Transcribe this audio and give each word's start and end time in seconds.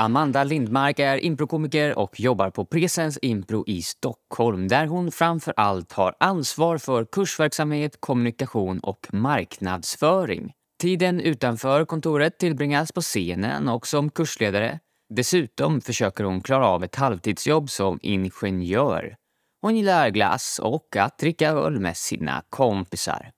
Amanda 0.00 0.44
Lindmark 0.44 0.98
är 0.98 1.24
improkomiker 1.24 1.98
och 1.98 2.20
jobbar 2.20 2.50
på 2.50 2.64
Presens 2.64 3.18
Impro 3.22 3.64
i 3.66 3.82
Stockholm 3.82 4.68
där 4.68 4.86
hon 4.86 5.12
framför 5.12 5.54
allt 5.56 5.92
har 5.92 6.14
ansvar 6.20 6.78
för 6.78 7.04
kursverksamhet, 7.04 8.00
kommunikation 8.00 8.78
och 8.78 9.06
marknadsföring. 9.12 10.52
Tiden 10.82 11.20
utanför 11.20 11.84
kontoret 11.84 12.38
tillbringas 12.38 12.92
på 12.92 13.00
scenen 13.00 13.68
och 13.68 13.86
som 13.86 14.10
kursledare. 14.10 14.78
Dessutom 15.14 15.80
försöker 15.80 16.24
hon 16.24 16.40
klara 16.40 16.66
av 16.66 16.84
ett 16.84 16.96
halvtidsjobb 16.96 17.70
som 17.70 17.98
ingenjör. 18.02 19.16
Hon 19.62 19.76
gillar 19.76 20.10
glass 20.10 20.60
och 20.62 20.96
att 20.96 21.18
dricka 21.18 21.50
öl 21.50 21.80
med 21.80 21.96
sina 21.96 22.42
kompisar. 22.50 23.30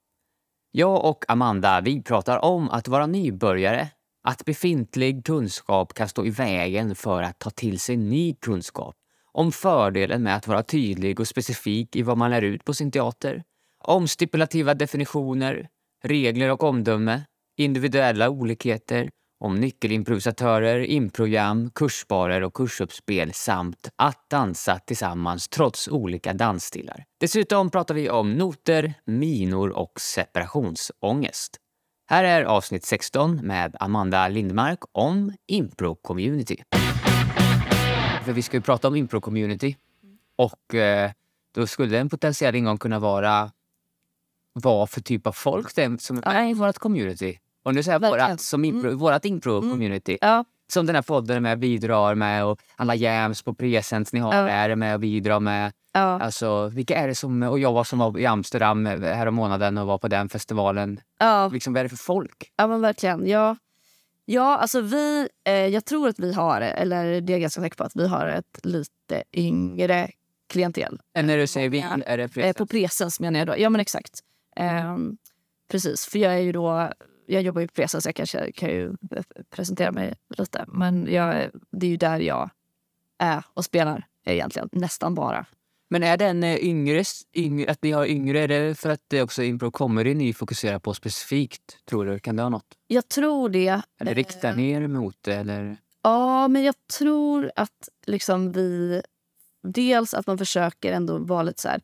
Jag 0.71 1.05
och 1.05 1.25
Amanda 1.29 1.81
vi 1.81 2.03
pratar 2.03 2.45
om 2.45 2.71
att 2.71 2.89
vara 2.89 3.07
nybörjare, 3.07 3.89
att 4.23 4.45
befintlig 4.45 5.25
kunskap 5.25 5.95
kan 5.95 6.09
stå 6.09 6.27
i 6.27 6.31
vägen 6.31 6.95
för 6.95 7.23
att 7.23 7.39
ta 7.39 7.51
till 7.51 7.81
sig 7.81 7.97
ny 7.97 8.35
kunskap, 8.35 8.97
om 9.33 9.53
fördelen 9.53 10.23
med 10.23 10.37
att 10.37 10.47
vara 10.47 10.63
tydlig 10.63 11.21
och 11.21 11.29
specifik 11.29 11.97
i 11.97 12.03
vad 12.03 12.19
man 12.19 12.31
lär 12.31 12.43
ut 12.43 12.65
på 12.65 12.75
sin 12.75 12.91
teater, 12.91 13.43
om 13.85 14.09
stipulativa 14.09 14.75
definitioner, 14.75 15.69
regler 16.05 16.51
och 16.51 16.63
omdöme, 16.63 17.23
individuella 17.57 18.29
olikheter, 18.29 19.11
om 19.41 19.55
nyckelimprovisatörer, 19.55 20.81
improgram, 20.81 21.71
kursbarer 21.71 22.43
och 22.43 22.55
kursuppspel 22.55 23.33
samt 23.33 23.89
att 23.97 24.31
dansa 24.31 24.79
tillsammans 24.79 25.49
trots 25.49 25.89
olika 25.89 26.33
dansstilar. 26.33 27.05
Dessutom 27.21 27.71
pratar 27.71 27.95
vi 27.95 28.11
om 28.11 28.33
noter, 28.33 28.95
minor 29.05 29.71
och 29.71 30.01
separationsångest. 30.01 31.57
Här 32.07 32.25
är 32.25 32.45
avsnitt 32.45 32.85
16 32.85 33.37
med 33.37 33.77
Amanda 33.81 34.29
Lindmark 34.29 34.79
om 34.93 35.33
impro-community. 35.47 36.63
För 38.25 38.33
vi 38.33 38.43
ska 38.43 38.57
ju 38.57 38.61
prata 38.61 38.89
om 38.89 38.97
impro-community 38.97 39.77
och 40.37 40.75
eh, 40.75 41.11
då 41.55 41.67
skulle 41.67 41.99
en 41.99 42.09
potentiell 42.09 42.55
ingång 42.55 42.79
kunna 42.79 42.99
vara 42.99 43.51
vad 44.53 44.91
för 44.91 45.01
typ 45.01 45.27
av 45.27 45.33
folk 45.33 45.75
det 45.75 45.83
är 45.83 45.97
som 45.97 46.23
är 46.25 46.51
i 46.51 46.55
vårt 46.55 46.79
community. 46.79 47.39
Och 47.65 47.75
nu 47.75 47.83
säger 47.83 48.01
jag 48.01 48.11
vårat, 48.11 48.41
som 48.41 48.65
impro, 48.65 48.89
mm. 48.89 48.99
vårat 48.99 49.25
impro-community. 49.25 50.19
Ja. 50.21 50.45
Som 50.73 50.87
den 50.87 50.95
här 50.95 51.03
podden 51.03 51.43
med 51.43 51.59
bidrar 51.59 52.15
med 52.15 52.45
och 52.45 52.61
alla 52.77 52.95
jams 52.95 53.43
på 53.43 53.55
presents 53.55 54.13
ni 54.13 54.21
har 54.21 54.35
Ja. 54.35 54.49
är 54.49 54.77
med 54.77 54.95
och 54.95 55.01
bidrar 55.01 55.41
med. 55.41 55.73
Ja. 55.93 56.01
Alltså, 56.21 56.69
vilka 56.69 56.97
är 56.97 57.09
det 57.09 57.15
som... 57.15 57.43
Och 57.43 57.59
jag 57.59 57.73
var 57.73 57.85
som 57.85 57.99
var 57.99 58.19
i 58.19 58.27
Amsterdam 58.27 58.87
här 58.87 59.27
om 59.27 59.35
månaden 59.35 59.79
och 59.79 59.87
var 59.87 59.99
på 59.99 60.09
den 60.09 60.29
festivalen. 60.29 61.01
Ja, 61.19 61.49
Liksom, 61.53 61.73
vad 61.73 61.81
är 61.81 61.85
det 61.85 61.89
för 61.89 61.97
folk? 61.97 62.53
ja 62.57 62.67
men 62.67 62.81
verkligen. 62.81 63.27
Ja, 63.27 63.57
ja 64.25 64.57
alltså 64.59 64.81
vi, 64.81 65.29
eh, 65.45 65.53
jag 65.55 65.85
tror 65.85 66.09
att 66.09 66.19
vi 66.19 66.33
har, 66.35 66.61
eller 66.61 67.21
det 67.21 67.31
är 67.33 67.35
jag 67.35 67.41
ganska 67.41 67.61
säker 67.61 67.77
på, 67.77 67.85
att 67.85 67.97
vi 67.97 68.09
har 68.09 68.27
ett 68.27 68.59
lite 68.67 69.23
yngre 69.33 70.11
klientel. 70.49 71.01
Än 71.15 71.27
när 71.27 71.37
du 71.39 71.47
säger 71.47 71.69
vi, 71.69 71.79
Ja. 71.81 71.97
är 72.07 72.17
det 72.17 72.23
Eh, 72.25 72.29
present? 72.31 72.57
på 72.59 72.67
presens 72.67 73.21
menar 73.21 73.39
jag 73.39 73.47
då. 73.49 73.55
Ja 73.59 73.71
men 73.71 73.81
exakt. 73.81 74.21
Ehm, 74.57 75.17
precis, 75.71 76.07
för 76.07 76.19
jag 76.19 76.33
är 76.35 76.39
ju 76.39 76.53
då, 76.53 76.93
jag 77.27 77.43
jobbar 77.43 77.61
ju 77.61 77.67
på 77.69 77.75
presens, 77.75 78.07
jag 78.07 78.15
kanske 78.15 78.53
kan 78.53 78.69
ju 78.69 78.93
presentera 79.51 79.93
mig 79.93 80.15
lite. 80.39 80.65
Men 80.69 81.07
jag, 81.13 81.51
det 81.71 81.87
är 81.87 81.91
ju 81.91 81.97
där 81.97 82.21
jag 82.21 82.51
är 83.19 83.45
och 83.55 83.65
spelar 83.65 84.07
egentligen, 84.27 84.69
nästan 84.73 85.15
bara. 85.15 85.47
Men 85.93 86.03
är 86.03 86.17
den 86.17 86.43
eh, 86.43 86.57
yngre, 86.57 87.05
yngre, 87.35 87.71
att 87.71 87.83
ni 87.83 87.91
har 87.91 88.07
yngre, 88.07 88.41
är 88.41 88.49
det 88.49 88.75
för 88.75 88.91
att 88.91 89.01
det 89.09 89.23
också 89.23 89.43
impro 89.43 89.71
comedy 89.71 90.15
ni 90.15 90.33
fokuserar 90.33 90.79
på 90.79 90.95
specifikt? 90.95 91.79
Tror 91.85 92.07
du? 92.07 92.19
Kan 92.19 92.37
det 92.37 92.43
ha 92.43 92.51
något? 92.51 92.79
Jag 92.87 93.09
tror 93.09 93.49
det. 93.49 93.83
Eller 94.01 94.15
riktar 94.15 94.55
ni 94.55 94.71
er 94.71 94.87
mot 94.87 95.17
det? 95.21 95.35
Eller? 95.35 95.77
Ja, 96.03 96.49
men 96.49 96.63
jag 96.63 96.75
tror 96.99 97.53
att 97.57 97.89
liksom 98.07 98.53
vi... 98.53 99.03
Dels 99.63 100.15
att 100.15 100.27
man 100.27 100.39
försöker 100.39 100.93
ändå 100.93 101.19
vara 101.19 101.43
lite 101.43 101.63
så 101.63 101.69
här... 101.69 101.81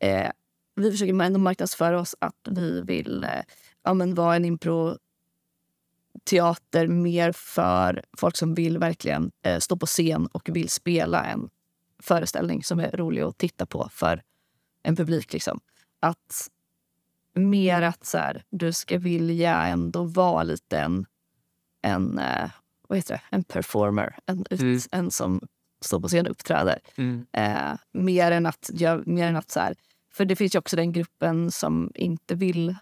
Eh, 0.00 0.30
vi 0.76 0.90
försöker 0.90 1.22
ändå 1.22 1.38
marknadsföra 1.38 2.00
oss 2.00 2.14
att 2.18 2.48
vi 2.50 2.80
vill 2.80 3.24
eh, 3.24 3.42
ja, 3.84 3.94
men 3.94 4.14
vara 4.14 4.36
en 4.36 4.44
impro-teater 4.44 6.86
mer 6.86 7.32
för 7.32 8.02
folk 8.18 8.36
som 8.36 8.54
vill 8.54 8.78
verkligen 8.78 9.30
eh, 9.42 9.58
stå 9.58 9.76
på 9.76 9.86
scen 9.86 10.26
och 10.26 10.48
vill 10.52 10.68
spela 10.68 11.24
en 11.24 11.48
föreställning 12.02 12.64
som 12.64 12.80
är 12.80 12.90
rolig 12.90 13.22
att 13.22 13.38
titta 13.38 13.66
på 13.66 13.88
för 13.92 14.22
en 14.82 14.96
publik. 14.96 15.32
Liksom. 15.32 15.60
Att 16.00 16.50
mer 17.34 17.82
att 17.82 18.06
så 18.06 18.18
här, 18.18 18.44
du 18.50 18.72
ska 18.72 18.98
vilja 18.98 19.66
ändå 19.66 20.04
vara 20.04 20.42
lite 20.42 20.78
en, 20.78 21.06
en 21.82 22.18
eh, 22.18 22.50
vad 22.88 22.98
heter 22.98 23.14
det, 23.14 23.36
en 23.36 23.44
performer. 23.44 24.18
En, 24.26 24.44
Mm. 24.50 24.80
en 24.92 25.10
som 25.10 25.40
står 25.80 26.00
på 26.00 26.08
scen 26.08 26.26
och 26.26 26.30
uppträder. 26.30 26.78
Mm. 26.96 27.26
Eh, 27.32 27.78
mer 27.92 28.30
än 28.32 28.46
att, 28.46 28.70
jag, 28.72 29.06
mer 29.06 29.26
än 29.26 29.36
att 29.36 29.50
så 29.50 29.60
här, 29.60 29.74
för 30.12 30.24
det 30.24 30.36
finns 30.36 30.54
ju 30.54 30.58
också 30.58 30.76
den 30.76 30.92
gruppen 30.92 31.50
som 31.50 31.92
inte 31.94 32.34
vill, 32.34 32.76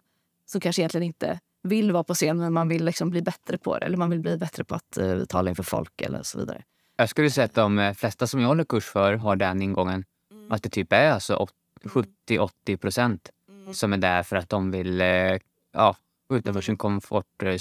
som 0.47 0.61
kanske 0.61 0.83
egentligen 0.83 1.07
inte 1.07 1.41
vill 1.63 1.93
vara 1.93 2.05
på 2.05 2.15
scen 2.15 2.39
men 2.39 2.53
man 2.53 2.69
vill 2.69 2.85
liksom 2.85 3.11
bli 3.11 3.23
bättre 3.23 3.59
på 3.59 3.79
det. 3.79 3.87
Eller 3.87 3.97
man 3.97 4.11
vill 4.11 4.21
bli 4.21 4.37
bättre 4.37 4.65
på 4.65 4.75
att 4.75 4.99
uh, 5.01 5.25
tala 5.25 5.51
inför 5.51 5.63
folk 5.63 6.01
eller 6.01 6.23
så 6.23 6.39
vidare. 6.39 6.63
Jag 6.97 7.09
skulle 7.09 7.31
säga 7.31 7.45
att 7.45 7.55
de 7.55 7.95
flesta 7.97 8.27
som 8.27 8.41
jag 8.41 8.49
håller 8.49 8.65
kurs 8.65 8.85
för 8.85 9.15
har 9.15 9.37
den 9.37 9.63
ingången. 9.63 10.05
Att 10.51 10.63
det 10.63 10.69
typ 10.71 10.93
är 10.93 11.11
alltså 11.11 11.47
70-80 11.85 12.77
procent 12.77 13.31
som 13.73 13.93
är 13.93 13.97
där 13.97 14.23
för 14.23 14.37
att 14.37 14.49
de 14.49 14.71
vill 14.71 15.01
eh, 15.01 15.39
ja, 15.73 15.97
utanför 16.33 16.61
sin 16.61 16.77
comfort 16.77 17.43
eh. 17.43 17.57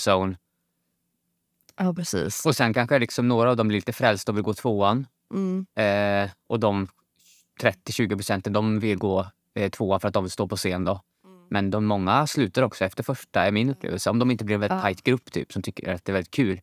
Ja, 1.78 1.94
precis. 1.94 2.45
Och 2.45 2.56
sen 2.56 2.74
kanske 2.74 3.00
liksom 3.00 3.28
några 3.28 3.50
av 3.50 3.56
dem 3.56 3.68
blir 3.68 3.78
lite 3.78 3.94
frälsta 3.94 4.31
och 4.31 4.38
vill 4.38 4.44
gå 4.44 4.53
tvåan. 4.53 5.07
Mm. 5.34 5.66
Eh, 5.75 6.31
och 6.47 6.59
de 6.59 6.88
30-20 7.62 8.09
procenten 8.09 8.53
de 8.53 8.79
vill 8.79 8.97
gå 8.97 9.28
eh, 9.56 9.69
tvåa 9.69 10.00
för 10.00 10.07
att 10.07 10.13
de 10.13 10.24
vill 10.24 10.31
stå 10.31 10.47
på 10.47 10.56
scen. 10.56 10.84
Då. 10.85 11.01
Men 11.50 11.72
de 11.72 11.85
många 11.85 12.28
slutar 12.28 12.62
också 12.62 12.85
efter 12.85 13.03
första, 13.03 13.45
är 13.45 13.51
min 13.51 13.69
upplevelse. 13.69 14.09
Om 14.09 14.19
de 14.19 14.31
inte 14.31 14.45
blir 14.45 14.56
en 14.56 14.62
väldigt 14.62 14.78
Ja. 14.78 14.81
tajt 14.81 15.03
grupp 15.03 15.31
typ, 15.31 15.53
som 15.53 15.62
tycker 15.62 15.94
att 15.94 16.06
det 16.06 16.12
är 16.12 16.13
väldigt 16.13 16.31
kul. 16.31 16.62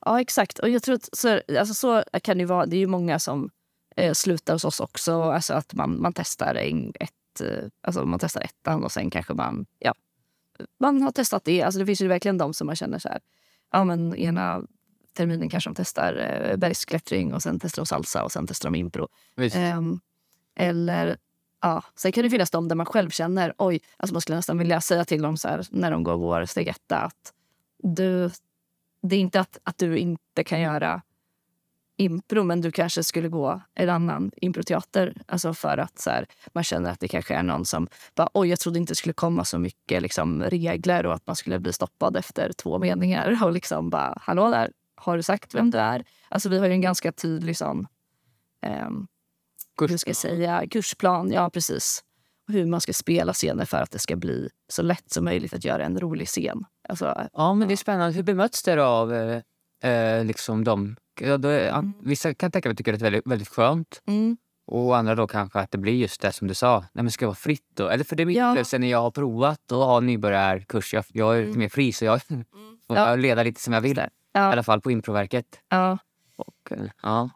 Ja, 0.00 0.20
exakt. 0.20 0.58
Och 0.58 0.68
jag 0.68 0.82
tror 0.82 0.94
att 0.94 1.08
så, 1.12 1.40
alltså, 1.58 1.74
så 1.74 2.04
kan 2.22 2.38
det 2.38 2.44
vara. 2.44 2.66
Det 2.66 2.76
är 2.76 2.80
ju 2.80 2.86
många 2.86 3.18
som 3.18 3.50
eh, 3.96 4.12
slutar 4.12 4.52
hos 4.52 4.64
oss 4.64 4.80
också. 4.80 5.22
Alltså 5.22 5.54
att 5.54 5.74
man, 5.74 6.02
man 6.02 6.12
testar 6.12 6.54
en, 6.54 6.92
ett, 7.00 7.40
eh, 7.40 7.68
alltså 7.80 8.04
man 8.04 8.18
testar 8.18 8.40
ettan 8.40 8.84
och 8.84 8.92
sen 8.92 9.10
kanske 9.10 9.34
man, 9.34 9.66
ja, 9.78 9.94
man 10.80 11.02
har 11.02 11.12
testat 11.12 11.44
det. 11.44 11.62
Alltså 11.62 11.78
det 11.78 11.86
finns 11.86 12.00
ju 12.00 12.08
verkligen 12.08 12.38
de 12.38 12.54
som 12.54 12.66
man 12.66 12.76
känner 12.76 12.98
så 12.98 13.08
här, 13.08 13.20
ja 13.72 13.84
men 13.84 14.16
ena 14.16 14.62
terminen 15.16 15.48
kanske 15.48 15.70
de 15.70 15.74
testar 15.74 16.16
eh, 16.16 16.56
bergsklättring 16.56 17.34
och 17.34 17.42
sen 17.42 17.60
testar 17.60 17.82
de 17.82 17.86
salsa 17.86 18.24
och 18.24 18.32
sen 18.32 18.46
testar 18.46 18.70
de 18.70 18.78
impro. 18.78 19.08
Ehm, 19.54 20.00
eller 20.54 21.16
ja, 21.60 21.82
sen 21.96 22.12
kan 22.12 22.24
det 22.24 22.30
finnas 22.30 22.50
de 22.50 22.68
där 22.68 22.76
man 22.76 22.86
själv 22.86 23.10
känner, 23.10 23.54
oj, 23.58 23.80
alltså 23.96 24.14
man 24.14 24.20
skulle 24.20 24.36
nästan 24.36 24.58
vilja 24.58 24.80
säga 24.80 25.04
till 25.04 25.22
dem 25.22 25.36
så 25.36 25.48
här, 25.48 25.66
när 25.70 25.90
de 25.90 26.02
går 26.02 26.16
vår 26.16 26.44
steg 26.44 26.68
etta 26.68 26.98
att 26.98 27.32
du, 27.82 28.30
det 29.08 29.16
är 29.16 29.20
inte 29.20 29.40
att, 29.40 29.58
att 29.62 29.78
du 29.78 29.98
inte 29.98 30.44
kan 30.44 30.60
göra 30.60 31.02
impro 31.96 32.44
men 32.44 32.60
du 32.60 32.72
kanske 32.72 33.04
skulle 33.04 33.28
gå 33.28 33.60
en 33.74 33.90
annan 33.90 34.30
improteater. 34.36 35.22
Alltså 35.26 35.54
för 35.54 35.78
att 35.78 35.98
så 35.98 36.10
här, 36.10 36.26
man 36.52 36.64
känner 36.64 36.90
att 36.90 37.00
det 37.00 37.08
kanske 37.08 37.34
är 37.34 37.42
någon 37.42 37.64
som 37.64 37.88
bara, 38.14 38.28
oj 38.34 38.48
jag 38.48 38.60
trodde 38.60 38.78
inte 38.78 38.90
det 38.90 38.96
skulle 38.96 39.12
komma 39.12 39.44
så 39.44 39.58
mycket 39.58 40.02
liksom, 40.02 40.42
regler 40.42 41.06
och 41.06 41.14
att 41.14 41.26
man 41.26 41.36
skulle 41.36 41.58
bli 41.58 41.72
stoppad 41.72 42.16
efter 42.16 42.52
två 42.52 42.78
meningar. 42.78 43.38
Och 43.44 43.52
liksom 43.52 43.90
bara, 43.90 44.18
hallå 44.20 44.50
där, 44.50 44.72
har 44.94 45.16
du 45.16 45.22
sagt 45.22 45.54
vem 45.54 45.70
du 45.70 45.78
är? 45.78 46.04
Alltså 46.28 46.48
vi 46.48 46.58
har 46.58 46.66
ju 46.66 46.72
en 46.72 46.80
ganska 46.80 47.12
tydlig 47.12 47.56
sån, 47.56 47.86
ehm, 48.62 49.06
hur 49.80 49.96
ska 49.96 50.10
jag 50.10 50.16
säga, 50.16 50.66
kursplan. 50.70 51.32
Ja, 51.32 51.50
precis. 51.50 52.04
Och 52.48 52.52
hur 52.52 52.66
man 52.66 52.80
ska 52.80 52.92
spela 52.92 53.32
scener 53.32 53.64
för 53.64 53.76
att 53.82 53.90
det 53.90 53.98
ska 53.98 54.16
bli 54.16 54.48
så 54.68 54.82
lätt 54.82 55.10
som 55.12 55.24
möjligt 55.24 55.54
att 55.54 55.64
göra 55.64 55.84
en 55.84 56.00
rolig 56.00 56.28
scen. 56.28 56.64
Alltså, 56.88 57.28
Ja, 57.32 57.54
men 57.54 57.68
det 57.68 57.74
är 57.74 57.76
spännande. 57.76 58.16
Hur 58.16 58.22
bemöts 58.22 58.62
det 58.62 58.84
av 58.84 59.14
eh, 59.14 59.90
eh, 59.92 60.24
liksom 60.24 60.64
de... 60.64 60.96
Är, 61.20 61.70
an- 61.72 61.92
Vissa 62.02 62.34
kan 62.34 62.50
tänka 62.50 62.68
mig 62.68 62.76
tycker 62.76 62.92
att 62.92 62.98
det 63.00 63.06
är 63.06 63.10
väldigt, 63.10 63.26
väldigt 63.32 63.48
skönt. 63.48 64.02
mm, 64.06 64.36
Och 64.66 64.96
andra 64.96 65.14
då 65.14 65.26
kanske 65.26 65.58
att 65.60 65.70
det 65.70 65.78
blir 65.78 65.92
just 65.94 66.20
det 66.20 66.32
som 66.32 66.48
du 66.48 66.54
sa. 66.54 66.80
Nej, 66.92 67.02
men 67.04 67.10
ska 67.10 67.26
vara 67.26 67.34
fritt 67.36 67.66
då? 67.74 67.88
Eller 67.88 68.04
för 68.04 68.16
det 68.16 68.22
är 68.22 68.26
min 68.26 68.36
Ja. 68.36 68.48
upplevelse 68.50 68.78
när 68.78 68.88
jag 68.90 69.02
har 69.02 69.10
provat 69.10 69.72
att 69.72 69.78
ha 69.78 70.00
nybörjarkurs. 70.00 70.94
Jag, 70.94 71.04
jag 71.08 71.38
är 71.38 71.46
lite 71.46 71.58
mer 71.58 71.68
fri 71.68 71.92
så 71.92 72.04
jag 72.04 72.22
får 72.86 72.96
Ja. 72.96 73.16
leda 73.16 73.42
lite 73.42 73.60
som 73.60 73.72
jag 73.72 73.80
vill. 73.80 73.98
I 73.98 74.02
ja, 74.32 74.40
alla 74.40 74.62
fall 74.62 74.80
på 74.80 74.90
improverket. 74.90 75.46
ja. 75.68 75.98
Och, 76.36 76.72
eh, 76.72 76.84
ja. 77.02 77.30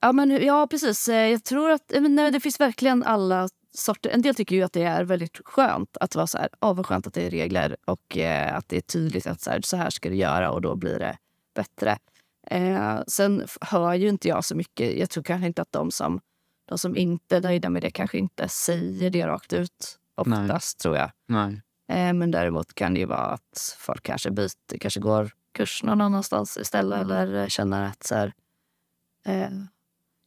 Ja, 0.00 0.12
men, 0.12 0.30
ja, 0.44 0.66
precis. 0.70 1.08
Eh, 1.08 1.28
Jag 1.30 1.44
tror 1.44 1.70
att 1.70 1.92
eh, 1.92 2.00
nej, 2.02 2.30
det 2.30 2.40
finns 2.40 2.60
verkligen 2.60 3.02
alla 3.02 3.48
sorter. 3.74 4.10
En 4.10 4.22
del 4.22 4.34
tycker 4.34 4.56
ju 4.56 4.62
att 4.62 4.72
det 4.72 4.82
är 4.82 5.04
väldigt 5.04 5.40
skönt 5.44 5.96
att 6.00 6.14
vara 6.14 6.26
så 6.26 6.38
här, 6.38 6.48
oh, 6.60 6.74
vad 6.74 6.86
skönt 6.86 7.06
att 7.06 7.14
det 7.14 7.26
är 7.26 7.30
regler 7.30 7.76
och 7.84 8.18
eh, 8.18 8.56
att 8.56 8.68
det 8.68 8.76
är 8.76 8.80
tydligt 8.80 9.26
att 9.26 9.40
så 9.40 9.50
här, 9.50 9.60
så 9.64 9.76
här 9.76 9.90
ska 9.90 10.08
du 10.08 10.16
göra 10.16 10.50
och 10.50 10.62
då 10.62 10.76
blir 10.76 10.98
det 10.98 11.18
bättre. 11.54 11.98
Eh, 12.46 13.00
sen 13.06 13.46
hör 13.60 13.94
ju 13.94 14.08
inte 14.08 14.28
jag 14.28 14.44
så 14.44 14.56
mycket. 14.56 14.98
Jag 14.98 15.10
tror 15.10 15.24
kanske 15.24 15.46
inte 15.46 15.62
att 15.62 15.72
de 15.72 15.90
som, 15.90 16.20
de 16.68 16.78
som 16.78 16.96
inte 16.96 17.36
är 17.36 17.40
nöjda 17.40 17.70
med 17.70 17.82
det 17.82 17.90
kanske 17.90 18.18
inte 18.18 18.48
säger 18.48 19.10
det 19.10 19.26
rakt 19.26 19.52
ut 19.52 19.98
oftast 20.14 20.78
tror 20.78 20.96
jag. 20.96 21.10
Nej. 21.26 21.62
Eh, 21.88 22.12
men 22.12 22.30
däremot 22.30 22.74
kan 22.74 22.94
det 22.94 23.00
ju 23.00 23.06
vara 23.06 23.26
att 23.26 23.76
folk 23.78 24.02
kanske 24.02 24.30
byter, 24.30 24.78
kanske 24.80 25.00
går 25.00 25.30
kurs 25.52 25.82
någon 25.82 26.00
annanstans 26.00 26.56
istället. 26.56 27.00
Eller 27.00 27.48
känner 27.48 27.86
att 27.86 28.02
så 28.02 28.14
här, 28.14 28.32
eh, 29.26 29.50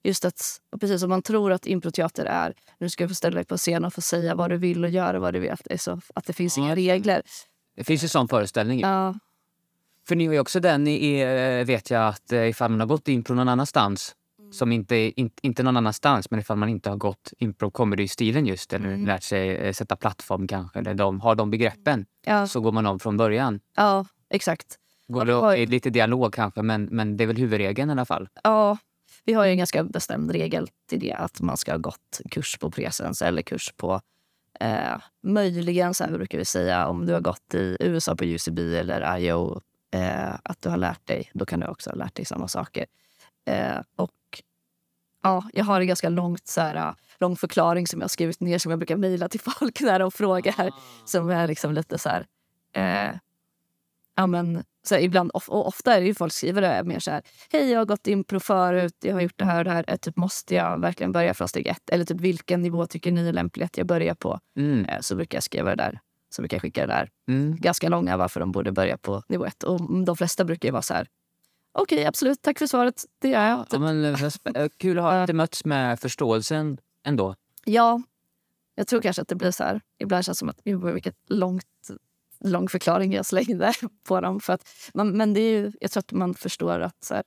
just 0.05 0.25
att, 0.25 0.41
precis 0.79 1.01
som 1.01 1.09
man 1.09 1.21
tror 1.21 1.51
att 1.51 1.65
improteater 1.65 2.25
är, 2.25 2.53
nu 2.79 2.89
ska 2.89 3.03
du 3.03 3.07
få 3.07 3.15
ställa 3.15 3.35
dig 3.35 3.45
på 3.45 3.57
scen 3.57 3.85
och 3.85 3.93
få 3.93 4.01
säga 4.01 4.35
vad 4.35 4.49
du 4.49 4.57
vill 4.57 4.83
och 4.83 4.89
göra 4.89 5.19
vad 5.19 5.33
du 5.33 5.39
vill. 5.39 5.51
Att 5.51 5.61
det, 5.65 5.77
så, 5.77 6.01
att 6.15 6.25
det 6.25 6.33
finns 6.33 6.57
inga 6.57 6.75
regler. 6.75 7.21
Det 7.75 7.83
finns 7.83 8.03
ju 8.03 8.07
sån 8.07 8.27
föreställning. 8.27 8.79
Ja, 8.79 9.13
För 10.07 10.15
ni 10.15 10.25
har 10.25 10.33
ju 10.33 10.39
också 10.39 10.59
den, 10.59 10.87
i, 10.87 11.19
eh, 11.19 11.65
vet 11.65 11.89
jag, 11.89 12.07
att 12.07 12.31
eh, 12.31 12.49
ifall 12.49 12.71
man 12.71 12.79
har 12.79 12.87
gått 12.87 13.07
impro 13.07 13.35
någon 13.35 13.49
annanstans, 13.49 14.15
som 14.51 14.71
inte, 14.71 14.95
in, 14.95 15.29
inte 15.41 15.63
någon 15.63 15.77
annanstans, 15.77 16.31
men 16.31 16.39
ifall 16.39 16.57
man 16.57 16.69
inte 16.69 16.89
har 16.89 16.97
gått 16.97 17.33
impro 17.37 17.71
comedy-stilen 17.71 18.45
just, 18.45 18.73
eller 18.73 18.87
Mm. 18.87 19.05
lärt 19.05 19.23
sig 19.23 19.55
eh, 19.55 19.73
sätta 19.73 19.95
plattform 19.95 20.47
kanske, 20.47 20.79
eller 20.79 20.93
de, 20.93 21.21
har 21.21 21.35
de 21.35 21.51
begreppen, 21.51 22.05
ja, 22.25 22.47
så 22.47 22.59
går 22.61 22.71
man 22.71 22.85
om 22.85 22.99
från 22.99 23.17
början. 23.17 23.59
ja 23.75 24.05
exakt. 24.29 24.79
Går 25.07 25.25
det 25.25 25.57
i 25.57 25.65
lite 25.65 25.89
dialog 25.89 26.33
kanske, 26.33 26.61
men, 26.61 26.85
men 26.85 27.17
det 27.17 27.23
är 27.23 27.27
väl 27.27 27.37
huvudregeln 27.37 27.89
i 27.89 27.91
alla 27.91 28.05
fall. 28.05 28.29
Ja, 28.43 28.77
vi 29.25 29.33
har 29.33 29.45
ju 29.45 29.51
en 29.51 29.57
ganska 29.57 29.83
bestämd 29.83 30.31
regel 30.31 30.69
till 30.89 30.99
det. 30.99 31.13
Att 31.13 31.41
man 31.41 31.57
ska 31.57 31.71
ha 31.71 31.77
gått 31.77 32.21
kurs 32.31 32.57
på 32.57 32.71
presens 32.71 33.21
eller 33.21 33.41
kurs 33.41 33.73
på... 33.77 34.01
Eh, 34.59 34.97
möjligen, 35.23 35.93
så 35.93 36.03
här 36.03 36.11
brukar 36.11 36.37
vi 36.37 36.45
säga, 36.45 36.87
om 36.87 37.05
du 37.05 37.13
har 37.13 37.21
gått 37.21 37.53
i 37.53 37.77
USA 37.79 38.15
på 38.15 38.25
UCB 38.25 38.59
eller 38.59 39.17
IO, 39.17 39.61
eh, 39.91 40.33
att 40.43 40.61
du 40.61 40.69
har 40.69 40.77
lärt 40.77 41.07
dig, 41.07 41.31
då 41.33 41.45
kan 41.45 41.59
du 41.59 41.67
också 41.67 41.89
ha 41.89 41.95
lärt 41.95 42.15
dig 42.15 42.25
samma 42.25 42.47
saker. 42.47 42.85
Eh, 43.45 43.81
och 43.95 44.11
ja, 45.23 45.49
jag 45.53 45.65
har 45.65 45.81
en 45.81 45.87
ganska 45.87 46.09
långt, 46.09 46.47
så 46.47 46.61
här, 46.61 46.95
lång 47.19 47.35
förklaring 47.35 47.87
som 47.87 48.01
jag 48.01 48.11
skrivit 48.11 48.39
ner 48.39 48.59
som 48.59 48.69
jag 48.69 48.79
brukar 48.79 48.97
mejla 48.97 49.29
till 49.29 49.39
folk 49.39 49.79
när 49.81 49.99
de 49.99 50.11
frågar. 50.11 50.71
Som 51.05 51.29
är 51.29 51.47
liksom 51.47 51.73
lite 51.73 51.97
så 51.97 52.09
här... 52.09 52.25
Eh, 52.73 53.15
ja, 54.15 54.27
men, 54.27 54.63
så 54.83 54.95
här, 54.95 55.01
ibland, 55.01 55.31
of, 55.33 55.49
och 55.49 55.67
ofta 55.67 55.95
är 55.95 56.01
det 56.01 56.07
ju 56.07 56.13
folk 56.13 56.33
skriver 56.33 56.61
det 56.61 56.83
mer 56.83 56.99
så 56.99 57.11
här. 57.11 57.21
Hej, 57.51 57.71
jag 57.71 57.79
har 57.79 57.85
gått 57.85 58.07
impro 58.07 58.39
förut. 58.39 58.95
Jag 59.01 59.13
har 59.13 59.21
gjort 59.21 59.39
det 59.39 59.45
här 59.45 59.57
och 59.57 59.63
det 59.63 59.71
här. 59.71 59.85
Eh, 59.87 59.95
Typ, 59.95 60.17
måste 60.17 60.55
jag 60.55 60.81
verkligen 60.81 61.11
börja 61.11 61.33
från 61.33 61.47
steg 61.47 61.67
ett? 61.67 61.89
Eller 61.89 62.05
typ, 62.05 62.21
vilken 62.21 62.61
nivå 62.61 62.85
tycker 62.85 63.11
ni 63.11 63.27
är 63.27 63.33
lämplig 63.33 63.65
att 63.65 63.77
jag 63.77 63.87
börjar 63.87 64.15
på? 64.15 64.39
Mm. 64.57 64.85
Eh, 64.85 64.99
så 64.99 65.15
brukar 65.15 65.35
jag 65.35 65.43
skriva 65.43 65.69
det 65.69 65.83
där. 65.83 65.99
Så 66.29 66.41
brukar 66.41 66.57
jag 66.57 66.61
skicka 66.61 66.81
det 66.81 66.93
där. 66.93 67.09
Mm. 67.27 67.55
Ganska 67.55 67.89
långa 67.89 68.17
varför 68.17 68.39
de 68.39 68.51
borde 68.51 68.71
börja 68.71 68.97
på 68.97 69.23
nivå 69.27 69.45
ett. 69.45 69.63
Och 69.63 70.05
de 70.05 70.17
flesta 70.17 70.45
brukar 70.45 70.67
ju 70.67 70.71
vara 70.73 70.81
så 70.81 70.93
här. 70.93 71.07
Okej, 71.77 72.05
absolut. 72.05 72.41
Tack 72.41 72.59
för 72.59 72.67
svaret. 72.67 73.05
Det 73.19 73.29
gör 73.29 73.47
jag. 73.47 73.59
Ja, 73.59 73.65
Typ. 73.65 73.79
men, 73.79 74.05
eh, 74.55 74.67
kul 74.77 74.97
att 74.97 75.03
ha 75.03 75.25
det 75.25 75.33
mötts 75.33 75.65
med 75.65 75.99
förståelsen 75.99 76.77
ändå. 77.03 77.35
Ja, 77.65 78.01
jag 78.75 78.87
tror 78.87 79.01
kanske 79.01 79.21
att 79.21 79.27
det 79.27 79.35
blir 79.35 79.51
så 79.51 79.63
här. 79.63 79.81
Ibland 79.99 80.25
känns 80.25 80.37
det 80.37 80.39
som 80.39 80.49
att 80.49 80.63
gud, 80.63 80.83
vilket 80.83 81.15
långt, 81.27 81.65
lång 82.39 82.69
förklaring 82.69 83.13
jag 83.13 83.25
slängde 83.25 83.73
på 84.07 84.21
dem. 84.21 84.39
För 84.39 84.53
att, 84.53 84.69
man, 84.93 85.17
men 85.17 85.33
det 85.33 85.39
är 85.39 85.51
ju, 85.51 85.71
jag 85.81 85.91
tror 85.91 86.01
att 86.01 86.11
man 86.11 86.33
förstår 86.33 86.79
att... 86.79 87.03
Så 87.03 87.13
här, 87.15 87.23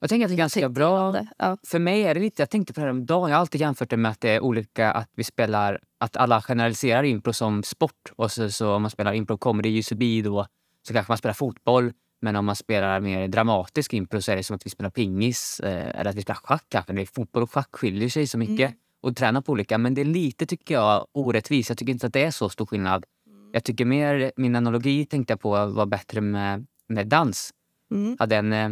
Jag 0.00 0.10
tänker 0.10 0.24
att 0.24 0.30
det 0.30 0.34
är 0.34 0.36
ganska 0.36 0.68
bra 0.68 1.12
det, 1.12 1.26
ja. 1.38 1.56
För 1.66 1.78
mig 1.78 2.02
är 2.02 2.14
det 2.14 2.20
lite, 2.20 2.42
jag 2.42 2.50
tänkte 2.50 2.72
på 2.72 2.80
det 2.80 2.86
här 2.86 2.90
om 2.90 3.06
dagen, 3.06 3.30
jag 3.30 3.36
har 3.36 3.40
alltid 3.40 3.60
jämfört 3.60 3.90
det 3.90 3.96
med 3.96 4.10
att 4.10 4.20
det 4.20 4.30
är 4.30 4.40
olika, 4.40 4.92
att 4.92 5.10
vi 5.14 5.24
spelar, 5.24 5.80
att 6.00 6.16
alla 6.16 6.42
generaliserar 6.42 7.02
impro 7.02 7.32
som 7.32 7.62
sport. 7.62 8.12
Och 8.16 8.32
så, 8.32 8.50
så 8.50 8.74
om 8.74 8.82
man 8.82 8.90
spelar 8.90 9.12
impro 9.12 9.38
comedy, 9.38 9.78
UCB 9.78 10.22
då, 10.24 10.46
så 10.86 10.92
kanske 10.92 11.10
man 11.10 11.18
spelar 11.18 11.34
fotboll. 11.34 11.92
Men 12.20 12.36
om 12.36 12.44
man 12.44 12.56
spelar 12.56 13.00
mer 13.00 13.28
dramatisk 13.28 13.94
impro 13.94 14.22
så 14.22 14.32
är 14.32 14.36
det 14.36 14.44
som 14.44 14.56
att 14.56 14.66
vi 14.66 14.70
spelar 14.70 14.90
pingis 14.90 15.60
eh, 15.60 16.00
eller 16.00 16.10
att 16.10 16.16
vi 16.16 16.22
spelar 16.22 16.40
schack 16.44 16.64
kanske. 16.68 16.92
Det 16.92 17.02
är 17.02 17.06
fotboll 17.06 17.42
och 17.42 17.52
schack 17.52 17.68
skiljer 17.72 18.08
sig 18.08 18.26
så 18.26 18.38
mycket 18.38 18.74
och 19.00 19.16
tränar 19.16 19.40
på 19.40 19.52
olika. 19.52 19.78
Men 19.78 19.94
det 19.94 20.00
är 20.00 20.04
lite, 20.04 20.46
tycker 20.46 20.74
jag, 20.74 21.06
orättvist. 21.12 21.68
Jag 21.68 21.78
tycker 21.78 21.92
inte 21.92 22.06
att 22.06 22.12
det 22.12 22.24
är 22.24 22.30
så 22.30 22.48
stor 22.48 22.66
skillnad. 22.66 23.04
Jag 23.54 23.64
tycker 23.64 23.84
mer, 23.84 24.32
min 24.36 24.56
analogi 24.56 25.06
tänkte 25.06 25.32
jag 25.32 25.40
på 25.40 25.66
var 25.66 25.86
bättre 25.86 26.20
med, 26.20 26.66
med 26.86 27.06
dans. 27.06 27.50
Mm. 27.90 28.16
Hade 28.18 28.36
en, 28.36 28.52
eh, 28.52 28.70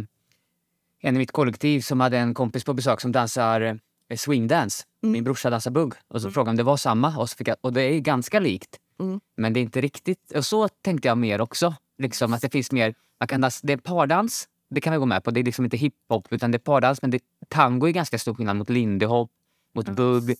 en 1.01 1.15
i 1.15 1.19
mitt 1.19 1.31
kollektiv 1.31 1.81
som 1.81 1.99
hade 1.99 2.17
en 2.17 2.33
kompis 2.33 2.63
på 2.63 2.73
besök 2.73 3.01
som 3.01 3.11
dansar 3.11 3.61
eh, 4.09 4.17
swingdance. 4.17 4.83
Mm. 5.03 5.13
Min 5.13 5.23
brorsa 5.23 5.49
dansar 5.49 5.71
bugg. 5.71 5.93
Och 6.07 6.21
så 6.21 6.31
frågade 6.31 6.47
jag 6.47 6.53
om 6.53 6.57
det 6.57 6.63
var 6.63 6.77
samma. 6.77 7.17
Och, 7.17 7.29
så 7.29 7.35
fick 7.37 7.47
jag, 7.47 7.57
och 7.61 7.73
det 7.73 7.81
är 7.81 7.99
ganska 7.99 8.39
likt. 8.39 8.79
Mm. 8.99 9.19
Men 9.35 9.53
det 9.53 9.59
är 9.59 9.61
inte 9.61 9.81
riktigt. 9.81 10.31
Och 10.35 10.45
så 10.45 10.67
tänkte 10.67 11.07
jag 11.07 11.17
mer 11.17 11.41
också. 11.41 11.75
Liksom 11.97 12.33
att 12.33 12.41
det 12.41 12.49
finns 12.49 12.71
mer, 12.71 12.93
man 13.19 13.27
kan 13.27 13.41
dansa, 13.41 13.59
det 13.63 13.73
är 13.73 13.77
pardans. 13.77 14.47
Det 14.69 14.81
kan 14.81 14.93
vi 14.93 14.99
gå 14.99 15.05
med 15.05 15.23
på. 15.23 15.31
Det 15.31 15.39
är 15.39 15.43
liksom 15.43 15.65
inte 15.65 15.77
hiphop 15.77 16.27
utan 16.29 16.51
det 16.51 16.55
är 16.55 16.59
pardans. 16.59 17.01
Men 17.01 17.11
det, 17.11 17.19
tango 17.47 17.87
är 17.87 17.91
ganska 17.91 18.17
stor 18.17 18.33
skillnad 18.33 18.55
mot 18.55 18.69
lindy 18.69 19.05
hop, 19.05 19.31
mot 19.75 19.89
bugg, 19.89 20.35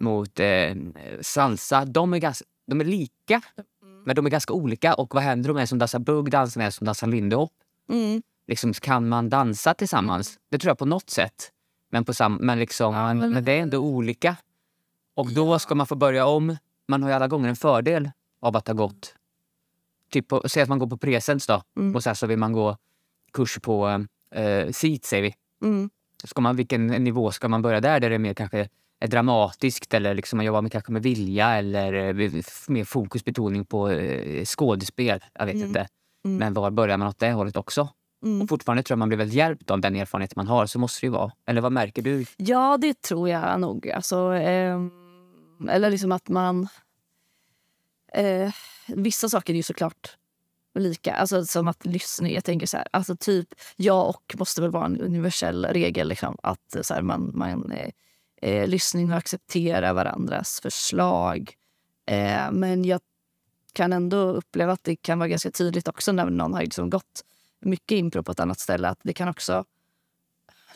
mot 0.00 0.40
eh, 0.40 0.74
salsa. 1.20 1.84
De 1.84 2.14
är, 2.14 2.18
ganska, 2.18 2.44
de 2.66 2.80
är 2.80 2.84
lika, 2.84 3.42
men 4.06 4.16
de 4.16 4.26
är 4.26 4.30
ganska 4.30 4.52
olika. 4.52 4.94
Och 4.94 5.14
vad 5.14 5.22
händer 5.22 5.50
om 5.50 5.56
en 5.56 5.66
som 5.66 5.78
dansar 5.78 5.98
bugg 5.98 6.30
dansar 6.30 6.58
med 6.60 6.66
en 6.66 6.72
som 6.72 6.84
dansar 6.84 7.06
lindy 7.06 7.36
hop? 7.36 7.52
Mm. 7.92 8.22
liksom, 8.46 8.72
kan 8.72 9.08
man 9.08 9.28
dansa 9.28 9.74
tillsammans? 9.74 10.38
Det 10.50 10.58
tror 10.58 10.70
jag 10.70 10.78
på 10.78 10.84
något 10.86 11.10
sätt. 11.10 11.52
Men, 11.90 12.04
på 12.04 12.14
sam 12.14 12.34
men, 12.34 12.58
liksom, 12.58 12.94
men- 12.94 13.18
men 13.32 13.44
det 13.44 13.52
är 13.52 13.60
ändå 13.62 13.78
olika. 13.78 14.36
Och 15.14 15.32
då 15.32 15.58
ska 15.58 15.74
man 15.74 15.86
få 15.86 15.94
börja 15.94 16.26
om. 16.26 16.56
Man 16.88 17.02
har 17.02 17.10
ju 17.10 17.14
alla 17.16 17.28
gånger 17.28 17.48
en 17.48 17.56
fördel 17.56 18.10
av 18.40 18.56
att 18.56 18.66
ha 18.66 18.74
gått... 18.74 19.14
Typ 20.10 20.28
på, 20.28 20.42
säg 20.48 20.62
att 20.62 20.68
man 20.68 20.78
går 20.78 20.86
på 20.86 20.96
presens 20.96 21.46
då. 21.46 21.62
Mm. 21.76 21.94
Och 21.94 22.02
sen 22.02 22.14
så 22.16 22.26
vill 22.26 22.38
man 22.38 22.52
gå 22.52 22.76
kurs 23.32 23.58
på 23.62 24.04
eh, 24.34 24.70
SIT, 24.72 25.04
säger 25.04 25.22
vi. 25.22 25.34
Mm. 25.62 25.90
Ska 26.24 26.40
man, 26.40 26.56
vilken 26.56 26.86
nivå 26.86 27.30
ska 27.32 27.48
man 27.48 27.62
börja 27.62 27.80
där? 27.80 28.00
Där 28.00 28.08
det 28.10 28.14
är 28.14 28.18
mer 28.18 28.34
kanske 28.34 28.68
är 29.00 29.08
dramatiskt 29.08 29.94
eller 29.94 30.14
liksom 30.14 30.36
man 30.36 30.46
jobbar 30.46 30.62
med, 30.62 30.72
kanske 30.72 30.92
med 30.92 31.02
vilja 31.02 31.54
eller 31.54 31.92
eh, 31.92 32.32
mer 32.68 32.84
fokusbetoning 32.84 33.64
på 33.64 33.90
eh, 33.90 34.44
skådespel. 34.44 35.24
Jag 35.32 35.46
vet 35.46 35.54
Mm. 35.54 35.66
inte. 35.68 35.88
Mm. 36.24 36.36
Men 36.38 36.54
var 36.54 36.70
börjar 36.70 36.96
man 36.96 37.08
åt 37.08 37.18
det 37.18 37.32
hållet 37.32 37.56
också? 37.56 37.88
Mm. 38.24 38.42
Och 38.42 38.48
fortfarande 38.48 38.82
tror 38.82 38.94
jag 38.94 38.98
man 38.98 39.08
blir 39.08 39.18
väldigt 39.18 39.36
hjälpt 39.36 39.70
av 39.70 39.80
den 39.80 39.96
erfarenhet 39.96 40.36
man 40.36 40.46
har. 40.46 40.66
Så 40.66 40.78
måste 40.78 41.00
det 41.00 41.06
ju 41.06 41.12
vara. 41.12 41.32
Eller 41.46 41.60
vad 41.60 41.72
märker 41.72 42.02
du? 42.02 42.24
Ja, 42.36 42.76
det 42.80 43.02
tror 43.02 43.28
jag 43.28 43.60
nog. 43.60 43.90
Alltså, 43.90 44.16
ehm, 44.18 44.90
eller 45.70 45.90
liksom 45.90 46.12
att 46.12 46.28
man... 46.28 46.68
Eh, 48.12 48.50
vissa 48.88 49.28
saker 49.28 49.52
är 49.52 49.56
ju 49.56 49.62
såklart 49.62 50.16
lika. 50.74 51.14
Alltså 51.14 51.44
som 51.44 51.68
att 51.68 51.86
lyssna. 51.86 52.28
Jag 52.30 52.44
tänker 52.44 52.66
så 52.66 52.76
här, 52.76 52.86
alltså 52.90 53.16
typ 53.16 53.48
ja 53.76 54.02
och 54.04 54.34
måste 54.38 54.60
väl 54.62 54.70
vara 54.70 54.84
en 54.86 55.00
universell 55.00 55.64
regel. 55.64 56.08
Liksom, 56.08 56.36
att 56.42 56.76
så 56.82 56.94
här, 56.94 57.02
man, 57.02 57.30
man 57.34 57.72
eh, 57.72 57.90
eh, 58.42 58.68
lyssning 58.68 59.10
och 59.10 59.18
acceptera 59.18 59.92
varandras 59.92 60.60
förslag. 60.60 61.54
Eh, 62.06 62.50
men 62.52 62.84
jag 62.84 63.00
kan 63.72 63.92
ändå 63.92 64.18
uppleva 64.18 64.72
att 64.72 64.84
det 64.84 64.96
kan 64.96 65.18
vara 65.18 65.28
ganska 65.28 65.50
tydligt 65.50 65.88
också 65.88 66.12
när 66.12 66.30
någon 66.30 66.54
har 66.54 66.62
liksom 66.62 66.90
gått 66.90 67.24
mycket 67.60 67.96
impro 67.96 68.22
på 68.22 68.32
ett 68.32 68.40
annat 68.40 68.60
ställe. 68.60 68.88
Att 68.88 69.00
det 69.02 69.12
kan 69.12 69.28
också 69.28 69.64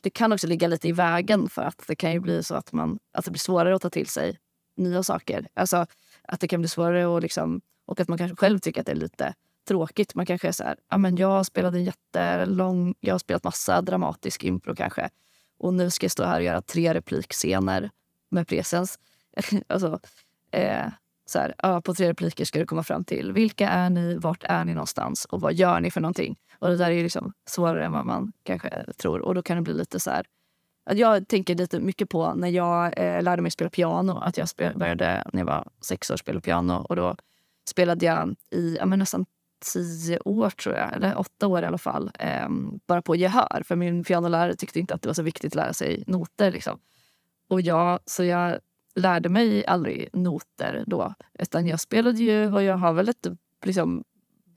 det 0.03 0.11
kan 0.11 0.33
också 0.33 0.47
ligga 0.47 0.69
lite 0.69 0.89
i 0.89 0.93
vägen 0.93 1.49
för 1.49 1.63
att 1.63 1.85
det 1.87 1.97
kan 1.97 2.13
ju 2.13 2.21
bli 2.21 2.43
så 2.43 2.55
att, 2.55 2.73
man, 2.73 2.99
att 3.13 3.25
det 3.25 3.31
blir 3.31 3.39
svårare 3.39 3.77
att 3.77 3.83
ta 3.83 3.91
till 3.91 4.07
sig 4.07 4.39
nya 4.77 5.03
saker. 5.03 5.49
Alltså 5.55 5.87
att 6.23 6.41
det 6.41 6.49
kan 6.49 6.61
bli 6.61 6.69
svårare 6.69 7.17
att 7.17 7.23
liksom, 7.23 7.61
och 7.87 8.01
att 8.01 8.09
man 8.09 8.19
kanske 8.19 8.37
själv 8.37 8.59
tycker 8.59 8.81
att 8.81 8.87
det 8.87 8.93
är 8.93 8.97
lite 8.97 9.35
tråkigt. 9.69 10.15
Man 10.15 10.27
kanske 10.27 10.49
är 10.49 10.53
så 10.53 10.65
här, 10.65 10.77
ja 10.91 10.99
men 10.99 11.17
jag 11.17 11.47
spelade 11.47 11.79
en 11.79 11.85
jättelång, 11.85 12.95
jag 13.01 13.15
har 13.15 13.19
spelat 13.19 13.45
massa 13.45 13.83
dramatisk 13.83 14.45
impro 14.45 14.75
kanske. 14.75 15.11
Och 15.61 15.75
nu 15.75 15.91
ska 15.91 16.05
jag 16.05 16.11
stå 16.11 16.25
här 16.25 16.37
och 16.37 16.45
göra 16.45 16.63
tre 16.63 16.95
replikscener 16.95 17.91
med 18.31 18.49
presens. 18.49 18.99
alltså, 19.69 20.01
eh, 20.51 20.87
så 21.27 21.39
här, 21.39 21.55
ja, 21.59 21.81
på 21.81 21.95
tre 21.95 22.09
repliker 22.09 22.45
ska 22.45 22.59
du 22.59 22.67
komma 22.67 22.83
fram 22.83 23.05
till 23.05 23.33
vilka 23.33 23.69
är 23.69 23.91
ni, 23.91 24.17
vart 24.17 24.45
är 24.45 24.65
ni 24.65 24.75
någonstans 24.75 25.25
och 25.25 25.41
vad 25.41 25.55
gör 25.55 25.81
ni 25.81 25.91
för 25.91 26.01
någonting? 26.01 26.37
Och 26.59 26.69
det 26.69 26.77
där 26.77 26.87
är 26.87 26.95
ju 26.95 27.03
liksom 27.03 27.33
svårare 27.47 27.85
än 27.85 27.93
vad 27.93 28.07
man 28.07 28.33
kanske 28.43 28.69
eh, 28.69 28.85
tror. 28.85 29.21
Och 29.21 29.35
då 29.35 29.43
kan 29.43 29.57
det 29.57 29.63
bli 29.63 29.75
lite 29.75 30.01
så 30.01 30.11
här... 30.11 30.27
Att 30.85 30.99
jag 30.99 31.29
tänker 31.29 31.55
lite 31.55 31.81
mycket 31.81 32.09
på 32.09 32.35
när 32.35 32.49
jag 32.49 32.99
eh, 32.99 33.23
lärde 33.23 33.43
mig 33.43 33.51
spela 33.51 33.71
piano. 33.71 34.19
Att 34.19 34.37
jag 34.37 34.49
spel, 34.49 34.79
började 34.79 35.25
när 35.33 35.41
jag 35.41 35.47
var 35.47 35.69
sex 35.81 36.11
år 36.11 36.17
spela 36.17 36.41
piano. 36.41 36.87
Och 36.89 36.97
då 36.97 37.17
spelade 37.69 38.07
jag 38.07 38.35
i 38.51 38.77
ja, 38.77 38.87
men 38.87 38.99
nästan 38.99 39.27
tio 39.61 40.19
år, 40.25 40.51
tror 40.51 40.75
jag. 40.75 40.97
Eller 40.97 41.19
åtta 41.19 41.47
år 41.47 41.63
i 41.63 41.67
alla 41.67 41.79
fall. 41.79 42.11
Eh, 42.19 42.49
bara 42.87 43.03
på 43.03 43.17
gehör. 43.17 43.63
För 43.65 43.77
min 43.77 44.05
pianolärare 44.05 44.57
tyckte 44.57 44.81
inte 44.81 44.95
att 44.95 45.03
det 45.03 45.09
var 45.09 45.15
så 45.15 45.23
viktigt 45.23 45.53
att 45.53 45.57
lära 45.57 45.73
sig 45.73 46.05
noter. 46.07 46.51
Liksom. 46.51 46.79
Och 47.49 47.61
jag, 47.61 48.01
så 48.07 48.25
jag 48.25 48.59
lärde 48.95 49.29
mig 49.29 49.67
aldrig 49.67 50.09
noter 50.13 50.85
då. 50.87 51.15
Utan 51.39 51.67
jag 51.67 51.81
spelade 51.81 52.19
ju 52.19 52.55
och 52.55 52.63
jag 52.63 52.77
har 52.77 52.93
väl 52.93 53.09
ett 53.09 53.27
liksom, 53.65 54.05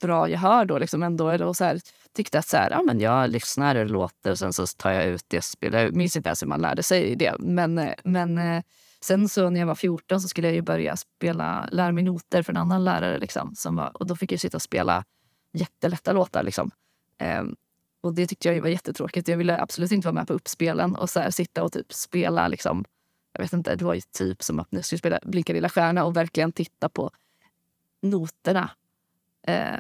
bra 0.02 0.30
gehör 0.30 0.66
då 0.66 0.78
liksom 0.78 1.04
ändå. 1.04 1.30
Eller, 1.30 1.46
och 1.46 1.58
så 1.58 1.64
här, 1.64 1.80
tyckte 2.14 2.40
att 2.40 2.48
så 2.48 2.58
här, 2.58 2.72
ja, 2.72 2.82
men 2.82 3.00
jag 3.00 3.30
lyssnar 3.30 3.76
och 3.76 3.86
låter 3.86 4.32
och 4.32 4.40
sen 4.40 4.54
så 4.54 4.68
tar 4.68 4.92
jag 4.92 5.06
ut 5.06 5.26
det 5.28 5.42
spelar. 5.42 5.80
Jag 5.80 5.96
minns 5.96 6.16
inte 6.16 6.30
ens 6.30 6.42
hur 6.42 6.48
man 6.48 6.62
lärde 6.62 6.84
sig 6.84 7.16
det. 7.16 7.36
Men, 7.40 7.78
eh, 7.78 7.94
men 8.04 8.38
eh, 8.38 8.64
sen 9.04 9.30
så 9.30 9.50
när 9.50 9.60
jag 9.60 9.68
var 9.68 9.76
14 9.76 10.22
så 10.22 10.28
skulle 10.28 10.48
jag 10.48 10.56
ju 10.56 10.62
börja 10.62 10.96
spela, 10.98 11.70
lära 11.72 11.92
mig 11.92 12.04
noter 12.04 12.44
för 12.44 12.54
en 12.54 12.58
annan 12.58 12.84
lärare. 12.84 13.18
Liksom, 13.20 13.56
som 13.56 13.76
var, 13.76 13.98
och 13.98 14.08
då 14.08 14.16
fick 14.16 14.32
jag 14.32 14.40
sitta 14.40 14.58
och 14.58 14.62
spela 14.62 15.06
jättelätta 15.54 16.14
låtar. 16.14 16.44
Liksom. 16.44 16.72
Ehm, 17.18 17.56
och 18.02 18.14
det 18.14 18.28
tyckte 18.28 18.48
jag 18.48 18.56
ju 18.56 18.62
var 18.62 18.70
jättetråkigt. 18.70 19.28
Jag 19.28 19.38
ville 19.38 19.62
absolut 19.62 19.92
inte 19.92 20.08
vara 20.08 20.14
med 20.14 20.28
på 20.28 20.34
uppspelen 20.34 20.96
och 20.96 21.10
så 21.10 21.20
här, 21.20 21.32
sitta 21.32 21.64
och 21.64 21.72
typ 21.72 21.94
spela 21.94 22.48
liksom, 22.48 22.86
jag 23.34 23.42
vet 23.42 23.54
inte, 23.54 23.76
det 23.76 23.86
var 23.86 23.94
ju 23.94 24.02
typ 24.02 24.44
som 24.44 24.60
att 24.60 24.72
ni 24.72 24.84
skulle 24.84 25.00
spela 25.00 25.20
Blinka 25.24 25.54
lilla 25.54 25.70
stjärna 25.70 26.04
och 26.04 26.18
verkligen 26.18 26.52
titta 26.52 26.90
på 26.90 27.12
noterna. 28.02 28.72
Eh, 29.48 29.80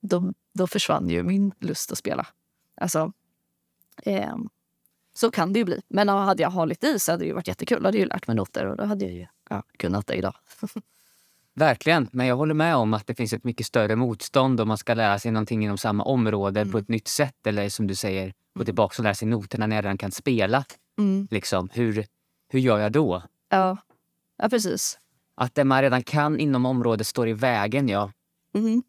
då, 0.00 0.32
då 0.52 0.66
försvann 0.66 1.08
ju 1.08 1.22
min 1.22 1.52
lust 1.58 1.92
att 1.92 1.98
spela. 1.98 2.26
Alltså, 2.74 3.12
eh, 4.02 4.36
så 5.14 5.30
kan 5.30 5.52
det 5.52 5.58
ju 5.58 5.64
bli. 5.64 5.80
Men 5.88 6.08
hade 6.08 6.42
jag 6.42 6.50
hållit 6.50 6.84
i 6.84 6.98
så 6.98 7.12
hade 7.12 7.24
det 7.24 7.28
ju 7.28 7.32
varit 7.32 7.48
jättekul. 7.48 7.82
Då 7.82 7.88
hade 7.88 7.98
jag 7.98 8.08
lärt 8.08 8.26
mig 8.26 8.36
noter 8.36 8.66
och 8.66 8.76
då 8.76 8.84
hade 8.84 9.04
jag 9.04 9.14
ju 9.14 9.26
ja, 9.50 9.62
kunnat 9.78 10.06
det 10.06 10.14
idag. 10.14 10.34
Verkligen, 11.54 12.08
men 12.12 12.26
jag 12.26 12.36
håller 12.36 12.54
med 12.54 12.76
om 12.76 12.94
att 12.94 13.06
det 13.06 13.14
finns 13.14 13.32
ett 13.32 13.44
mycket 13.44 13.66
större 13.66 13.96
motstånd 13.96 14.60
om 14.60 14.68
man 14.68 14.78
ska 14.78 14.94
lära 14.94 15.18
sig 15.18 15.32
någonting 15.32 15.64
inom 15.64 15.78
samma 15.78 16.04
område 16.04 16.60
mm. 16.60 16.72
på 16.72 16.78
ett 16.78 16.88
nytt 16.88 17.08
sätt. 17.08 17.46
Eller 17.46 17.68
som 17.68 17.86
du 17.86 17.94
säger, 17.94 18.26
gå 18.26 18.58
mm. 18.58 18.64
tillbaka 18.64 18.94
och 18.98 19.04
lära 19.04 19.14
sig 19.14 19.28
noterna 19.28 19.66
när 19.66 19.76
jag 19.76 19.84
redan 19.84 19.98
kan 19.98 20.12
spela. 20.12 20.64
Mm. 20.98 21.28
Liksom, 21.30 21.68
hur, 21.72 22.06
hur 22.48 22.60
gör 22.60 22.78
jag 22.78 22.92
då? 22.92 23.22
Ja. 23.48 23.76
ja, 24.36 24.48
precis. 24.48 24.98
Att 25.34 25.54
det 25.54 25.64
man 25.64 25.82
redan 25.82 26.02
kan 26.02 26.40
inom 26.40 26.66
området 26.66 27.06
står 27.06 27.28
i 27.28 27.32
vägen 27.32 27.88
ja. 27.88 28.12
Mm. 28.54 28.82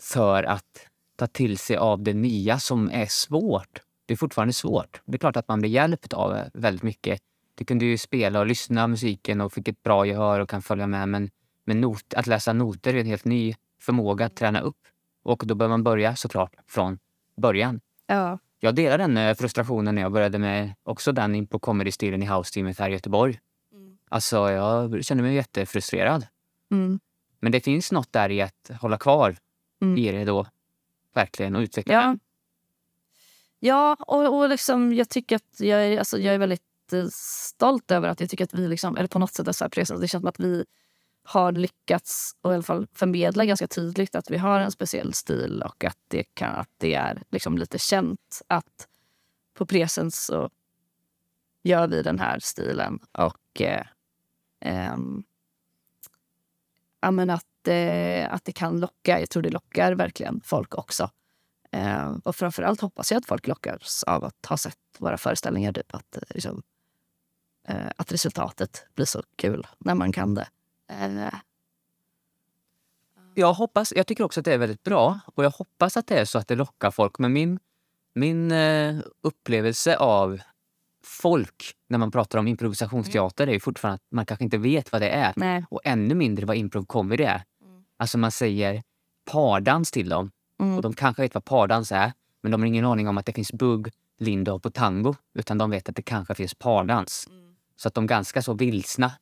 för 0.00 0.42
att 0.42 0.88
ta 1.16 1.26
till 1.26 1.58
sig 1.58 1.76
av 1.76 2.02
det 2.02 2.14
nya 2.14 2.58
som 2.58 2.90
är 2.90 3.06
svårt. 3.06 3.80
Det 4.06 4.14
är 4.14 4.16
fortfarande 4.16 4.52
svårt. 4.52 5.00
Det 5.04 5.16
är 5.16 5.18
klart 5.18 5.36
att 5.36 5.48
man 5.48 5.60
blir 5.60 5.70
hjälpt 5.70 6.12
av 6.12 6.38
väldigt 6.54 6.82
mycket. 6.82 7.20
Du 7.54 7.64
kunde 7.64 7.84
ju 7.84 7.98
spela 7.98 8.40
och 8.40 8.46
lyssna 8.46 8.86
musiken 8.86 9.40
och 9.40 9.52
fick 9.52 9.68
ett 9.68 9.82
bra 9.82 10.06
gehör 10.06 10.40
och 10.40 10.48
kan 10.48 10.62
följa 10.62 10.86
med. 10.86 11.08
Men, 11.08 11.30
men 11.64 11.80
not, 11.80 12.14
att 12.14 12.26
läsa 12.26 12.52
noter 12.52 12.94
är 12.94 13.00
en 13.00 13.06
helt 13.06 13.24
ny 13.24 13.54
förmåga 13.80 14.26
att 14.26 14.36
träna 14.36 14.60
upp. 14.60 14.78
Och 15.22 15.42
då 15.46 15.54
behöver 15.54 15.72
man 15.72 15.84
börja 15.84 16.16
såklart 16.16 16.54
från 16.66 16.98
början. 17.36 17.80
Ja. 18.06 18.38
Jag 18.60 18.74
delar 18.74 18.98
den 18.98 19.16
eh, 19.16 19.34
frustrationen 19.34 19.94
när 19.94 20.02
jag 20.02 20.12
började 20.12 20.38
med 20.38 20.74
också 20.82 21.12
den 21.12 21.34
in 21.34 21.46
på 21.46 21.58
comedy-stilen 21.58 22.22
i 22.22 22.26
house-teamet 22.26 22.78
här 22.78 22.90
i 22.90 22.92
Göteborg. 22.92 23.40
Mm. 23.72 23.98
Alltså, 24.08 24.50
jag 24.50 25.04
kände 25.04 25.22
mig 25.22 25.34
jättefrustrerad. 25.34 26.26
Mm. 26.70 27.00
Men 27.40 27.52
det 27.52 27.60
finns 27.60 27.92
något 27.92 28.12
där 28.12 28.30
i 28.30 28.42
att 28.42 28.70
hålla 28.80 28.98
kvar 28.98 29.36
mm. 29.82 29.98
i 29.98 30.12
det 30.12 30.24
då. 30.24 30.46
Verkligen, 31.14 31.56
och 31.56 31.60
utveckla 31.60 31.94
ja. 31.94 32.16
Ja, 33.58 33.96
och, 34.00 34.38
och 34.38 34.48
liksom, 34.48 34.92
jag 34.92 35.08
tycker 35.08 35.36
att 35.36 35.60
jag 35.60 35.86
är, 35.86 35.98
alltså, 35.98 36.18
jag 36.18 36.34
är 36.34 36.38
väldigt 36.38 36.92
eh, 36.92 37.06
stolt 37.10 37.90
över 37.90 38.08
att 38.08 38.20
jag 38.20 38.30
tycker 38.30 38.44
att 38.44 38.54
vi 38.54 38.68
liksom, 38.68 38.96
eller 38.96 39.08
på 39.08 39.18
något 39.18 39.34
sätt 39.34 39.48
är 39.48 39.52
så 39.52 39.64
här, 39.64 39.68
precis, 39.68 40.00
det 40.00 40.08
känns 40.08 40.22
som 40.22 40.28
att 40.28 40.40
vi 40.40 40.64
har 41.24 41.52
lyckats 41.52 42.36
och 42.40 42.52
i 42.52 42.54
alla 42.54 42.62
fall 42.62 42.86
förmedla 42.92 43.44
ganska 43.44 43.66
tydligt 43.66 44.14
att 44.14 44.30
vi 44.30 44.38
har 44.38 44.60
en 44.60 44.70
speciell 44.70 45.14
stil 45.14 45.62
och 45.62 45.84
att 45.84 45.98
det, 46.08 46.24
kan, 46.34 46.54
att 46.54 46.70
det 46.78 46.94
är 46.94 47.22
liksom 47.30 47.58
lite 47.58 47.78
känt 47.78 48.42
att 48.46 48.88
på 49.54 49.66
Presens 49.66 50.24
så 50.24 50.50
gör 51.62 51.88
vi 51.88 52.02
den 52.02 52.18
här 52.18 52.38
stilen. 52.38 52.98
Och 53.12 53.60
eh, 53.60 53.86
eh, 54.60 54.96
ja, 57.00 57.34
att, 57.34 57.68
eh, 57.68 58.34
att 58.34 58.44
det 58.44 58.52
kan 58.52 58.80
locka. 58.80 59.20
Jag 59.20 59.30
tror 59.30 59.42
det 59.42 59.50
lockar 59.50 59.92
verkligen 59.92 60.40
folk 60.44 60.74
också. 60.74 61.10
Eh, 61.70 62.16
och 62.24 62.36
framförallt 62.36 62.80
hoppas 62.80 63.10
jag 63.10 63.18
att 63.18 63.26
folk 63.26 63.46
lockas 63.46 64.04
av 64.04 64.24
att 64.24 64.46
ha 64.46 64.56
sett 64.56 64.78
våra 64.98 65.18
föreställningar. 65.18 65.72
Typ, 65.72 65.94
att, 65.94 66.18
liksom, 66.28 66.62
eh, 67.68 67.90
att 67.96 68.12
resultatet 68.12 68.86
blir 68.94 69.06
så 69.06 69.22
kul 69.36 69.66
när 69.78 69.94
man 69.94 70.12
kan 70.12 70.34
det. 70.34 70.48
Eh. 70.88 71.34
Jag 73.34 73.52
hoppas, 73.52 73.92
jag 73.96 74.06
tycker 74.06 74.24
också 74.24 74.40
att 74.40 74.44
det 74.44 74.52
är 74.52 74.58
väldigt 74.58 74.82
bra 74.82 75.20
och 75.34 75.44
jag 75.44 75.50
hoppas 75.50 75.96
att 75.96 76.06
det 76.06 76.18
är 76.18 76.24
så 76.24 76.38
att 76.38 76.48
det 76.48 76.54
lockar 76.54 76.90
folk. 76.90 77.18
Men 77.18 77.32
min, 77.32 77.58
min 78.14 78.52
eh, 78.52 78.96
upplevelse 79.22 79.96
av 79.96 80.40
folk 81.04 81.74
när 81.88 81.98
man 81.98 82.10
pratar 82.10 82.38
om 82.38 82.48
improvisationsteater 82.48 83.44
mm. 83.44 83.54
är 83.54 83.60
fortfarande 83.60 83.94
att 83.94 84.12
man 84.12 84.26
kanske 84.26 84.44
inte 84.44 84.58
vet 84.58 84.92
vad 84.92 85.02
det 85.02 85.08
är. 85.08 85.32
Nej. 85.36 85.64
Och 85.70 85.80
ännu 85.84 86.14
mindre 86.14 86.46
vad 86.46 86.56
improv 86.56 86.84
comedy 86.84 87.24
är. 87.24 87.44
Mm. 87.62 87.84
Alltså 87.96 88.18
man 88.18 88.32
säger 88.32 88.82
pardans 89.24 89.90
till 89.90 90.08
dem 90.08 90.30
mm. 90.60 90.76
och 90.76 90.82
de 90.82 90.94
kanske 90.94 91.22
vet 91.22 91.34
vad 91.34 91.44
pardans 91.44 91.92
är 91.92 92.12
men 92.42 92.52
de 92.52 92.60
har 92.60 92.66
ingen 92.66 92.84
aning 92.84 93.08
om 93.08 93.18
att 93.18 93.26
det 93.26 93.32
finns 93.32 93.52
bugg, 93.52 93.88
lindy 94.18 94.58
på 94.58 94.70
tango. 94.70 95.14
Utan 95.34 95.58
de 95.58 95.70
vet 95.70 95.88
att 95.88 95.96
det 95.96 96.02
kanske 96.02 96.34
finns 96.34 96.54
pardans. 96.54 97.26
Mm. 97.30 97.54
Så 97.76 97.88
att 97.88 97.94
de 97.94 98.04
är 98.04 98.08
ganska 98.08 98.42
så 98.42 98.54
vilsna 98.54 99.12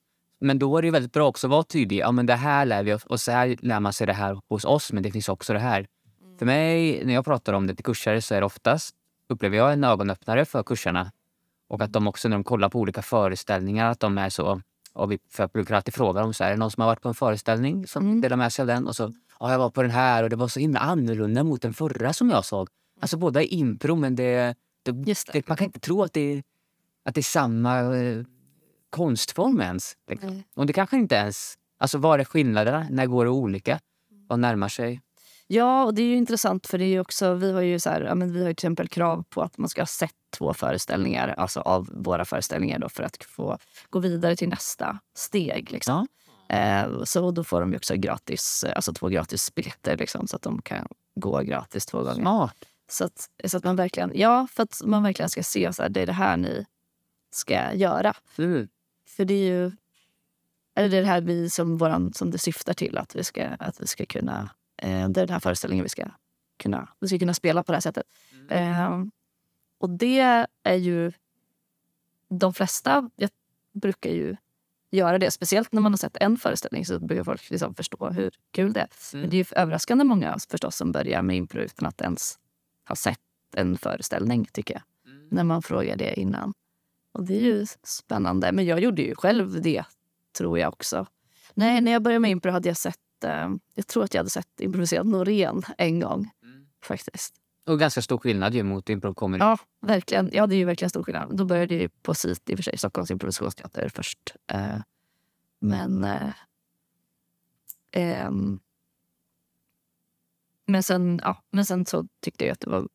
men 0.44 0.58
då 0.58 0.78
är 0.78 0.82
det 0.82 0.90
väldigt 0.90 1.12
bra 1.12 1.28
också 1.28 1.46
att 1.46 1.50
vara 1.50 1.62
tydlig. 1.62 1.98
Ja, 1.98 2.12
men 2.12 2.26
det 2.26 2.34
här 2.34 2.66
lär 2.66 2.82
vi 2.82 2.92
oss 2.92 3.04
och 3.04 3.20
så 3.20 3.32
här 3.32 3.56
lär 3.60 3.80
man 3.80 3.92
sig 3.92 4.06
det 4.06 4.12
här 4.12 4.40
hos 4.48 4.64
oss, 4.64 4.92
men 4.92 5.02
det 5.02 5.10
finns 5.10 5.28
också 5.28 5.52
det 5.52 5.58
här. 5.58 5.78
Mm. 5.78 6.38
För 6.38 6.46
mig, 6.46 7.04
när 7.04 7.14
jag 7.14 7.24
pratar 7.24 7.52
om 7.52 7.66
det 7.66 7.74
till 7.74 7.84
kursare 7.84 8.22
så 8.22 8.34
är 8.34 8.40
det 8.40 8.46
oftast, 8.46 8.94
upplever 9.28 9.56
jag, 9.56 9.72
en 9.72 9.84
ögonöppnare 9.84 10.44
för 10.44 10.62
kursarna. 10.62 11.12
Och 11.68 11.82
att 11.82 11.92
de 11.92 12.06
också 12.06 12.28
när 12.28 12.36
de 12.36 12.44
kollar 12.44 12.68
på 12.68 12.80
olika 12.80 13.02
föreställningar, 13.02 13.90
att 13.90 14.00
de 14.00 14.18
är 14.18 14.28
så... 14.28 14.60
Och 14.92 15.12
vi 15.12 15.18
för 15.30 15.42
jag 15.42 15.50
brukar 15.50 15.74
alltid 15.74 15.94
fråga 15.94 16.20
dem, 16.20 16.34
så 16.34 16.44
här, 16.44 16.50
är 16.50 16.54
det 16.54 16.60
någon 16.60 16.70
som 16.70 16.80
har 16.80 16.88
varit 16.88 17.02
på 17.02 17.08
en 17.08 17.14
föreställning 17.14 17.86
som 17.86 18.04
mm. 18.04 18.20
delar 18.20 18.36
med 18.36 18.52
sig 18.52 18.62
av 18.62 18.66
den? 18.66 18.86
Och 18.86 18.96
så, 18.96 19.12
ja, 19.40 19.52
jag 19.52 19.58
var 19.58 19.70
på 19.70 19.82
den 19.82 19.90
här 19.90 20.22
och 20.22 20.30
det 20.30 20.36
var 20.36 20.48
så 20.48 20.60
himla 20.60 20.80
annorlunda 20.80 21.44
mot 21.44 21.62
den 21.62 21.74
förra 21.74 22.12
som 22.12 22.30
jag 22.30 22.44
såg. 22.44 22.68
Alltså 23.00 23.16
båda 23.16 23.42
är 23.42 23.52
impro, 23.52 23.96
men 23.96 24.16
det, 24.16 24.54
det, 24.82 24.92
det, 25.32 25.48
man 25.48 25.56
kan 25.56 25.64
inte 25.64 25.80
tro 25.80 26.02
att 26.02 26.12
det, 26.12 26.42
att 27.04 27.14
det 27.14 27.20
är 27.20 27.22
samma 27.22 27.96
eh, 27.96 28.24
konstform 28.90 29.60
ens. 29.60 29.96
Liksom. 30.10 30.28
Mm. 30.28 30.42
Och 30.54 30.66
det 30.66 30.72
kanske 30.72 30.96
inte 30.96 31.14
ens... 31.14 31.54
Alltså 31.78 31.98
vad 31.98 32.20
är 32.20 32.24
skillnaderna? 32.24 32.86
När 32.90 33.06
går 33.06 33.24
det 33.24 33.30
olika? 33.30 33.80
Vad 34.28 34.38
närmar 34.38 34.68
sig? 34.68 35.00
Ja, 35.46 35.84
och 35.84 35.94
det 35.94 36.02
är 36.02 36.06
ju 36.06 36.16
intressant 36.16 36.66
för 36.66 36.78
det 36.78 36.84
är 36.84 37.00
också, 37.00 37.34
vi 37.34 37.52
har 37.52 37.60
ju 37.60 37.78
så 37.78 37.90
här, 37.90 38.00
ja, 38.00 38.14
men 38.14 38.32
vi 38.32 38.38
har 38.38 38.46
till 38.46 38.52
exempel 38.52 38.88
krav 38.88 39.24
på 39.28 39.42
att 39.42 39.58
man 39.58 39.68
ska 39.68 39.80
ha 39.80 39.86
sett 39.86 40.14
två 40.30 40.54
föreställningar, 40.54 41.28
alltså 41.28 41.60
av 41.60 41.88
våra 41.92 42.24
föreställningar 42.24 42.78
då, 42.78 42.88
för 42.88 43.02
att 43.02 43.24
få 43.24 43.58
gå 43.90 43.98
vidare 43.98 44.36
till 44.36 44.48
nästa 44.48 44.98
steg. 45.16 45.72
Liksom. 45.72 45.94
Ja. 45.94 46.23
Eh, 46.48 47.04
så 47.04 47.30
då 47.30 47.44
får 47.44 47.60
de 47.60 47.76
också 47.76 47.94
gratis, 47.96 48.64
alltså 48.76 48.92
två 48.92 49.08
gratis 49.08 49.54
biljetter 49.54 49.96
liksom, 49.96 50.26
så 50.26 50.36
att 50.36 50.42
de 50.42 50.62
kan 50.62 50.88
gå 51.14 51.40
gratis 51.40 51.86
två 51.86 51.98
gånger. 51.98 52.14
Smart. 52.14 52.56
Så 52.88 53.04
att, 53.04 53.30
så 53.44 53.56
att 53.56 53.64
man 53.64 53.76
verkligen, 53.76 54.12
ja, 54.14 54.46
för 54.50 54.62
att 54.62 54.80
man 54.84 55.02
verkligen 55.02 55.30
ska 55.30 55.42
se 55.42 55.72
så 55.72 55.82
här, 55.82 55.88
det 55.88 56.00
är 56.00 56.06
det 56.06 56.12
här 56.12 56.36
ni 56.36 56.66
ska 57.30 57.74
göra. 57.74 58.14
Mm. 58.38 58.68
För 59.08 59.24
det 59.24 59.34
är 59.34 59.46
ju 59.46 59.72
eller 60.74 60.88
det 60.88 61.06
här 61.06 61.20
vi 61.20 61.50
som, 61.50 61.78
våran, 61.78 62.12
som 62.12 62.30
det 62.30 62.38
syftar 62.38 62.74
till. 62.74 62.98
Att 62.98 63.16
vi 63.16 63.24
ska, 63.24 63.46
att 63.46 63.80
vi 63.80 63.86
ska 63.86 64.06
kunna... 64.06 64.50
Eh, 64.76 65.08
det 65.08 65.20
är 65.20 65.26
den 65.26 65.30
här 65.30 65.40
föreställningen 65.40 65.82
vi 65.82 65.88
ska 65.88 66.06
kunna, 66.56 66.88
vi 67.00 67.08
ska 67.08 67.18
kunna 67.18 67.34
spela 67.34 67.62
på 67.62 67.72
det 67.72 67.76
här 67.76 67.80
sättet. 67.80 68.06
Eh, 68.50 69.04
och 69.78 69.90
det 69.90 70.46
är 70.62 70.74
ju... 70.74 71.12
De 72.28 72.54
flesta 72.54 73.10
jag 73.16 73.30
brukar 73.72 74.10
ju 74.10 74.36
göra 74.96 75.18
det. 75.18 75.30
Speciellt 75.30 75.72
när 75.72 75.80
man 75.80 75.92
har 75.92 75.96
sett 75.96 76.16
en 76.16 76.36
föreställning 76.36 76.86
så 76.86 76.98
brukar 76.98 77.24
folk 77.24 77.50
liksom 77.50 77.74
förstå 77.74 78.08
hur 78.10 78.30
kul 78.50 78.72
det 78.72 78.80
är. 78.80 78.88
Mm. 79.12 79.20
Men 79.20 79.30
det 79.30 79.40
är 79.40 79.58
överraskande 79.58 80.04
många 80.04 80.38
förstås 80.50 80.76
som 80.76 80.92
börjar 80.92 81.22
med 81.22 81.36
impro 81.36 81.60
utan 81.60 81.88
att 81.88 82.00
ens 82.00 82.38
ha 82.88 82.96
sett 82.96 83.20
en 83.56 83.78
föreställning, 83.78 84.44
tycker 84.52 84.74
jag. 84.74 85.12
Mm. 85.12 85.28
När 85.30 85.44
man 85.44 85.62
frågar 85.62 85.96
det 85.96 86.20
innan. 86.20 86.52
Och 87.12 87.24
det 87.24 87.36
är 87.36 87.42
ju 87.42 87.66
spännande. 87.82 88.52
Men 88.52 88.66
jag 88.66 88.80
gjorde 88.80 89.02
ju 89.02 89.14
själv 89.14 89.62
det, 89.62 89.84
tror 90.38 90.58
jag 90.58 90.72
också. 90.72 91.06
Nej, 91.54 91.80
när 91.80 91.92
jag 91.92 92.02
började 92.02 92.20
med 92.20 92.30
impro 92.30 92.50
hade 92.50 92.68
jag 92.68 92.76
sett... 92.76 93.24
Eh, 93.24 93.50
jag 93.74 93.86
tror 93.86 94.04
att 94.04 94.14
jag 94.14 94.18
hade 94.18 94.30
sett 94.30 94.60
improviserad 94.60 95.06
Norén 95.06 95.62
en 95.78 96.00
gång. 96.00 96.30
Mm. 96.42 96.66
faktiskt. 96.82 97.34
Och 97.66 97.78
ganska 97.78 98.02
stor 98.02 98.18
skillnad 98.18 98.54
ju 98.54 98.62
mot 98.62 98.88
improv. 98.88 99.36
Ja, 99.38 99.58
verkligen. 99.80 100.30
Ja, 100.32 100.46
det 100.46 100.54
är 100.54 100.56
ju 100.56 100.64
verkligen 100.64 100.90
stor 100.90 101.02
skillnad. 101.02 101.36
Då 101.36 101.44
började 101.44 101.74
jag 101.74 102.02
på 102.02 102.14
SIT, 102.14 102.50
i 102.50 102.54
och 102.54 102.58
för 102.58 102.62
sig, 102.62 102.78
Stockholms 102.78 103.10
improvisationsteater 103.10 103.88
först. 103.88 104.36
Eh, 104.46 104.76
men... 105.58 106.04
Eh, 106.04 106.32
eh, 107.92 108.30
men, 110.66 110.82
sen, 110.82 111.20
ja, 111.22 111.42
men 111.50 111.64
sen 111.64 111.86
så 111.86 112.08
tyckte 112.20 112.44
jag 112.44 112.52
att 112.52 112.60
det 112.60 112.70
var... 112.70 112.88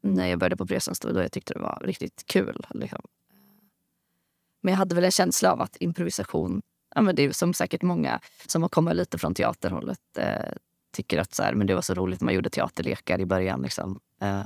När 0.00 0.26
jag 0.26 0.38
började 0.38 0.56
på 0.56 0.66
Presens 0.66 1.00
då, 1.00 1.12
då 1.12 1.20
jag 1.22 1.32
tyckte 1.32 1.54
det 1.54 1.60
var 1.60 1.82
riktigt 1.84 2.26
kul. 2.26 2.66
Liksom. 2.70 3.00
Men 4.60 4.72
jag 4.72 4.78
hade 4.78 4.94
väl 4.94 5.04
en 5.04 5.10
känsla 5.10 5.52
av 5.52 5.60
att 5.60 5.76
improvisation, 5.80 6.62
ja, 6.94 7.02
men 7.02 7.14
det 7.14 7.22
är 7.22 7.32
som 7.32 7.54
säkert 7.54 7.82
många 7.82 8.20
som 8.46 8.62
har 8.62 8.68
kommit 8.68 8.96
lite 8.96 9.18
från 9.18 9.34
teaterhållet 9.34 10.00
eh, 10.18 10.52
tycker 10.96 11.18
att 11.18 11.34
så 11.34 11.42
här, 11.42 11.54
men 11.54 11.66
det 11.66 11.74
var 11.74 11.82
så 11.82 11.94
roligt 11.94 12.20
när 12.20 12.24
man 12.24 12.34
gjorde 12.34 12.50
teaterlekar 12.50 13.20
i 13.20 13.26
början. 13.26 13.62
Liksom, 13.62 14.00
eh, 14.20 14.44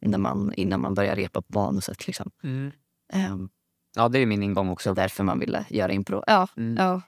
när 0.00 0.18
man, 0.18 0.52
innan 0.54 0.80
man 0.80 0.94
började 0.94 1.22
repa 1.22 1.42
på 1.42 1.58
manuset. 1.58 2.06
Liksom. 2.06 2.30
Mm. 2.42 2.72
Eh, 3.12 3.36
ja, 3.96 4.08
det 4.08 4.18
är 4.18 4.26
min 4.26 4.42
ingång 4.42 4.68
också. 4.68 4.94
Därför 4.94 5.24
man 5.24 5.38
ville 5.38 5.66
göra 5.68 5.92
impro. 5.92 6.22
Ja, 6.26 6.48
mm. 6.56 6.76
ja. 6.76 7.02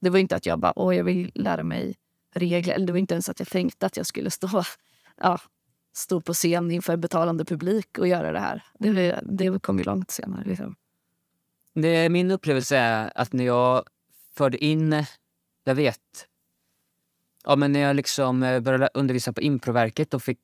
Det 0.00 0.10
var 0.10 0.18
inte 0.18 0.36
att 0.36 0.46
jag 0.46 0.58
bara, 0.58 0.72
åh, 0.76 0.96
jag 0.96 1.04
vill 1.04 1.32
lära 1.34 1.62
mig 1.62 1.96
regler. 2.34 2.74
Eller 2.74 2.86
det 2.86 2.92
var 2.92 2.98
inte 2.98 3.14
ens 3.14 3.28
att 3.28 3.38
jag 3.38 3.48
tänkte 3.48 3.86
att 3.86 3.96
jag 3.96 4.06
skulle 4.06 4.30
stå, 4.30 4.48
ja, 5.16 5.40
stå 5.92 6.20
på 6.20 6.34
scen 6.34 6.70
inför 6.70 6.96
betalande 6.96 7.44
publik 7.44 7.98
och 7.98 8.08
göra 8.08 8.32
det 8.32 8.40
här. 8.40 8.64
Det, 8.78 9.20
det 9.22 9.62
kom 9.62 9.78
ju 9.78 9.84
långt 9.84 10.10
senare. 10.10 10.44
Liksom. 10.44 10.76
Det, 11.74 12.08
min 12.08 12.30
upplevelse 12.30 12.76
är 12.76 13.12
att 13.14 13.32
när 13.32 13.44
jag 13.44 13.84
förde 14.36 14.64
in, 14.64 15.04
jag 15.64 15.74
vet, 15.74 16.26
ja, 17.44 17.56
men 17.56 17.72
när 17.72 17.80
jag 17.80 17.96
liksom 17.96 18.42
eh, 18.42 18.60
började 18.60 18.88
undervisa 18.94 19.32
på 19.32 19.40
Improverket 19.40 20.14
och, 20.14 20.22
fick, 20.22 20.38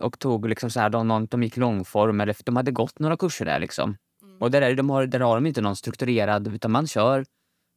och 0.00 0.18
tog 0.18 0.48
liksom 0.48 0.70
så 0.70 0.80
här, 0.80 0.90
de, 0.90 1.08
någon, 1.08 1.26
de 1.26 1.42
gick 1.42 1.56
långform, 1.56 2.20
eller 2.20 2.36
de 2.44 2.56
hade 2.56 2.70
gått 2.70 2.98
några 2.98 3.16
kurser 3.16 3.44
där. 3.44 3.58
Liksom. 3.58 3.96
Mm. 4.22 4.38
Och 4.38 4.50
där, 4.50 4.74
de 4.74 4.90
har, 4.90 5.06
där 5.06 5.20
har 5.20 5.34
de 5.34 5.46
inte 5.46 5.60
någon 5.60 5.76
strukturerad, 5.76 6.48
utan 6.54 6.70
man 6.70 6.86
kör, 6.86 7.24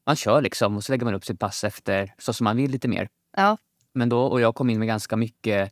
man 0.07 0.15
kör 0.15 0.41
liksom 0.41 0.75
och 0.77 0.83
så 0.83 0.91
lägger 0.93 1.05
man 1.05 1.13
upp 1.13 1.25
sitt 1.25 1.39
pass 1.39 1.63
efter 1.63 2.13
så 2.17 2.33
som 2.33 2.43
man 2.43 2.57
vill 2.57 2.71
lite 2.71 2.87
mer. 2.87 3.09
Ja. 3.37 3.57
Men 3.93 4.09
då, 4.09 4.21
och 4.23 4.41
jag 4.41 4.55
kom 4.55 4.69
in 4.69 4.79
med 4.79 4.87
ganska 4.87 5.15
mycket 5.15 5.71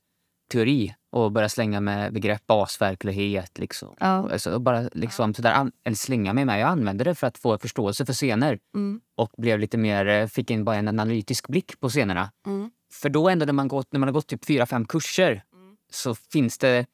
teori 0.51 0.96
och 1.12 1.32
började 1.32 1.50
slänga 1.50 1.82
med 1.82 2.13
begrepp 2.13 2.48
basverklighet. 2.48 3.60
Liksom. 3.60 3.96
Ja. 4.00 4.06
Alltså, 4.32 4.51
och 4.53 4.62
bara 4.62 4.89
liksom, 4.94 5.34
sådär, 5.34 5.51
an- 5.53 5.72
eller 5.84 5.96
slänga 5.96 6.34
mig 6.34 6.46
med. 6.46 6.60
Jag 6.60 6.70
använde 6.70 7.03
det 7.03 7.15
för 7.15 7.27
att 7.27 7.38
få 7.38 7.58
förståelse 7.58 8.06
för 8.06 8.13
scener 8.13 8.60
Mm. 8.75 9.01
och 9.18 9.32
blev 9.38 9.60
lite 9.60 9.77
mer, 9.77 10.06
eh, 10.06 10.27
fick 10.27 10.51
in 10.51 10.63
bara 10.65 10.75
en 10.75 10.88
analytisk 10.88 11.48
blick 11.48 11.79
på 11.79 11.89
scenerna. 11.89 12.32
Mm. 12.48 12.72
För 12.91 13.10
då 13.10 13.29
ändå 13.29 13.46
när 13.46 13.53
man, 13.53 13.67
gått, 13.67 13.93
när 13.93 14.00
man 14.00 14.10
har 14.10 14.13
gått 14.13 14.27
typ 14.27 14.46
fyra, 14.46 14.65
fem 14.65 14.86
kurser 14.86 15.43
så 15.91 16.15
finns 16.15 16.58
det... 16.58 16.86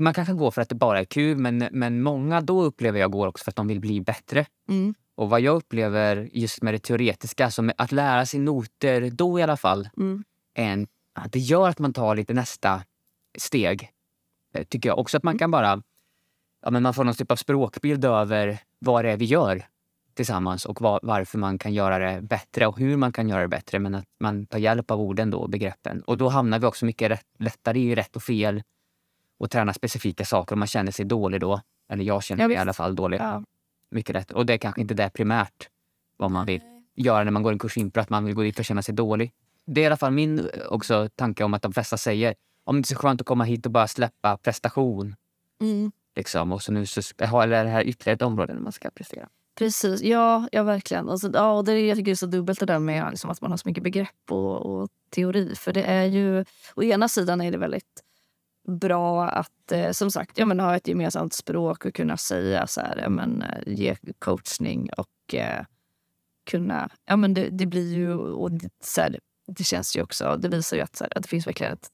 Man 0.00 0.14
kanske 0.14 0.34
går 0.34 0.50
för 0.50 0.62
att 0.62 0.68
det 0.68 0.74
bara 0.74 1.00
är 1.00 1.04
kul 1.04 1.36
men, 1.38 1.68
men 1.72 2.02
många 2.02 2.40
då 2.40 2.62
upplever 2.62 3.00
jag 3.00 3.10
går 3.10 3.26
också 3.26 3.44
för 3.44 3.50
att 3.50 3.56
de 3.56 3.66
vill 3.66 3.80
bli 3.80 4.00
bättre. 4.00 4.46
Mm. 4.68 4.94
Och 5.14 5.30
vad 5.30 5.40
jag 5.40 5.56
upplever 5.56 6.28
just 6.32 6.62
med 6.62 6.74
det 6.74 6.78
teoretiska, 6.78 7.50
som 7.50 7.72
att 7.78 7.92
lära 7.92 8.26
sig 8.26 8.40
noter 8.40 9.10
då 9.10 9.38
i 9.38 9.42
alla 9.42 9.56
fall, 9.56 9.88
Mm. 9.96 10.24
en, 10.54 10.86
att 11.12 11.32
det 11.32 11.38
gör 11.38 11.68
att 11.68 11.78
man 11.78 11.92
tar 11.92 12.16
lite 12.16 12.34
nästa 12.34 12.82
steg. 13.38 13.90
Eh, 14.54 14.64
Tycker 14.64 14.88
jag. 14.88 14.98
Också 14.98 15.16
att 15.16 15.22
man 15.22 15.38
kan 15.38 15.50
bara... 15.50 15.82
Ja, 16.62 16.70
men 16.70 16.82
man 16.82 16.94
får 16.94 17.04
någon 17.04 17.14
typ 17.14 17.30
av 17.30 17.36
språkbild 17.36 18.04
över 18.04 18.58
vad 18.78 19.04
det 19.04 19.10
är 19.10 19.16
vi 19.16 19.24
gör 19.24 19.64
tillsammans 20.14 20.66
och 20.66 20.80
var, 20.80 21.00
varför 21.02 21.38
man 21.38 21.58
kan 21.58 21.72
göra 21.72 21.98
det 21.98 22.22
bättre 22.22 22.66
och 22.66 22.78
hur 22.78 22.96
man 22.96 23.12
kan 23.12 23.28
göra 23.28 23.40
det 23.40 23.48
bättre. 23.48 23.78
Men 23.78 23.94
att 23.94 24.04
man 24.20 24.46
tar 24.46 24.58
hjälp 24.58 24.90
av 24.90 25.00
orden 25.00 25.30
då, 25.30 25.48
begreppen. 25.48 26.02
Och 26.02 26.16
då 26.16 26.28
hamnar 26.28 26.58
vi 26.58 26.66
också 26.66 26.86
mycket 26.86 27.10
rätt, 27.10 27.26
lättare 27.38 27.80
i 27.80 27.94
rätt 27.94 28.16
och 28.16 28.22
fel 28.22 28.62
och 29.38 29.50
tränar 29.50 29.72
specifika 29.72 30.24
saker 30.24 30.52
om 30.54 30.58
man 30.58 30.68
känner 30.68 30.92
sig 30.92 31.04
dålig 31.04 31.40
då. 31.40 31.60
Eller 31.88 32.04
jag 32.04 32.22
känner 32.22 32.42
Ja, 32.42 32.48
mig 32.48 32.56
i 32.56 32.58
alla 32.60 32.72
fall 32.72 32.96
dålig. 32.96 33.20
Ja. 33.20 33.44
Mycket 33.90 34.16
rätt. 34.16 34.30
Och 34.30 34.46
det 34.46 34.52
är 34.52 34.58
kanske 34.58 34.80
inte 34.80 34.94
det 34.94 35.10
primärt 35.10 35.68
vad 36.16 36.30
man 36.30 36.46
vill 36.46 36.60
göra 36.94 37.24
när 37.24 37.30
man 37.30 37.42
går 37.42 37.52
en 37.52 37.58
kurs 37.58 37.76
impro, 37.76 38.00
att 38.00 38.10
man 38.10 38.24
vill 38.24 38.34
gå 38.34 38.42
dit 38.42 38.58
och 38.58 38.64
känna 38.64 38.82
sig 38.82 38.94
dålig. 38.94 39.32
Det 39.66 39.80
är 39.80 39.82
i 39.82 39.86
alla 39.86 39.96
fall 39.96 40.12
min 40.12 40.38
eh, 40.38 40.44
också 40.68 41.08
tanke 41.14 41.44
om 41.44 41.54
att 41.54 41.62
de 41.62 41.72
flesta 41.72 41.96
säger 41.96 42.34
om 42.64 42.76
det 42.76 42.80
är 42.80 42.94
så 42.94 42.96
skönt 42.96 43.20
att 43.20 43.26
komma 43.26 43.44
hit 43.44 43.66
och 43.66 43.72
bara 43.72 43.88
släppa 43.88 44.36
prestation. 44.36 45.16
Mm. 45.62 45.92
Liksom. 46.16 46.52
Och 46.52 46.62
så 46.62 46.72
nu 46.72 46.86
så, 46.86 47.00
eller 47.18 47.52
är 47.56 47.64
det 47.64 47.70
här 47.70 47.84
ytterligare 47.84 48.14
ett 48.14 48.22
område 48.22 48.52
där 48.52 48.60
man 48.60 48.72
ska 48.72 48.90
prestera. 48.90 49.28
Precis, 49.60 50.02
ja, 50.02 50.48
ja 50.52 50.62
verkligen. 50.62 51.08
Alltså, 51.08 51.30
ja, 51.34 51.52
och 51.52 51.64
det 51.64 51.72
är, 51.72 51.88
jag 51.88 51.96
tycker 51.96 52.04
det 52.04 52.12
är 52.12 52.14
så 52.14 52.26
dubbelt 52.26 52.60
det 52.60 52.66
där 52.66 52.78
med 52.78 53.10
liksom, 53.10 53.30
att 53.30 53.40
man 53.40 53.50
har 53.50 53.58
så 53.58 53.68
mycket 53.68 53.82
begrepp 53.84 54.30
och, 54.30 54.66
och 54.66 54.88
teori. 55.10 55.54
För 55.54 55.72
det 55.72 55.82
är 55.82 56.04
ju, 56.04 56.44
å 56.74 56.82
ena 56.82 57.08
sidan 57.08 57.40
är 57.40 57.52
det 57.52 57.58
väldigt 57.58 58.02
bra 58.68 59.28
att 59.28 59.72
eh, 59.72 59.90
som 59.90 60.10
sagt 60.10 60.38
ja, 60.38 60.46
men 60.46 60.60
ha 60.60 60.76
ett 60.76 60.88
gemensamt 60.88 61.32
språk 61.32 61.84
och 61.84 61.94
kunna 61.94 62.16
säga 62.16 62.66
så 62.66 62.80
här, 62.80 62.98
ja, 63.02 63.08
men, 63.08 63.42
eh, 63.42 63.62
ge 63.66 63.96
coachning 64.18 64.90
och 64.96 65.34
eh, 65.34 65.64
kunna... 66.50 66.90
Ja, 67.04 67.16
men 67.16 67.34
det, 67.34 67.48
det 67.50 67.66
blir 67.66 67.94
ju... 67.94 68.14
Och 68.14 68.52
det, 68.52 68.70
så 68.80 69.00
här, 69.00 69.18
det 69.46 69.64
känns 69.64 69.96
ju 69.96 70.02
också... 70.02 70.36
Det 70.36 70.48
visar 70.48 70.76
ju 70.76 70.82
att, 70.82 70.96
så 70.96 71.04
här, 71.04 71.12
att 71.16 71.22
det 71.22 71.28
finns 71.28 71.46
verkligen 71.46 71.72
ett 71.72 71.88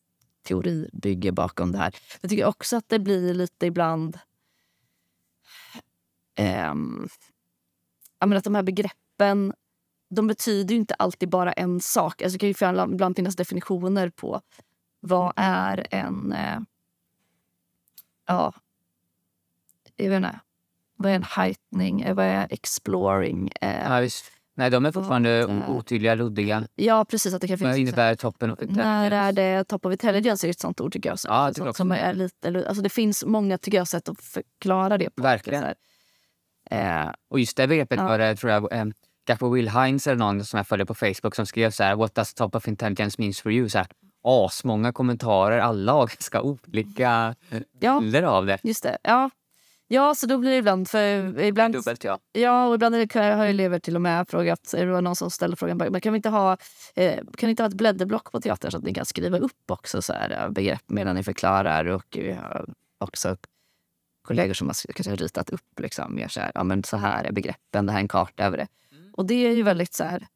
teoribygge 0.44 1.32
bakom 1.32 1.72
det 1.72 1.78
här. 1.78 1.94
Jag 2.20 2.30
tycker 2.30 2.44
också 2.46 2.76
att 2.76 2.88
det 2.88 2.98
blir 2.98 3.34
lite 3.34 3.66
ibland... 3.66 4.18
ehm, 6.34 7.08
ja, 8.18 8.26
men 8.26 8.38
att 8.38 8.44
de 8.44 8.54
här 8.54 8.62
begreppen 8.62 9.52
de 10.10 10.26
betyder 10.26 10.74
inte 10.74 10.94
alltid 10.94 11.28
bara 11.28 11.52
en 11.52 11.80
sak. 11.80 12.22
Alltså 12.22 12.38
det 12.38 12.54
kan 12.54 12.72
ju 12.74 12.84
ibland 12.92 13.16
finnas 13.16 13.36
definitioner 13.36 14.08
på 14.10 14.40
vad 15.00 15.32
är 15.36 15.86
en... 15.90 16.32
Eh, 16.32 16.58
ja, 18.26 18.52
jag 19.96 20.10
vet 20.10 20.16
inte. 20.16 20.40
Vad 20.96 21.12
är 21.12 21.16
en 21.16 21.22
heightening? 21.36 22.02
Eh, 22.02 22.14
Vad 22.14 22.24
är 22.24 22.46
exploring? 22.50 23.50
Eh, 23.60 23.82
Ja, 23.84 24.00
visst. 24.00 24.24
Nej, 24.54 24.70
de 24.70 24.86
är 24.86 24.92
fortfarande 24.92 25.46
Vad- 25.46 25.68
otydliga, 25.68 26.14
luddiga. 26.14 26.68
ja, 26.74 27.04
precis. 27.04 27.34
att 27.34 27.40
det 27.40 27.46
kan 27.46 27.52
Vad 27.54 27.58
finnas 27.58 27.76
innebär 27.76 28.14
toppen 28.14 28.50
of 28.50 28.58
När 28.60 29.10
är 29.10 29.32
det 29.32 29.64
top 29.64 29.86
of 29.86 29.92
intelligence 29.92 30.46
är 30.46 30.50
ett 30.50 30.60
sånt 30.60 30.80
ord 30.80 30.92
tycker 30.92 31.08
jag. 31.08 31.18
Så, 31.18 31.28
Ja, 31.28 31.50
det 31.54 31.60
också. 31.62 31.72
som 31.74 31.92
är 31.92 32.14
lite, 32.14 32.64
alltså 32.68 32.82
det 32.82 32.88
finns 32.88 33.24
många 33.24 33.58
tycker 33.58 33.78
jag, 33.78 33.88
sätt 33.88 34.08
att 34.08 34.20
förklara 34.20 34.98
det 34.98 35.10
på. 35.10 35.22
Verkligen. 35.22 35.74
Eh, 36.70 37.06
Och 37.30 37.40
just 37.40 37.56
det 37.56 37.66
begreppet 37.68 37.98
Ja. 37.98 38.04
var 38.08 38.18
det, 38.18 38.36
tror 38.36 38.52
jag, 38.52 38.72
eh, 38.72 38.84
kanske 39.26 39.48
Will 39.50 39.68
Hines 39.70 40.06
eller 40.06 40.16
någon 40.18 40.44
som 40.44 40.56
jag 40.56 40.66
följer 40.66 40.86
på 40.86 40.94
Facebook 40.94 41.34
som 41.34 41.46
skrev 41.46 41.70
så 41.70 41.82
här, 41.84 41.96
What 41.96 42.14
does 42.14 42.34
top 42.34 42.54
of 42.54 42.68
intelligence 42.68 43.16
means 43.20 43.40
for 43.40 43.52
you? 43.52 43.68
Så 43.68 43.78
här, 43.78 43.86
asmånga 44.24 44.92
kommentarer, 44.92 45.58
alla 45.58 45.92
har 45.92 46.06
ganska 46.06 46.42
olika 46.42 47.34
eh, 47.50 47.60
Ja. 47.80 48.00
bilder 48.00 48.22
av 48.22 48.46
det. 48.46 48.58
just 48.62 48.82
det. 48.82 48.98
Ja. 49.02 49.30
ja, 49.88 50.14
så 50.14 50.26
då 50.26 50.38
blir 50.38 50.50
det 50.50 50.56
ibland... 50.56 50.88
För 50.88 51.38
ibland 51.40 51.74
Dubbelt 51.74 52.04
ja. 52.04 52.18
Ja, 52.32 52.66
och 52.66 52.74
ibland 52.74 52.94
har 53.14 53.46
elever 53.46 53.78
till 53.78 53.94
och 53.94 54.02
med 54.02 54.28
frågat, 54.28 54.70
det 54.72 54.86
var 54.86 55.02
någon 55.02 55.16
som 55.16 55.30
ställde 55.30 55.56
frågan, 55.56 55.76
men 55.76 56.00
kan 56.00 56.12
vi 56.12 56.16
inte 56.16 56.28
ha, 56.28 56.56
eh, 56.96 57.20
kan 57.36 57.50
inte 57.50 57.62
ha 57.62 57.68
ett 57.68 57.74
blädderblock 57.74 58.32
på 58.32 58.40
teatern 58.40 58.70
så 58.70 58.78
att 58.78 58.84
ni 58.84 58.94
kan 58.94 59.04
skriva 59.06 59.38
upp 59.38 59.70
också 59.70 60.02
så 60.02 60.12
här, 60.12 60.42
eh, 60.44 60.50
begrepp 60.50 60.82
medan 60.86 61.14
ni 61.16 61.22
förklarar? 61.22 61.84
Och 61.84 62.04
vi 62.10 62.32
har 62.32 62.66
också 62.98 63.36
kollegor 64.26 64.54
som 64.54 64.66
har 64.68 64.92
kanske 64.92 65.16
ritat 65.16 65.50
upp 65.50 65.80
liksom, 65.80 66.14
mer 66.14 66.28
så 66.28 66.40
här, 66.40 66.52
ja 66.54 66.64
men 66.64 66.84
så 66.84 66.96
här 66.96 67.24
är 67.24 67.32
begreppen, 67.32 67.86
det 67.86 67.92
här 67.92 67.98
är 67.98 68.02
en 68.02 68.08
karta 68.08 68.44
över 68.44 68.56
det. 68.56 68.66
Och 69.12 69.26
det 69.26 69.34
är 69.34 69.56
ju 69.56 69.62
väldigt 69.62 69.94
så 69.94 70.04
här, 70.04 70.26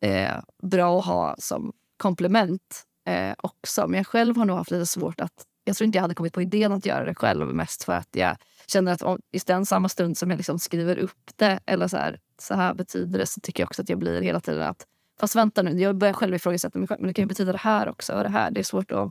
eh, 0.00 0.42
bra 0.62 0.98
att 0.98 1.04
ha 1.04 1.36
som 1.38 1.72
komplement 1.96 2.84
eh, 3.06 3.34
också. 3.38 3.88
Men 3.88 3.96
jag 3.98 4.06
själv 4.06 4.36
har 4.36 4.44
nog 4.44 4.56
haft 4.56 4.70
lite 4.70 4.86
svårt 4.86 5.20
att, 5.20 5.46
jag 5.64 5.76
tror 5.76 5.86
inte 5.86 5.98
jag 5.98 6.02
hade 6.02 6.14
kommit 6.14 6.32
på 6.32 6.42
idén 6.42 6.72
att 6.72 6.86
göra 6.86 7.04
det 7.04 7.14
själv 7.14 7.54
mest 7.54 7.84
för 7.84 7.92
att 7.92 8.08
jag 8.12 8.36
känner 8.66 8.92
att 8.92 9.02
om, 9.02 9.18
i 9.32 9.38
den 9.46 9.66
samma 9.66 9.88
stund 9.88 10.18
som 10.18 10.30
jag 10.30 10.36
liksom 10.36 10.58
skriver 10.58 10.98
upp 10.98 11.30
det 11.36 11.60
eller 11.66 11.88
så 11.88 11.96
här, 11.96 12.20
så 12.38 12.54
här 12.54 12.74
betyder 12.74 13.18
det 13.18 13.26
så 13.26 13.40
tycker 13.40 13.62
jag 13.62 13.68
också 13.68 13.82
att 13.82 13.88
jag 13.88 13.98
blir 13.98 14.22
hela 14.22 14.40
tiden 14.40 14.62
att 14.62 14.86
fast 15.20 15.36
vänta 15.36 15.62
nu, 15.62 15.80
jag 15.80 15.96
börjar 15.96 16.14
själv 16.14 16.34
ifrågasätta 16.34 16.78
mig 16.78 16.88
själv 16.88 17.00
men 17.00 17.08
det 17.08 17.14
kan 17.14 17.22
ju 17.22 17.28
betyda 17.28 17.52
det 17.52 17.58
här 17.58 17.88
också 17.88 18.12
och 18.14 18.22
det 18.22 18.28
här. 18.28 18.50
Det 18.50 18.60
är 18.60 18.64
svårt 18.64 18.92
att... 18.92 19.10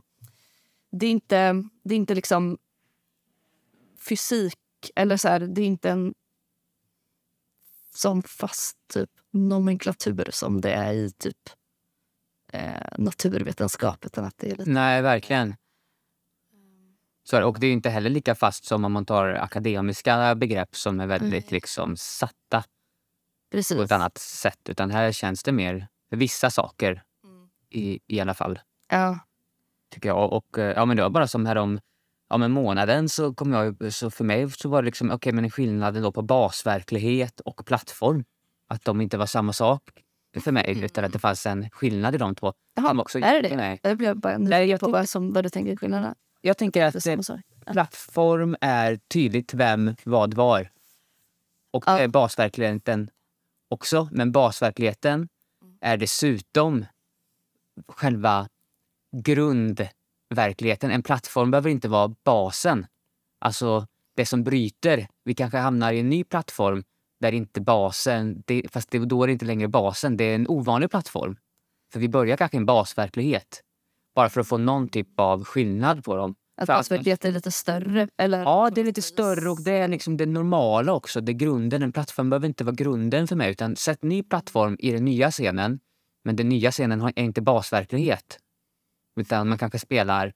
Det 0.92 1.06
är 1.06 1.10
inte, 1.10 1.64
det 1.84 1.94
är 1.94 1.96
inte 1.96 2.14
liksom 2.14 2.58
fysik 4.08 4.54
eller 4.94 5.16
så 5.16 5.28
här, 5.28 5.40
det 5.40 5.60
är 5.62 5.66
inte 5.66 5.90
en 5.90 6.14
sån 7.94 8.22
fast 8.22 8.76
typ 8.92 9.10
nomenklatur 9.30 10.28
som 10.30 10.60
det 10.60 10.72
är 10.72 10.92
i 10.92 11.10
typ 11.10 11.50
eh, 12.52 12.98
naturvetenskap 12.98 14.06
utan 14.06 14.24
att 14.24 14.38
det 14.38 14.50
är 14.50 14.56
lite... 14.56 14.70
Nej, 14.70 15.02
verkligen. 15.02 15.54
Så, 17.24 17.44
och 17.44 17.60
det 17.60 17.66
är 17.66 17.72
inte 17.72 17.90
heller 17.90 18.10
lika 18.10 18.34
fast 18.34 18.64
som 18.64 18.84
om 18.84 18.92
man 18.92 19.06
tar 19.06 19.26
akademiska 19.26 20.34
begrepp 20.34 20.76
som 20.76 21.00
är 21.00 21.06
väldigt 21.06 21.50
liksom 21.50 21.96
satta 21.96 22.64
Precis. 23.50 23.76
på 23.76 23.82
ett 23.82 23.92
annat 23.92 24.18
sätt. 24.18 24.68
Utan 24.68 24.90
här 24.90 25.12
känns 25.12 25.42
det 25.42 25.52
mer 25.52 25.88
för 26.10 26.16
vissa 26.16 26.50
saker 26.50 27.02
i, 27.70 28.00
i 28.06 28.20
alla 28.20 28.34
fall. 28.34 28.58
Ja. 28.88 29.18
tycker 29.88 30.08
jag. 30.08 30.32
Och, 30.32 30.58
eh, 30.58 30.74
ja, 30.76 30.84
men 30.84 30.96
det 30.96 31.02
var 31.02 31.10
bara 31.10 31.28
som 31.28 31.46
här 31.46 31.56
om 31.56 31.80
ja, 32.30 32.36
men 32.36 32.50
månaden 32.50 33.08
så 33.08 33.34
kom 33.34 33.52
jag 33.52 33.92
så 33.92 34.10
för 34.10 34.24
mig 34.24 34.50
så 34.50 34.68
var 34.68 34.82
det 34.82 34.86
liksom 34.86 35.10
okej 35.10 35.32
men 35.32 35.50
skillnaden 35.50 36.02
då 36.02 36.12
på 36.12 36.22
basverklighet 36.22 37.40
och 37.40 37.66
plattform. 37.66 38.24
Att 38.68 38.84
de 38.84 39.00
inte 39.00 39.18
var 39.18 39.26
samma 39.26 39.52
sak 39.52 39.82
för 40.40 40.52
mig 40.52 40.80
utan 40.84 41.04
att 41.04 41.12
det 41.12 41.18
fanns 41.18 41.46
en 41.46 41.70
skillnad 41.70 42.14
i 42.14 42.18
de 42.18 42.34
två. 42.34 42.52
Jaha, 42.74 43.00
också 43.00 43.18
är 43.18 43.42
det 43.42 43.48
det? 43.48 43.56
Nej. 43.56 43.80
Jag 43.82 43.96
blev 43.96 44.16
bara 44.16 44.38
Nej, 44.38 44.68
jag 44.70 44.80
på 44.80 44.90
vad, 44.90 45.08
som, 45.08 45.32
vad 45.32 45.44
du 45.44 45.48
tänker 45.48 45.72
är 45.72 45.76
skillnaderna. 45.76 46.14
Jag 46.40 46.56
tänker 46.56 46.84
att 46.84 47.06
eh, 47.06 47.16
plattform 47.72 48.56
är 48.60 48.96
tydligt 49.08 49.54
vem, 49.54 49.94
vad, 50.04 50.34
var. 50.34 50.70
Och 51.70 51.84
Ja. 51.86 52.00
eh, 52.00 52.08
basverkligheten 52.08 53.10
också. 53.68 54.08
Men 54.12 54.32
basverkligheten 54.32 55.28
är 55.80 55.96
dessutom 55.96 56.84
själva 57.88 58.48
grundverkligheten. 60.30 60.90
En 60.90 61.02
plattform 61.02 61.50
behöver 61.50 61.70
inte 61.70 61.88
vara 61.88 62.14
basen. 62.24 62.86
Alltså 63.40 63.86
det 64.16 64.26
som 64.26 64.44
bryter. 64.44 65.08
Vi 65.24 65.34
kanske 65.34 65.58
hamnar 65.58 65.92
i 65.92 66.00
en 66.00 66.08
ny 66.08 66.24
plattform 66.24 66.82
där 67.20 67.32
inte 67.32 67.60
basen, 67.60 68.42
det, 68.46 68.62
fast 68.72 68.90
det, 68.90 68.98
då 68.98 69.22
är 69.22 69.26
det 69.26 69.32
inte 69.32 69.44
längre 69.44 69.68
basen, 69.68 70.16
det 70.16 70.24
är 70.24 70.34
en 70.34 70.48
ovanlig 70.48 70.90
plattform. 70.90 71.36
För 71.92 72.00
vi 72.00 72.08
börjar 72.08 72.36
kanske 72.36 72.56
i 72.56 72.58
en 72.58 72.66
basverklighet. 72.66 73.62
Bara 74.14 74.28
för 74.28 74.40
att 74.40 74.48
få 74.48 74.58
någon 74.58 74.88
typ 74.88 75.20
av 75.20 75.44
skillnad 75.44 76.04
på 76.04 76.16
dem. 76.16 76.34
Att 76.56 76.66
basverkligheten 76.66 77.30
är 77.30 77.34
lite 77.34 77.50
större? 77.50 78.08
Eller? 78.16 78.38
Ja, 78.38 78.70
det 78.74 78.80
är 78.80 78.84
lite 78.84 79.02
större 79.02 79.50
och 79.50 79.62
det 79.62 79.72
är 79.72 79.88
liksom 79.88 80.16
det 80.16 80.26
normala 80.26 80.92
också. 80.92 81.20
Det 81.20 81.32
grunden. 81.32 81.82
En 81.82 81.92
plattform 81.92 82.30
behöver 82.30 82.46
inte 82.46 82.64
vara 82.64 82.74
grunden 82.74 83.26
för 83.28 83.36
mig. 83.36 83.50
Utan 83.50 83.76
sätt 83.76 84.02
ny 84.02 84.22
plattform 84.22 84.76
i 84.78 84.90
den 84.90 85.04
nya 85.04 85.30
scenen. 85.30 85.80
Men 86.24 86.36
den 86.36 86.48
nya 86.48 86.70
scenen 86.70 87.00
är 87.00 87.18
inte 87.18 87.42
basverklighet. 87.42 88.38
Utan 89.16 89.48
man 89.48 89.58
kanske 89.58 89.78
spelar... 89.78 90.32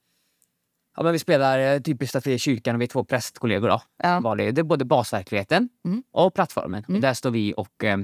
Ja, 0.97 1.03
men 1.03 1.13
vi 1.13 1.19
spelar 1.19 1.59
eh, 1.59 1.81
typiskt 1.81 2.17
att 2.17 2.27
vi 2.27 2.31
är 2.31 2.35
i 2.35 2.39
kyrkan 2.39 2.75
och 2.75 2.81
vi 2.81 2.85
är 2.85 2.89
två 2.89 3.05
prästkollegor. 3.05 3.69
Då. 3.69 3.83
Ja. 3.97 4.35
Det, 4.35 4.45
är 4.59 4.63
både 4.63 4.85
basverkligheten 4.85 5.69
Mm. 5.85 6.03
och 6.11 6.35
plattformen. 6.35 6.85
Mm. 6.89 6.97
Och 6.97 7.03
där 7.03 7.15
står 7.15 7.31
vi 7.31 7.55
och 7.57 7.85
eh, 7.85 7.99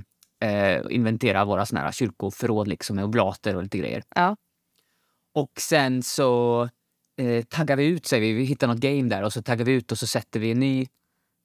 eh, 0.50 0.82
inventerar 0.90 1.44
våra 1.44 1.66
såna 1.66 1.80
här 1.80 1.92
kyrkoförråd 1.92 2.68
liksom, 2.68 2.96
med 2.96 3.04
oblater 3.04 3.56
och 3.56 3.62
lite 3.62 3.78
grejer. 3.78 4.02
Ja. 4.14 4.36
Och 5.34 5.50
sen 5.58 6.02
så 6.02 6.62
eh, 7.16 7.44
taggar 7.44 7.76
vi 7.76 7.84
ut, 7.86 8.06
säger 8.06 8.22
vi. 8.22 8.32
Vi 8.32 8.44
hittar 8.44 8.66
något 8.66 8.78
game 8.80 9.02
där 9.08 9.22
och 9.22 9.32
så 9.32 9.42
taggar 9.42 9.64
vi 9.64 9.72
ut 9.72 9.92
och 9.92 9.98
så 9.98 10.06
sätter 10.06 10.40
vi 10.40 10.50
en 10.50 10.60
ny 10.60 10.86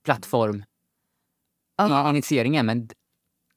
plattform 0.05 0.63
Ja. 1.77 2.07
i 2.07 2.09
initieringen. 2.09 2.65
Men 2.65 2.89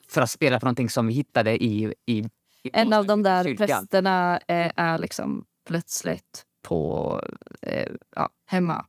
för 0.08 0.20
att 0.22 0.30
spela 0.30 0.60
på 0.60 0.66
någonting 0.66 0.90
som 0.90 1.06
vi 1.06 1.14
hittade 1.14 1.64
i, 1.64 1.94
i, 2.06 2.24
en 2.72 2.92
av 2.92 3.06
de 3.06 3.22
där 3.22 3.44
Kyrkan. 3.44 3.66
prästerna 3.66 4.36
eh, 4.48 4.72
är 4.76 4.98
liksom 4.98 5.44
plötsligt 5.68 6.44
på 6.62 7.20
eh, 7.62 7.92
ja, 8.16 8.28
hemma 8.46 8.86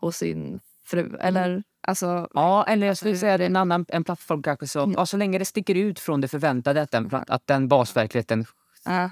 hos 0.00 0.16
sin 0.16 0.60
fru. 0.86 1.16
Eller 1.20 1.62
alltså... 1.80 2.28
Ja, 2.34 2.64
eller 2.64 2.86
jag 2.86 2.96
skulle 2.96 3.16
säga 3.16 3.38
det 3.38 3.46
en 3.46 3.56
annan 3.56 3.86
en 3.88 4.04
plattform 4.04 4.42
kanske. 4.42 4.66
Så, 4.66 4.92
ja, 4.96 5.06
så 5.06 5.16
länge 5.16 5.38
det 5.38 5.44
sticker 5.44 5.74
ut 5.74 6.00
från 6.00 6.20
det 6.20 6.28
förväntade, 6.28 6.82
att 6.82 6.90
den, 6.90 7.10
att 7.28 7.46
den 7.46 7.68
basverkligheten, 7.68 8.40
eh, 8.86 9.08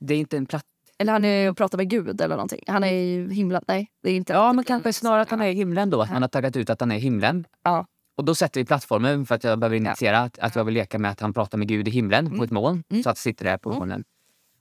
det 0.00 0.14
är 0.14 0.18
inte 0.18 0.36
en 0.36 0.46
platt... 0.46 0.66
eller 0.98 1.12
han 1.12 1.24
är 1.24 1.50
och 1.50 1.56
pratar 1.56 1.78
med 1.78 1.90
Gud 1.90 2.20
eller 2.20 2.36
någonting. 2.36 2.64
Han 2.66 2.84
är 2.84 2.92
i 2.92 3.34
himlen. 3.34 3.64
Nej, 3.68 3.90
det 4.02 4.10
är 4.10 4.16
inte. 4.16 4.32
Ja, 4.32 4.52
men 4.52 4.64
kanske 4.64 4.92
snarare 4.92 5.22
att 5.22 5.30
han 5.30 5.40
är 5.40 5.48
i 5.48 5.54
himlen 5.54 5.90
då. 5.90 6.02
Att 6.02 6.12
man 6.12 6.22
har 6.22 6.28
taggat 6.28 6.56
ut 6.56 6.70
att 6.70 6.80
han 6.80 6.92
är 6.92 6.96
i 6.96 7.00
himlen. 7.00 7.46
Ja. 7.62 7.86
Och 8.16 8.24
då 8.24 8.34
sätter 8.34 8.60
vi 8.60 8.64
plattformen 8.64 9.26
för 9.26 9.34
att 9.34 9.44
jag 9.44 9.58
behöver 9.58 9.76
initiera 9.76 10.18
att, 10.18 10.38
att 10.38 10.56
jag 10.56 10.64
vill 10.64 10.74
leka 10.74 10.98
med 10.98 11.10
att 11.10 11.20
han 11.20 11.32
pratar 11.32 11.58
med 11.58 11.68
Gud 11.68 11.88
i 11.88 11.90
himlen 11.90 12.38
på 12.38 12.44
ett 12.44 12.50
moln. 12.50 12.84
Mm. 12.90 13.02
Så 13.02 13.10
att 13.10 13.16
det 13.16 13.22
sitter 13.22 13.44
där 13.44 13.58
på 13.58 13.72
molnen. 13.72 14.04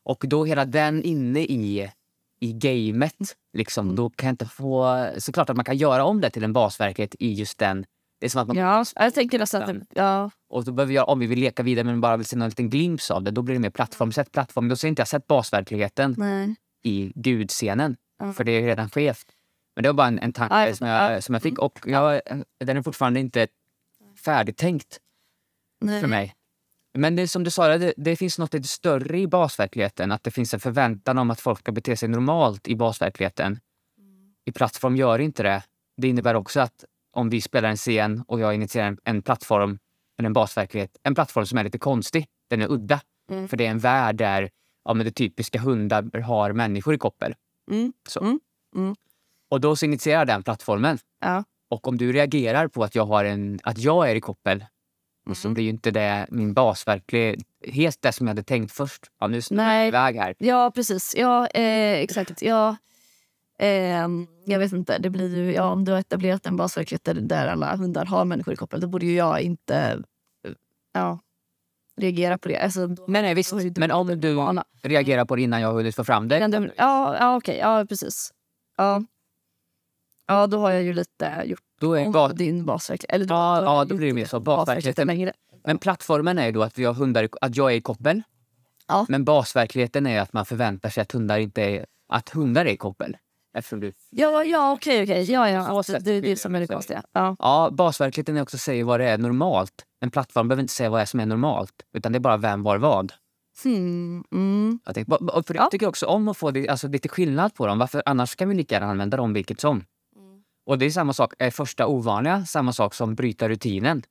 Och 0.10 0.26
då 0.28 0.46
hela 0.46 0.66
den 0.66 1.04
inne 1.04 1.40
i, 1.40 1.92
i 2.40 2.54
gamet, 2.54 3.36
liksom, 3.58 3.86
Mm. 3.86 3.96
då 3.96 4.10
kan 4.10 4.28
jag 4.28 4.34
inte 4.34 4.46
få... 4.46 5.08
Såklart 5.18 5.50
att 5.50 5.56
man 5.56 5.66
kan 5.66 5.78
göra 5.78 6.04
om 6.04 6.22
det 6.22 6.30
till 6.30 6.44
en 6.44 6.54
basverklighet 6.54 7.16
i 7.20 7.34
just 7.34 7.58
den. 7.58 7.86
Det 8.20 8.26
är 8.26 8.30
som 8.30 8.42
att 8.42 8.48
man 8.48 8.58
Ja, 8.58 8.86
jag 8.96 9.14
tänker 9.14 9.40
nästan 9.40 9.64
att... 9.64 9.88
Ja, 9.94 10.32
Och 10.50 10.66
då 10.66 10.72
behöver 10.72 10.94
jag, 10.94 11.10
om 11.10 11.20
vi 11.20 11.28
vill 11.28 11.40
leka 11.40 11.64
vidare 11.64 11.84
men 11.84 12.02
bara 12.02 12.18
vill 12.18 12.26
se 12.26 12.36
någon 12.36 12.50
liten 12.50 12.70
glimt 12.70 13.12
av 13.12 13.24
det, 13.24 13.32
då 13.32 13.42
blir 13.42 13.56
det 13.56 13.60
mer 13.60 13.70
plattform. 13.70 14.12
Sett 14.12 14.32
plattform, 14.32 14.68
då 14.68 14.76
ser 14.76 14.88
inte 14.88 15.00
jag 15.00 15.08
sett 15.08 15.28
basverkligheten 15.28 16.16
nej. 16.18 16.56
i 16.84 17.12
gudscenen. 17.16 17.96
Ja. 18.20 18.34
För 18.34 18.44
det 18.44 18.52
är 18.52 18.62
redan 18.62 18.90
skevt. 18.90 19.28
Men 19.76 19.84
det 19.84 19.90
var 19.90 19.94
bara 19.94 20.08
en, 20.08 20.20
en 20.20 20.34
tanke 20.34 20.76
som, 20.76 20.88
jag, 20.88 21.12
ja. 21.12 21.22
som 21.22 21.34
jag 21.36 21.42
fick. 21.42 21.60
Och 21.60 21.80
jag, 21.86 22.22
den 22.60 22.78
är 22.78 22.82
fortfarande 22.82 23.20
inte 23.20 23.48
färdigtänkt 24.26 25.00
nej. 25.82 26.02
för 26.02 26.08
mig. 26.08 26.36
Men 26.94 27.16
det 27.16 27.28
som 27.28 27.44
du 27.44 27.52
sa, 27.52 27.78
det, 27.78 27.94
det 27.98 28.16
finns 28.16 28.40
något 28.40 28.54
lite 28.54 28.68
större 28.68 29.20
i 29.20 29.28
basverkligheten. 29.28 30.12
Att 30.12 30.24
det 30.24 30.32
finns 30.32 30.54
en 30.54 30.60
förväntan 30.60 31.18
om 31.18 31.32
att 31.32 31.42
folk 31.42 31.60
ska 31.60 31.72
bete 31.72 31.98
sig 31.98 32.10
normalt 32.10 32.68
i 32.68 32.76
basverkligheten. 32.76 33.60
I 34.46 34.52
plattform 34.52 34.96
gör 34.96 35.20
inte 35.20 35.44
det. 35.44 35.64
Det 35.98 36.08
innebär 36.08 36.36
också 36.36 36.60
att 36.60 36.86
om 37.12 37.30
vi 37.30 37.42
spelar 37.42 37.70
en 37.70 37.78
scen 37.78 38.24
och 38.28 38.40
jag 38.40 38.56
initierar 38.56 38.88
en, 38.88 38.98
en 39.04 39.22
plattform, 39.22 39.80
eller 40.18 40.28
en 40.28 40.34
basverklighet, 40.34 40.98
en 41.04 41.16
plattform 41.16 41.46
som 41.46 41.58
är 41.58 41.64
lite 41.64 41.78
konstig, 41.78 42.28
den 42.50 42.62
är 42.62 42.72
udda. 42.72 43.02
Mm. 43.32 43.48
För 43.48 43.58
det 43.58 43.66
är 43.66 43.72
en 43.72 43.80
värld 43.80 44.16
där 44.16 44.50
ja, 44.86 44.94
men 44.94 45.06
det 45.06 45.12
typiska 45.12 45.60
hundar 45.60 46.22
har 46.22 46.54
människor 46.54 46.94
i 46.94 46.98
koppel. 46.98 47.36
Mm. 47.72 47.94
Så. 48.08 48.20
Mm. 48.20 48.40
Mm. 48.76 48.96
Och 49.50 49.62
då 49.62 49.76
så 49.76 49.86
initierar 49.86 50.26
den 50.26 50.44
plattformen. 50.44 50.98
Ja. 51.22 51.44
Och 51.70 51.88
om 51.88 51.98
du 51.98 52.12
reagerar 52.12 52.68
på 52.68 52.84
att 52.84 52.96
jag, 52.96 53.06
har 53.06 53.26
en, 53.26 53.60
att 53.64 53.78
jag 53.78 54.12
är 54.12 54.16
i 54.16 54.22
koppel 54.22 54.66
så 55.36 55.48
Mm. 55.48 55.54
blir 55.54 55.64
ju 55.64 55.70
inte 55.70 55.92
det 55.92 56.28
min 56.30 56.54
basverklighet 56.54 57.98
det 58.02 58.12
som 58.12 58.28
jag 58.28 58.32
hade 58.32 58.44
tänkt 58.44 58.72
först. 58.72 59.06
Ja, 59.20 59.28
nu 59.28 59.42
Nej. 59.52 59.88
iväg 59.88 60.16
här. 60.16 60.36
Ja, 60.38 60.72
precis. 60.76 61.16
Ja, 61.18 61.48
eh, 61.48 62.00
exakt. 62.00 62.42
Ja, 62.42 62.76
ehm, 63.60 64.28
jag 64.46 64.60
vet 64.60 64.72
inte. 64.72 64.98
Det 64.98 65.10
blir 65.10 65.38
ju, 65.38 65.54
ja, 65.54 65.64
om 65.72 65.86
du 65.86 65.92
har 65.92 66.00
etablerat 66.00 66.46
en 66.46 66.56
basverklighet 66.58 67.04
där, 67.04 67.14
där 67.14 67.48
alla 67.48 67.76
hundar 67.76 68.06
har 68.06 68.26
människor 68.26 68.56
koppel, 68.56 68.80
då 68.82 68.88
borde 68.88 69.06
ju 69.06 69.16
jag 69.16 69.42
inte 69.42 69.76
eh, 70.46 70.52
ja, 70.94 71.20
reagera 71.98 72.38
på 72.38 72.48
det. 72.48 72.58
Alltså, 72.58 72.88
då, 72.88 73.06
Nej, 73.08 73.22
nej, 73.22 73.34
visst. 73.34 73.54
Men 73.78 73.92
om 73.92 74.20
du 74.20 74.36
reagerar 74.84 75.26
på 75.26 75.36
det 75.36 75.42
innan 75.42 75.62
jag 75.62 75.68
har 75.68 75.76
hunnit 75.76 75.96
få 75.96 76.04
fram 76.04 76.28
det- 76.28 76.72
Ja, 76.78 77.18
ja 77.20 77.36
okej. 77.38 77.58
Ja, 77.58 77.86
precis. 77.90 78.32
Ja. 78.78 79.04
Ja, 80.30 80.48
då 80.48 80.60
har 80.60 80.72
jag 80.72 80.84
ju 80.84 80.94
lite 80.94 81.42
gjort 81.46 81.60
Då 81.80 81.94
är 81.94 82.06
om 82.06 82.12
bas, 82.12 82.34
din 82.34 82.66
basverklighet. 82.66 83.16
Eller 83.16 83.26
då, 83.26 83.34
Ja, 83.36 83.56
har 83.56 83.64
ja, 83.64 83.86
då 83.86 83.96
blir 83.96 84.08
det 84.08 84.14
mer 84.14 84.26
så. 84.26 84.40
basverkligheten 84.40 85.08
längre. 85.08 85.34
men 85.66 85.78
plattformen 85.78 86.38
är 86.40 86.52
då 86.52 86.64
att, 86.64 86.78
vi 86.80 86.86
har 86.86 86.94
hundar, 86.94 87.24
i- 87.24 87.30
att 87.42 87.56
jag 87.56 87.72
är 87.72 87.76
i 87.76 87.82
koppel. 87.82 88.22
Ja. 88.88 89.06
Men 89.10 89.24
basverkligheten 89.26 90.08
är 90.08 90.22
att 90.22 90.34
man 90.34 90.46
förväntar 90.46 90.90
sig 90.90 91.02
att 91.02 91.12
hundar 91.12 91.40
inte 91.40 91.62
är, 91.62 91.86
att 92.10 92.30
hundar 92.30 92.66
är 92.66 92.70
i 92.70 92.78
koppel. 92.78 93.18
Eftersom 93.58 93.80
du 93.80 93.94
Ja, 94.10 94.44
ja 94.44 94.72
okej, 94.72 95.04
okej. 95.04 95.32
Ja, 95.32 95.50
ja. 95.50 95.68
Alltså, 95.68 95.94
sätt 95.94 96.06
det 96.06 96.12
är 96.12 96.22
det 96.22 96.30
det 96.30 96.36
som 96.36 96.56
är 96.56 96.60
det 96.60 96.68
konstiga. 96.68 97.04
Ja. 97.12 97.36
Ja, 97.40 97.70
basverkligheten 97.72 98.38
är 98.38 98.42
också 98.42 98.58
att 98.58 98.62
säga 98.62 98.86
vad 98.86 99.00
det 99.00 99.06
är 99.10 99.18
normalt. 99.18 99.74
En 100.02 100.12
plattform 100.12 100.48
behöver 100.48 100.62
inte 100.62 100.74
säga 100.74 100.90
vad 100.90 101.00
det 101.00 101.02
är 101.02 101.06
som 101.06 101.20
är 101.20 101.26
normalt. 101.26 101.72
Utan 101.94 102.12
det 102.12 102.18
är 102.18 102.20
bara 102.20 102.38
vem, 102.38 102.64
var, 102.64 102.78
vad. 102.78 103.14
Hmm, 103.64 104.24
mm. 104.32 104.80
Jag, 104.86 104.96
tänkte, 104.96 105.18
för 105.48 105.56
jag 105.56 105.72
tycker 105.72 105.88
också 105.88 106.06
om 106.06 106.28
att 106.28 106.38
få 106.38 106.52
det, 106.52 106.70
alltså, 106.70 106.88
lite 106.88 107.10
skillnad 107.10 107.54
på 107.56 107.68
dem. 107.68 107.80
Varför, 107.80 108.04
annars 108.06 108.36
kan 108.36 108.50
vi 108.50 108.56
lika 108.56 108.76
gärna 108.76 108.88
använda 108.92 109.18
dem 109.18 109.34
vilket 109.34 109.60
som. 109.62 109.84
Och 110.70 110.78
det 110.80 110.86
är 110.86 110.90
samma 110.90 111.14
sak, 111.14 111.34
är 111.40 111.52
första 111.52 111.88
ovanliga 111.88 112.46
samma 112.46 112.74
sak 112.74 112.94
som 112.94 113.16
bryta 113.16 113.50
rutinen? 113.50 114.04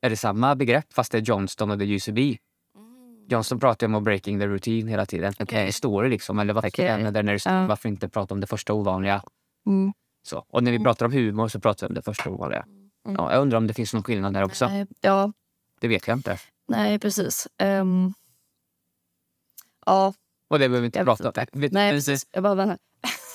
Är 0.00 0.10
det 0.10 0.16
samma 0.16 0.54
begrepp 0.54 0.92
fast 0.92 1.12
det 1.12 1.18
är 1.18 1.22
Johnston 1.22 1.70
och 1.70 1.78
det 1.78 1.84
used 1.84 2.14
to 2.14 2.16
be? 2.16 2.36
Johnston 3.28 3.60
pratar 3.60 3.88
ju 3.88 3.94
om 3.94 4.04
breaking 4.04 4.38
the 4.40 4.46
routine 4.46 4.88
hela 4.88 5.06
tiden. 5.06 5.32
Står 5.72 6.02
det 6.02 6.08
liksom? 6.08 6.38
Eller 6.38 6.54
varför, 6.54 6.68
okay. 6.68 7.02
när 7.02 7.22
det, 7.22 7.38
Ja. 7.44 7.66
varför 7.66 7.88
inte 7.88 8.08
prata 8.08 8.34
om 8.34 8.40
det 8.40 8.46
första 8.46 8.72
ovanliga? 8.72 9.22
Mm. 9.66 9.92
Så. 10.22 10.44
Och 10.48 10.62
när 10.62 10.72
vi 10.72 10.78
pratar 10.78 11.06
om 11.06 11.12
humor 11.12 11.48
så 11.48 11.60
pratar 11.60 11.86
vi 11.86 11.90
om 11.90 11.94
det 11.94 12.02
första 12.02 12.30
ovanliga. 12.30 12.66
Ja, 13.04 13.32
jag 13.32 13.42
undrar 13.42 13.58
om 13.58 13.66
det 13.66 13.74
finns 13.74 13.94
någon 13.94 14.02
skillnad 14.02 14.34
där 14.34 14.42
också. 14.44 14.68
Nej, 14.68 14.86
Ja, 15.00 15.32
Det 15.80 15.88
vet 15.88 16.06
jag 16.08 16.16
inte. 16.18 16.38
nej 16.68 16.98
precis. 16.98 17.48
Ehm, 17.58 18.14
ja, 19.86 20.14
Och 20.48 20.58
det 20.58 20.68
behöver 20.68 20.80
vi 20.80 20.86
inte 20.86 20.98
Jag 20.98 21.06
prata 21.06 21.28
om. 21.28 21.46
nej, 21.52 21.92
precis. 21.92 22.26
Jag 22.32 22.42
bara, 22.42 22.78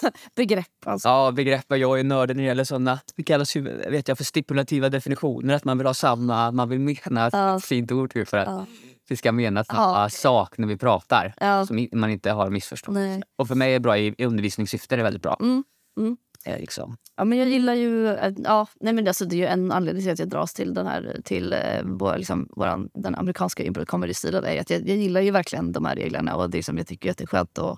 begrepp 0.36 0.66
alltså. 0.86 1.08
Ja, 1.10 1.32
begrepp. 1.32 1.66
Jag 1.68 2.00
är 2.00 2.04
nörden 2.04 2.38
när 2.38 2.44
det 2.44 2.48
gäller 2.48 2.64
sådana. 2.64 3.00
Det 3.16 3.24
kallas 3.24 3.56
ju, 3.56 3.62
vet 3.90 4.08
jag, 4.08 4.18
för 4.18 4.24
stipulativa 4.24 4.90
definitioner. 4.90 5.54
Att 5.54 5.64
man 5.66 5.78
vill 5.78 5.88
ha 5.88 5.94
samma, 5.94 6.52
man 6.52 6.70
vill 6.70 6.80
mena 6.80 7.28
ett 7.28 7.34
Ja. 7.34 7.60
fint 7.60 7.92
ord 7.92 8.14
för 8.28 8.38
att 8.38 8.48
Ja. 8.48 8.66
vi 9.10 9.16
ska 9.18 9.32
mena 9.32 9.64
samma 9.64 10.04
Ja. 10.04 10.10
sak 10.10 10.58
när 10.58 10.68
vi 10.68 10.78
pratar. 10.78 11.34
Ja. 11.40 11.66
Som 11.66 11.88
man 11.94 12.10
inte 12.10 12.32
har 12.32 12.50
missförstått. 12.50 12.94
Nej. 12.94 13.22
Och 13.38 13.48
för 13.48 13.56
mig 13.56 13.70
är 13.70 13.74
det 13.74 13.80
bra 13.80 13.98
i 13.98 14.16
undervisningssyfte. 14.26 14.96
är 14.96 14.98
det 14.98 15.04
väldigt 15.04 15.22
bra. 15.24 15.38
Mm, 15.42 15.64
mm. 16.00 16.18
Eh, 16.46 16.60
Liksom. 16.60 16.98
Ja, 17.18 17.24
men 17.26 17.38
jag 17.38 17.48
gillar 17.48 17.74
ju... 17.74 18.08
eh, 18.08 18.34
Ja, 18.38 18.68
nej, 18.80 18.94
men 18.94 19.08
alltså, 19.08 19.26
det 19.26 19.36
är 19.36 19.38
ju 19.38 19.46
en 19.46 19.72
anledning 19.72 20.04
till 20.04 20.12
att 20.14 20.20
jag 20.20 20.30
dras 20.30 20.54
till 20.54 20.74
den 20.74 20.88
här 20.88 21.22
till 21.24 21.54
eh, 21.54 21.60
vår, 21.84 22.18
liksom, 22.18 22.50
våran, 22.56 22.90
den 22.94 23.16
amerikanska 23.16 23.64
impro 23.64 23.86
comedy-stilen. 23.86 24.46
är 24.46 24.62
att 24.62 24.70
Jag, 24.70 24.90
jag 24.90 24.98
gillar 24.98 25.22
ju 25.22 25.32
verkligen 25.32 25.72
de 25.72 25.86
här 25.86 25.96
reglerna 25.96 26.36
och 26.36 26.50
det 26.50 26.58
är 26.58 26.62
som 26.64 26.78
jag 26.78 26.88
tycker 26.88 27.12
att 27.12 27.18
det 27.18 27.24
är 27.24 27.28
skönt. 27.28 27.58
Eh, 27.58 27.76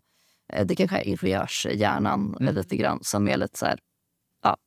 det 0.66 0.76
kanske 0.76 0.98
är 0.98 1.08
ingenjörshjärnan 1.08 2.38
Mm. 2.40 2.56
lite 2.56 2.76
grann 2.78 3.04
som 3.04 3.28
är 3.28 3.38
lite 3.38 3.58
så 3.60 3.66
här... 3.66 3.80
Ja, 4.42 4.58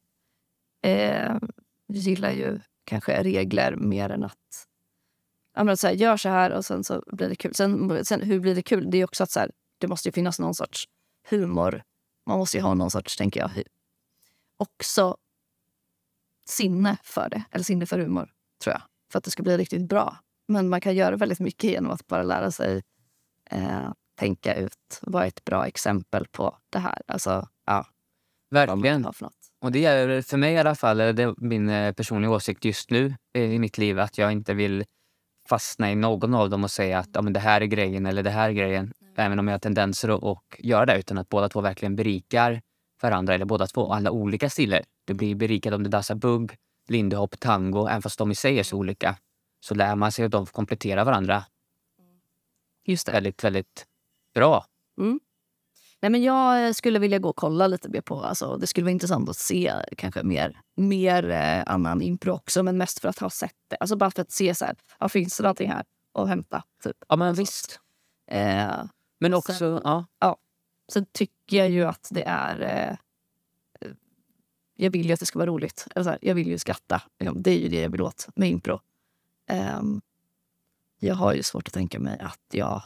eh, 0.89 1.37
gillar 1.89 2.31
ju 2.31 2.61
kanske 2.85 3.23
regler 3.23 3.77
mer 3.77 4.11
än 4.11 4.25
att... 4.25 4.67
Ja, 5.55 5.65
men 5.65 5.77
så 5.77 5.87
här, 5.87 5.95
gör 5.95 6.17
så 6.17 6.29
här 6.29 6.51
och 6.51 6.65
sen 6.65 6.85
så 6.85 7.03
blir 7.07 7.29
det 7.29 7.37
kul. 7.37 7.55
Sen, 7.55 8.05
sen 8.05 8.23
hur 8.23 8.41
blir 8.41 8.55
det 8.55 8.63
kul? 8.63 8.91
Det 8.91 8.99
är 8.99 9.05
också 9.05 9.23
att 9.23 9.31
så 9.31 9.41
här, 9.41 9.51
det 9.79 9.89
måste 9.89 10.09
ju 10.09 10.13
finnas 10.13 10.39
någon 10.39 10.55
sorts 10.55 10.85
humor. 11.31 11.83
Man 12.27 12.39
måste 12.39 12.57
ju 12.57 12.63
ha 12.63 12.75
någon 12.75 12.91
sorts, 12.91 13.17
tänker 13.17 13.41
jag, 13.41 13.51
också 14.57 15.17
sinne 16.49 16.97
för 17.03 17.29
det. 17.29 17.45
Eller 17.51 17.65
sinne 17.65 17.87
för 17.87 17.99
humor, 17.99 18.33
tror 18.63 18.73
jag. 18.73 18.83
För 19.13 19.19
att 19.19 19.25
det 19.25 19.31
ska 19.31 19.43
bli 19.43 19.57
riktigt 19.57 19.89
bra. 19.89 20.17
Men 20.49 20.69
man 20.69 20.81
kan 20.81 20.95
göra 20.95 21.17
väldigt 21.17 21.41
mycket 21.41 21.71
genom 21.71 21.91
att 21.91 22.07
bara 22.07 22.23
lära 22.23 22.51
sig 22.51 22.83
eh, 23.51 23.93
tänka 24.17 24.55
ut 24.55 24.99
vad 25.03 25.23
är 25.23 25.27
ett 25.27 25.45
bra 25.45 25.67
exempel 25.67 26.27
på 26.33 26.59
det 26.71 26.79
här. 26.79 27.03
Alltså, 27.07 27.49
ja, 27.67 27.87
Verkligen. 28.51 29.07
Och 29.61 29.73
det 29.73 29.85
är 29.85 30.23
för 30.23 30.37
mig 30.37 30.55
i 30.55 30.59
alla 30.59 30.75
fall, 30.75 30.97
det 30.97 31.23
är 31.23 31.35
min 31.37 31.69
eh, 31.69 31.93
personliga 31.93 32.31
åsikt 32.31 32.65
just 32.65 32.91
nu 32.91 33.15
i 33.35 33.59
mitt 33.59 33.79
liv, 33.79 34.01
att 34.01 34.19
jag 34.19 34.33
inte 34.33 34.55
vill 34.55 34.85
fastna 35.49 35.93
i 35.93 35.95
någon 35.95 36.35
av 36.35 36.51
dem 36.51 36.65
och 36.65 36.71
säga 36.71 36.99
att 36.99 37.09
ja, 37.13 37.23
men 37.23 37.33
det 37.33 37.41
här 37.41 37.61
är 37.61 37.67
grejen 37.67 38.07
eller 38.07 38.23
det 38.23 38.31
här 38.31 38.49
är 38.49 38.53
grejen. 38.53 38.93
Även 39.17 39.39
om 39.39 39.49
jag 39.49 39.55
har 39.55 39.59
tendenser 39.59 40.09
att 40.09 40.25
att 40.25 40.59
göra 40.59 40.87
det 40.87 40.99
utan 40.99 41.19
att 41.19 41.29
båda 41.29 41.49
två 41.49 41.61
verkligen 41.61 41.97
berikar 41.97 42.63
varandra 43.03 43.35
eller 43.35 43.45
båda 43.45 43.67
två, 43.67 43.93
alla 43.93 44.11
olika 44.11 44.51
stilar. 44.51 44.83
Du 45.05 45.15
blir 45.15 45.35
berikad 45.35 45.75
om 45.75 45.83
du 45.83 45.91
dansar 45.91 46.15
bugg, 46.15 46.57
lindy 46.89 47.17
hop, 47.17 47.41
tango, 47.41 47.87
även 47.87 48.03
fast 48.03 48.19
de 48.19 48.31
i 48.31 48.35
sig 48.35 48.59
är 48.59 48.63
så 48.63 48.77
olika. 48.77 49.17
Så 49.61 49.75
lär 49.75 49.97
man 49.97 50.13
sig 50.13 50.25
att 50.25 50.33
de 50.33 50.47
kompletterar 50.47 51.05
varandra 51.05 51.45
Just 52.85 53.07
det. 53.07 53.13
väldigt, 53.13 53.45
väldigt 53.45 53.87
bra. 54.37 54.65
Nej, 56.03 56.11
men 56.11 56.23
jag 56.23 56.77
skulle 56.77 56.99
vilja 56.99 57.19
gå 57.19 57.29
och 57.29 57.37
kolla 57.37 57.67
lite 57.67 57.89
mer 57.89 58.01
på... 58.01 58.21
Alltså, 58.23 58.57
det 58.57 58.67
skulle 58.67 58.85
vara 58.85 58.93
intressant 58.93 59.29
att 59.29 59.37
se 59.37 59.73
kanske 59.97 60.23
mer, 60.23 60.61
mer 60.77 61.31
eh, 61.31 61.63
annan 61.67 62.03
impro 62.03 62.33
också, 62.33 62.63
men 62.63 62.77
mest 62.79 62.99
för 63.01 63.09
att 63.09 63.19
ha 63.19 63.31
sett 63.31 63.55
det. 63.69 63.77
Alltså 63.77 63.97
bara 63.97 64.11
för 64.11 64.23
att 64.23 64.31
se 64.31 64.55
så 64.55 64.65
här, 64.65 64.77
ja, 64.99 65.09
finns 65.09 65.37
det 65.37 65.43
någonting 65.43 65.71
här 65.71 65.85
att 66.15 66.29
hämta? 66.29 66.63
Typ. 66.83 66.97
Ja 67.09 67.17
men 67.17 67.35
visst. 67.35 67.81
Eh, 68.31 68.85
Men 69.21 69.35
också, 69.35 69.81
ja. 69.85 70.37
Sen 70.93 71.07
tycker 71.13 71.57
jag 71.57 71.71
ju 71.71 71.85
att 71.85 72.09
det 72.11 72.25
är... 72.27 72.61
Eh, 72.61 72.97
jag 74.79 74.91
vill 74.91 75.07
ju 75.07 75.13
att 75.13 75.21
det 75.21 75.27
ska 75.27 75.39
vara 75.39 75.51
roligt. 75.51 75.87
Eller 75.95 76.05
så 76.05 76.11
här, 76.11 76.19
jag 76.23 76.35
vill 76.35 76.47
ju 76.49 76.59
skratta. 76.59 77.03
Det 77.35 77.51
är 77.51 77.59
ju 77.59 77.69
det 77.69 77.81
jag 77.81 77.91
vill 77.91 78.03
åt 78.03 78.29
med 78.35 78.51
impro. 78.51 78.81
Ehm, 79.49 80.01
jag 80.99 81.15
har 81.15 81.35
ju 81.35 81.43
svårt 81.43 81.69
att 81.69 81.75
tänka 81.75 81.99
mig 81.99 82.19
att 82.21 82.41
jag 82.53 82.83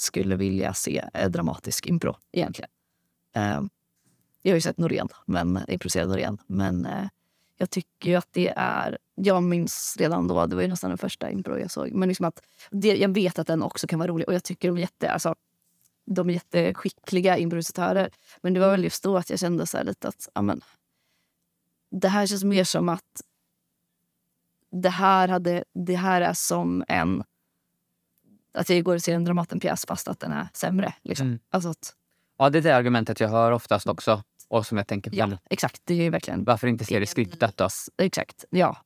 skulle 0.00 0.36
vilja 0.36 0.74
se 0.74 1.04
dramatisk 1.28 1.86
impro 1.86 2.16
egentligen. 2.32 2.70
Eh, 3.34 3.62
jag 4.42 4.52
har 4.52 4.56
ju 4.56 4.60
sett 4.60 4.78
Norén, 4.78 5.08
men, 5.26 5.60
improviserad 5.68 6.08
Norén. 6.08 6.38
Men 6.46 6.86
eh, 6.86 7.08
jag 7.56 7.70
tycker 7.70 8.10
ju 8.10 8.16
att 8.16 8.28
det 8.32 8.52
är... 8.56 8.98
Jag 9.14 9.42
minns 9.42 9.96
redan 9.98 10.28
då, 10.28 10.46
det 10.46 10.56
var 10.56 10.62
ju 10.62 10.68
nästan 10.68 10.90
den 10.90 10.98
första 10.98 11.30
impro 11.30 11.58
jag 11.58 11.70
såg. 11.70 11.92
Men 11.92 12.08
liksom 12.08 12.26
att 12.26 12.42
det, 12.70 12.96
jag 12.96 13.14
vet 13.14 13.38
att 13.38 13.46
den 13.46 13.62
också 13.62 13.86
kan 13.86 13.98
vara 13.98 14.08
rolig 14.08 14.28
och 14.28 14.34
jag 14.34 14.44
tycker 14.44 14.68
de 14.68 14.76
är 14.76 14.80
jätte... 14.80 15.10
Alltså, 15.10 15.34
de 16.04 16.30
är 16.30 16.34
jätteskickliga 16.34 17.38
improvisatörer. 17.38 18.10
Men 18.40 18.54
det 18.54 18.60
var 18.60 18.70
väl 18.70 18.84
just 18.84 19.02
då 19.02 19.16
att 19.16 19.30
jag 19.30 19.38
kände 19.38 19.66
så 19.66 19.82
lite 19.82 20.08
att 20.08 20.28
amen, 20.32 20.60
det 21.90 22.08
här 22.08 22.26
känns 22.26 22.44
mer 22.44 22.64
som 22.64 22.88
att 22.88 23.22
det 24.70 24.88
här, 24.88 25.28
hade, 25.28 25.64
det 25.74 25.96
här 25.96 26.20
är 26.20 26.32
som 26.32 26.84
en... 26.88 27.24
Att 28.54 28.68
jag 28.68 28.84
går 28.84 28.94
och 28.94 29.02
ser 29.02 29.14
en 29.14 29.24
Dramatenpjäs 29.24 29.86
fast 29.86 30.08
att 30.08 30.20
den 30.20 30.32
är 30.32 30.48
sämre. 30.54 30.94
Liksom. 31.02 31.26
Mm. 31.26 31.38
Alltså 31.50 31.68
att, 31.68 31.94
Ja, 32.38 32.50
det 32.50 32.58
är 32.58 32.62
det 32.62 32.76
argumentet 32.76 33.20
jag 33.20 33.28
hör 33.28 33.52
oftast 33.52 33.86
också. 33.86 34.22
Och 34.48 34.66
som 34.66 34.78
jag 34.78 34.86
tänker, 34.86 35.14
ja, 35.14 35.30
exakt. 35.50 35.82
Det 35.84 35.94
är 35.94 36.02
ju 36.02 36.10
verkligen... 36.10 36.44
varför 36.44 36.66
inte 36.66 36.84
se 36.84 36.98
det 36.98 37.06
skriptat 37.06 37.56
då? 37.56 37.68
Exakt, 37.98 38.44
ja. 38.50 38.76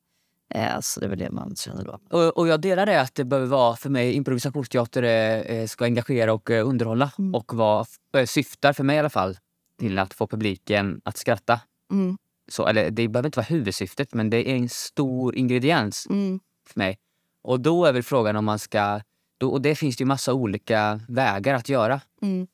Eh, 0.49 0.79
så 0.79 0.99
det 0.99 1.05
är 1.05 1.09
väl 1.09 1.19
det 1.19 1.31
man 1.31 1.55
känner 1.55 1.85
då. 1.85 1.99
Och, 2.17 2.37
och 2.37 2.47
jag 2.47 2.61
delar 2.61 2.85
det 2.85 3.01
att 3.01 3.15
det 3.15 3.23
behöver 3.23 3.47
vara, 3.47 3.75
för 3.75 3.89
mig, 3.89 4.13
improvisationsteater 4.13 5.03
eh, 5.51 5.67
ska 5.67 5.85
engagera 5.85 6.33
och 6.33 6.51
eh, 6.51 6.67
underhålla. 6.67 7.11
Mm. 7.19 7.35
Och 7.35 7.53
vad, 7.53 7.87
eh, 8.17 8.25
syftar, 8.25 8.73
för 8.73 8.83
mig 8.83 8.95
i 8.95 8.99
alla 8.99 9.09
fall, 9.09 9.37
till 9.79 9.99
att 9.99 10.13
få 10.13 10.27
publiken 10.27 11.01
att 11.05 11.17
skratta. 11.17 11.59
Mm, 11.91 12.17
Så, 12.51 12.67
eller 12.67 12.91
det 12.91 13.07
behöver 13.07 13.27
inte 13.27 13.39
vara 13.39 13.45
huvudsyftet, 13.45 14.13
men 14.13 14.29
det 14.29 14.49
är 14.49 14.55
en 14.55 14.69
stor 14.69 15.35
ingrediens 15.35 16.07
mm, 16.09 16.39
för 16.67 16.79
mig. 16.79 16.97
Och 17.41 17.59
då 17.59 17.85
är 17.85 17.93
väl 17.93 18.03
frågan 18.03 18.35
om 18.35 18.45
man 18.45 18.59
ska... 18.59 19.01
Då, 19.37 19.51
och 19.51 19.61
det 19.61 19.75
finns 19.75 19.97
det 19.97 20.01
ju 20.01 20.05
massa 20.05 20.33
olika 20.33 20.99
vägar 21.07 21.53
att 21.53 21.69
göra. 21.69 22.01
mm, 22.21 22.47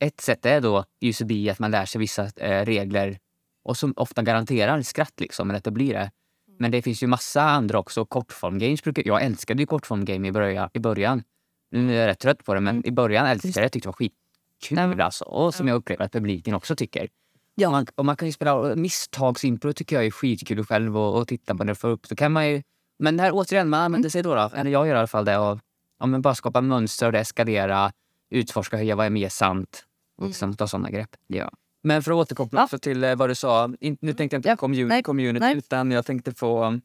Ett 0.00 0.20
sätt 0.20 0.46
är 0.46 0.60
då 0.60 0.84
UCB, 1.00 1.50
att 1.50 1.58
man 1.58 1.70
lär 1.70 1.86
sig 1.86 1.98
vissa 1.98 2.30
eh, 2.36 2.64
regler 2.64 3.18
och 3.64 3.76
som 3.76 3.94
ofta 3.96 4.22
garanterar 4.22 4.82
skratt, 4.82 5.20
liksom, 5.20 5.50
eller 5.50 5.58
att 5.58 5.64
det 5.64 5.70
blir 5.70 5.94
det. 5.94 6.10
Men 6.58 6.70
det 6.70 6.82
finns 6.82 7.02
ju 7.02 7.06
massa 7.06 7.42
andra 7.42 7.78
också. 7.78 8.04
Kortform-games 8.04 8.82
brukar... 8.82 9.02
Jag 9.06 9.22
älskade 9.22 9.62
ju 9.62 9.66
kortform-game 9.66 10.28
i 10.28 10.32
början, 10.32 10.70
i 10.72 10.78
början. 10.78 11.22
Nu 11.70 11.92
är 11.92 12.00
jag 12.00 12.08
rätt 12.08 12.18
trött 12.18 12.44
på 12.44 12.54
det, 12.54 12.60
men 12.60 12.86
i 12.86 12.90
början 12.92 13.26
älskade 13.26 13.52
jag 13.54 13.64
det. 13.64 13.68
Tyckte 13.68 13.86
det 13.86 13.88
var 13.88 13.92
skitkul 13.92 14.96
Nej, 14.96 15.00
alltså. 15.00 15.24
Och 15.24 15.54
som 15.54 15.68
jag 15.68 15.74
upplever 15.74 16.04
att 16.04 16.12
publiken 16.12 16.54
också 16.54 16.76
tycker. 16.76 17.08
Ja. 17.54 17.70
Man, 17.70 17.86
och 17.94 18.04
man 18.04 18.16
kan 18.16 18.28
ju 18.28 18.32
spela 18.32 18.74
misstagsimpro 18.74 19.72
tycker 19.72 19.96
jag 19.96 20.06
är 20.06 20.10
skitkul 20.10 20.64
själv 20.64 20.98
och, 20.98 21.18
och 21.18 21.28
titta 21.28 21.54
på 21.54 21.64
det. 21.64 21.74
För 21.74 21.88
upp. 21.88 22.08
Då 22.08 22.16
kan 22.16 22.32
man 22.32 22.48
ju, 22.48 22.62
men 22.98 23.16
det 23.16 23.22
här 23.22 23.30
återigen, 23.34 23.68
man 23.68 23.80
använder 23.80 24.08
sig 24.08 24.22
då, 24.22 24.34
då 24.34 24.50
eller 24.54 24.70
jag 24.70 24.86
gör 24.86 24.94
i 24.94 24.98
alla 24.98 25.06
fall 25.06 25.24
det, 25.24 25.38
och 25.38 25.58
ja, 25.98 26.06
men 26.06 26.22
bara 26.22 26.34
skapa 26.34 26.60
mönster 26.60 27.12
och 27.12 27.18
eskalera, 27.18 27.92
utforska, 28.30 28.76
höja, 28.76 28.96
vad 28.96 29.06
är 29.06 29.10
mer 29.10 29.28
sant? 29.28 29.84
Och 30.16 30.26
liksom 30.26 30.56
ta 30.56 30.68
sådana 30.68 30.90
grepp. 30.90 31.16
ja. 31.26 31.50
Men 31.82 32.02
för 32.02 32.10
att 32.12 32.16
återkoppla 32.16 32.68
Ja. 32.72 32.78
till 32.78 33.04
eh, 33.04 33.16
vad 33.16 33.30
du 33.30 33.34
sa. 33.34 33.70
In, 33.80 33.96
nu 34.00 34.12
tänkte 34.12 34.34
jag 34.34 34.38
inte 34.38 34.48
Ja. 34.48 34.56
community, 34.56 34.88
Nej. 34.88 35.02
community 35.02 35.40
Nej. 35.46 35.56
utan 35.56 35.90
jag 35.90 36.06
tänkte 36.06 36.32
på 36.34 36.80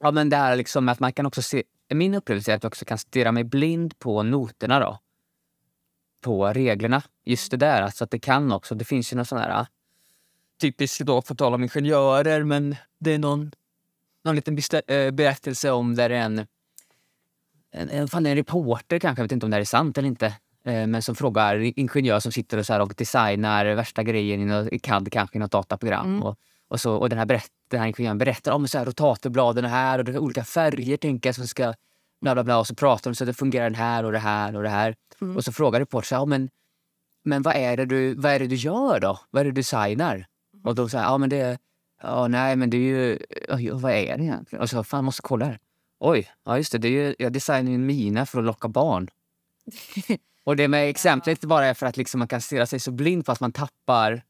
ja, 0.00 0.10
men 0.10 0.28
det 0.28 0.36
här 0.36 0.56
liksom 0.56 0.88
att 0.88 1.00
man 1.00 1.12
kan 1.12 1.26
också 1.26 1.42
se... 1.42 1.62
Min 1.94 2.14
upplevelse 2.14 2.52
är 2.52 2.56
att 2.56 2.62
jag 2.62 2.70
också 2.70 2.84
kan 2.84 2.98
stirra 2.98 3.32
mig 3.32 3.44
blind 3.44 3.98
på 3.98 4.22
noterna 4.22 4.80
då. 4.80 4.98
På 6.20 6.46
reglerna. 6.52 7.02
Just 7.24 7.50
det 7.50 7.56
där, 7.56 7.82
alltså 7.82 8.04
att 8.04 8.10
det 8.10 8.18
kan 8.18 8.52
också. 8.52 8.74
Det 8.74 8.84
finns 8.84 9.12
ju 9.12 9.16
någon 9.16 9.26
sån 9.26 9.38
här... 9.38 9.66
Typiskt 10.60 11.00
då, 11.00 11.22
för 11.22 11.34
att 11.34 11.38
tala 11.38 11.54
om 11.54 11.62
ingenjörer, 11.62 12.44
men 12.44 12.76
det 12.98 13.10
är 13.14 13.18
någon, 13.18 13.52
någon 14.24 14.36
liten 14.36 14.58
eh, 14.86 15.10
berättelse 15.10 15.70
om 15.70 15.94
där 15.94 16.10
en, 16.10 16.46
en, 17.72 18.08
fan, 18.08 18.26
en 18.26 18.36
reporter 18.36 18.98
kanske, 18.98 19.20
jag 19.20 19.24
vet 19.24 19.32
inte 19.32 19.46
om 19.46 19.50
det 19.50 19.56
här 19.56 19.60
är 19.60 19.64
sant 19.64 19.98
eller 19.98 20.08
inte, 20.08 20.26
eh, 20.64 20.86
men 20.86 21.02
som 21.02 21.14
frågar 21.14 21.78
ingenjör 21.78 22.20
som 22.20 22.32
sitter 22.32 22.58
och, 22.58 22.66
så 22.66 22.82
och 22.82 22.94
designar 22.96 23.74
värsta 23.74 24.02
grejen 24.02 24.68
i, 24.72 24.78
CAD, 24.78 25.08
kanske 25.12 25.36
i 25.36 25.40
något 25.40 25.50
dataprogram. 25.50 26.06
Mm. 26.06 26.22
Och, 26.22 26.38
och, 26.68 26.80
så, 26.80 26.94
och 26.94 27.08
den 27.08 27.18
här, 27.18 27.26
berätt, 27.26 27.50
den 27.70 27.80
här 27.80 27.86
ingenjören 27.86 28.18
berättar 28.18 28.52
om 28.52 28.68
så 28.68 28.78
här, 28.78 28.84
rotatorbladen 28.84 29.64
är 29.64 29.68
här 29.68 29.98
och 29.98 30.04
det 30.04 30.18
olika 30.18 30.44
färger 30.44 30.96
tänker 30.96 31.28
jag 31.28 31.34
som 31.34 31.46
ska 31.46 31.74
bla 32.20 32.34
bla 32.34 32.44
bla 32.44 32.58
och 32.58 32.66
så 32.66 32.74
pratar 32.74 33.10
de 33.10 33.14
så 33.14 33.24
att 33.24 33.28
det 33.28 33.34
fungerar 33.34 33.64
den 33.64 33.74
här 33.74 34.04
och 34.04 34.12
det 34.12 34.18
här 34.18 34.56
och 34.56 34.62
det 34.62 34.68
här. 34.68 34.94
Mm. 35.20 35.36
Och 35.36 35.44
så 35.44 35.52
frågar 35.52 35.80
reportern, 35.80 36.18
ja, 36.18 36.24
men, 36.24 36.50
men 37.24 37.42
vad, 37.42 37.56
är 37.56 37.76
det 37.76 37.86
du, 37.86 38.14
vad 38.14 38.32
är 38.32 38.38
det 38.38 38.46
du 38.46 38.56
gör 38.56 39.00
då? 39.00 39.18
Vad 39.30 39.40
är 39.40 39.44
det 39.44 39.50
du 39.50 39.54
designar? 39.54 40.26
Och 40.64 40.74
då 40.74 40.88
säger 40.88 41.04
ja 41.04 41.18
men 41.18 41.28
det, 41.28 41.58
ja 42.02 42.28
nej 42.28 42.56
men 42.56 42.70
det 42.70 42.76
är 42.76 42.80
ju, 42.80 43.18
vad 43.72 43.92
är 43.92 44.16
det 44.18 44.24
egentligen? 44.24 44.62
Och 44.62 44.70
så, 44.70 44.84
fan 44.84 45.04
måste 45.04 45.22
kolla 45.22 45.44
här. 45.44 45.58
Oj, 46.00 46.28
ja 46.44 46.56
just 46.56 46.72
det, 46.72 46.78
det 46.78 46.88
är 46.88 46.92
ju, 46.92 47.14
jag 47.18 47.32
designar 47.32 47.70
ju 47.70 47.74
en 47.74 47.86
mina 47.86 48.26
för 48.26 48.38
att 48.38 48.44
locka 48.44 48.68
barn. 48.68 49.08
Och 50.44 50.56
det 50.56 50.68
med 50.68 50.88
exemplet 50.88 51.40
bara 51.44 51.66
är 51.66 51.74
för 51.74 51.86
att 51.86 51.96
liksom 51.96 52.18
man 52.18 52.28
kan 52.28 52.40
stirra 52.40 52.66
sig 52.66 52.80
så 52.80 52.90
blind 52.90 53.26
på 53.26 53.32
att 53.32 53.40
man 53.40 53.52
tappar 53.52 54.22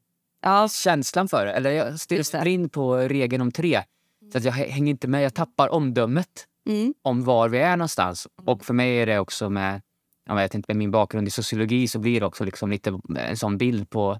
Ja, 0.43 0.67
känslan 0.69 1.27
för 1.27 1.45
det. 1.45 1.51
Eller 1.53 1.71
jag 1.71 1.99
stirrar 1.99 2.23
sig 2.23 2.41
blind 2.41 2.71
på 2.71 2.95
regeln 2.97 3.41
om 3.41 3.51
tre. 3.51 3.83
Så 4.31 4.37
att 4.37 4.43
jag 4.43 4.53
hä- 4.53 4.69
hänger 4.69 4.89
inte 4.91 5.07
med, 5.07 5.23
jag 5.23 5.33
tappar 5.33 5.69
omdömet 5.73 6.47
mm, 6.69 6.93
om 7.01 7.23
var 7.23 7.49
vi 7.49 7.57
är 7.57 7.77
någonstans. 7.77 8.27
Och 8.45 8.65
för 8.65 8.73
mig 8.73 8.97
är 8.97 9.05
det 9.05 9.19
också 9.19 9.49
med, 9.49 9.81
jag 10.25 10.35
vet 10.35 10.55
inte, 10.55 10.65
med 10.69 10.77
min 10.77 10.91
bakgrund 10.91 11.27
i 11.27 11.31
sociologi 11.31 11.87
så 11.87 11.99
blir 11.99 12.19
det 12.19 12.25
också 12.25 12.45
liksom 12.45 12.69
lite 12.71 12.99
en 13.17 13.37
sån 13.37 13.57
bild 13.57 13.89
på, 13.89 14.19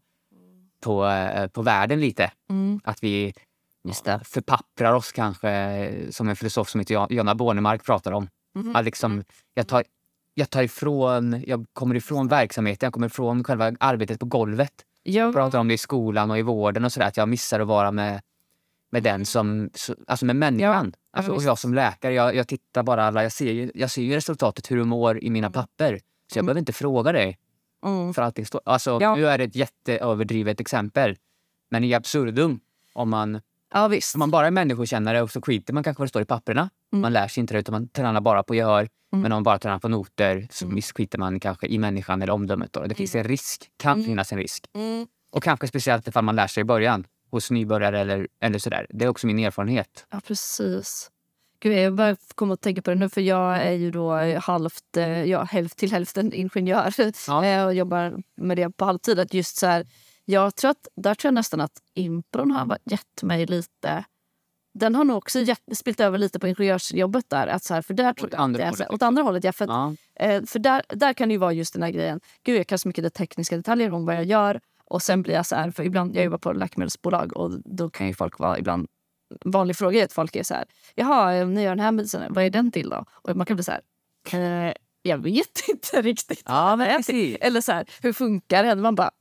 på, 0.83 1.05
eh, 1.05 1.47
på 1.47 1.61
världen 1.61 1.99
lite. 1.99 2.31
mm. 2.49 2.79
Att 2.83 3.03
vi 3.03 3.33
Just 3.83 4.05
det. 4.05 4.19
förpapprar 4.23 4.93
oss 4.93 5.11
kanske, 5.11 5.91
som 6.09 6.29
en 6.29 6.35
filosof 6.35 6.69
som 6.69 6.79
heter 6.79 7.07
Jonna 7.13 7.35
Bornemark 7.35 7.85
pratar 7.85 8.11
om. 8.11 8.27
Mhm. 8.55 8.75
Att 8.75 8.85
liksom, 8.85 9.23
jag, 9.53 9.67
tar, 9.67 9.83
jag 10.33 10.49
tar 10.49 10.63
ifrån, 10.63 11.43
jag 11.47 11.65
kommer 11.73 11.95
ifrån 11.95 12.27
verksamheten, 12.27 12.85
jag 12.87 12.93
kommer 12.93 13.07
ifrån 13.07 13.43
själva 13.43 13.71
arbetet 13.79 14.19
på 14.19 14.25
golvet. 14.25 14.73
Jag 15.03 15.27
Ja, 15.29 15.33
pratar 15.33 15.59
om 15.59 15.67
det 15.67 15.73
i 15.73 15.77
skolan 15.77 16.31
och 16.31 16.39
i 16.39 16.41
vården 16.41 16.85
och 16.85 16.91
sådär, 16.91 17.07
att 17.07 17.17
jag 17.17 17.29
missar 17.29 17.59
att 17.59 17.67
vara 17.67 17.91
med, 17.91 18.21
med 18.91 19.03
den 19.03 19.25
som, 19.25 19.69
så- 19.73 19.95
alltså 20.07 20.25
med 20.25 20.35
människan. 20.35 20.93
Ja, 20.95 21.17
alltså, 21.17 21.31
och 21.31 21.43
jag 21.43 21.59
som 21.59 21.73
läkare, 21.73 22.13
jag, 22.13 22.35
jag 22.35 22.47
tittar 22.47 22.83
bara 22.83 23.03
alla, 23.05 23.23
jag 23.23 23.31
ser, 23.31 23.51
ju, 23.51 23.71
jag 23.75 23.91
ser 23.91 24.01
ju 24.01 24.15
resultatet 24.15 24.71
hur 24.71 24.77
du 24.77 24.83
mår 24.83 25.23
i 25.23 25.29
mina 25.29 25.51
papper. 25.51 25.99
Så 26.31 26.37
jag 26.37 26.43
Mm. 26.43 26.45
behöver 26.45 26.59
inte 26.59 26.73
fråga 26.73 27.11
dig 27.11 27.37
mm. 27.85 28.13
för 28.13 28.21
allting 28.21 28.45
står. 28.45 28.61
Alltså, 28.65 28.97
Ja. 29.01 29.15
Nu 29.15 29.27
är 29.27 29.37
det 29.37 29.43
ett 29.43 29.55
jätteöverdrivet 29.55 30.59
exempel. 30.59 31.15
Men 31.69 31.83
i 31.83 31.93
absurdum, 31.93 32.59
om 32.93 33.09
man, 33.09 33.41
ja 33.73 33.87
visst. 33.87 34.15
om 34.15 34.19
man 34.19 34.31
bara 34.31 34.47
är 34.47 34.51
människokännare 34.51 35.21
och 35.21 35.31
så 35.31 35.41
skiter 35.41 35.73
man 35.73 35.83
kanske 35.83 36.01
vad 36.01 36.05
det 36.05 36.09
står 36.09 36.21
i 36.21 36.25
papperna. 36.25 36.69
Mm. 36.93 37.01
Man 37.01 37.13
lär 37.13 37.27
sig 37.27 37.41
inte 37.41 37.53
det 37.53 37.59
utan 37.59 37.73
man 37.73 37.87
tränar 37.87 38.21
bara 38.21 38.43
på 38.43 38.55
gehör. 38.55 38.79
Mm. 39.13 39.21
Men 39.23 39.31
om 39.31 39.35
man 39.35 39.43
bara 39.43 39.59
tränar 39.59 39.79
på 39.79 39.87
noter 39.87 40.47
så 40.51 40.65
Mm. 40.65 40.75
missskiter 40.75 41.17
man 41.17 41.39
kanske 41.39 41.67
i 41.67 41.77
människan 41.77 42.21
eller 42.21 42.33
omdömet. 42.33 42.73
Då. 42.73 42.85
Det 42.87 42.95
finns 42.95 43.15
en 43.15 43.23
risk, 43.23 43.69
kan 43.77 43.93
Mm. 43.93 44.05
finnas 44.05 44.31
en 44.31 44.37
risk. 44.37 44.65
Mm. 44.73 45.07
Och 45.31 45.43
kanske 45.43 45.67
speciellt 45.67 46.07
ifall 46.07 46.23
man 46.23 46.35
lär 46.35 46.47
sig 46.47 46.61
i 46.61 46.63
början 46.63 47.05
hos 47.31 47.51
nybörjare 47.51 47.99
eller, 47.99 48.27
eller 48.41 48.59
sådär. 48.59 48.87
Det 48.89 49.05
är 49.05 49.09
också 49.09 49.27
min 49.27 49.39
erfarenhet. 49.39 50.05
Ja, 50.11 50.19
precis. 50.27 51.11
Gud, 51.59 51.73
jag 51.77 51.95
bara 51.95 52.15
kommer 52.35 52.53
att 52.53 52.61
tänka 52.61 52.81
på 52.81 52.89
det 52.91 52.95
nu, 52.95 53.09
för 53.09 53.21
jag 53.21 53.57
är 53.57 53.71
ju 53.71 53.91
då 53.91 54.13
halvt, 54.39 54.97
eh, 54.97 55.23
ja, 55.23 55.43
hälft 55.43 55.77
till 55.77 55.91
hälften 55.91 56.33
ingenjör 56.33 56.93
Ja. 57.27 57.45
eh, 57.45 57.65
och 57.65 57.73
jobbar 57.73 58.17
med 58.37 58.57
det 58.57 58.69
på 58.77 58.85
halvtid. 58.85 59.19
Att 59.19 59.33
just 59.33 59.57
så 59.57 59.67
här, 59.67 59.85
jag 60.25 60.55
tror 60.55 60.71
att, 60.71 60.87
där 60.95 61.15
tror 61.15 61.27
jag 61.29 61.33
nästan 61.33 61.61
att 61.61 61.81
impron 61.93 62.51
har 62.51 62.77
gett 62.85 63.23
mig 63.23 63.45
lite... 63.45 64.03
Den 64.73 64.95
har 64.95 65.03
nog 65.03 65.17
också 65.17 65.39
gett, 65.39 65.61
spilt 65.73 65.99
över 65.99 66.17
lite 66.17 66.39
på 66.39 66.47
ingenjörsjobbet 66.47 67.29
där. 67.29 67.47
Att 67.47 67.63
så 67.63 67.73
här, 67.73 67.81
för 67.81 67.93
där 67.93 68.13
tror 68.13 68.27
Åt 68.27 68.33
jag 68.33 68.41
andra 68.41 68.65
hållet, 68.69 68.89
åt 68.89 69.01
andra 69.01 69.23
hållet. 69.23 69.43
Ja, 69.43 69.51
för, 69.51 69.65
att, 69.65 69.69
Ja. 69.69 69.95
eh, 70.25 70.43
för 70.45 70.59
där, 70.59 70.81
där 70.89 71.13
kan 71.13 71.27
det 71.29 71.33
ju 71.33 71.37
vara 71.37 71.53
just 71.53 71.73
den 71.73 71.83
här 71.83 71.89
grejen. 71.91 72.19
Gud, 72.43 72.59
jag 72.59 72.67
kan 72.67 72.79
så 72.79 72.87
mycket 72.87 73.03
det 73.03 73.09
tekniska 73.09 73.57
detaljer 73.57 73.93
om 73.93 74.05
vad 74.05 74.15
jag 74.15 74.23
gör. 74.23 74.61
Och 74.85 75.01
sen 75.01 75.21
blir 75.21 75.33
jag 75.33 75.45
så 75.45 75.55
här, 75.55 75.71
för 75.71 75.83
ibland, 75.83 76.15
jag 76.15 76.23
jobbar 76.23 76.37
på 76.37 76.53
läkemedelsbolag 76.53 77.37
och 77.37 77.51
då 77.65 77.89
kan 77.89 78.07
ju 78.07 78.13
folk 78.13 78.39
vara 78.39 78.59
ibland 78.59 78.87
vanlig 79.45 79.75
fråga 79.75 79.99
är 79.99 80.03
att 80.05 80.13
folk 80.13 80.35
är 80.35 80.43
så 80.43 80.53
här, 80.53 80.65
jaha, 80.95 81.43
om 81.43 81.53
ni 81.53 81.63
gör 81.63 81.69
den 81.69 81.79
här 81.79 81.91
medicinen, 81.91 82.33
vad 82.33 82.43
är 82.43 82.49
den 82.49 82.71
till 82.71 82.89
då? 82.89 83.05
Och 83.11 83.37
man 83.37 83.45
kan 83.45 83.55
bli 83.55 83.63
så 83.63 83.71
här, 83.71 83.81
eh, 84.67 84.73
jag 85.01 85.17
vet 85.17 85.69
inte 85.69 86.01
riktigt. 86.01 86.43
Ja, 86.45 86.75
men. 86.75 86.87
Eller 87.41 87.61
så 87.61 87.71
här, 87.71 87.85
hur 88.01 88.13
funkar 88.13 88.63
den? 88.63 88.81
Man 88.81 88.95
bara, 88.95 89.11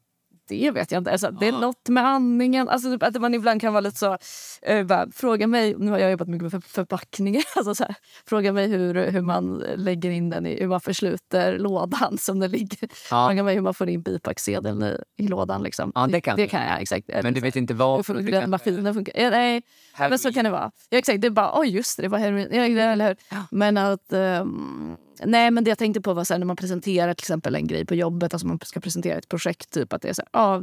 det 0.51 0.71
vet 0.71 0.93
jag 0.93 1.01
inte. 1.01 1.13
Alltså, 1.13 1.31
det 1.31 1.49
är 1.49 1.53
något 1.53 1.89
med 1.89 2.07
andningen. 2.07 2.69
Alltså, 2.69 2.93
typ 2.93 3.03
att 3.03 3.21
man 3.21 3.35
ibland 3.35 3.61
kan 3.61 3.73
vara 3.73 3.81
lite 3.81 3.99
så... 3.99 4.19
Eh, 4.63 4.85
bara, 4.87 5.07
fråga 5.13 5.47
mig, 5.47 5.75
nu 5.79 5.91
har 5.91 5.99
jag 5.99 6.11
jobbat 6.11 6.29
mycket 6.29 6.43
med 6.43 6.51
för, 6.51 6.61
förpackningar. 6.61 7.43
Alltså, 7.57 7.75
så 7.75 7.85
här, 7.85 7.95
fråga 8.27 8.53
mig 8.53 8.69
hur, 8.69 9.11
hur 9.11 9.21
man 9.21 9.65
lägger 9.77 10.11
in 10.11 10.31
den 10.31 10.47
i, 10.47 10.61
hur 10.61 10.69
man 10.69 10.81
försluter 10.81 11.59
lådan 11.59 12.19
som 12.19 12.41
den 12.41 12.51
ligger. 12.51 12.89
Ja. 13.11 13.29
Fråga 13.29 13.43
mig 13.43 13.55
hur 13.55 13.63
man 13.63 13.75
får 13.75 13.89
in 13.89 14.03
bipacksedeln 14.03 14.83
i, 14.83 14.97
i 15.17 15.29
lådan. 15.29 15.63
Liksom. 15.63 15.93
Ja, 15.95 16.07
det 16.07 16.21
kan 16.21 16.37
det 16.37 16.43
du. 16.43 16.49
kan 16.49 16.63
jag. 16.63 16.83
Exakt. 16.83 17.11
Men 17.23 17.35
du 17.35 17.41
vet 17.41 17.57
inte 17.57 17.73
hur, 17.75 17.79
vad... 17.79 18.01
fun- 18.01 18.21
hur 18.21 18.33
den 18.33 18.51
maskinen 18.51 18.95
funkar. 18.95 19.15
Ja, 19.17 19.31
nej, 19.31 19.63
men 19.99 20.19
så 20.19 20.33
kan 20.33 20.45
det 20.45 20.51
vara. 20.51 20.71
Ja, 20.91 20.99
exakt. 20.99 21.21
Det 21.21 21.27
är 21.27 21.31
bara, 21.31 21.61
oj 21.61 21.69
just 21.69 21.97
det, 21.97 22.03
det 22.03 22.09
var 22.09 22.19
heroin. 22.19 22.49
Ja, 22.51 22.63
eller 22.83 23.09
hur? 23.09 23.17
Men 23.51 23.77
att... 23.77 24.13
ehm, 24.13 24.97
nej, 25.25 25.51
men 25.51 25.65
det 25.65 25.69
jag 25.69 25.79
tänkte 25.79 26.01
på 26.01 26.15
var 26.15 26.25
så 26.25 26.35
här, 26.35 26.39
när 26.39 26.47
man 26.47 26.57
presenterar 26.57 27.15
till 27.15 27.23
exempel 27.23 27.55
en 27.55 27.67
grej 27.67 27.87
på 27.87 27.95
jobbet, 27.95 28.35
alltså 28.35 28.47
man 28.47 28.59
ska 28.65 28.81
presentera 28.81 29.19
ett 29.19 29.29
projekt, 29.29 29.71
typ 29.71 29.93
att 29.93 30.03
det 30.03 30.09
är 30.09 30.13
så 30.13 30.23
här, 30.33 30.43
ah, 30.43 30.63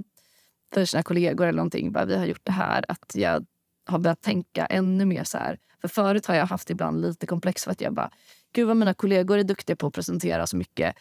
för 0.73 0.85
sina 0.85 1.03
kollegor 1.03 1.47
eller 1.47 1.57
någonting, 1.57 1.91
bara, 1.91 2.05
vi 2.05 2.17
har 2.17 2.25
gjort 2.25 2.45
det 2.45 2.51
här, 2.51 2.85
att 2.87 3.11
jag 3.15 3.45
har 3.85 3.99
börjat 3.99 4.21
tänka 4.21 4.65
ännu 4.65 5.05
mer 5.05 5.23
så 5.23 5.37
här. 5.37 5.57
För 5.81 5.87
förut 5.87 6.25
har 6.25 6.35
jag 6.35 6.45
haft 6.45 6.69
ibland 6.69 7.01
lite 7.01 7.25
komplex 7.25 7.63
för 7.63 7.71
att 7.71 7.81
jag 7.81 7.93
bara, 7.93 8.11
gud 8.53 8.67
vad 8.67 8.77
mina 8.77 8.93
kollegor 8.93 9.37
är 9.37 9.43
duktiga 9.43 9.75
på 9.75 9.87
att 9.87 9.93
presentera 9.93 10.47
så 10.47 10.57
mycket. 10.57 10.95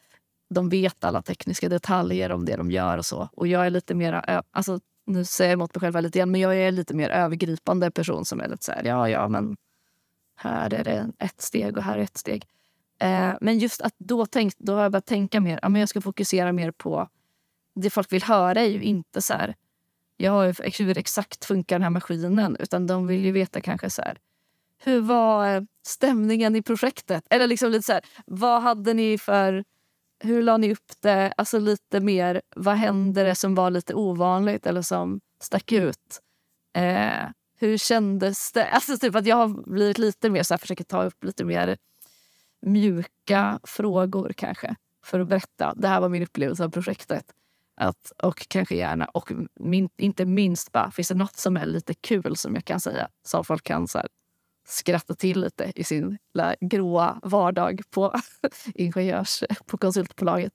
De 0.50 0.68
vet 0.68 1.04
alla 1.04 1.22
tekniska 1.22 1.68
detaljer 1.68 2.32
om 2.32 2.44
det 2.44 2.56
de 2.56 2.70
gör 2.70 2.98
och 2.98 3.06
så. 3.06 3.28
Och 3.32 3.46
jag 3.46 3.66
är 3.66 3.70
lite 3.70 3.94
mer, 3.94 4.42
alltså 4.50 4.80
nu 5.06 5.24
säger 5.24 5.50
jag 5.50 5.56
emot 5.56 5.74
mig 5.74 5.80
själv 5.80 6.02
lite 6.02 6.18
igen, 6.18 6.30
men 6.30 6.40
jag 6.40 6.56
är 6.56 6.70
lite 6.70 6.94
mer 6.94 7.10
övergripande 7.10 7.90
person 7.90 8.24
som 8.24 8.40
är 8.40 8.48
lite 8.48 8.64
så 8.64 8.72
här, 8.72 8.84
ja, 8.84 9.08
ja, 9.08 9.28
men 9.28 9.56
här 10.36 10.74
är 10.74 10.84
det 10.84 11.12
ett 11.18 11.40
steg 11.40 11.76
och 11.76 11.82
här 11.82 11.98
är 11.98 12.02
ett 12.02 12.18
steg. 12.18 12.44
Eh, 12.98 13.35
men 13.40 13.59
just 13.59 13.80
att 13.80 13.94
då, 13.98 14.26
tänk, 14.26 14.54
då 14.59 14.74
har 14.74 14.82
jag 14.82 14.92
börjat 14.92 15.06
tänka 15.06 15.40
mer, 15.40 15.59
ja, 15.62 15.68
men 15.68 15.80
jag 15.80 15.88
ska 15.88 16.00
fokusera 16.00 16.52
mer 16.52 16.70
på 16.70 17.09
det 17.74 17.90
folk 17.90 18.12
vill 18.12 18.22
höra 18.22 18.61
är 18.61 18.68
ju 18.68 18.82
inte 18.82 19.22
så 19.22 19.35
här, 19.35 19.54
ja, 20.16 20.42
hur 20.78 20.98
exakt 20.98 21.44
funkar 21.44 21.76
den 21.76 21.82
här 21.82 21.90
maskinen, 21.90 22.56
utan 22.61 22.87
de 22.87 23.06
vill 23.06 23.24
ju 23.24 23.32
veta 23.32 23.61
kanske 23.61 23.90
så 23.90 24.02
här, 24.02 24.18
hur 24.78 25.00
var 25.00 25.66
stämningen 25.87 26.56
i 26.56 26.62
projektet? 26.62 27.24
Eller 27.30 27.46
liksom 27.46 27.70
lite 27.70 27.82
så 27.82 27.92
här, 27.92 28.02
vad 28.26 28.62
hade 28.62 28.94
ni 28.94 29.18
för... 29.18 29.64
Hur 30.20 30.42
la 30.42 30.56
ni 30.56 30.72
upp 30.72 30.92
det? 31.00 31.32
Alltså 31.37 31.59
lite 31.59 32.00
mer, 32.00 32.42
vad 32.56 32.76
hände 32.76 33.24
det 33.24 33.35
som 33.35 33.54
var 33.54 33.70
lite 33.70 33.94
ovanligt 33.94 34.66
eller 34.66 34.82
som 34.82 35.20
stack 35.40 35.72
ut? 35.72 36.20
Eh, 36.76 37.28
hur 37.59 37.78
kändes 37.78 38.52
det? 38.52 38.66
Alltså 38.66 38.98
typ 38.98 39.14
att 39.14 39.26
jag 39.26 39.37
har 39.37 39.72
blivit 39.72 39.98
lite 39.98 40.30
mer 40.30 40.42
så 40.42 40.54
här, 40.54 40.59
försöker 40.59 40.85
ta 40.85 41.04
upp 41.04 41.24
lite 41.24 41.44
mer 41.44 41.76
mjuka 42.66 43.61
frågor 43.64 44.33
kanske 44.37 44.76
för 45.05 45.20
att 45.20 45.29
berätta. 45.29 45.74
Det 45.76 45.88
här 45.88 46.00
var 46.00 46.09
min 46.09 46.22
upplevelse 46.22 46.64
av 46.64 46.68
projektet. 46.68 47.24
Att, 47.81 48.12
och 48.22 48.48
kanske 48.48 48.76
gärna, 48.76 49.05
och 49.05 49.33
min, 49.61 49.88
inte 49.96 50.24
minst 50.24 50.72
bara, 50.72 50.90
finns 50.90 51.09
det 51.09 51.14
något 51.14 51.37
som 51.37 51.57
är 51.57 51.66
lite 51.66 51.94
kul 51.94 52.37
som 52.37 52.55
jag 52.55 52.64
kan 52.64 52.81
säga? 52.81 53.09
Som 53.26 53.44
folk 53.44 53.64
kan 53.64 53.88
så 53.88 53.98
här, 53.98 54.09
skratta 54.66 55.14
till 55.14 55.40
lite 55.40 55.72
i 55.74 55.85
sin 55.85 56.18
gråa 56.61 57.20
vardag 57.22 57.83
på 57.90 58.14
ingenjörs 58.74 59.42
på 59.66 59.79
konsultbolaget. 59.79 60.52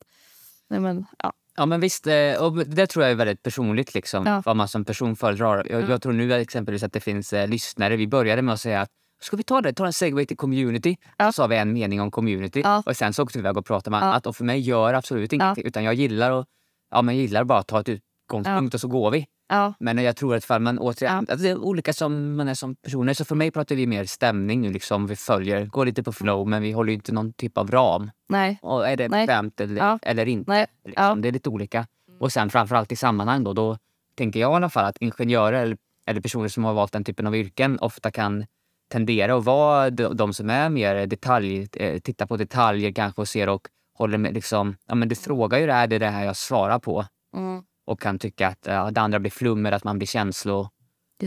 Nej, 0.68 0.80
men, 0.80 1.06
ja. 1.18 1.34
Ja 1.56 1.66
men 1.66 1.80
visst, 1.80 2.08
eh, 2.08 2.44
och 2.44 2.68
det 2.68 2.88
tror 2.88 3.04
jag 3.06 3.12
är 3.12 3.16
väldigt 3.16 3.44
personligt 3.44 3.94
liksom, 3.94 4.26
ja. 4.26 4.42
vad 4.46 4.56
man 4.56 4.68
som 4.68 4.86
person 4.86 5.16
föredrar. 5.16 5.68
Jag, 5.70 5.90
jag 5.90 6.02
tror 6.02 6.14
nu 6.14 6.34
exempelvis 6.34 6.84
att 6.84 6.94
det 6.94 7.00
finns 7.00 7.34
eh, 7.34 7.48
lyssnare. 7.48 7.96
Vi 7.96 8.08
började 8.08 8.42
med 8.42 8.54
att 8.54 8.62
säga 8.62 8.82
att 8.82 8.92
ska 9.22 9.38
vi 9.38 9.44
ta 9.44 9.62
det, 9.62 9.74
ta 9.74 9.86
en 9.86 9.94
segway 9.94 10.26
till 10.26 10.38
community? 10.38 10.98
Ja. 11.18 11.26
Så 11.26 11.32
sa 11.32 11.48
vi 11.48 11.58
en 11.58 11.74
mening 11.74 12.02
om 12.02 12.12
community 12.12 12.62
ja. 12.64 12.84
och 12.86 12.98
sen 12.98 13.14
så 13.14 13.24
åkte 13.24 13.38
vi 13.38 13.42
iväg 13.42 13.58
och 13.58 13.66
pratade 13.66 13.92
med 13.92 13.98
ja. 13.98 14.06
annat. 14.06 14.28
Och 14.28 14.36
för 14.36 14.44
mig 14.44 14.60
gör 14.60 14.94
absolut 14.94 15.34
ingenting. 15.34 15.66
Utan 15.66 15.84
jag 15.84 15.94
gillar 15.94 16.32
att 16.32 16.48
ja, 16.92 17.02
men 17.02 17.18
gillar 17.18 17.44
bara 17.44 17.60
att 17.60 17.68
ta 17.68 17.80
ett 17.80 17.90
utgångspunkt 17.90 18.74
och 18.74 18.82
så 18.82 18.88
går 18.88 19.12
vi. 19.12 19.28
Ja. 19.50 19.74
Men 19.80 19.98
jag 19.98 20.16
tror 20.16 20.36
att 20.36 20.62
man 20.62 20.80
återigen, 20.80 21.18
alltså 21.18 21.38
det 21.38 21.50
är 21.50 21.58
olika 21.58 21.94
som 21.94 22.36
man 22.36 22.48
är 22.48 22.54
som 22.54 22.76
personer. 22.76 23.14
Så 23.14 23.26
för 23.26 23.36
mig 23.36 23.52
pratar 23.52 23.76
vi 23.76 23.88
mer 23.88 24.06
stämning 24.06 24.62
nu. 24.62 24.72
Liksom. 24.72 25.08
Vi 25.08 25.16
följer, 25.16 25.66
går 25.66 25.86
lite 25.86 26.04
på 26.04 26.12
flow 26.12 26.48
men 26.48 26.62
vi 26.62 26.72
håller 26.72 26.94
inte 26.94 27.12
någon 27.12 27.34
typ 27.34 27.58
av 27.58 27.72
ram. 27.72 28.12
Nej. 28.30 28.60
Och 28.62 28.88
är 28.88 28.98
det 28.98 29.10
bekvämt 29.10 29.60
eller, 29.60 30.00
eller 30.02 30.28
inte? 30.28 30.68
Liksom. 30.86 31.22
Det 31.22 31.28
är 31.28 31.32
lite 31.32 31.50
olika. 31.50 31.88
Och 32.20 32.32
sen 32.32 32.50
framförallt 32.50 32.92
i 32.92 32.96
sammanhang 32.96 33.44
då, 33.44 33.54
då 33.54 33.78
tänker 34.16 34.40
jag 34.40 34.52
i 34.52 34.56
alla 34.56 34.70
fall 34.70 34.86
att 34.86 34.98
ingenjörer 34.98 35.64
eller, 35.64 35.78
eller 36.06 36.22
personer 36.22 36.48
som 36.48 36.64
har 36.64 36.74
valt 36.74 36.92
den 36.92 37.04
typen 37.04 37.28
av 37.28 37.36
yrken 37.36 37.80
ofta 37.80 38.12
kan 38.12 38.46
tendera 38.92 39.36
att 39.36 39.46
vara 39.46 39.90
de, 39.90 40.18
de 40.18 40.34
som 40.34 40.50
är 40.50 40.70
mer 40.70 41.08
detalj, 41.08 41.68
eh, 41.74 42.00
tittar 42.00 42.26
på 42.26 42.38
detaljer 42.38 42.92
kanske 42.92 43.22
och 43.22 43.28
ser 43.28 43.50
och 43.50 43.68
håller 43.98 44.18
med. 44.18 44.34
Liksom, 44.34 44.76
ja, 44.88 44.96
men 44.96 45.10
du 45.10 45.16
frågar 45.16 45.60
ju 45.60 45.66
det 45.66 45.74
här, 45.74 45.88
det 45.88 45.96
är 45.96 46.00
det 46.00 46.10
här 46.10 46.26
jag 46.26 46.38
svarar 46.38 46.80
på. 46.80 47.06
Mm 47.36 47.64
och 47.92 48.02
kan 48.02 48.20
tycka 48.20 48.48
att 48.48 48.66
ja, 48.66 48.92
det 48.92 49.02
andra 49.02 49.20
blir 49.20 49.32
flummer, 49.32 49.72
att 49.72 49.84
man 49.84 49.98
blir 49.98 50.08
känslo, 50.08 50.70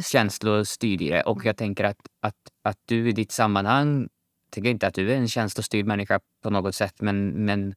känslostyrd 0.03 1.03
i 1.03 1.09
det. 1.09 1.23
Och 1.23 1.37
mm. 1.37 1.47
jag 1.47 1.57
tänker 1.57 1.85
att, 1.85 1.99
att, 2.21 2.37
att 2.63 2.79
du 2.85 3.09
i 3.09 3.13
ditt 3.13 3.33
sammanhang, 3.33 4.09
tycker 4.51 4.71
inte 4.71 4.87
att 4.87 4.95
du 4.95 5.13
är 5.13 5.17
en 5.17 5.29
känslostyrd 5.29 5.87
människa 5.87 6.21
på 6.43 6.51
något 6.51 6.75
sätt, 6.75 6.95
men, 7.01 7.45
men, 7.45 7.75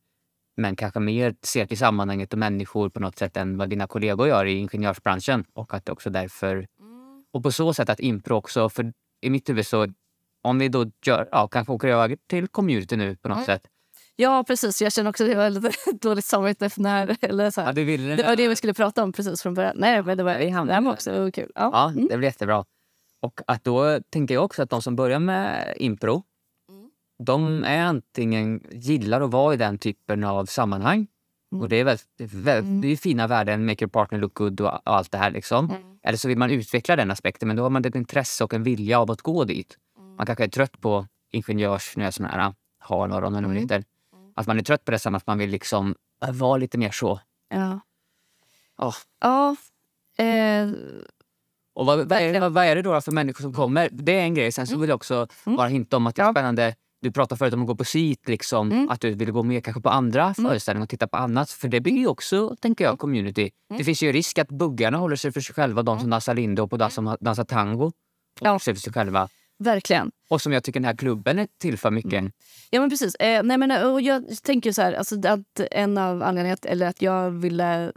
men 0.57 0.75
kanske 0.75 0.99
mer 0.99 1.35
ser 1.41 1.65
till 1.65 1.77
sammanhanget 1.77 2.33
och 2.33 2.39
människor 2.39 2.89
på 2.89 2.99
något 2.99 3.17
sätt 3.17 3.37
än 3.37 3.57
vad 3.57 3.69
dina 3.69 3.87
kollegor 3.87 4.27
gör 4.27 4.45
i 4.45 4.57
ingenjörsbranschen. 4.57 5.45
Och 5.53 5.73
att 5.73 5.89
också 5.89 6.09
därför... 6.09 6.55
Mm. 6.79 7.23
Och 7.33 7.43
på 7.43 7.51
så 7.51 7.73
sätt 7.73 7.89
att 7.89 7.99
impro 7.99 8.35
också, 8.35 8.69
för 8.69 8.93
i 9.21 9.29
mitt 9.29 9.49
huvud 9.49 9.67
så 9.67 9.87
om 10.41 10.59
vi 10.59 10.69
då 10.69 10.85
gör, 11.05 11.29
ja, 11.31 11.47
kanske 11.47 11.73
åker 11.73 11.87
över 11.87 12.17
till 12.29 12.47
community 12.47 12.95
nu 12.95 13.15
på 13.15 13.29
något 13.29 13.35
mm. 13.35 13.45
sätt 13.45 13.67
Ja, 14.19 14.43
precis. 14.47 14.81
Jag 14.81 14.93
känner 14.93 15.09
också 15.09 15.23
att 15.23 15.29
det 15.29 15.35
var 15.35 15.49
lite 15.49 15.71
dåligt 16.01 16.25
samvete. 16.25 16.69
När, 16.77 17.17
eller 17.21 17.51
så 17.51 17.61
ja, 17.61 17.71
du 17.71 17.83
ville 17.83 18.15
det 18.15 18.23
var 18.23 18.35
det 18.35 18.47
vi 18.47 18.55
skulle 18.55 18.73
prata 18.73 19.03
om 19.03 19.11
precis 19.11 19.41
från 19.41 19.53
början. 19.53 19.75
Nej, 19.77 20.03
men 20.03 20.17
det 20.17 20.23
var, 20.23 20.33
det 20.33 20.49
här 20.49 20.81
var 20.81 20.93
också 20.93 21.31
kul. 21.31 21.51
Ja, 21.55 21.69
ja 21.73 21.89
mm. 21.89 22.07
det 22.07 22.17
blir 22.17 22.27
jättebra. 22.27 22.65
Och 23.21 23.41
att 23.47 23.63
då 23.63 23.99
tänker 24.09 24.33
jag 24.33 24.45
också 24.45 24.63
att 24.63 24.69
de 24.69 24.81
som 24.81 24.95
börjar 24.95 25.19
med 25.19 25.73
impro, 25.77 26.23
mm. 26.69 26.89
de 27.23 27.63
är 27.63 27.81
antingen 27.81 28.63
gillar 28.71 29.21
att 29.21 29.31
vara 29.31 29.53
i 29.53 29.57
den 29.57 29.77
typen 29.77 30.23
av 30.23 30.45
sammanhang. 30.45 31.07
Mm. 31.51 31.61
Och 31.61 31.69
det 31.69 31.75
är, 31.75 31.83
väldigt, 31.83 32.07
väldigt, 32.17 32.69
mm. 32.69 32.81
det 32.81 32.87
är 32.87 32.95
fina 32.97 33.27
värden, 33.27 33.65
make 33.65 33.83
your 33.83 33.89
partner 33.89 34.19
look 34.19 34.33
good 34.33 34.61
och, 34.61 34.89
allt 34.89 35.11
det 35.11 35.17
här. 35.17 35.31
Liksom. 35.31 35.69
Mm. 35.69 35.81
Eller 36.03 36.17
så 36.17 36.27
vill 36.27 36.37
man 36.37 36.51
utveckla 36.51 36.95
den 36.95 37.11
aspekten, 37.11 37.47
men 37.47 37.57
då 37.57 37.63
har 37.63 37.69
man 37.69 37.85
ett 37.85 37.95
intresse 37.95 38.43
och 38.43 38.53
en 38.53 38.63
vilja 38.63 38.99
av 38.99 39.11
att 39.11 39.21
gå 39.21 39.43
dit. 39.43 39.77
Mm. 39.97 40.15
Man 40.15 40.25
kanske 40.25 40.43
är 40.43 40.47
trött 40.47 40.81
på 40.81 41.07
ingenjörs, 41.31 41.93
såna 42.11 42.29
här, 42.29 42.53
har 42.79 43.07
vad 43.07 43.23
de 43.23 43.33
nu 43.33 43.39
mm. 43.39 43.51
heter 43.51 43.83
att 44.37 44.47
man 44.47 44.59
är 44.59 44.63
trött 44.63 44.85
på 44.85 44.91
det 44.91 45.05
att 45.05 45.27
man 45.27 45.37
vill 45.37 45.49
liksom 45.49 45.95
vara 46.31 46.57
lite 46.57 46.77
mer 46.77 46.91
så. 46.91 47.19
Ja. 47.49 47.79
Oh. 48.77 48.95
Ja. 49.19 49.55
Eh. 50.23 50.69
Och 51.73 51.85
vad, 51.85 52.09
vad, 52.09 52.19
är, 52.19 52.49
vad 52.49 52.65
är 52.65 52.75
det 52.75 52.81
då 52.81 53.01
för 53.01 53.11
människor 53.11 53.41
som 53.41 53.53
kommer? 53.53 53.89
Det 53.91 54.11
är 54.11 54.21
en 54.21 54.33
grej. 54.33 54.51
Sen 54.51 54.67
så 54.67 54.73
mm. 54.73 54.81
vill 54.81 54.89
jag 54.89 54.95
också 54.95 55.27
mm. 55.45 55.57
bara 55.57 55.67
hinta 55.67 55.97
om 55.97 56.07
att 56.07 56.15
det 56.15 56.21
är 56.21 56.31
spännande. 56.31 56.75
Du 57.01 57.11
pratade 57.11 57.39
förut 57.39 57.53
om 57.53 57.61
att 57.61 57.67
gå 57.67 57.75
på 57.75 57.85
SIT, 57.85 58.27
liksom, 58.27 58.71
mm. 58.71 58.89
att 58.89 59.01
du 59.01 59.13
vill 59.13 59.31
gå 59.31 59.43
med 59.43 59.63
kanske 59.63 59.81
på 59.81 59.89
andra 59.89 60.23
mm. 60.23 60.33
föreställningar 60.33 60.83
och 60.83 60.89
titta 60.89 61.07
på 61.07 61.17
annat. 61.17 61.49
För 61.51 61.67
det 61.67 61.81
blir 61.81 61.97
ju 61.97 62.07
också, 62.07 62.55
tänker 62.61 62.83
jag, 62.83 62.99
community. 62.99 63.41
Mm. 63.69 63.77
Det 63.77 63.83
finns 63.83 64.03
ju 64.03 64.11
risk 64.11 64.37
att 64.37 64.47
buggarna 64.47 64.97
håller 64.97 65.15
sig 65.15 65.31
för 65.31 65.41
sig 65.41 65.55
själva, 65.55 65.83
de 65.83 65.97
som 65.97 66.03
mm. 66.03 66.09
dansar 66.09 66.35
lindo 66.35 66.63
och 66.63 66.77
de 66.77 66.91
som 66.91 67.17
dansar 67.19 67.43
tango. 67.43 67.91
Håller 68.39 68.59
sig 68.59 68.73
för 68.73 68.81
sig 68.81 68.93
själva. 68.93 69.29
Verkligen. 69.59 70.11
Och 70.29 70.41
som 70.41 70.53
jag 70.53 70.63
tycker 70.63 70.79
den 70.79 70.85
här 70.85 70.95
klubben 70.95 71.47
tillför 71.61 71.91
mycket. 71.91 72.13
Mm. 72.13 72.31
Ja 72.69 72.79
men 72.79 72.89
precis. 72.89 73.15
Eh, 73.15 73.43
nej, 73.43 73.57
men, 73.57 73.85
och 73.85 74.01
jag 74.01 74.43
tänker 74.43 74.71
så 74.71 74.81
här, 74.81 74.93
alltså, 74.93 75.27
att 75.27 75.59
en 75.71 75.97
av 75.97 76.23
anledningarna 76.23 76.57
eller 76.63 76.87
att 76.87 77.01
jag 77.01 77.31
ville 77.31 77.83
eh, 77.85 77.91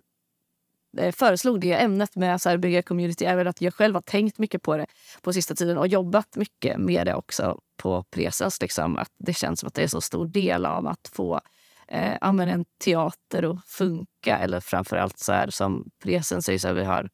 Eh, 0.98 1.12
föreslog 1.12 1.60
det 1.60 1.72
ämnet 1.72 2.16
med 2.16 2.34
att 2.34 2.60
bygga 2.60 2.82
community 2.82 3.24
är 3.24 3.36
väl 3.36 3.46
att 3.46 3.60
jag 3.60 3.74
själv 3.74 3.94
har 3.94 4.02
tänkt 4.02 4.38
mycket 4.38 4.62
på 4.62 4.76
det 4.76 4.86
på 5.22 5.32
sista 5.32 5.54
tiden 5.54 5.78
och 5.78 5.88
jobbat 5.88 6.36
mycket 6.36 6.78
med 6.78 7.06
det 7.06 7.14
också 7.14 7.60
på 7.76 8.02
Presas. 8.02 8.60
Liksom, 8.60 8.96
att 8.96 9.12
det 9.18 9.34
känns 9.34 9.60
som 9.60 9.66
att 9.66 9.74
det 9.74 9.82
är 9.82 9.88
så 9.88 10.00
stor 10.00 10.26
del 10.26 10.66
av 10.66 10.86
att 10.86 11.10
få 11.12 11.40
eh, 11.88 12.16
en 12.22 12.64
teater 12.84 13.52
att 13.52 13.64
funka. 13.66 14.38
Eller 14.38 14.60
framförallt 14.60 15.18
så 15.18 15.32
här 15.32 15.50
som 15.50 15.90
Presen 16.02 16.42
säger, 16.42 16.58
så 16.58 16.68
här, 16.68 16.74
vi 16.74 16.84
har 16.84 17.10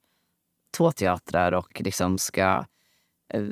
två 0.76 0.92
teatrar 0.92 1.52
och 1.52 1.80
liksom 1.80 2.18
ska 2.18 2.64
eh, 3.34 3.44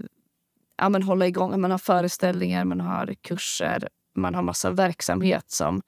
ja, 0.77 0.89
men 0.89 1.03
hålla 1.03 1.27
igång. 1.27 1.61
Man 1.61 1.71
har 1.71 1.79
föreställningar, 1.79 2.65
man 2.65 2.81
har 2.81 3.15
kurser, 3.21 3.89
man 4.15 4.35
har 4.35 4.43
massa 4.43 4.71
verksamhet 4.71 5.51
som 5.51 5.83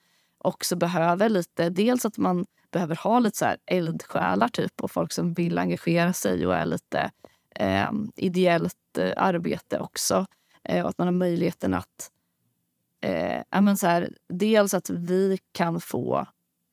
också 0.47 0.77
behöver 0.77 1.29
lite... 1.29 1.71
Dels 1.71 2.05
att 2.05 2.19
man 2.19 2.47
behöver 2.71 2.97
ha 2.97 3.19
lite 3.19 3.37
så 3.37 3.45
här 3.45 3.57
eldsjälar 3.67 4.49
typ, 4.49 4.81
och 4.81 4.91
folk 4.91 5.13
som 5.13 5.35
vill 5.35 5.59
engagera 5.59 6.13
sig 6.13 6.47
och 6.47 6.57
är 6.57 6.67
lite 6.67 7.11
eh, 7.55 7.91
ideellt 8.17 8.99
eh, 8.99 9.13
arbete 9.17 9.79
också. 9.79 10.27
Eh, 10.65 10.83
och 10.83 10.91
att 10.91 10.99
man 10.99 11.07
har 11.07 11.13
möjligheten 11.13 11.75
att... 11.75 12.11
Eh, 13.01 13.61
men 13.63 13.77
så 13.77 13.87
här, 13.87 14.13
dels 14.29 14.75
att 14.75 14.91
vi 14.91 15.39
kan 15.53 15.81
få 15.81 16.27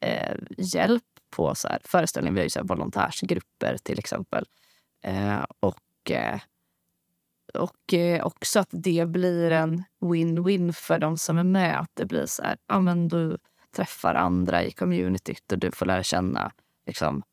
eh, 0.06 0.36
hjälp 0.58 1.04
på 1.30 1.56
så 1.56 1.68
här, 1.68 1.82
föreställningar. 1.84 2.34
Vi 2.34 2.40
har 2.40 2.44
ju 2.44 2.50
så 2.50 2.60
här 2.60 2.68
volontärsgrupper 2.68 3.78
till 3.84 4.00
exempel. 4.00 4.46
Eh, 5.04 5.46
och 5.60 6.12
eh, 6.12 6.40
och 7.54 7.94
eh, 7.94 8.26
också 8.26 8.60
att 8.60 8.70
det 8.72 9.06
blir 9.10 9.52
en 9.52 9.84
win-win 10.00 10.74
för 10.74 11.00
de 11.00 11.18
som 11.18 11.38
är 11.38 11.44
med. 11.44 11.80
Att 11.80 11.92
det 11.94 12.06
blir 12.06 12.26
så 12.26 12.44
här, 12.44 12.58
ja, 12.68 12.80
men 12.80 13.08
du 13.08 13.38
träffar 13.76 14.16
andra 14.16 14.64
i 14.64 14.72
communityt 14.72 15.52
och 15.52 15.60
du 15.60 15.72
får 15.72 15.86
lära 15.86 16.04
känna 16.04 16.52
liksom, 16.86 17.24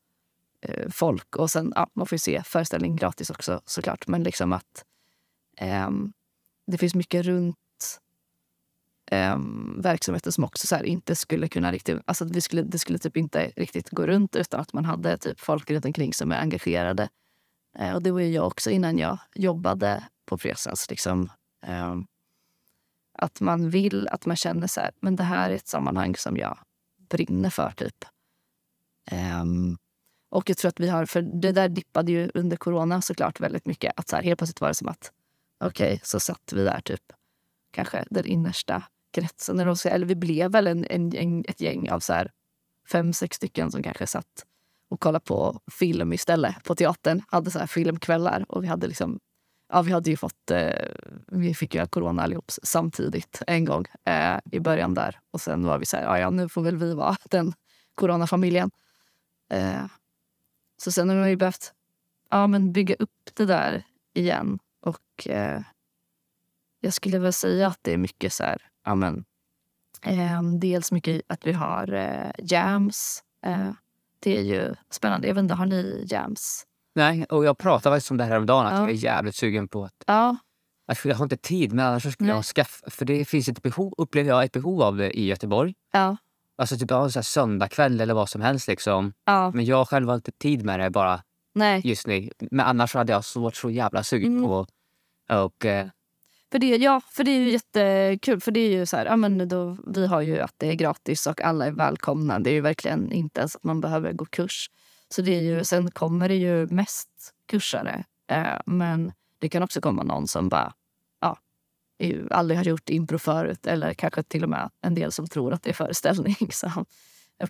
eh, 0.61 0.89
folk. 0.91 1.37
Och 1.37 1.51
sen, 1.51 1.73
ja, 1.77 1.91
man 1.95 2.07
får 2.07 2.17
se 2.17 2.43
föreställning 2.43 2.97
gratis 2.97 3.31
också 3.31 3.61
såklart. 3.65 4.07
Men 4.07 4.23
liksom 4.23 4.53
att 4.53 4.85
eh, 5.57 5.91
det 6.67 6.79
finns 6.79 6.95
mycket 6.95 7.25
runt 7.25 7.57
eh, 9.11 9.39
verksamheten 9.77 10.33
som 10.33 10.45
också 10.45 10.67
så 10.67 10.77
här, 10.77 10.85
inte 10.85 11.17
skulle 11.17 11.49
kunna 11.49 11.73
riktigt... 11.73 12.01
Alltså 12.05 12.25
det 12.25 12.41
skulle, 12.41 12.63
det 12.63 12.79
skulle 12.79 12.99
typ 12.99 13.17
inte 13.17 13.53
riktigt 13.57 13.91
gå 13.91 14.07
runt 14.07 14.37
utan 14.37 14.61
att 14.61 14.73
man 14.73 14.85
hade 14.85 15.19
typ 15.19 15.41
folk 15.41 15.71
runt 15.71 15.85
omkring 15.85 16.15
som 16.15 16.33
är 16.33 16.41
engagerade 16.41 17.09
Eh, 17.79 17.95
och 17.95 18.03
det 18.03 18.11
var 18.11 18.21
ju 18.21 18.29
jag 18.29 18.47
också 18.47 18.71
innan 18.71 18.99
jag 18.99 19.19
jobbade 19.35 20.05
på 20.25 20.39
Presens. 20.39 20.91
Liksom, 20.91 21.31
eh, 21.67 21.97
att 23.21 23.41
man 23.41 23.71
vill, 23.71 24.09
att 24.09 24.27
man 24.27 24.37
känner 24.37 24.67
så 24.67 24.81
här, 24.81 24.91
men 25.01 25.17
det 25.17 25.23
här 25.23 25.51
är 25.51 25.55
ett 25.55 25.69
sammanhang 25.69 26.17
som 26.17 26.37
jag 26.37 26.59
brinner 27.11 27.51
för. 27.51 27.73
typ. 27.77 28.05
Um, 29.43 29.79
och 30.31 30.51
jag 30.51 30.57
tror 30.57 30.69
att 30.69 30.81
vi 30.81 30.89
har, 30.89 31.07
för 31.07 31.23
det 31.23 31.53
där 31.53 31.69
dippade 31.69 32.13
ju 32.13 32.31
under 32.35 32.57
corona 32.57 33.03
såklart 33.03 33.41
väldigt 33.41 33.67
mycket. 33.67 33.93
Att 33.97 34.09
så 34.09 34.17
här, 34.17 34.23
helt 34.23 34.39
plötsligt 34.39 34.61
var 34.61 34.69
det 34.69 34.75
som 34.75 34.89
att, 34.89 35.13
okej, 35.65 35.87
okay, 35.87 36.01
så 36.03 36.21
satt 36.21 36.53
vi 36.53 36.65
där 36.65 36.81
typ, 36.81 37.13
kanske 37.71 38.05
den 38.11 38.27
innersta 38.27 38.83
kretsen. 39.13 39.61
Eller, 39.61 39.87
eller 39.87 40.07
vi 40.07 40.15
blev 40.15 40.53
väl 40.53 40.67
en, 40.67 40.87
en, 40.91 41.17
en, 41.17 41.45
ett 41.49 41.61
gäng 41.61 41.91
av 41.91 42.01
så 42.01 42.13
här, 42.13 42.31
fem, 42.93 43.13
sex 43.13 43.37
stycken 43.37 43.71
som 43.71 43.83
kanske 43.83 44.07
satt 44.07 44.47
och 44.89 45.01
kollade 45.01 45.25
på 45.25 45.61
film 45.71 46.13
istället 46.13 46.65
på 46.65 46.75
teatern. 46.75 47.23
Hade 47.29 47.51
så 47.51 47.59
här 47.59 47.67
filmkvällar 47.67 48.45
och 48.49 48.65
vi 48.65 48.69
hade 48.69 48.87
liksom 48.87 49.21
Ja, 49.73 49.83
vi 49.83 49.93
hade 49.93 50.11
ju 50.11 50.17
fått... 50.17 50.51
Eh, 50.51 50.73
vi 51.27 51.55
fick 51.55 51.75
ju 51.75 51.87
corona 51.87 52.23
allihop 52.23 52.51
samtidigt 52.63 53.43
en 53.47 53.65
gång 53.65 53.85
eh, 54.05 54.39
i 54.53 54.61
början 54.61 54.95
där. 54.95 55.21
Och 55.31 55.41
sen 55.41 55.65
var 55.65 55.79
vi 55.79 55.87
så 55.87 55.97
här, 55.97 56.05
ja, 56.05 56.19
ja 56.19 56.31
nu 56.31 56.49
får 56.49 56.63
väl 56.63 56.77
vi 56.77 56.95
vara 56.95 57.17
den 57.31 57.53
coronafamiljen. 57.95 58.71
Eh, 59.51 59.85
så 60.77 60.93
sen 60.93 61.09
har 61.09 61.17
vi 61.27 61.37
behövt 61.37 61.73
ja, 62.31 62.47
men 62.47 62.73
bygga 62.73 62.95
upp 62.99 63.31
det 63.35 63.47
där 63.47 63.83
igen. 64.15 64.59
Och 64.81 65.29
eh, 65.29 65.63
jag 66.81 66.93
skulle 66.93 67.19
väl 67.19 67.33
säga 67.33 67.67
att 67.67 67.79
det 67.83 67.93
är 67.93 67.97
mycket 67.97 68.33
så 68.33 68.45
här, 68.45 68.63
ja, 68.85 68.95
men, 68.95 69.25
eh, 70.03 70.43
dels 70.43 70.93
mycket 70.93 71.23
att 71.27 71.47
vi 71.47 71.53
har 71.53 71.93
eh, 71.93 72.31
jams. 72.39 73.23
Eh, 73.47 73.71
det 74.19 74.39
är 74.39 74.43
ju 74.43 74.75
spännande. 74.91 75.29
Jag 75.29 75.35
vet 75.35 75.43
inte, 75.43 75.55
har 75.55 75.67
ni 75.67 76.07
jams? 76.09 76.67
Nej, 76.95 77.25
och 77.25 77.45
jag 77.45 77.59
pratade 77.59 77.95
faktiskt 77.97 78.11
om 78.11 78.17
det 78.17 78.25
här 78.25 78.37
om 78.37 78.47
dagen 78.47 78.67
att 78.67 78.73
Ja. 78.73 78.81
jag 78.81 78.91
är 78.91 78.95
jävligt 78.95 79.35
sugen 79.37 79.69
på 79.69 79.85
att... 79.85 80.05
Ja, 80.07 80.37
att 80.87 81.05
jag 81.05 81.15
har 81.17 81.25
inte 81.25 81.37
tid, 81.37 81.73
men 81.73 81.87
annars 81.87 82.13
skulle 82.13 82.27
Nej. 82.27 82.37
jag 82.37 82.45
skaffa... 82.45 82.91
För 82.91 83.05
det 83.05 83.25
finns 83.25 83.49
ett 83.49 83.63
behov, 83.63 83.95
upplever 83.99 84.29
jag, 84.31 84.45
ett 84.45 84.53
behov 84.53 84.83
av 84.83 84.97
det 84.97 85.19
i 85.19 85.27
Göteborg. 85.27 85.75
ja, 85.93 86.17
Alltså 86.59 86.77
typ 86.77 86.91
ja, 86.91 87.09
så 87.11 87.23
söndagkväll 87.23 88.01
eller 88.01 88.15
vad 88.15 88.29
som 88.29 88.41
helst 88.41 88.69
liksom. 88.69 89.13
ja. 89.25 89.51
Men 89.55 89.65
jag 89.65 89.89
själv 89.89 90.09
har 90.09 90.15
inte 90.15 90.33
tid 90.33 90.65
med 90.65 90.81
det 90.81 90.91
bara 90.91 91.23
Nej. 91.55 91.81
just 91.85 92.07
nu. 92.07 92.31
Men 92.51 92.67
annars 92.67 92.95
hade 92.95 93.13
jag 93.13 93.25
så 93.25 93.41
varit 93.41 93.57
så 93.57 93.71
jävla 93.71 94.03
sugen 94.03 94.33
Mm. 94.37 94.45
på... 94.45 94.67
Och, 95.45 95.65
eh, 95.65 95.87
För 96.53 96.59
det, 96.59 96.67
ja, 96.77 97.01
för 97.09 97.25
det 97.25 97.31
är 97.31 97.41
ju 97.41 97.51
jättekul. 97.51 98.41
För 98.41 98.51
det 98.53 98.61
är 98.61 98.71
ju 98.71 98.87
så 98.87 98.97
här, 98.97 99.07
ja, 99.07 99.17
men 99.17 99.49
då, 99.49 99.77
vi 99.87 100.07
har 100.07 100.21
ju 100.21 100.41
att 100.41 100.55
det 100.57 100.67
är 100.69 100.75
gratis 100.75 101.27
och 101.27 101.41
alla 101.41 101.67
är 101.67 101.73
välkomna. 101.73 102.39
Det 102.39 102.51
är 102.51 102.55
ju 102.55 102.61
verkligen 102.61 103.13
inte 103.13 103.41
ens 103.41 103.57
att 103.57 103.65
man 103.65 103.81
behöver 103.81 104.13
gå 104.13 104.25
kurs. 104.25 104.71
Så 105.15 105.23
det 105.23 105.39
är 105.39 105.43
ju, 105.43 105.65
sen 105.65 105.91
kommer 105.91 106.29
det 106.29 106.35
ju 106.35 106.67
mest 106.67 107.09
kursare. 107.47 108.05
Eh, 108.31 108.59
men 108.67 109.13
det 109.39 109.49
kan 109.49 109.63
också 109.63 109.81
komma 109.81 110.03
någon 110.03 110.29
som 110.29 110.49
bara 110.49 110.75
ja, 111.21 111.39
aldrig 112.31 112.59
har 112.59 112.65
gjort 112.65 112.91
impro 112.91 113.19
förut. 113.19 113.67
Eller 113.67 113.95
kanske 113.95 114.23
till 114.23 114.43
och 114.43 114.51
med 114.51 114.71
en 114.81 114.95
del 114.95 115.13
som 115.13 115.27
tror 115.27 115.53
att 115.53 115.63
det 115.63 115.71
är 115.71 115.75
föreställning. 115.75 116.37
Som 116.51 116.85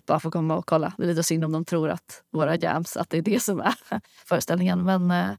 bara 0.05 0.19
får 0.19 0.31
komma 0.31 0.55
och 0.55 0.65
kolla. 0.65 0.93
Det 0.97 1.03
är 1.03 1.07
lite 1.07 1.23
synd 1.23 1.45
om 1.45 1.51
de 1.51 1.65
tror 1.65 1.89
att 1.89 2.23
våra 2.31 2.55
jams, 2.55 2.97
att 2.97 3.09
det 3.09 3.17
är 3.17 3.21
det 3.21 3.39
som 3.39 3.59
är 3.59 3.75
föreställningen. 4.25 4.83
Men 4.83 5.11
eh, 5.11 5.31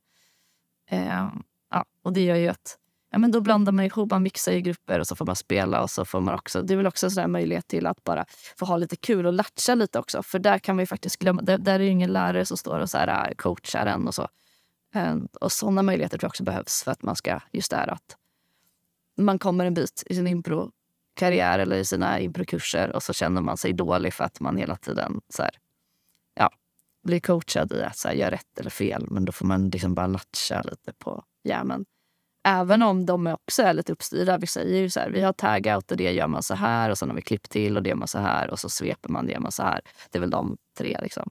eh, 0.90 1.28
ja, 1.70 1.84
och 2.02 2.12
det 2.12 2.20
gör 2.20 2.36
ju 2.36 2.48
att 2.48 2.78
ja, 3.12 3.18
men 3.18 3.30
då 3.30 3.40
blandar 3.40 3.72
man 3.72 3.84
ihop, 3.84 4.10
man 4.10 4.22
mixar 4.22 4.52
i 4.52 4.62
grupper 4.62 4.98
och 4.98 5.06
så 5.06 5.16
får 5.16 5.26
man 5.26 5.36
spela. 5.36 5.82
och 5.82 5.90
så 5.90 6.04
får 6.04 6.20
man 6.20 6.34
också, 6.34 6.62
Det 6.62 6.74
är 6.74 6.76
väl 6.76 6.86
också 6.86 7.20
en 7.20 7.32
möjlighet 7.32 7.68
till 7.68 7.86
att 7.86 8.04
bara 8.04 8.24
få 8.58 8.64
ha 8.64 8.76
lite 8.76 8.96
kul 8.96 9.26
och 9.26 9.32
latcha 9.32 9.74
lite 9.74 9.98
också. 9.98 10.22
För 10.22 10.38
där 10.38 10.58
kan 10.58 10.76
vi 10.76 10.86
faktiskt 10.86 11.18
glömma, 11.18 11.42
där, 11.42 11.58
där 11.58 11.74
är 11.74 11.78
det 11.78 11.86
ingen 11.86 12.12
lärare 12.12 12.44
som 12.44 12.56
står 12.56 12.78
och 12.78 12.90
så 12.90 12.98
här, 12.98 13.28
äh, 13.28 13.34
coachar 13.34 13.86
en 13.86 14.08
och 14.08 14.14
så. 14.14 14.28
Ehm, 14.94 15.28
och 15.40 15.52
såna 15.52 15.82
möjligheter 15.82 16.18
tror 16.18 16.26
jag 16.26 16.30
också 16.30 16.44
behövs 16.44 16.82
för 16.82 16.92
att 16.92 17.02
man 17.02 17.16
ska, 17.16 17.40
just 17.52 17.70
det 17.70 17.76
här 17.76 17.88
att 17.88 18.16
man 19.16 19.38
kommer 19.38 19.66
en 19.66 19.74
bit 19.74 20.02
i 20.06 20.14
sin 20.14 20.26
improkarriär 20.26 21.58
eller 21.58 21.76
i 21.76 21.84
sina 21.84 22.20
improkurser 22.20 22.96
och 22.96 23.02
så 23.02 23.12
känner 23.12 23.40
man 23.40 23.56
sig 23.56 23.72
dålig 23.72 24.14
för 24.14 24.24
att 24.24 24.40
man 24.40 24.56
hela 24.56 24.76
tiden 24.76 25.20
så 25.28 25.42
här, 25.42 25.50
ja, 26.34 26.50
blir 27.02 27.20
coachad 27.20 27.72
i 27.72 27.82
att 27.82 27.96
så 27.96 28.08
här, 28.08 28.14
göra 28.14 28.30
rätt 28.30 28.58
eller 28.58 28.70
fel. 28.70 29.06
Men 29.10 29.24
då 29.24 29.32
får 29.32 29.46
man 29.46 29.68
liksom 29.68 29.94
bara 29.94 30.06
latcha 30.06 30.62
lite 30.62 30.92
på 30.92 31.24
hjärnan. 31.44 31.84
Även 32.44 32.82
om 32.82 33.06
de 33.06 33.26
också 33.26 33.62
är 33.62 33.72
lite 33.74 33.92
uppstyrda. 33.92 34.38
Vi 34.38 34.46
säger 34.46 34.80
ju 34.80 34.90
så 34.90 35.00
här, 35.00 35.10
vi 35.10 35.20
har 35.22 35.32
tag-out 35.32 35.90
och 35.90 35.96
det 35.96 36.12
gör 36.12 36.26
man 36.26 36.42
så 36.42 36.54
här 36.54 36.90
och 36.90 36.98
sen 36.98 37.08
har 37.08 37.16
vi 37.16 37.22
klipp 37.22 37.48
till 37.48 37.76
och 37.76 37.82
det 37.82 37.88
gör 37.88 37.96
man 37.96 38.08
så 38.08 38.18
här 38.18 38.50
och 38.50 38.58
så 38.58 38.68
sveper 38.68 39.08
man 39.08 39.26
det 39.26 39.32
gör 39.32 39.40
man 39.40 39.52
så 39.52 39.62
här. 39.62 39.80
Det 40.10 40.18
är 40.18 40.20
väl 40.20 40.30
de 40.30 40.56
tre 40.78 40.98
liksom. 41.02 41.30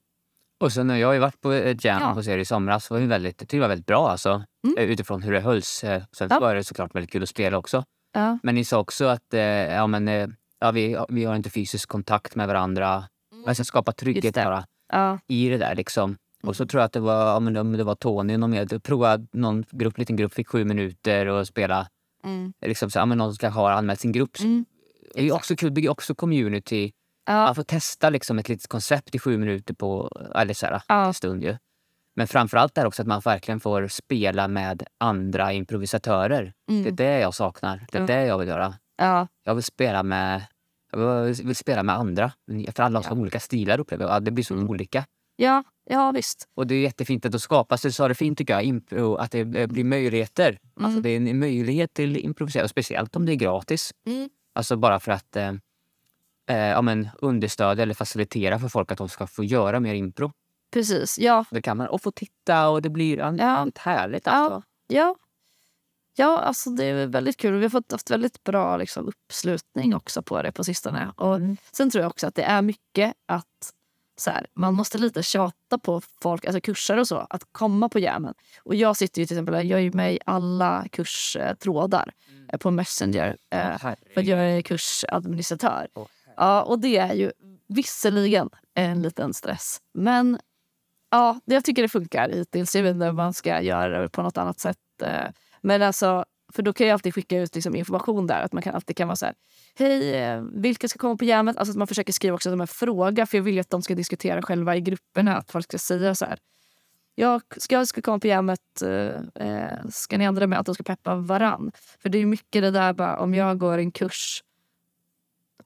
och 0.60 0.72
sen 0.74 0.90
har 0.90 0.98
jag 0.98 1.14
ju 1.14 1.20
varit 1.20 1.42
på 1.42 1.52
ett 1.52 1.84
jam 1.86 2.02
Ja. 2.02 2.08
hos 2.12 2.28
er 2.28 2.38
i 2.38 2.46
somras. 2.46 2.88
Det 2.88 2.94
var 2.94 3.02
ju 3.02 3.08
väldigt, 3.08 3.50
det 3.50 3.60
var 3.60 3.68
väldigt 3.68 3.86
bra 3.88 4.10
alltså. 4.10 4.30
Mm. 4.64 4.78
Eh, 4.78 4.84
Utifrån 4.84 5.22
hur 5.24 5.32
det 5.32 5.40
hölls. 5.40 5.84
Eh, 5.84 6.04
Sen 6.18 6.28
Ja. 6.32 6.40
var 6.40 6.56
det 6.56 6.64
såklart 6.64 6.96
väldigt 6.96 7.12
kul 7.12 7.24
att 7.24 7.30
spela 7.30 7.58
också. 7.58 7.84
Ja. 8.14 8.38
Men 8.44 8.56
ni 8.56 8.66
sa 8.66 8.80
också 8.80 9.06
att 9.06 9.34
eh, 9.34 9.42
ja, 9.42 9.88
men, 9.88 10.08
eh, 10.08 10.28
ja, 10.60 10.72
vi, 10.72 10.98
vi 11.10 11.26
har 11.26 11.36
inte 11.36 11.50
fysisk 11.50 11.90
kontakt 11.90 12.36
med 12.36 12.48
varandra. 12.48 13.04
Men 13.46 13.56
sen 13.56 13.66
skapa 13.66 13.90
Just 13.92 13.98
trygghet 14.00 14.36
det. 14.36 14.44
bara 14.44 14.66
Ja. 14.94 15.20
i 15.28 15.50
det 15.50 15.58
där. 15.58 15.76
Liksom. 15.76 16.18
Och 16.44 16.56
så 16.56 16.66
tror 16.66 16.82
jag 16.82 16.86
att 16.86 16.94
det 16.94 17.00
var, 17.00 17.14
ja, 17.26 17.36
om 17.62 17.72
det 17.78 17.84
var 17.84 17.96
Tony 17.96 18.38
någon 18.38 18.52
mer. 18.52 18.80
Prova 18.80 19.20
någon 19.32 19.64
grupp, 19.72 19.98
liten 19.98 20.16
grupp 20.16 20.34
fick 20.34 20.48
sju 20.48 20.66
minuter 20.66 21.26
och 21.28 21.48
spela. 21.48 21.88
Mm. 22.24 22.54
Liksom, 22.66 22.92
så, 22.92 23.00
ja, 23.00 23.06
men 23.06 23.18
någon 23.18 23.36
kanske 23.36 23.60
har 23.60 23.72
anmält 23.72 24.00
sin 24.00 24.12
grupp. 24.12 24.40
Mm. 24.40 24.66
Det 25.14 25.20
är 25.20 25.24
ju 25.24 25.32
också 25.32 25.56
kul, 25.56 25.72
bygger 25.72 25.90
också 25.90 26.16
community. 26.16 26.92
Ja. 27.26 27.34
Man 27.34 27.56
får 27.56 27.64
testa 27.64 28.10
liksom, 28.10 28.40
ett 28.40 28.50
litet 28.50 28.68
koncept 28.68 29.16
i 29.16 29.20
sju 29.20 29.38
minuter 29.38 29.74
på 29.74 30.10
eller 30.36 30.54
så 30.54 30.66
här, 30.66 30.82
Ja. 30.88 31.14
stund. 31.14 31.44
Ju. 31.44 31.58
Men 32.16 32.28
framförallt 32.28 32.78
är 32.78 32.86
också 32.86 33.02
att 33.02 33.08
man 33.08 33.22
verkligen 33.26 33.60
får 33.60 33.88
spela 33.88 34.48
med 34.48 34.84
andra 34.98 35.54
improvisatörer. 35.54 36.54
Mm. 36.70 36.84
Det 36.84 36.90
är 36.90 36.94
det 37.14 37.20
jag 37.20 37.34
saknar. 37.34 37.86
Det 37.92 37.98
är 37.98 38.02
Ja. 38.02 38.08
det 38.08 38.26
jag 38.26 38.38
vill 38.38 38.48
göra. 38.48 38.74
Ja. 38.98 39.28
Jag 39.44 39.56
vill 39.56 39.64
spela 39.64 40.04
med, 40.04 40.42
jag 40.92 41.24
vill, 41.24 41.56
spela 41.56 41.84
med 41.84 41.96
andra. 41.96 42.32
För 42.76 42.84
alla 42.84 43.00
har 43.00 43.06
Ja. 43.10 43.12
olika 43.22 43.40
stilar 43.40 43.80
upplever 43.80 44.06
jag. 44.06 44.14
Ja, 44.16 44.20
Det 44.20 44.32
blir 44.32 44.44
så 44.44 44.54
Mm. 44.54 44.70
olika. 44.70 45.06
Ja. 45.36 45.64
Ja, 45.86 46.12
visst. 46.12 46.48
Och 46.56 46.68
det 46.68 46.76
är 46.76 46.82
jättefint 46.82 47.26
att 47.26 47.32
det 47.32 47.40
skapas, 47.40 47.82
du 47.82 47.92
sa 47.92 48.08
det 48.08 48.16
fint 48.16 48.38
tycker 48.38 48.54
jag, 48.54 48.64
impro, 48.64 49.16
att 49.16 49.32
det 49.32 49.40
eh, 49.40 49.68
blir 49.68 49.84
möjligheter. 49.84 50.60
Alltså 50.76 50.90
Mm. 51.00 51.04
det 51.04 51.10
är 51.10 51.16
en 51.32 51.40
möjlighet 51.40 51.94
till 51.94 52.18
improvisera, 52.18 52.64
och 52.64 52.70
speciellt 52.70 53.16
om 53.16 53.26
det 53.26 53.32
är 53.32 53.36
gratis. 53.36 53.92
Mm. 54.06 54.30
Alltså 54.54 54.76
bara 54.76 55.00
för 55.00 55.12
att 55.12 55.36
eh, 55.36 55.54
eh, 56.50 56.58
ja, 56.58 56.82
men 56.82 57.10
understödja 57.22 57.84
eller 57.84 57.94
facilitera 57.94 58.60
för 58.60 58.68
folk 58.68 58.92
att 58.92 58.98
de 58.98 59.10
ska 59.10 59.28
få 59.28 59.44
göra 59.44 59.80
mer 59.80 59.94
impro. 59.94 60.32
Precis. 60.74 61.20
Ja. 61.20 61.46
Det 61.52 61.62
kan 61.62 61.78
man. 61.78 61.88
Och 61.88 62.02
få 62.02 62.12
titta 62.12 62.70
och 62.70 62.82
det 62.82 62.90
blir 62.90 63.18
ja, 63.18 63.36
Ja. 63.38 63.68
härligt. 63.76 64.26
Ja. 64.26 64.32
Alltså. 64.32 64.62
Ja. 64.88 65.16
Ja, 66.16 66.40
alltså 66.40 66.70
det 66.70 66.86
är 66.86 67.08
väldigt 67.08 67.38
kul. 67.38 67.54
Vi 67.58 67.62
har 67.64 67.70
fått 67.70 67.92
haft 67.92 68.12
väldigt 68.12 68.44
bra 68.44 68.78
liksom, 68.78 69.08
uppslutning 69.08 69.96
också 69.96 70.22
på 70.22 70.42
det 70.42 70.52
på 70.52 70.64
sistone. 70.64 71.12
Och 71.16 71.40
Sen 71.72 71.90
tror 71.90 72.02
jag 72.02 72.10
också 72.10 72.28
att 72.28 72.36
det 72.36 72.44
är 72.44 72.62
mycket 72.62 73.14
att 73.26 73.74
så 74.22 74.32
här, 74.32 74.48
man 74.54 74.74
måste 74.74 74.98
lite 74.98 75.24
tjata 75.24 75.78
på 75.78 76.02
folk, 76.22 76.46
alltså 76.46 76.62
kurser 76.62 76.98
och 76.98 77.08
så, 77.08 77.28
att 77.30 77.44
komma 77.52 77.90
på 77.90 78.00
jammen. 78.00 78.34
Och 78.64 78.76
jag 78.76 78.98
sitter 78.98 79.22
ju 79.22 79.26
till 79.26 79.38
exempel, 79.38 79.70
jag 79.70 79.82
är 79.82 79.92
med 79.92 80.14
i 80.14 80.20
alla 80.26 80.86
kurstrådar 80.92 82.14
eh, 82.54 82.58
på 82.60 82.72
Messenger. 82.72 83.38
Herregud. 83.52 84.14
för 84.14 84.22
jag 84.22 84.40
är 84.40 84.62
kursadministratör. 84.62 85.88
Åh, 85.94 86.06
Ja, 86.38 86.62
och 86.64 86.80
det 86.80 86.98
är 86.98 87.14
ju 87.14 87.32
visserligen 87.68 88.50
en 88.74 89.02
liten 89.02 89.34
stress. 89.34 89.82
Men 89.94 90.40
ja, 91.10 91.40
jag 91.46 91.66
tycker 91.66 91.82
det 91.82 91.90
funkar 91.90 92.30
hittills. 92.30 92.76
Jag 92.76 92.84
vet 92.84 92.94
inte 92.96 93.10
om 93.10 93.16
man 93.16 93.34
ska 93.34 93.62
göra 93.62 94.02
det 94.02 94.10
på 94.10 94.22
något 94.22 94.38
annat 94.38 94.60
sätt. 94.60 94.78
eh. 95.04 95.32
Men 95.62 95.82
alltså, 95.82 96.26
för 96.52 96.64
då 96.64 96.74
kan 96.74 96.88
jag 96.88 96.94
alltid 96.94 97.14
skicka 97.14 97.40
ut 97.40 97.56
liksom 97.56 97.76
information 97.76 98.28
där. 98.28 98.42
Att 98.42 98.54
man 98.54 98.64
kan 98.64 98.76
alltid 98.76 98.98
kan 98.98 99.08
vara 99.08 99.16
så 99.16 99.26
här, 99.26 99.36
hej, 99.76 100.16
eh, 100.16 100.42
vilka 100.54 100.88
ska 100.88 101.00
komma 101.00 101.18
på 101.18 101.26
jammet? 101.26 101.58
Alltså 101.58 101.72
att 101.72 101.78
man 101.78 101.88
försöker 101.88 102.14
skriva 102.14 102.36
också 102.36 102.50
som 102.50 102.62
en 102.62 102.68
fråga. 102.68 103.26
För 103.26 103.38
jag 103.38 103.44
vill 103.44 103.54
ju 103.54 103.60
att 103.60 103.70
de 103.70 103.82
ska 103.82 103.96
diskutera 103.96 104.42
själva 104.42 104.76
i 104.76 104.82
grupperna. 104.82 105.38
Att 105.38 105.52
folk 105.52 105.66
ska 105.66 105.78
säga 105.78 106.16
så 106.16 106.26
här, 106.26 106.40
jag 107.16 107.42
ska, 107.58 107.76
jag 107.76 107.88
ska 107.88 108.02
komma 108.02 108.20
på 108.20 108.28
jammet, 108.28 108.82
eh, 108.82 109.48
eh, 109.48 109.88
ska 109.90 110.18
ni 110.18 110.24
ändra 110.24 110.48
med 110.48 110.60
att 110.60 110.66
de 110.66 110.76
ska 110.76 110.84
peppa 110.84 111.16
varann? 111.16 111.72
För 112.00 112.10
det 112.10 112.18
är 112.18 112.20
ju 112.20 112.26
mycket 112.26 112.62
det 112.62 112.72
där 112.72 112.94
bara, 112.94 113.20
om 113.20 113.34
jag 113.34 113.58
går 113.58 113.78
en 113.78 113.92
kurs 113.92 114.44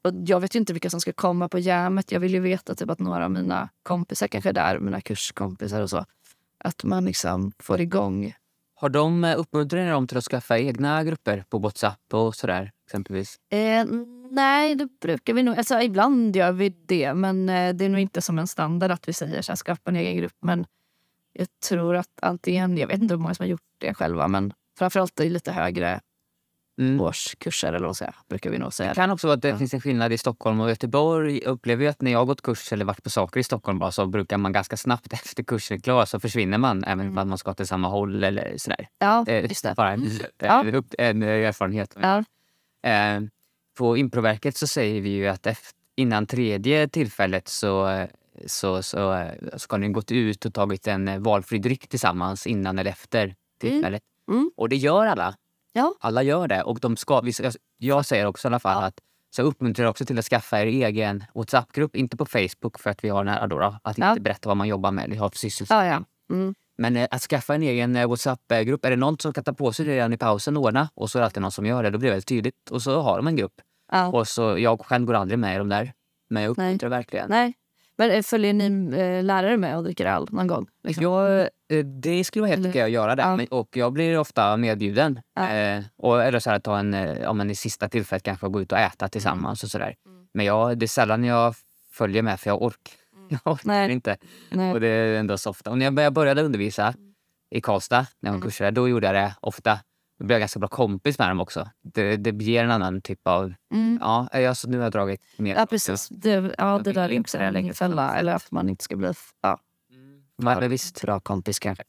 och 0.06 0.12
jag 0.26 0.40
vet 0.40 0.54
ju 0.54 0.58
inte 0.58 0.72
vilka 0.72 0.90
som 0.90 1.00
ska 1.00 1.12
komma 1.12 1.48
på 1.48 1.58
jammet. 1.58 2.12
Jag 2.12 2.20
vill 2.20 2.34
ju 2.34 2.40
veta 2.40 2.74
typ 2.74 2.90
att 2.90 2.98
några 2.98 3.24
av 3.24 3.30
mina 3.30 3.68
kompisar 3.82 4.26
kanske 4.26 4.48
är 4.48 4.52
där, 4.52 4.78
mina 4.78 5.00
kurskompisar 5.00 5.82
och 5.82 5.90
så. 5.90 6.04
Att 6.58 6.84
man 6.84 7.04
liksom 7.04 7.52
får 7.58 7.80
igång. 7.80 8.34
Har 8.78 8.88
de 8.88 9.24
eh, 9.24 9.38
uppmuntrat 9.38 9.88
dem 9.88 10.06
till 10.06 10.18
att 10.18 10.24
skaffa 10.24 10.58
egna 10.58 11.04
grupper 11.04 11.44
på 11.48 11.58
Whatsapp 11.58 12.14
och 12.14 12.34
sådär 12.34 12.72
exempelvis? 12.86 13.36
Eh, 13.50 13.86
nej, 14.30 14.74
det 14.74 14.88
brukar 15.00 15.34
vi 15.34 15.42
nog. 15.42 15.58
Alltså, 15.58 15.80
ibland 15.80 16.36
gör 16.36 16.52
vi 16.52 16.68
det, 16.68 17.14
men 17.14 17.48
eh, 17.48 17.74
det 17.74 17.84
är 17.84 17.88
nog 17.88 18.00
inte 18.00 18.22
som 18.22 18.38
en 18.38 18.46
standard 18.46 18.90
att 18.90 19.08
vi 19.08 19.12
säger 19.12 19.42
så 19.42 19.52
här, 19.52 19.56
skaffa 19.56 19.82
en 19.84 19.96
egen 19.96 20.16
grupp. 20.16 20.36
Men 20.42 20.66
jag 21.32 21.48
tror 21.68 21.96
att 21.96 22.22
antingen, 22.22 22.78
jag 22.78 22.86
vet 22.86 23.02
inte 23.02 23.14
hur 23.14 23.20
många 23.20 23.34
som 23.34 23.42
har 23.42 23.50
gjort 23.50 23.60
det 23.78 23.94
själva, 23.94 24.28
men 24.28 24.52
framförallt 24.78 25.20
i 25.20 25.30
lite 25.30 25.52
högre 25.52 26.00
Mm. 26.78 27.00
årskurser 27.00 27.72
eller 27.72 27.86
vad 27.86 27.96
säger, 27.96 28.14
brukar 28.28 28.50
vi 28.50 28.58
nog 28.58 28.72
säga. 28.72 28.88
Det 28.88 28.94
kan 28.94 29.10
också 29.10 29.26
vara 29.26 29.34
att 29.34 29.42
det 29.42 29.48
Ja. 29.48 29.58
finns 29.58 29.74
en 29.74 29.80
skillnad 29.80 30.12
i 30.12 30.18
Stockholm 30.18 30.60
och 30.60 30.68
Göteborg. 30.68 31.40
Jag 31.44 31.50
upplever 31.50 31.82
ju 31.84 31.90
att 31.90 32.00
när 32.00 32.10
jag 32.12 32.18
har 32.18 32.24
gått 32.26 32.42
kurs 32.42 32.72
eller 32.72 32.84
varit 32.84 33.02
på 33.02 33.10
saker 33.10 33.40
i 33.40 33.42
Stockholm 33.42 33.78
bara, 33.78 33.92
så 33.92 34.06
brukar 34.06 34.38
man 34.38 34.52
ganska 34.52 34.76
snabbt 34.76 35.12
efter 35.12 35.42
kursen 35.42 35.76
är 35.76 35.80
klar 35.80 36.04
så 36.04 36.20
försvinner 36.20 36.58
man 36.58 36.84
även 36.84 37.06
Mm. 37.06 37.18
om 37.18 37.28
man 37.28 37.38
ska 37.38 37.54
till 37.54 37.66
samma 37.66 37.88
håll 37.88 38.24
eller 38.24 38.54
sådär. 38.56 38.88
Ja, 38.98 39.24
är 39.28 39.40
just 39.42 39.62
det. 39.62 39.74
bara 39.76 39.92
en, 39.92 40.10
Ja. 40.38 40.60
en, 40.64 40.74
upp- 40.74 40.94
en 40.98 41.22
eh, 41.22 41.28
erfarenhet. 41.28 41.96
Ja. 42.00 42.24
Eh, 42.90 43.20
på 43.78 43.96
Improverket 43.96 44.56
så 44.56 44.66
säger 44.66 45.00
vi 45.00 45.08
ju 45.10 45.26
att 45.28 45.46
efter, 45.46 45.74
innan 45.96 46.26
tredje 46.26 46.88
tillfället 46.88 47.48
så, 47.48 47.88
eh, 47.88 48.06
så, 48.46 48.82
så 48.82 49.12
eh, 49.12 49.32
ska 49.56 49.76
ni 49.76 49.88
gått 49.88 50.12
ut 50.12 50.44
och 50.44 50.54
tagit 50.54 50.86
en 50.86 51.08
eh, 51.08 51.18
valfri 51.18 51.58
dryck 51.58 51.88
tillsammans 51.88 52.46
innan 52.46 52.78
eller 52.78 52.90
efter 52.90 53.34
tillfället. 53.60 54.02
Mm. 54.28 54.50
Och 54.56 54.68
det 54.68 54.76
gör 54.76 55.06
alla. 55.06 55.34
Ja. 55.76 55.94
Alla 56.00 56.22
gör 56.22 56.48
det. 56.48 56.62
Och 56.62 56.80
de 56.80 56.96
ska, 56.96 57.22
jag 57.78 58.06
säger 58.06 58.26
också 58.26 58.46
i 58.46 58.48
alla 58.48 58.58
fall 58.58 58.82
Ja. 58.82 58.86
att 58.86 59.00
Så 59.30 59.40
jag 59.42 59.46
uppmuntrar 59.46 59.86
också 59.86 60.04
till 60.04 60.18
att 60.18 60.24
skaffa 60.24 60.60
er 60.62 60.66
egen 60.66 61.24
WhatsApp-grupp. 61.34 61.96
Inte 61.96 62.16
på 62.16 62.26
Facebook 62.26 62.78
för 62.78 62.90
att 62.90 63.04
vi 63.04 63.08
har 63.08 63.24
nära 63.24 63.46
då, 63.46 63.58
då 63.58 63.76
att 63.82 63.98
Ja. 63.98 64.08
inte 64.10 64.20
berätta 64.20 64.48
vad 64.48 64.56
man 64.56 64.68
jobbar 64.68 64.90
med 64.90 65.04
eller 65.04 65.16
har 65.16 65.28
för 65.30 65.38
sysselsättning. 65.38 65.88
Ja, 65.88 66.04
ja. 66.28 66.34
Mm. 66.34 66.54
Men 66.78 66.96
eh, 66.96 67.08
att 67.10 67.22
skaffa 67.22 67.54
en 67.54 67.62
egen 67.62 67.96
eh, 67.96 68.08
WhatsApp-grupp, 68.08 68.84
är 68.84 68.90
det 68.90 68.96
någon 68.96 69.18
som 69.18 69.32
kan 69.32 69.44
ta 69.44 69.52
på 69.52 69.72
sig 69.72 69.86
det 69.86 69.96
redan 69.96 70.12
i 70.12 70.16
pausen 70.16 70.56
och 70.56 70.62
ordna 70.62 70.88
och 70.94 71.10
så 71.10 71.18
är 71.18 71.20
det 71.20 71.24
alltid 71.24 71.42
någon 71.42 71.52
som 71.52 71.66
gör 71.66 71.82
det, 71.82 71.90
då 71.90 71.98
blir 71.98 72.08
det 72.10 72.14
väldigt 72.14 72.28
tydligt. 72.28 72.70
Och 72.70 72.82
så 72.82 73.00
har 73.00 73.16
de 73.16 73.26
en 73.26 73.36
grupp. 73.36 73.52
Och 74.12 74.28
så, 74.28 74.58
jag 74.58 74.80
själv 74.80 75.06
går 75.06 75.14
aldrig 75.14 75.38
med 75.38 75.54
i 75.54 75.58
de 75.58 75.68
där. 75.68 75.92
Men 76.30 76.42
jag 76.42 76.50
uppmuntrar 76.50 76.88
verkligen. 76.88 77.30
Nej. 77.30 77.54
Men 77.98 78.10
eh, 78.10 78.22
följer 78.22 78.52
ni 78.52 78.96
eh, 78.98 79.24
lärare 79.24 79.56
med 79.56 79.76
och 79.76 79.84
dricker 79.84 80.06
öl 80.06 80.26
någon 80.30 80.46
gång? 80.46 80.66
Liksom? 80.84 81.02
Jag, 81.02 81.40
eh, 81.40 81.84
det 81.84 82.24
skulle 82.24 82.40
vara 82.42 82.50
helt 82.50 82.66
okej 82.68 82.82
att 82.82 82.90
göra 82.90 83.14
det. 83.16 83.22
Ja. 83.22 83.36
Men, 83.36 83.46
och 83.46 83.68
jag 83.76 83.92
blir 83.92 84.18
ofta 84.18 84.56
medbjuden. 84.56 85.20
Ja. 85.34 85.50
Eh, 85.54 85.82
och, 85.96 86.22
eller 86.24 86.38
så 86.38 86.50
här, 86.50 86.58
ta 86.58 86.78
en, 86.78 86.94
om 87.26 87.38
man 87.38 87.50
i 87.50 87.54
sista 87.54 87.88
tillfället 87.88 88.22
kanske 88.22 88.48
gå 88.48 88.60
ut 88.62 88.72
och 88.72 88.78
äta 88.78 89.08
tillsammans 89.08 89.62
och 89.64 89.70
sådär. 89.70 89.94
Mm. 90.06 90.26
Men 90.34 90.46
jag, 90.46 90.78
det 90.78 90.84
är 90.86 90.88
sällan 90.88 91.24
jag 91.24 91.54
följer 91.92 92.22
med 92.22 92.40
för 92.40 92.50
jag 92.50 92.62
orkar. 92.62 92.94
Jag 93.28 93.52
orkar 93.52 93.68
Nej. 93.68 93.92
inte. 93.92 94.16
Nej. 94.50 94.72
Och 94.72 94.80
det 94.80 94.88
är 94.88 95.18
ändå 95.18 95.38
så 95.38 95.50
ofta. 95.50 95.70
Och 95.70 95.78
när 95.78 96.02
jag 96.02 96.12
började- 96.12 96.42
undervisa 96.42 96.94
i 97.50 97.60
Karlstad, 97.60 97.96
när 97.98 98.06
jag 98.20 98.28
Mm. 98.28 98.40
var 98.40 98.44
kursare, 98.46 98.70
då 98.70 98.88
gjorde 98.88 99.06
jag 99.06 99.14
det 99.14 99.34
ofta. 99.40 99.78
Då 100.18 100.24
blev 100.24 100.34
jag 100.34 100.40
ganska 100.40 100.60
bra 100.60 100.68
kompis 100.68 101.18
med 101.18 101.28
dem 101.28 101.40
också. 101.40 101.70
Det, 101.82 102.16
det 102.16 102.44
ger 102.44 102.64
en 102.64 102.70
annan 102.70 103.00
typ 103.00 103.20
av... 103.26 103.54
Mm. 103.74 103.98
Ja, 104.00 104.28
jag, 104.32 104.56
så 104.56 104.68
nu 104.68 104.76
har 104.76 104.84
jag 104.84 104.92
dragit 104.92 105.22
mer. 105.36 105.54
Ja, 105.54 105.66
precis. 105.66 106.08
Det, 106.08 106.54
ja, 106.58 106.80
det 106.84 106.92
där 106.92 107.04
är 107.04 107.08
inte 107.08 107.20
också 107.20 107.38
en 107.38 107.74
fälla. 107.74 108.16
Eller 108.16 108.34
att 108.34 108.50
man 108.50 108.68
inte 108.68 108.84
ska 108.84 108.96
bli 108.96 109.12
ja, 109.42 109.60
Men, 110.38 110.58
men 110.60 110.70
visst. 110.70 111.02
bra 111.02 111.20
kompis 111.20 111.58
kanske. 111.58 111.84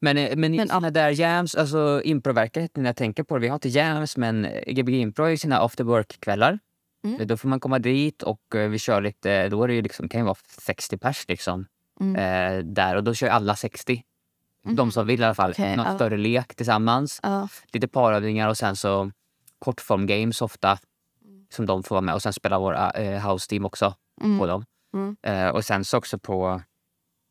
Men, 0.00 0.18
eh, 0.18 0.36
men, 0.36 0.56
Men, 0.56 0.68
såna 0.68 0.90
där 0.90 1.10
jams, 1.10 1.54
alltså 1.54 2.02
improverket 2.04 2.76
när 2.76 2.84
jag 2.84 2.96
tänker 2.96 3.22
på 3.22 3.34
det. 3.38 3.40
Vi 3.40 3.48
har 3.48 3.54
inte 3.54 3.68
jams 3.68 4.16
men 4.16 4.44
eh, 4.44 4.72
Gbg 4.72 4.94
Impro 4.94 5.22
har 5.22 5.28
ju 5.30 5.36
sina 5.36 5.58
after 5.58 5.84
work-kvällar. 5.84 6.58
Mm. 7.04 7.26
Då 7.26 7.36
får 7.36 7.48
man 7.48 7.60
komma 7.60 7.78
dit 7.78 8.22
och 8.22 8.42
vi 8.54 8.78
kör 8.78 9.00
lite, 9.00 9.48
då 9.48 9.62
är 9.64 9.68
det 9.68 9.74
ju 9.74 9.82
liksom, 9.82 10.08
kan 10.08 10.20
ju 10.20 10.24
vara 10.24 10.36
60 10.58 10.98
pers 10.98 11.24
liksom. 11.28 11.66
Mm. 12.00 12.16
Eh, 12.16 12.64
där 12.64 12.96
och 12.96 13.04
då 13.04 13.14
kör 13.14 13.28
alla 13.28 13.56
60. 13.56 14.02
De 14.62 14.92
som 14.92 15.06
vill 15.06 15.20
i 15.20 15.24
alla 15.24 15.34
fall. 15.34 15.50
Okej, 15.50 15.76
Någon 15.76 15.86
ja. 15.86 15.94
större 15.94 16.16
lek 16.16 16.54
tillsammans. 16.54 17.20
Ja. 17.22 17.48
Lite 17.72 17.88
parövningar 17.88 18.48
och 18.48 18.56
sen 18.56 18.76
så 18.76 19.10
kortform 19.58 20.06
games 20.06 20.42
ofta. 20.42 20.78
Som 21.52 21.66
de 21.66 21.82
får 21.82 21.94
vara 21.94 22.00
med 22.00 22.14
och 22.14 22.22
sen 22.22 22.32
spelar 22.32 22.58
våra 22.58 22.90
eh, 22.90 23.30
house 23.30 23.48
team 23.48 23.64
också 23.64 23.94
Mm. 24.22 24.38
på 24.38 24.46
dem. 24.46 24.64
Mm. 24.94 25.16
Eh, 25.22 25.48
och 25.48 25.64
sen 25.64 25.84
så 25.84 25.98
också 25.98 26.18
på 26.18 26.62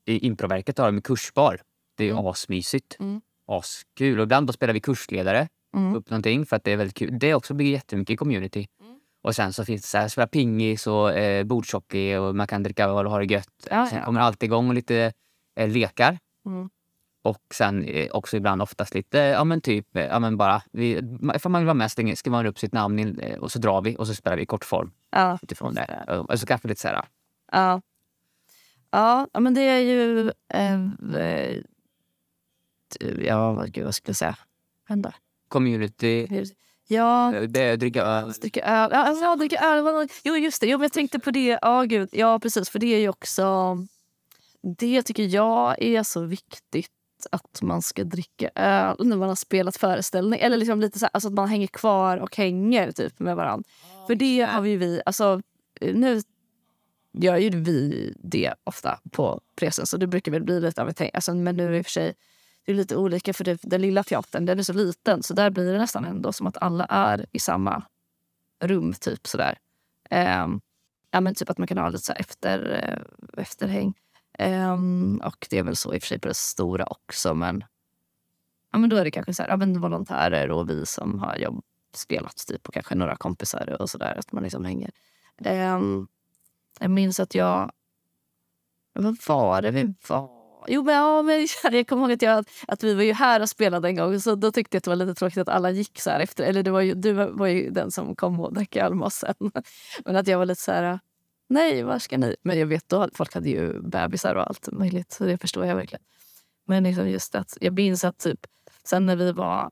i 0.06 0.18
improverket 0.28 0.78
har 0.78 0.92
de 0.92 1.02
kursbar. 1.02 1.62
Det 1.98 2.04
är 2.04 2.08
ju 2.08 2.14
Mm. 2.14 2.26
asmysigt. 2.28 2.98
Mm. 3.00 3.22
Askul. 3.48 4.20
Och 4.20 4.24
ibland 4.24 4.48
då 4.48 4.54
spelar 4.54 4.74
vi 4.74 4.80
kursledare 4.80 5.48
Mm. 5.78 5.96
upp 5.96 6.10
någonting 6.10 6.46
för 6.46 6.56
att 6.56 6.64
det 6.64 6.72
är 6.72 6.78
väldigt 6.78 6.98
kul. 6.98 7.20
Det 7.20 7.34
också 7.34 7.54
bygger 7.54 7.72
jättemycket 7.72 8.20
community. 8.20 8.68
Mm. 8.82 9.00
Och 9.24 9.36
sen 9.36 9.54
så 9.54 9.66
finns 9.66 9.82
det 9.82 9.88
så 9.88 9.98
här, 9.98 10.08
spela 10.08 10.28
pingis 10.28 10.88
och 10.88 11.12
eh, 11.12 11.44
bordshockey 11.44 12.16
och 12.16 12.36
man 12.36 12.48
kan 12.48 12.64
dricka 12.64 12.86
öl 12.86 13.06
och 13.06 13.12
ha 13.12 13.20
det 13.20 13.26
gött. 13.34 13.68
Ja, 13.70 13.88
sen 13.90 14.00
ja. 14.00 14.06
kommer 14.06 14.22
alltid 14.22 14.48
igång 14.48 14.74
lite 14.74 15.14
eh, 15.56 15.70
lekar. 15.70 16.18
Mm. 16.46 16.70
Och 17.22 17.42
sen 17.54 17.84
eh, 17.84 18.12
också 18.12 18.38
ibland 18.38 18.62
oftast 18.62 18.94
lite, 18.94 19.18
ja 19.18 19.44
men 19.44 19.62
typ, 19.62 19.96
eh, 19.98 20.06
ja 20.06 20.20
men 20.20 20.38
bara, 20.38 20.62
vi, 20.72 21.02
ifall 21.36 21.52
man 21.52 21.62
vill 21.62 21.66
vara 21.66 21.74
med 21.74 21.92
stänger- 21.92 22.16
skriver 22.16 22.38
man 22.38 22.46
upp 22.46 22.60
sitt 22.60 22.74
namn 22.74 23.20
eh, 23.20 23.40
och 23.40 23.52
så 23.52 23.60
drar 23.60 23.82
vi 23.82 23.96
och 23.98 24.08
så 24.08 24.16
spelar 24.16 24.38
vi 24.38 24.44
i 24.44 24.46
kortform 24.46 24.92
Ja. 25.12 25.40
utifrån 25.42 25.74
det. 25.74 26.06
Och 26.30 26.40
så 26.40 26.46
kanske 26.46 26.68
lite 26.68 26.82
så 26.82 26.88
här, 26.88 27.02
Ja. 27.52 27.82
Ja, 28.92 29.28
men 29.40 29.54
det 29.54 29.62
är 29.62 29.80
ju... 29.80 30.32
Eh, 30.54 31.58
ja, 33.26 33.52
vad- 33.54 33.72
gud, 33.72 33.86
vad 33.86 33.96
skulle 33.96 34.10
jag 34.10 34.16
säga? 34.16 34.38
Vänta. 34.88 35.14
community, 35.48 36.28
Ja, 36.92 37.34
det 37.50 37.62
är 37.62 37.78
dricka 37.78 38.04
öl. 38.04 38.32
dricka 38.32 38.62
öl. 38.66 38.90
Ja, 38.94 38.98
alltså, 38.98 39.24
ja, 39.24 39.36
dricka 39.36 39.60
öl. 39.60 40.08
Jo, 40.24 40.36
just 40.36 40.62
det. 40.62 40.68
Jo, 40.68 40.78
men 40.78 40.84
jag 40.84 40.94
tänkte 40.94 41.20
på 41.20 41.32
det. 41.32 41.60
Ja, 41.62 41.84
gud. 41.84 42.10
Ja, 42.12 42.40
precis. 42.40 42.70
För 42.70 42.80
det 42.80 42.96
är 42.96 43.00
ju 43.00 43.10
också... 43.10 43.78
Det 44.62 45.02
tycker 45.04 45.24
jag 45.24 45.82
är 45.82 46.04
så 46.04 46.22
viktigt 46.26 46.92
att 47.32 47.62
man 47.62 47.82
ska 47.82 48.04
dricka 48.04 48.50
öl 48.56 48.96
när 49.00 49.18
man 49.18 49.30
har 49.30 49.36
spelat 49.36 49.78
föreställning. 49.78 50.40
Eller 50.40 50.58
liksom 50.58 50.82
lite 50.82 51.00
så 51.00 51.06
här, 51.06 51.12
alltså 51.14 51.28
att 51.28 51.34
man 51.34 51.50
hänger 51.50 51.68
kvar 51.68 52.18
och 52.18 52.38
hänger 52.38 52.92
typ 52.92 53.20
med 53.20 53.36
varandra. 53.36 53.70
För 54.08 54.16
det 54.16 54.42
har 54.42 54.62
vi, 54.62 54.76
vi 54.76 55.02
alltså 55.06 55.42
nu 55.82 56.22
gör 57.14 57.38
ju 57.38 57.50
vi 57.50 58.14
det 58.24 58.54
ofta 58.64 59.00
på 59.12 59.42
presen 59.56 59.86
så 59.86 59.98
det 59.98 60.08
brukar 60.08 60.32
väl 60.32 60.44
bli 60.44 60.60
lite 60.60 60.82
av 60.82 60.90
ett 60.90 60.98
tänk. 60.98 61.16
Alltså, 61.16 61.34
men 61.34 61.58
nu 61.58 61.78
i 61.78 61.82
och 61.82 61.86
för 61.86 61.92
sig 61.92 62.14
det 62.66 62.72
är 62.72 62.76
lite 62.76 62.96
olika 62.96 63.34
för 63.34 63.44
det, 63.44 63.60
den 63.64 63.82
lilla 63.82 64.04
teatern 64.04 64.46
den 64.46 64.60
är 64.60 64.64
så 64.64 64.74
liten 64.74 65.24
så 65.24 65.34
där 65.34 65.50
blir 65.50 65.74
det 65.74 65.78
nästan 65.78 66.06
ändå 66.06 66.34
som 66.34 66.48
att 66.48 66.58
alla 66.58 66.86
är 66.86 67.26
i 67.32 67.40
samma 67.40 67.84
rum 68.64 68.94
typ 68.94 69.28
sådär. 69.28 69.58
Um, 70.12 70.62
ja 71.12 71.22
men 71.22 71.36
typ 71.36 71.50
att 71.50 71.58
man 71.58 71.68
kan 71.68 71.78
ha 71.78 71.90
lite 71.90 72.04
så 72.04 72.14
efter, 72.14 72.84
eh, 72.84 73.42
efterhäng. 73.42 73.94
Um, 74.40 75.22
och 75.26 75.48
det 75.50 75.58
är 75.58 75.64
väl 75.64 75.76
så 75.76 75.94
i 75.94 75.98
och 75.98 76.02
för 76.02 76.08
sig 76.08 76.20
på 76.20 76.28
det 76.28 76.34
stora 76.34 76.86
också 76.86 77.34
men 77.34 77.64
ja 78.72 78.78
men 78.80 78.90
då 78.90 78.96
är 78.96 79.04
det 79.04 79.12
kanske 79.12 79.34
så 79.34 79.44
här, 79.44 79.50
ja 79.50 79.58
men 79.58 79.82
volontärer 79.82 80.52
och 80.52 80.70
vi 80.70 80.86
som 80.86 81.20
har 81.20 81.36
jobb, 81.36 81.64
spelat 81.94 82.48
typ 82.48 82.68
och 82.68 82.74
kanske 82.74 82.96
några 82.96 83.16
kompisar 83.16 83.82
och 83.82 83.90
så 83.90 83.98
där. 83.98 84.20
att 84.20 84.32
man 84.32 84.44
liksom 84.44 84.66
hänger. 84.66 84.92
Um, 85.76 86.08
jag 86.80 86.92
minns 86.92 87.20
att 87.20 87.36
jag... 87.36 87.72
Vad 88.94 89.18
var 89.28 89.62
det 89.62 89.72
vi 89.72 89.94
var? 90.10 90.30
Jo, 90.68 90.84
men, 90.84 90.96
ja, 90.96 91.22
men 91.22 91.48
jag 91.72 91.88
kommer 91.88 92.04
ihåg 92.04 92.12
att, 92.12 92.22
jag, 92.22 92.46
att 92.68 92.84
vi 92.84 92.94
var 92.94 93.04
ju 93.04 93.14
här 93.14 93.42
och 93.42 93.50
spelade 93.50 93.88
en 93.88 93.96
gång. 93.96 94.20
Så 94.20 94.36
då 94.36 94.52
tyckte 94.52 94.76
jag 94.76 94.80
att 94.80 94.84
det 94.84 94.90
var 94.90 94.96
lite 94.96 95.14
tråkigt 95.14 95.38
att 95.38 95.50
alla 95.50 95.72
gick 95.72 96.00
så 96.00 96.10
här 96.10 96.20
efter. 96.20 96.44
Eller 96.44 96.64
det 96.64 96.72
var 96.72 96.82
ju, 96.82 96.94
du 96.94 97.14
var, 97.14 97.28
var 97.28 97.48
ju 97.48 97.70
den 97.70 97.92
som 97.92 98.16
kom 98.16 98.40
och 98.40 98.54
drack 98.54 98.76
öl 98.76 98.96
med 98.96 99.06
oss 99.06 99.14
sen. 99.14 99.36
Men 100.06 100.16
att 100.16 100.28
jag 100.28 100.38
var 100.38 100.46
lite 100.46 100.62
så 100.62 100.72
här... 100.72 101.00
Nej, 101.50 101.84
var 101.84 102.00
ska 102.00 102.18
ni? 102.18 102.36
Men 102.42 102.60
jag 102.60 102.68
vet 102.68 102.90
då, 102.90 103.10
folk 103.14 103.34
hade 103.34 103.50
ju 103.50 103.82
bebisar 103.82 104.36
och 104.36 104.48
allt 104.48 104.72
möjligt. 104.72 105.12
Så 105.12 105.26
det 105.26 105.38
förstår 105.38 105.66
jag 105.66 105.76
verkligen. 105.76 106.04
Men 106.66 106.84
liksom 106.84 107.10
just 107.10 107.36
att 107.36 107.58
jag 107.62 107.74
minns 107.74 108.04
att 108.04 108.18
typ, 108.18 108.40
sen 108.84 109.06
när 109.06 109.16
vi 109.16 109.32
var 109.32 109.70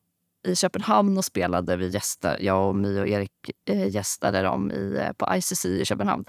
i 0.47 0.55
Köpenhamn 0.55 1.17
och 1.17 1.25
spelade, 1.25 1.77
vi 1.77 1.89
gästade, 1.89 2.43
jag 2.43 2.67
och 2.69 2.75
Mio 2.75 3.01
och 3.01 3.07
Erik 3.07 3.31
eh, 3.65 3.87
gästade 3.87 4.41
dem 4.41 4.71
i, 4.71 4.97
eh, 5.01 5.13
på 5.13 5.35
ICC 5.35 5.65
i 5.65 5.85
Köpenhamn. 5.85 6.25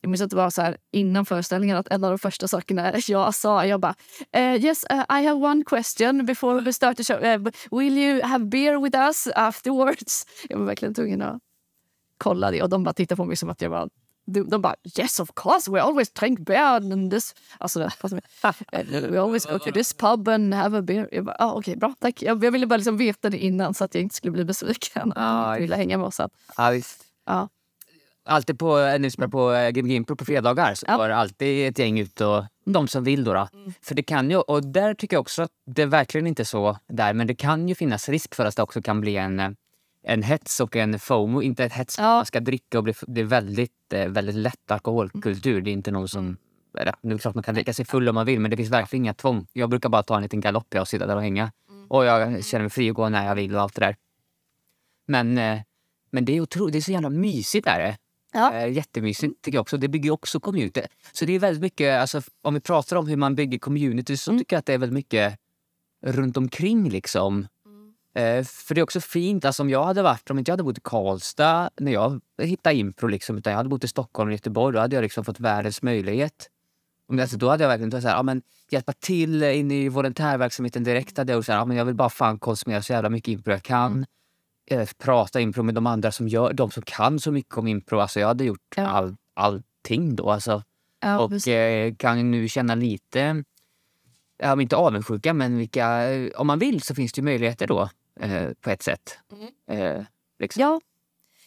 Jag 0.00 0.08
minns 0.08 0.20
att 0.22 0.30
det 0.30 0.36
var 0.36 0.50
så 0.50 0.62
här 0.62 0.76
innan 0.90 1.26
föreställningen 1.26 1.76
att 1.76 1.88
en 1.88 2.04
av 2.04 2.10
de 2.10 2.18
första 2.18 2.48
sakerna 2.48 2.92
jag 3.08 3.34
sa, 3.34 3.66
jag 3.66 3.80
bara 3.80 3.94
uh, 4.36 4.64
Yes, 4.64 4.84
uh, 4.92 5.20
I 5.20 5.26
have 5.26 5.32
one 5.32 5.64
question 5.64 6.26
before 6.26 6.60
we 6.60 6.72
start 6.72 6.96
the 6.96 7.04
show. 7.04 7.24
Uh, 7.24 7.50
will 7.70 7.98
you 7.98 8.22
have 8.22 8.44
beer 8.44 8.82
with 8.82 8.98
us 8.98 9.28
afterwards? 9.34 10.26
Jag 10.48 10.58
var 10.58 10.66
verkligen 10.66 10.94
tvungen 10.94 11.22
att 11.22 11.38
kolla 12.18 12.50
det 12.50 12.62
och 12.62 12.68
de 12.68 12.84
bara 12.84 12.92
tittade 12.92 13.16
på 13.16 13.24
mig 13.24 13.36
som 13.36 13.50
att 13.50 13.62
jag 13.62 13.70
var 13.70 13.88
de, 14.32 14.50
de 14.50 14.62
bara 14.62 14.74
yes 14.98 15.20
of 15.20 15.30
course 15.34 15.70
we 15.70 15.80
always 15.80 16.10
drink 16.12 16.40
beer 16.40 16.76
and 16.92 17.10
this 17.10 17.34
alltså, 17.58 17.90
we 19.10 19.18
always 19.18 19.46
go 19.46 19.58
to 19.58 19.72
this 19.72 19.92
pub 19.92 20.28
and 20.28 20.54
have 20.54 20.78
a 20.78 20.82
beer. 20.82 21.08
Jag 21.12 21.24
bara, 21.24 21.36
ah, 21.38 21.52
okej 21.52 21.76
bra 21.76 21.94
tack. 22.00 22.22
Jag, 22.22 22.44
jag 22.44 22.50
ville 22.52 22.66
bara 22.66 22.76
liksom 22.76 22.96
veta 22.96 23.30
det 23.30 23.38
innan 23.38 23.74
så 23.74 23.84
att 23.84 23.94
jag 23.94 24.02
inte 24.02 24.14
skulle 24.14 24.32
bli 24.32 24.44
besviken. 24.44 25.12
Jag 25.16 25.60
ville 25.60 25.76
hänga 25.76 25.98
med 25.98 26.06
oss. 26.06 26.20
Ja, 26.56 26.70
visst. 26.70 27.04
ja. 27.26 27.48
Alltid 28.24 28.58
på, 28.58 28.76
när 28.76 28.98
vi 28.98 29.10
spelar 29.10 29.28
på 29.28 29.52
eh, 29.52 29.70
Gbg 29.70 29.90
Impro 29.92 30.16
på 30.16 30.24
fredagar 30.24 30.74
så 30.74 30.84
Ja. 30.88 31.08
det 31.08 31.16
alltid 31.16 31.68
ett 31.68 31.78
gäng 31.78 31.98
ut 32.00 32.20
och 32.20 32.44
de 32.64 32.88
som 32.88 33.04
vill 33.04 33.24
då. 33.24 33.34
då. 33.34 33.48
För 33.82 33.94
det 33.94 34.02
kan 34.02 34.30
ju, 34.30 34.36
och 34.36 34.66
där 34.66 34.94
tycker 34.94 35.16
jag 35.16 35.20
också 35.20 35.42
att 35.42 35.50
det 35.66 35.86
verkligen 35.86 36.26
inte 36.26 36.44
så 36.44 36.78
där, 36.88 37.12
men 37.14 37.26
det 37.26 37.34
kan 37.34 37.68
ju 37.68 37.74
finnas 37.74 38.08
risk 38.08 38.34
för 38.34 38.44
att 38.44 38.56
det 38.56 38.62
också 38.62 38.82
kan 38.82 39.00
bli 39.00 39.16
en, 39.16 39.40
eh, 39.40 39.50
en 40.08 40.22
hets 40.22 40.60
och 40.60 40.76
en 40.76 40.98
FOMO. 40.98 41.42
Inte 41.42 41.64
ett 41.64 41.72
hets, 41.72 41.98
Ja. 41.98 42.04
man 42.04 42.26
ska 42.26 42.40
dricka 42.40 42.78
och 42.78 42.84
bli, 42.84 42.94
det 43.06 43.20
är 43.20 43.24
väldigt, 43.24 43.92
eh, 43.92 44.08
väldigt 44.08 44.34
lätt 44.34 44.70
alkoholkultur. 44.70 45.60
Det 45.60 45.70
är 45.70 45.72
inte 45.72 45.90
någon 45.90 46.08
som 46.08 46.36
eller, 46.78 46.94
nu 47.00 47.10
är 47.10 47.14
det 47.16 47.20
klart 47.22 47.34
man 47.34 47.44
kan 47.44 47.54
dricka 47.54 47.72
sig 47.72 47.84
full 47.84 48.08
om 48.08 48.14
man 48.14 48.26
vill 48.26 48.40
men 48.40 48.50
det 48.50 48.56
finns 48.56 48.70
verkligen 48.70 49.04
inga 49.04 49.14
tvång. 49.14 49.46
Jag 49.52 49.70
brukar 49.70 49.88
bara 49.88 50.02
ta 50.02 50.16
en 50.16 50.22
liten 50.22 50.40
galopp 50.40 50.74
och 50.74 50.88
sitta 50.88 51.06
där 51.06 51.16
och 51.16 51.22
hänga. 51.22 51.52
Och 51.88 52.04
jag 52.04 52.44
känner 52.44 52.62
mig 52.62 52.70
fri 52.70 52.90
att 52.90 52.96
gå 52.96 53.08
när 53.08 53.26
jag 53.26 53.34
vill 53.34 53.54
och 53.54 53.60
allt 53.60 53.74
det 53.74 53.80
där. 53.80 53.96
Men, 55.06 55.38
eh, 55.38 55.60
men 56.10 56.24
det 56.24 56.36
är 56.36 56.40
otroligt, 56.40 56.72
det 56.72 56.78
är 56.78 56.80
så 56.80 56.92
jävla 56.92 57.10
mysigt 57.10 57.66
är 57.66 57.78
det. 57.78 57.96
Ja. 58.32 58.54
Eh, 58.54 58.72
jättemysigt 58.72 59.42
tycker 59.42 59.56
jag 59.56 59.62
också. 59.62 59.76
Det 59.76 59.88
bygger 59.88 60.10
också 60.10 60.40
community. 60.40 60.82
Så 61.12 61.24
det 61.24 61.32
är 61.32 61.38
väldigt 61.38 61.62
mycket, 61.62 62.00
alltså, 62.00 62.22
om 62.42 62.54
vi 62.54 62.60
pratar 62.60 62.96
om 62.96 63.06
hur 63.08 63.16
man 63.16 63.34
bygger 63.34 63.58
community 63.58 64.16
så 64.16 64.30
Mm. 64.30 64.38
tycker 64.40 64.56
jag 64.56 64.58
att 64.58 64.66
det 64.66 64.74
är 64.74 64.78
väldigt 64.78 64.94
mycket 64.94 65.38
runt 66.06 66.36
omkring 66.36 66.88
liksom. 66.90 67.46
Eh, 68.18 68.44
för 68.44 68.74
det 68.74 68.80
är 68.80 68.82
också 68.82 69.00
fint, 69.00 69.44
alltså 69.44 69.62
om 69.62 69.70
jag 69.70 69.84
hade 69.84 70.02
varit, 70.02 70.30
om 70.30 70.38
inte 70.38 70.50
jag 70.50 70.52
hade 70.52 70.62
bott 70.62 70.78
i 70.78 70.80
Karlstad 70.84 71.70
när 71.80 71.92
jag 71.92 72.20
hittade 72.42 72.76
impro 72.76 73.06
liksom, 73.06 73.38
utan 73.38 73.50
jag 73.50 73.56
hade 73.56 73.68
bott 73.68 73.84
i 73.84 73.88
Stockholm 73.88 74.28
och 74.28 74.32
Göteborg, 74.32 74.74
då 74.74 74.80
hade 74.80 74.96
jag 74.96 75.02
liksom 75.02 75.24
fått 75.24 75.40
världens 75.40 75.82
möjlighet. 75.82 76.50
Alltså, 77.12 77.36
då 77.36 77.48
hade 77.48 77.64
jag 77.64 77.68
verkligen 77.68 78.02
så 78.02 78.08
här, 78.08 78.16
ja, 78.16 78.22
men, 78.22 78.42
hjälpa 78.70 78.92
till 78.92 79.42
in 79.42 79.70
i 79.70 79.88
volontärverksamheten 79.88 80.84
direkt. 80.84 81.18
Hade 81.18 81.32
jag 81.32 81.44
så 81.44 81.52
här, 81.52 81.58
ja, 81.58 81.64
men 81.64 81.76
jag 81.76 81.84
vill 81.84 81.94
bara 81.94 82.08
fan 82.08 82.38
konsumera 82.38 82.82
så 82.82 82.92
jävla 82.92 83.08
mycket 83.08 83.32
impro 83.32 83.52
jag 83.52 83.62
kan. 83.62 84.06
Eh, 84.70 84.88
prata 84.98 85.40
impro 85.40 85.62
med 85.62 85.74
de 85.74 85.86
andra 85.86 86.12
som 86.12 86.28
gör, 86.28 86.52
de 86.52 86.70
som 86.70 86.82
kan 86.82 87.20
så 87.20 87.32
mycket 87.32 87.56
om 87.56 87.66
impro. 87.66 87.98
Alltså, 88.00 88.20
jag 88.20 88.28
hade 88.28 88.44
gjort 88.44 88.74
Ja. 88.76 88.86
all, 88.86 89.16
allting 89.34 90.16
då. 90.16 90.30
Alltså. 90.30 90.62
Ja, 91.00 91.18
och 91.18 91.48
eh, 91.48 91.94
kan 91.94 92.30
nu 92.30 92.48
känna 92.48 92.74
lite, 92.74 93.44
ja, 94.38 94.62
inte 94.62 94.76
avundsjuka, 94.76 95.34
men 95.34 95.58
vilka, 95.58 96.08
om 96.36 96.46
man 96.46 96.58
vill 96.58 96.82
så 96.82 96.94
finns 96.94 97.12
det 97.12 97.18
ju 97.18 97.24
möjligheter 97.24 97.66
då 97.66 97.88
eh, 98.20 98.48
på 98.60 98.70
ett 98.70 98.82
sätt. 98.82 99.18
Eh, 99.70 100.02
liksom. 100.38 100.60
Ja. 100.62 100.80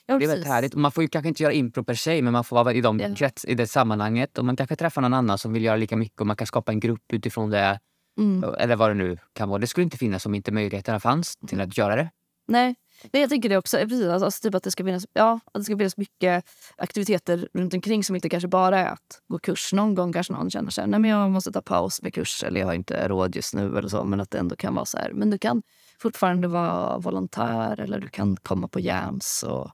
Ja, 0.05 0.17
Det 0.19 0.25
är 0.25 0.27
väldigt 0.27 0.47
härligt. 0.47 0.75
Man 0.75 0.91
får 0.91 1.03
ju 1.03 1.07
kanske 1.07 1.27
inte 1.29 1.43
göra 1.43 1.53
impro 1.53 1.83
per 1.83 1.93
se, 1.93 2.21
men 2.21 2.33
man 2.33 2.43
får 2.43 2.55
vara 2.63 2.73
i, 2.73 2.81
de 2.81 2.99
Ja. 2.99 3.15
krets, 3.15 3.45
i 3.45 3.53
det 3.55 3.67
sammanhanget. 3.67 4.37
Och 4.37 4.45
man 4.45 4.55
kanske 4.55 4.75
träffar 4.75 5.01
någon 5.01 5.13
annan 5.13 5.37
som 5.37 5.53
vill 5.53 5.63
göra 5.63 5.75
lika 5.75 5.97
mycket 5.97 6.21
och 6.21 6.27
man 6.27 6.35
kan 6.35 6.47
skapa 6.47 6.71
en 6.71 6.79
grupp 6.79 7.13
utifrån 7.13 7.49
det. 7.49 7.79
Mm. 8.17 8.53
Eller 8.59 8.75
vad 8.75 8.89
det 8.89 8.93
nu 8.93 9.17
kan 9.33 9.49
vara. 9.49 9.59
Det 9.59 9.67
skulle 9.67 9.83
inte 9.83 9.97
finnas 9.97 10.25
om 10.25 10.35
inte 10.35 10.51
möjligheterna 10.51 10.99
fanns 10.99 11.37
till 11.47 11.61
att 11.61 11.77
göra 11.77 11.95
det. 11.95 12.09
Nej, 12.47 12.75
Nej, 13.13 13.21
jag 13.21 13.29
tänker 13.29 13.49
det 13.49 13.57
också. 13.57 13.77
Eh, 13.77 13.87
Precis, 13.87 14.05
alltså, 14.07 14.25
alltså, 14.25 14.41
typ 14.43 14.55
att, 14.55 14.63
det 14.63 14.71
ska 14.71 14.83
finnas, 14.85 15.05
ja, 15.13 15.39
att 15.45 15.53
det 15.53 15.63
ska 15.63 15.77
finnas 15.77 15.97
mycket 15.97 16.45
aktiviteter 16.77 17.47
runt 17.53 17.73
omkring 17.73 18.03
som 18.03 18.15
inte 18.15 18.29
kanske 18.29 18.47
bara 18.47 18.79
är 18.79 18.85
att 18.87 19.21
gå 19.27 19.39
kurs. 19.39 19.73
Någon 19.73 19.95
gång 19.95 20.13
kanske 20.13 20.33
någon 20.33 20.49
känner 20.51 20.71
sig, 20.71 20.87
nej 20.87 20.99
men 20.99 21.09
jag 21.11 21.31
måste 21.31 21.51
ta 21.51 21.61
paus 21.61 22.01
med 22.01 22.13
kurs 22.13 22.43
eller 22.43 22.59
jag 22.59 22.67
har 22.67 22.73
inte 22.73 23.07
råd 23.07 23.35
just 23.35 23.53
nu 23.53 23.77
eller 23.77 23.89
så. 23.89 24.03
Men 24.03 24.19
att 24.21 24.31
det 24.31 24.37
ändå 24.39 24.55
kan 24.55 24.75
vara 24.75 24.85
så 24.85 24.97
här. 24.97 25.11
Men 25.13 25.29
du 25.29 25.37
kan 25.37 25.61
fortfarande 26.01 26.47
vara 26.47 26.97
volontär 26.97 27.79
eller 27.79 27.99
du 27.99 28.07
kan 28.07 28.37
komma 28.37 28.67
på 28.67 28.79
jams 28.79 29.43
och 29.43 29.71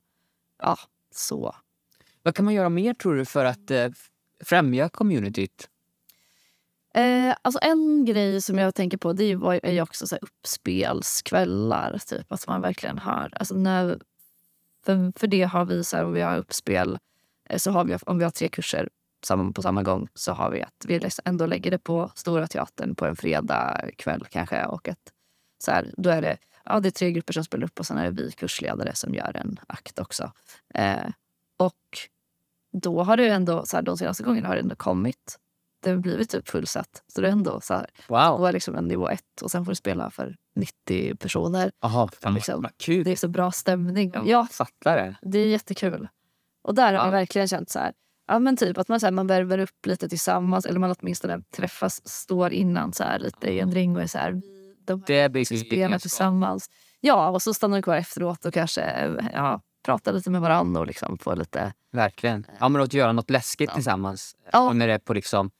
ja, 0.61 0.77
så. 1.11 1.55
Vad 2.23 2.35
kan 2.35 2.45
man 2.45 2.53
göra 2.53 2.69
mer 2.69 2.93
tror 2.93 3.15
du 3.15 3.25
för 3.25 3.45
att 3.45 3.71
eh, 3.71 3.89
främja 4.43 4.89
communityt? 4.89 5.69
Eh, 6.93 7.35
alltså 7.41 7.59
en 7.61 8.05
grej 8.05 8.41
som 8.41 8.57
jag 8.57 8.75
tänker 8.75 8.97
på 8.97 9.13
det 9.13 9.23
är 9.23 9.27
ju, 9.27 9.59
är 9.63 9.71
ju 9.71 9.81
också 9.81 10.07
så 10.07 10.15
här 10.15 10.23
uppspelskvällar. 10.23 11.97
Typ, 12.07 12.31
att 12.31 12.47
man 12.47 12.61
verkligen 12.61 12.97
har... 12.97 13.33
Alltså 13.35 13.55
när, 13.55 13.99
för, 14.85 15.19
för 15.19 15.27
det 15.27 15.43
har 15.43 15.65
vi, 15.65 15.83
så 15.83 15.97
här, 15.97 16.05
om 16.05 16.13
vi 16.13 16.21
har 16.21 16.37
uppspel, 16.37 16.99
eh, 17.49 17.57
så 17.57 17.71
har 17.71 17.85
vi, 17.85 17.97
om 18.05 18.17
vi 18.17 18.23
har 18.23 18.31
tre 18.31 18.47
kurser 18.47 18.89
på 19.55 19.61
samma 19.61 19.83
gång 19.83 20.07
så 20.13 20.31
har 20.31 20.51
vi 20.51 20.61
att 20.61 20.85
vi 20.87 20.99
liksom 20.99 21.21
ändå 21.25 21.45
lägger 21.45 21.71
det 21.71 21.79
på 21.79 22.11
Stora 22.15 22.47
Teatern 22.47 22.95
på 22.95 23.05
en 23.05 23.15
fredag 23.15 23.81
kväll 23.97 24.25
kanske. 24.29 24.65
Och 24.65 24.87
att, 24.87 25.11
så 25.63 25.71
här, 25.71 25.93
då 25.97 26.09
är 26.09 26.21
det, 26.21 26.37
ja, 26.65 26.79
det 26.79 26.89
är 26.89 26.91
tre 26.91 27.11
grupper 27.11 27.33
som 27.33 27.43
spelar 27.43 27.65
upp 27.65 27.79
och 27.79 27.85
sen 27.85 27.97
är 27.97 28.11
det 28.11 28.23
vi 28.23 28.31
kursledare 28.31 28.95
som 28.95 29.13
gör 29.13 29.37
en 29.37 29.59
akt 29.67 29.99
också. 29.99 30.31
Eh, 30.73 31.07
och 31.59 31.73
då 32.81 33.03
har 33.03 33.17
det 33.17 33.27
ändå, 33.27 33.65
så 33.65 33.77
här, 33.77 33.83
de 33.83 33.97
senaste 33.97 34.23
gångerna 34.23 34.47
har 34.47 34.55
det 34.55 34.61
ändå 34.61 34.75
kommit 34.75 35.39
det 35.83 35.89
har 35.89 35.97
blivit 35.97 36.29
typ 36.29 36.49
fullsatt. 36.49 37.03
Så 37.07 37.21
det 37.21 37.27
är 37.27 37.31
ändå 37.31 37.61
så 37.61 37.73
här, 37.73 37.87
Wow! 38.07 38.45
är 38.47 38.53
liksom 38.53 38.75
en 38.75 38.87
nivå 38.87 39.09
ett 39.09 39.41
och 39.41 39.51
sen 39.51 39.65
får 39.65 39.71
du 39.71 39.75
spela 39.75 40.11
för 40.11 40.35
90 40.55 41.15
personer. 41.15 41.71
Jaha, 41.81 42.09
fan 42.21 42.33
Liksom. 42.33 42.67
kul. 42.77 43.03
Det 43.03 43.11
är 43.11 43.15
så 43.15 43.27
bra 43.27 43.51
stämning. 43.51 44.11
Ja, 44.25 44.47
fattar 44.51 44.97
det. 44.97 45.15
det 45.21 45.39
är 45.39 45.47
jättekul. 45.47 46.07
Och 46.63 46.75
där 46.75 46.83
har 46.85 46.93
Ja. 46.93 47.05
jag 47.05 47.11
verkligen 47.11 47.47
känt 47.47 47.69
så 47.69 47.79
här, 47.79 47.93
ja 48.27 48.39
men 48.39 48.57
typ 48.57 48.77
att 48.77 48.87
man, 48.87 48.99
så 48.99 49.05
här, 49.05 49.11
man 49.11 49.27
värver 49.27 49.57
upp 49.57 49.85
lite 49.85 50.09
tillsammans 50.09 50.65
eller 50.65 50.79
man 50.79 50.95
åtminstone 50.99 51.41
träffas, 51.55 52.07
står 52.07 52.53
innan 52.53 52.93
så 52.93 53.03
här, 53.03 53.19
lite 53.19 53.47
i 53.49 53.59
en 53.59 53.71
ring 53.71 53.95
och 53.95 54.01
är 54.01 54.07
så 54.07 54.17
här, 54.17 54.41
de 54.87 55.03
Det 55.07 55.29
blir 55.31 55.45
ska 55.45 55.57
spela 55.57 55.99
tillsammans. 55.99 56.69
Ja, 56.99 57.29
och 57.29 57.41
så 57.41 57.53
stannar 57.53 57.77
de 57.77 57.81
kvar 57.81 57.95
efteråt 57.95 58.45
och 58.45 58.53
kanske 58.53 58.81
ja, 59.33 59.61
pratar 59.85 60.13
lite 60.13 60.29
med 60.29 60.41
varandra 60.41 60.79
och 60.81 60.87
liksom 60.87 61.17
får 61.17 61.35
lite... 61.35 61.73
Verkligen. 61.91 62.45
Ja, 62.59 62.69
men 62.69 62.81
att 62.81 62.93
göra 62.93 63.11
något 63.11 63.29
läskigt 63.29 63.69
Ja. 63.69 63.73
tillsammans. 63.75 64.35
Ja. 64.51 64.67
Och 64.69 64.75
när 64.75 64.87
det 64.87 64.93
är 64.93 64.99
på 64.99 65.13
liksom, 65.13 65.51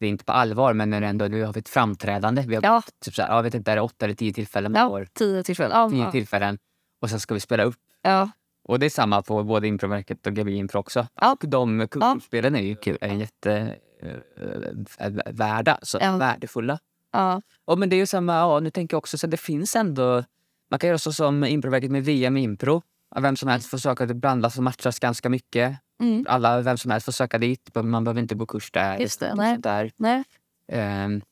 det 0.00 0.06
är 0.06 0.10
inte 0.10 0.24
på 0.24 0.32
allvar, 0.32 0.72
men 0.72 0.90
när 0.90 1.00
det 1.00 1.06
ändå, 1.06 1.24
nu 1.24 1.42
har 1.44 1.52
vi 1.52 1.60
ett 1.60 1.68
framträdande. 1.68 2.42
Vi 2.46 2.54
har 2.54 2.62
Ja, 2.62 2.82
typ 3.04 3.14
så 3.14 3.22
här, 3.22 3.36
jag 3.36 3.42
vet 3.42 3.54
inte, 3.54 3.72
är 3.72 3.76
det 3.76 3.82
åtta 3.82 4.04
eller 4.04 4.14
tio 4.14 4.32
tillfällen 4.32 4.72
per 4.74 4.86
år? 4.86 5.08
tio 5.14 5.42
tillfällen. 5.42 5.72
Ja, 5.76 5.90
Tio 5.90 6.10
tillfällen. 6.10 6.58
Och 7.02 7.10
sen 7.10 7.20
ska 7.20 7.34
vi 7.34 7.40
spela 7.40 7.62
upp. 7.62 7.76
ja, 8.02 8.30
Och 8.68 8.78
det 8.78 8.86
är 8.86 8.90
samma 8.90 9.22
på 9.22 9.42
både 9.44 9.66
Improverket 9.68 10.26
och 10.26 10.32
GB 10.34 10.52
Impro 10.52 10.78
också. 10.80 11.06
Ja. 11.20 11.32
Och 11.32 11.48
de 11.48 11.88
kursspelen 11.88 12.56
är 12.56 12.60
ju 12.62 12.76
kul, 12.76 12.98
är 13.00 13.08
jätte 13.14 13.76
äh, 14.98 15.10
värda, 15.32 15.78
så 15.82 15.98
värdefulla. 15.98 16.78
Ja, 17.12 17.42
Och 17.64 17.78
men 17.78 17.88
det 17.88 17.96
är 17.96 17.98
ju 17.98 18.06
samma, 18.06 18.34
ja, 18.34 18.60
nu 18.60 18.70
tänker 18.70 18.94
jag 18.94 18.98
också 18.98 19.18
så 19.18 19.26
det 19.26 19.36
finns 19.36 19.76
ändå, 19.76 20.24
man 20.70 20.78
kan 20.78 20.88
göra 20.88 20.98
så 20.98 21.12
som 21.12 21.44
Improverket 21.44 21.90
med 21.90 22.04
VM 22.04 22.36
Impro. 22.36 22.82
Vem 23.20 23.36
som 23.36 23.48
helst 23.48 23.68
får 23.68 23.78
söka, 23.78 24.06
det 24.06 24.14
blandas 24.14 24.56
och 24.56 24.62
matchas 24.62 24.98
ganska 24.98 25.28
mycket. 25.28 25.78
mm, 26.00 26.26
Alla, 26.28 26.60
vem 26.60 26.78
som 26.78 26.90
helst 26.90 27.04
får 27.04 27.12
söka 27.12 27.38
dit, 27.38 27.70
man 27.74 28.04
behöver 28.04 28.20
inte 28.20 28.34
gå 28.34 28.46
kurs 28.46 28.70
där. 28.70 28.98
Just 28.98 29.20
det, 29.20 29.34
nej. 29.34 29.58
Där. 29.58 29.90
nej. 29.96 30.24
Ehm, 30.68 31.22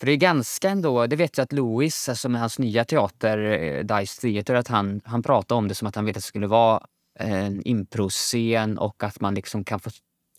för 0.00 0.06
det 0.06 0.12
är 0.12 0.16
ganska 0.16 0.70
ändå, 0.70 1.06
det 1.06 1.16
vet 1.16 1.38
jag 1.38 1.44
att 1.44 1.52
Louis, 1.52 2.08
alltså 2.08 2.28
med 2.28 2.40
hans 2.40 2.58
nya 2.58 2.84
teater, 2.84 3.38
eh, 3.38 3.84
Dice 3.84 4.20
Theater, 4.20 4.54
att 4.54 4.68
han, 4.68 5.00
han 5.04 5.22
pratade 5.22 5.58
om 5.58 5.68
det 5.68 5.74
som 5.74 5.88
att 5.88 5.96
han 5.96 6.04
vet 6.04 6.16
att 6.16 6.22
det 6.22 6.26
skulle 6.26 6.46
vara 6.46 6.80
en 7.18 7.62
improscen 7.62 8.78
och 8.78 9.04
att 9.04 9.20
man 9.20 9.34
liksom 9.34 9.64
kan 9.64 9.80
få... 9.80 9.90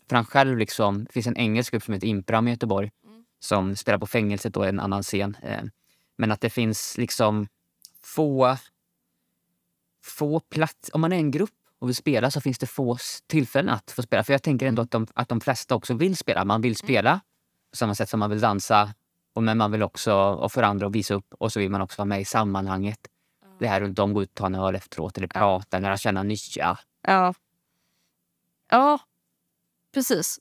För 0.08 0.16
han 0.16 0.24
själv 0.24 0.58
liksom, 0.58 1.04
det 1.04 1.12
finns 1.12 1.26
en 1.26 1.36
engelsk 1.36 1.72
grupp 1.72 1.82
som 1.82 1.94
heter 1.94 2.06
Impram 2.06 2.48
i 2.48 2.50
Göteborg 2.50 2.90
som 3.44 3.76
spelar 3.76 3.98
på 3.98 4.06
fängelset 4.06 4.56
och 4.56 4.66
en 4.66 4.80
annan 4.80 5.02
scen. 5.02 5.36
Eh, 5.42 5.62
men 6.16 6.32
att 6.32 6.40
det 6.40 6.50
finns 6.50 6.98
liksom 6.98 7.46
få, 8.02 8.56
få 10.04 10.40
plats, 10.40 10.90
om 10.92 11.00
man 11.00 11.12
är 11.12 11.16
en 11.16 11.30
grupp 11.30 11.50
och 11.78 11.88
vill 11.88 11.96
spela 11.96 12.30
så 12.30 12.40
finns 12.40 12.58
det 12.58 12.66
få 12.66 12.96
tillfällen 13.26 13.74
att 13.74 13.90
få 13.90 14.02
spela. 14.02 14.24
För 14.24 14.32
jag 14.32 14.42
tänker 14.42 14.66
ändå 14.66 14.82
att 14.82 14.90
de, 14.90 15.06
att 15.14 15.28
de 15.28 15.40
flesta 15.40 15.74
också 15.74 15.94
vill 15.94 16.16
spela. 16.16 16.44
Man 16.44 16.60
vill 16.60 16.76
spela 16.76 17.20
på 17.70 17.76
samma 17.76 17.94
sätt 17.94 18.08
som 18.08 18.20
man 18.20 18.30
vill 18.30 18.40
dansa. 18.40 18.94
Och 19.32 19.42
men 19.42 19.58
man 19.58 19.72
vill 19.72 19.82
också 19.82 20.14
och 20.14 20.52
för 20.52 20.62
andra 20.62 20.86
att 20.86 20.94
visa 20.94 21.14
upp 21.14 21.34
och 21.38 21.52
så 21.52 21.60
vill 21.60 21.70
man 21.70 21.80
också 21.80 21.98
vara 21.98 22.06
med 22.06 22.20
i 22.20 22.24
sammanhanget. 22.24 22.98
Det 23.58 23.68
här 23.68 23.80
runt 23.80 23.98
om, 23.98 24.14
gå 24.14 24.22
ut 24.22 24.28
och 24.28 24.34
ta 24.34 24.46
en 24.46 24.54
öl 24.54 24.74
efteråt 24.74 25.18
eller 25.18 25.28
prata, 25.28 25.78
lära 25.78 25.96
känna 25.96 26.22
nya. 26.22 26.78
Ja. 27.02 27.34
Ja, 28.70 28.98
precis. 29.94 30.38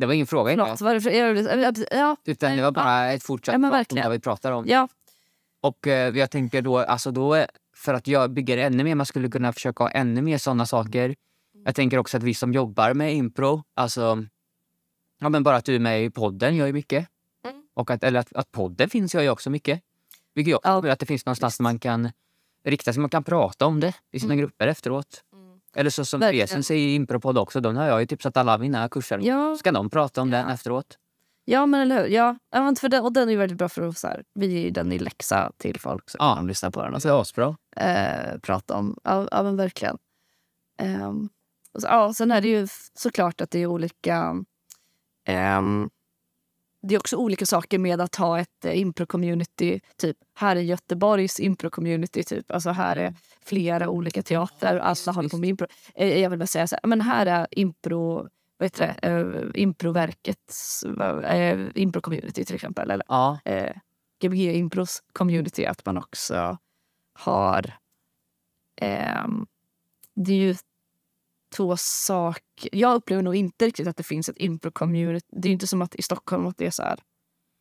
Det 0.00 0.06
var 0.06 0.14
ingen 0.14 0.26
fråga. 0.26 0.50
Förlåt, 0.52 0.80
vad 0.80 0.90
är 0.90 0.94
det 0.94 1.00
för- 1.00 1.10
är 1.10 1.72
det- 1.72 1.88
Ja, 1.90 2.16
Utan 2.24 2.56
det 2.56 2.62
var 2.62 2.70
bara 2.72 3.12
ett 3.12 3.22
fortsatt 3.22 3.52
Ja, 3.62 3.70
prat 3.70 3.92
om 3.92 3.98
vad 4.02 4.12
vi 4.12 4.18
pratar 4.20 4.52
om. 4.52 4.64
ja, 4.68 4.88
Och 5.60 5.86
eh, 5.86 6.16
jag 6.16 6.30
tänker 6.30 6.62
då, 6.62 6.78
alltså 6.78 7.10
då, 7.10 7.46
för 7.76 7.94
att 7.94 8.06
jag 8.06 8.30
bygger 8.30 8.58
ännu 8.58 8.84
mer, 8.84 8.94
man 8.94 9.06
skulle 9.06 9.28
kunna 9.28 9.52
försöka 9.52 9.84
ha 9.84 9.90
ännu 9.90 10.22
mer 10.22 10.38
sådana 10.38 10.66
saker. 10.66 11.14
Jag 11.64 11.74
tänker 11.74 11.98
också 11.98 12.16
att 12.16 12.22
vi 12.22 12.34
som 12.34 12.52
jobbar 12.52 12.94
med 12.94 13.14
impro, 13.14 13.62
alltså, 13.74 14.24
ja 15.20 15.28
men 15.28 15.42
bara 15.42 15.56
att 15.56 15.64
du 15.64 15.74
är 15.74 15.78
med 15.78 16.04
i 16.04 16.10
podden 16.10 16.56
gör 16.56 16.66
ju 16.66 16.72
mycket. 16.72 17.08
Mm. 17.44 17.62
Och 17.74 17.90
att, 17.90 18.04
eller 18.04 18.20
att, 18.20 18.32
att 18.32 18.52
podden 18.52 18.90
finns 18.90 19.14
gör 19.14 19.22
ju 19.22 19.30
också 19.30 19.50
mycket. 19.50 19.80
Vilket 20.34 20.50
jag 20.50 20.60
Ja. 20.64 20.92
att 20.92 20.98
det 20.98 21.06
finns 21.06 21.26
någonstans 21.26 21.60
man 21.60 21.78
kan 21.78 22.10
rikta 22.64 22.92
sig, 22.92 23.00
man 23.00 23.10
kan 23.10 23.24
prata 23.24 23.66
om 23.66 23.80
det 23.80 23.94
i 24.12 24.20
sina 24.20 24.32
Mm. 24.34 24.42
grupper 24.42 24.66
efteråt. 24.66 25.24
Eller 25.76 25.90
så 25.90 26.04
som 26.04 26.20
Verkligen. 26.20 26.46
Presens 26.46 26.70
i 26.70 26.94
impropodd 26.94 27.38
också, 27.38 27.60
de 27.60 27.76
har 27.76 27.84
jag 27.86 28.00
ju 28.00 28.06
tipsat 28.06 28.36
alla 28.36 28.58
mina 28.58 28.88
kurser. 28.88 29.18
ja, 29.22 29.56
Ska 29.56 29.72
de 29.72 29.90
prata 29.90 30.22
om 30.22 30.30
den 30.30 30.46
Ja. 30.48 30.54
efteråt? 30.54 30.98
ja, 31.44 31.66
men 31.66 31.80
eller 31.80 31.98
hur. 32.02 32.06
Ja, 32.08 32.36
för 32.80 32.88
den, 32.88 33.04
och 33.04 33.12
den 33.12 33.28
är 33.28 33.32
ju 33.32 33.38
väldigt 33.38 33.58
bra 33.58 33.68
för 33.68 33.88
att 33.88 33.98
så 33.98 34.06
här, 34.06 34.22
vi 34.34 34.46
ger 34.46 34.60
ju 34.64 34.70
den 34.70 34.92
i 34.92 34.98
läxa 34.98 35.52
till 35.58 35.80
folk 35.80 36.10
så 36.10 36.16
Ja. 36.20 36.34
kan 36.34 36.36
de 36.44 36.48
lyssna 36.48 36.70
på 36.70 36.82
den 36.82 36.94
och 36.94 37.00
det 37.00 37.08
är 37.08 37.20
asbra. 37.20 37.56
eh, 37.76 38.38
prata 38.42 38.74
om. 38.76 38.96
Ja, 39.04 39.28
ja 39.30 39.42
men 39.42 39.56
verkligen. 39.56 39.98
Och 41.74 41.82
så, 41.82 41.88
ja, 41.88 42.12
sen 42.14 42.30
är 42.30 42.40
det 42.40 42.48
ju 42.48 42.68
såklart 42.94 43.40
att 43.40 43.50
det 43.50 43.58
är 43.58 43.66
olika... 43.66 44.34
ehm, 45.24 45.90
det 46.88 46.94
är 46.94 46.98
också 46.98 47.16
olika 47.16 47.46
saker 47.46 47.78
med 47.78 48.00
att 48.00 48.14
ha 48.14 48.40
ett 48.40 48.64
eh, 48.64 48.72
impro-community. 48.72 49.80
Typ, 49.96 50.16
här 50.34 50.56
är 50.56 50.60
Göteborgs 50.60 51.40
impro-community. 51.40 52.22
Typ. 52.22 52.50
Alltså, 52.50 52.70
här 52.70 52.96
är 52.96 53.14
flera 53.44 53.88
olika 53.88 54.22
teatrar. 54.22 54.78
Alla 54.78 55.12
håller 55.12 55.28
på 55.28 55.36
med 55.36 55.48
impro. 55.48 55.66
Eh, 55.94 56.20
jag 56.20 56.30
vill 56.30 56.38
bara 56.38 56.46
säga 56.46 56.66
så 56.66 56.76
här, 56.82 56.88
men 56.88 57.00
här 57.00 57.26
är 57.26 57.46
impro... 57.50 58.28
Vad 58.60 58.66
heter 58.66 58.96
det? 59.00 59.08
Uh, 59.10 59.50
improverkets 59.54 60.84
uh, 60.86 61.68
impro-community 61.74 62.44
till 62.44 62.54
exempel. 62.54 62.90
Eller 62.90 63.06
Ja, 63.08 63.38
eh, 63.44 63.76
Gbg 64.22 64.56
Impros 64.56 65.02
community 65.12 65.66
att 65.66 65.86
man 65.86 65.98
också 65.98 66.58
har... 67.12 67.74
ehm, 68.80 69.46
det 70.14 70.32
är 70.32 70.36
ju 70.36 70.54
två 71.56 71.76
saker. 71.76 72.68
Jag 72.72 72.94
upplever 72.94 73.22
nog 73.22 73.34
inte 73.36 73.66
riktigt 73.66 73.88
att 73.88 73.96
det 73.96 74.02
finns 74.02 74.28
ett 74.28 74.36
impro-community. 74.36 75.26
Det 75.32 75.46
är 75.46 75.50
ju 75.50 75.52
inte 75.52 75.66
som 75.66 75.82
att 75.82 75.94
i 75.94 76.02
Stockholm 76.02 76.46
att 76.46 76.56
det 76.58 76.66
är 76.66 76.70
så 76.70 76.82
här... 76.82 76.98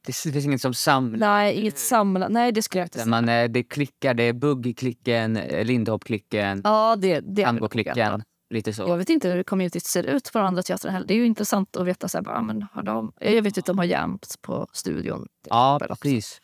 det 0.08 0.14
finns 0.14 0.46
inget 0.46 0.62
som 0.62 0.74
samlar. 0.74 1.20
Nej, 1.28 1.56
inget 1.56 1.78
samlat. 1.80 2.32
Nej, 2.32 2.52
det 2.52 2.62
skulle 2.62 2.80
jag 2.80 2.86
inte 2.86 2.98
säga. 2.98 3.06
Man, 3.10 3.30
eh, 3.30 3.50
det 3.50 3.64
klickar, 3.64 4.14
det 4.14 4.24
är 4.24 4.34
bugg-klicken, 4.34 5.38
eh, 5.38 5.66
Lindhopp-klicken, 5.66 6.62
Ja, 6.64 6.96
det, 6.96 7.20
det 7.20 7.46
tango-klicken. 7.46 8.24
Lite 8.50 8.74
så. 8.74 8.82
Jag 8.82 8.98
vet 8.98 9.10
inte 9.10 9.30
hur 9.30 9.44
communityt 9.44 9.86
ser 9.86 10.04
ut 10.04 10.32
på 10.34 10.40
de 10.40 10.48
andra 10.48 10.64
teatrarna 10.64 10.94
heller. 10.94 11.08
Det 11.08 11.14
är 11.14 11.18
ju 11.18 11.26
intressant 11.26 11.76
att 11.78 11.86
veta. 11.88 12.08
Så 12.08 12.18
här, 12.18 12.24
bara, 12.24 12.42
men 12.42 12.66
har 12.74 12.84
de, 12.84 13.12
jag 13.20 13.42
vet 13.42 13.58
att 13.58 13.66
de 13.66 13.78
har 13.78 13.86
jams 13.86 14.38
på 14.42 14.68
studion. 14.74 15.28
Ja, 15.50 15.80
precis. 16.02 16.42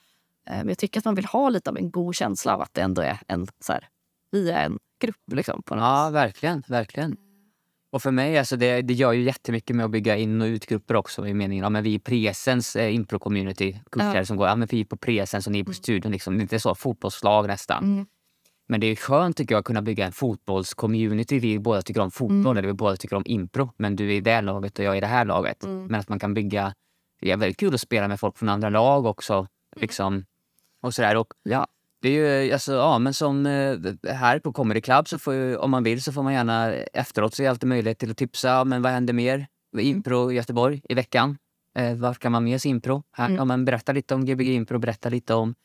Eh, 0.50 0.58
Men 0.58 0.68
jag 0.68 0.78
tycker 0.78 1.00
att 1.00 1.06
man 1.06 1.16
vill 1.16 1.26
ha 1.26 1.50
lite 1.50 1.70
av 1.70 1.78
en 1.78 1.92
god 1.92 2.16
känsla 2.16 2.56
av 2.56 2.62
att 2.62 2.74
det 2.74 2.82
ändå 2.82 3.02
är 3.02 3.20
en, 3.28 3.48
så 3.60 3.74
här, 3.74 3.88
vi 4.32 4.52
är 4.52 4.66
en 4.66 4.80
grupp. 5.02 5.16
Liksom, 5.32 5.62
på 5.66 5.76
något 5.76 5.82
Ja, 5.82 6.10
verkligen. 6.10 6.64
verkligen. 6.68 7.18
Och 7.94 8.02
för 8.02 8.12
mig, 8.12 8.38
alltså 8.38 8.58
det, 8.58 8.82
det 8.82 8.94
gör 8.94 9.12
ju 9.14 9.24
jättemycket 9.24 9.76
med 9.76 9.86
att 9.86 9.92
bygga 9.92 10.18
in 10.18 10.42
och 10.42 10.46
utgrupper 10.46 10.96
också 10.96 11.28
i 11.28 11.34
meningen. 11.34 11.64
Ja, 11.64 11.70
men 11.70 11.84
vi 11.84 11.96
är 11.96 12.00
presens 12.00 12.76
eh, 12.76 12.94
impro-community, 12.96 13.80
kurser 13.92 14.16
Ja. 14.16 14.26
som 14.26 14.38
går, 14.38 14.48
ja 14.48 14.56
men 14.56 14.68
vi 14.72 14.82
är 14.82 14.86
på 14.86 14.98
presens 14.98 15.46
och 15.48 15.52
ni 15.54 15.60
är 15.60 15.64
på 15.64 15.74
studion. 15.74 16.12
Liksom. 16.12 16.34
Det 16.38 16.40
är 16.40 16.42
inte 16.42 16.60
så 16.60 16.76
fotbollslag 16.76 17.48
nästan. 17.48 17.84
Mm. 17.84 18.06
Men 18.68 18.80
det 18.80 18.88
är 18.88 18.96
skönt 18.96 19.38
tycker 19.38 19.56
jag 19.56 19.60
att 19.60 19.66
kunna 19.66 19.82
bygga 19.82 20.06
en 20.06 20.12
fotbollscommunity. 20.12 21.40
Vi 21.40 21.60
båda 21.60 21.82
tycker 21.82 22.02
om 22.02 22.12
fotboll 22.12 22.38
Mm. 22.40 22.58
eller 22.58 22.68
vi 22.68 22.74
båda 22.74 22.96
tycker 22.98 23.16
om 23.16 23.24
impro. 23.26 23.70
Men 23.78 23.96
du 23.96 24.08
är 24.10 24.14
i 24.16 24.22
det 24.22 24.42
laget 24.42 24.80
och 24.80 24.86
jag 24.86 24.94
är 24.94 24.98
i 24.98 25.02
det 25.02 25.08
här 25.08 25.26
laget. 25.26 25.64
Mm. 25.64 25.86
Men 25.86 26.00
att 26.00 26.10
man 26.10 26.20
kan 26.20 26.34
bygga... 26.34 26.74
Det 27.22 27.32
är 27.32 27.38
väldigt 27.38 27.58
kul 27.58 27.74
att 27.74 27.82
spela 27.82 28.08
med 28.08 28.20
folk 28.20 28.38
från 28.38 28.50
andra 28.50 28.70
lag 28.70 29.06
också. 29.06 29.34
Mm. 29.34 29.48
Liksom, 29.76 30.26
och 30.82 30.94
sådär. 30.94 31.16
Och 31.18 31.34
Ja. 31.44 31.68
Det 32.04 32.10
är 32.10 32.44
ju, 32.44 32.54
alltså, 32.54 32.74
ja, 32.74 33.00
men 33.00 33.14
som 33.14 33.46
eh, 33.46 33.78
här 34.14 34.40
på 34.40 34.54
Comedy 34.54 34.82
Club, 34.82 35.08
så 35.08 35.20
får 35.20 35.34
ju, 35.34 35.58
om 35.58 35.72
man 35.72 35.84
vill 35.84 36.02
så 36.04 36.12
får 36.12 36.24
man 36.24 36.34
gärna 36.34 36.74
efteråt 36.74 37.34
så 37.34 37.44
är 37.44 37.50
alltid 37.50 37.70
möjlighet 37.70 38.00
till 38.00 38.12
att 38.12 38.18
tipsa. 38.18 38.64
Men 38.64 38.82
vad 38.82 38.92
händer 38.92 39.14
mer? 39.14 39.48
Impro 39.80 40.32
i 40.32 40.36
Göteborg 40.36 40.82
i 40.90 40.94
veckan. 40.94 41.38
Eh, 41.78 41.96
var 41.96 42.14
kan 42.14 42.32
man 42.32 42.44
mer 42.44 42.58
se 42.58 42.70
impro? 42.70 43.04
Här, 43.12 43.26
Mm. 43.26 43.38
ja, 43.38 43.46
men 43.46 43.66
berätta 43.66 43.92
lite 43.92 44.16
om 44.16 44.26
Gbg 44.26 44.42
Impro, 44.54 44.80
berätta 44.80 45.10
lite 45.10 45.34
om 45.34 45.56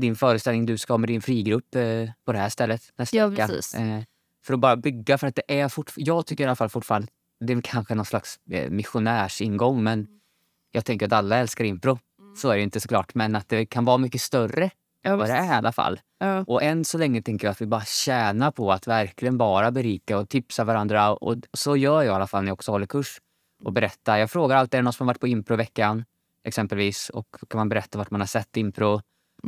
din 0.00 0.16
föreställning 0.16 0.66
du 0.66 0.78
ska 0.78 0.92
ha 0.92 0.98
med 0.98 1.08
din 1.08 1.22
frigrupp 1.22 1.74
eh, 1.74 2.10
på 2.26 2.32
det 2.32 2.38
här 2.38 2.48
stället 2.48 2.82
nästa 2.98 3.16
Ja, 3.16 3.26
vecka. 3.26 3.48
Eh, 3.78 4.02
för 4.44 4.54
att 4.54 4.60
bara 4.60 4.76
bygga, 4.76 5.18
för 5.18 5.26
att 5.26 5.34
det 5.34 5.60
är 5.60 5.68
fort, 5.68 5.92
jag 5.96 6.26
tycker 6.26 6.44
i 6.44 6.46
alla 6.46 6.56
fall 6.56 6.68
fortfarande, 6.68 7.08
det 7.40 7.52
är 7.52 7.60
kanske 7.60 7.94
någon 7.94 8.04
slags 8.06 8.38
eh, 8.50 8.70
missionärsingång 8.70 9.82
men 9.82 10.06
jag 10.72 10.84
tänker 10.84 11.06
att 11.06 11.12
alla 11.12 11.36
älskar 11.36 11.64
impro. 11.64 11.98
Så 12.36 12.50
är 12.50 12.56
det 12.56 12.62
inte 12.62 12.80
såklart, 12.80 13.14
men 13.14 13.36
att 13.36 13.48
det 13.48 13.66
kan 13.66 13.84
vara 13.84 13.98
mycket 13.98 14.20
större 14.20 14.70
Ja, 15.02 15.16
vad 15.16 15.28
det 15.28 15.32
är 15.32 15.44
i 15.44 15.56
alla 15.56 15.72
fall. 15.72 16.00
Ja. 16.18 16.44
Och 16.46 16.62
än 16.62 16.84
så 16.84 16.98
länge 16.98 17.22
tänker 17.22 17.46
jag 17.46 17.52
att 17.52 17.60
vi 17.60 17.66
bara 17.66 17.84
tjänar 17.84 18.50
på 18.50 18.72
att 18.72 18.86
verkligen 18.86 19.38
bara 19.38 19.70
berika 19.70 20.18
och 20.18 20.28
tipsa 20.28 20.64
varandra. 20.64 21.14
Och 21.14 21.36
så 21.52 21.76
gör 21.76 22.02
jag 22.02 22.12
i 22.12 22.14
alla 22.14 22.26
fall 22.26 22.42
när 22.42 22.48
jag 22.48 22.54
också 22.54 22.72
håller 22.72 22.86
kurs. 22.86 23.20
Och 23.64 23.72
berättar. 23.72 24.16
Jag 24.16 24.30
frågar 24.30 24.56
alltid, 24.56 24.74
är 24.74 24.78
det 24.78 24.84
någon 24.84 24.92
som 24.92 25.06
har 25.06 25.14
varit 25.14 25.20
på 25.20 25.28
improveckan? 25.28 26.04
Exempelvis. 26.44 27.08
Och 27.08 27.26
kan 27.48 27.58
man 27.58 27.68
berätta 27.68 27.98
vart 27.98 28.10
man 28.10 28.20
har 28.20 28.26
sett 28.26 28.56
impro. 28.56 29.00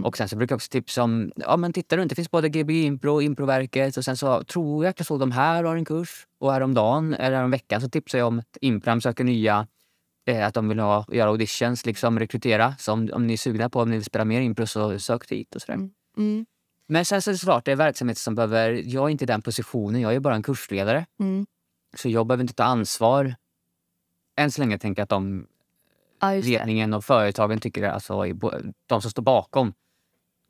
Och 0.04 0.16
sen 0.16 0.28
så 0.28 0.36
brukar 0.36 0.52
jag 0.52 0.56
också 0.56 0.70
tipsa 0.70 1.02
om, 1.02 1.32
ja 1.36 1.56
men 1.56 1.72
tittar 1.72 1.96
du 1.96 2.02
inte, 2.02 2.12
det 2.12 2.16
finns 2.16 2.30
både 2.30 2.48
Gbg 2.48 2.84
Impro 2.84 3.14
och 3.14 3.22
Improverket. 3.22 3.96
Och 3.96 4.04
sen 4.04 4.16
så 4.16 4.44
tror 4.44 4.84
jag 4.84 4.90
att 4.90 4.98
jag 5.00 5.06
såg 5.06 5.20
de 5.20 5.32
här 5.32 5.64
har 5.64 5.76
en 5.76 5.84
kurs. 5.84 6.26
Och 6.38 6.52
häromdagen, 6.52 7.14
eller 7.14 7.36
häromveckan, 7.36 7.80
så 7.80 7.88
tipsade 7.88 8.18
jag 8.18 8.28
om 8.28 8.38
att 8.38 8.56
Impram 8.60 9.00
söker 9.00 9.24
nya 9.24 9.66
eh, 10.26 10.46
att 10.46 10.54
de 10.54 10.68
vill 10.68 10.78
ha, 10.78 11.04
göra 11.08 11.30
auditions, 11.30 11.86
liksom 11.86 12.18
rekrytera. 12.18 12.74
Så 12.78 12.92
om, 12.92 13.10
om 13.12 13.26
ni 13.26 13.32
är 13.32 13.36
sugna 13.36 13.70
på 13.70 13.80
om 13.80 13.90
ni 13.90 13.96
vill 13.96 14.04
spela 14.04 14.24
mer 14.24 14.40
impro 14.40 14.66
så 14.66 14.98
sök 14.98 15.28
dit. 15.28 15.54
Och 15.54 15.62
sådär. 15.62 15.74
Mm. 15.74 15.90
Mm. 16.16 16.46
Men 16.86 17.04
sen 17.04 17.22
så 17.22 17.30
är 17.30 17.32
det 17.32 17.38
såklart, 17.38 17.64
det 17.64 17.72
är 17.72 17.76
verksamheter 17.76 18.20
som 18.20 18.34
behöver... 18.34 18.82
Jag 18.86 19.04
är 19.04 19.08
inte 19.08 19.24
i 19.24 19.26
den 19.26 19.42
positionen, 19.42 20.00
jag 20.00 20.14
är 20.14 20.20
bara 20.20 20.34
en 20.34 20.42
kursledare. 20.42 21.06
Mm. 21.20 21.46
Så 21.96 22.08
jag 22.08 22.26
behöver 22.26 22.42
inte 22.42 22.54
ta 22.54 22.64
ansvar. 22.64 23.34
Än 24.36 24.50
så 24.50 24.60
länge 24.60 24.78
tänker 24.78 25.00
jag 25.00 25.04
att 25.04 25.10
de, 25.10 25.46
det. 26.20 26.42
ledningen 26.42 26.94
och 26.94 27.04
företagen 27.04 27.60
tycker 27.60 27.82
alltså, 27.82 28.24
de 28.86 29.02
som 29.02 29.10
står 29.10 29.22
bakom 29.22 29.74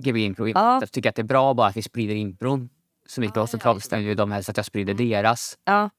Gbg 0.02 0.18
Impro 0.18 0.48
Ja. 0.48 0.82
tycker 0.92 1.08
att 1.08 1.16
det 1.16 1.22
är 1.22 1.24
bra 1.24 1.54
bara 1.54 1.66
att 1.66 1.76
vi 1.76 1.82
sprider 1.82 2.14
impron 2.14 2.68
så 3.06 3.20
mycket. 3.20 3.36
Ja, 3.36 3.42
och 3.42 3.50
så 3.50 3.58
ja, 3.90 3.98
ju 3.98 4.14
de 4.14 4.32
helst 4.32 4.48
att 4.48 4.56
jag 4.56 4.66
sprider 4.66 4.94
deras, 4.94 5.58
Ja, 5.64 5.90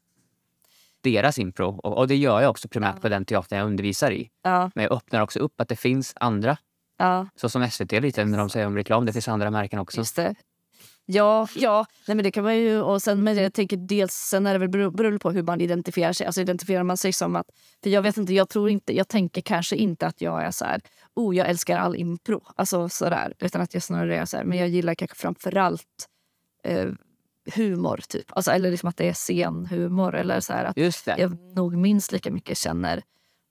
deras 1.04 1.40
impro. 1.40 1.80
Och, 1.84 1.98
och 1.98 2.08
det 2.08 2.16
gör 2.16 2.42
jag 2.42 2.50
också 2.50 2.68
primärt 2.68 3.02
på 3.02 3.10
den 3.10 3.26
teatern 3.26 3.60
jag 3.60 3.66
undervisar 3.66 4.12
i. 4.12 4.30
ja, 4.44 4.72
Men 4.76 4.84
jag 4.84 4.94
öppnar 4.94 5.22
också 5.22 5.40
upp 5.40 5.62
att 5.62 5.68
det 5.70 5.76
finns 5.76 6.14
andra. 6.16 6.58
ja. 6.98 7.28
Så 7.36 7.50
som 7.50 7.70
SVT 7.70 7.92
lite 7.92 8.26
när 8.26 8.38
de 8.38 8.50
säger 8.50 8.68
om 8.68 8.76
reklam, 8.78 9.06
det 9.06 9.14
finns 9.14 9.28
andra 9.28 9.52
märken 9.52 9.80
också. 9.80 9.98
Just 9.98 10.16
det. 10.16 10.36
Ja, 11.06 11.48
ja. 11.56 11.86
Nej, 12.08 12.16
men 12.16 12.24
det 12.24 12.32
kan 12.32 12.44
man 12.44 12.58
ju... 12.58 12.82
Och 12.82 13.02
sen, 13.02 13.24
men 13.24 13.38
jag 13.38 13.54
tänker 13.54 13.78
dels, 13.78 14.14
sen 14.14 14.48
är 14.48 14.54
det 14.54 14.60
väl 14.60 14.70
bero- 14.70 14.96
beror 14.96 15.18
på 15.18 15.32
hur 15.32 15.44
man 15.44 15.62
identifierar 15.62 16.14
sig. 16.14 16.26
Alltså 16.26 16.42
identifierar 16.42 16.84
man 16.84 16.98
sig 16.98 17.14
som 17.14 17.36
att... 17.36 17.46
För 17.84 17.90
jag 17.90 18.02
vet 18.02 18.18
inte, 18.18 18.34
jag 18.34 18.50
tror 18.50 18.70
inte... 18.70 18.96
Jag 18.96 19.08
tänker 19.08 19.42
kanske 19.42 19.76
inte 19.76 20.08
att 20.08 20.22
jag 20.22 20.44
är 20.44 20.52
så 20.52 20.66
här... 20.66 20.82
Oh, 21.16 21.36
jag 21.36 21.50
älskar 21.50 21.78
all 21.78 21.96
impro. 21.96 22.42
Alltså 22.56 22.90
sådär. 22.90 23.34
Utan 23.40 23.62
att 23.62 23.74
jag 23.74 23.84
snarare 23.84 24.18
är 24.18 24.26
så 24.26 24.38
här... 24.38 24.44
Men 24.44 24.58
jag 24.58 24.68
gillar 24.68 24.96
kanske 24.96 25.18
framförallt 25.18 26.08
eh, 26.64 26.88
humor, 27.56 28.00
typ. 28.08 28.26
Alltså, 28.30 28.52
eller 28.52 28.72
liksom 28.72 28.90
att 28.90 28.98
det 28.98 29.10
är 29.10 29.14
scenhumor. 29.14 30.16
Eller 30.16 30.40
så 30.40 30.54
här 30.54 30.66
att 30.66 30.78
jag 31.18 31.38
nog 31.56 31.78
minst 31.78 32.12
lika 32.12 32.32
mycket 32.32 32.58
känner... 32.58 33.04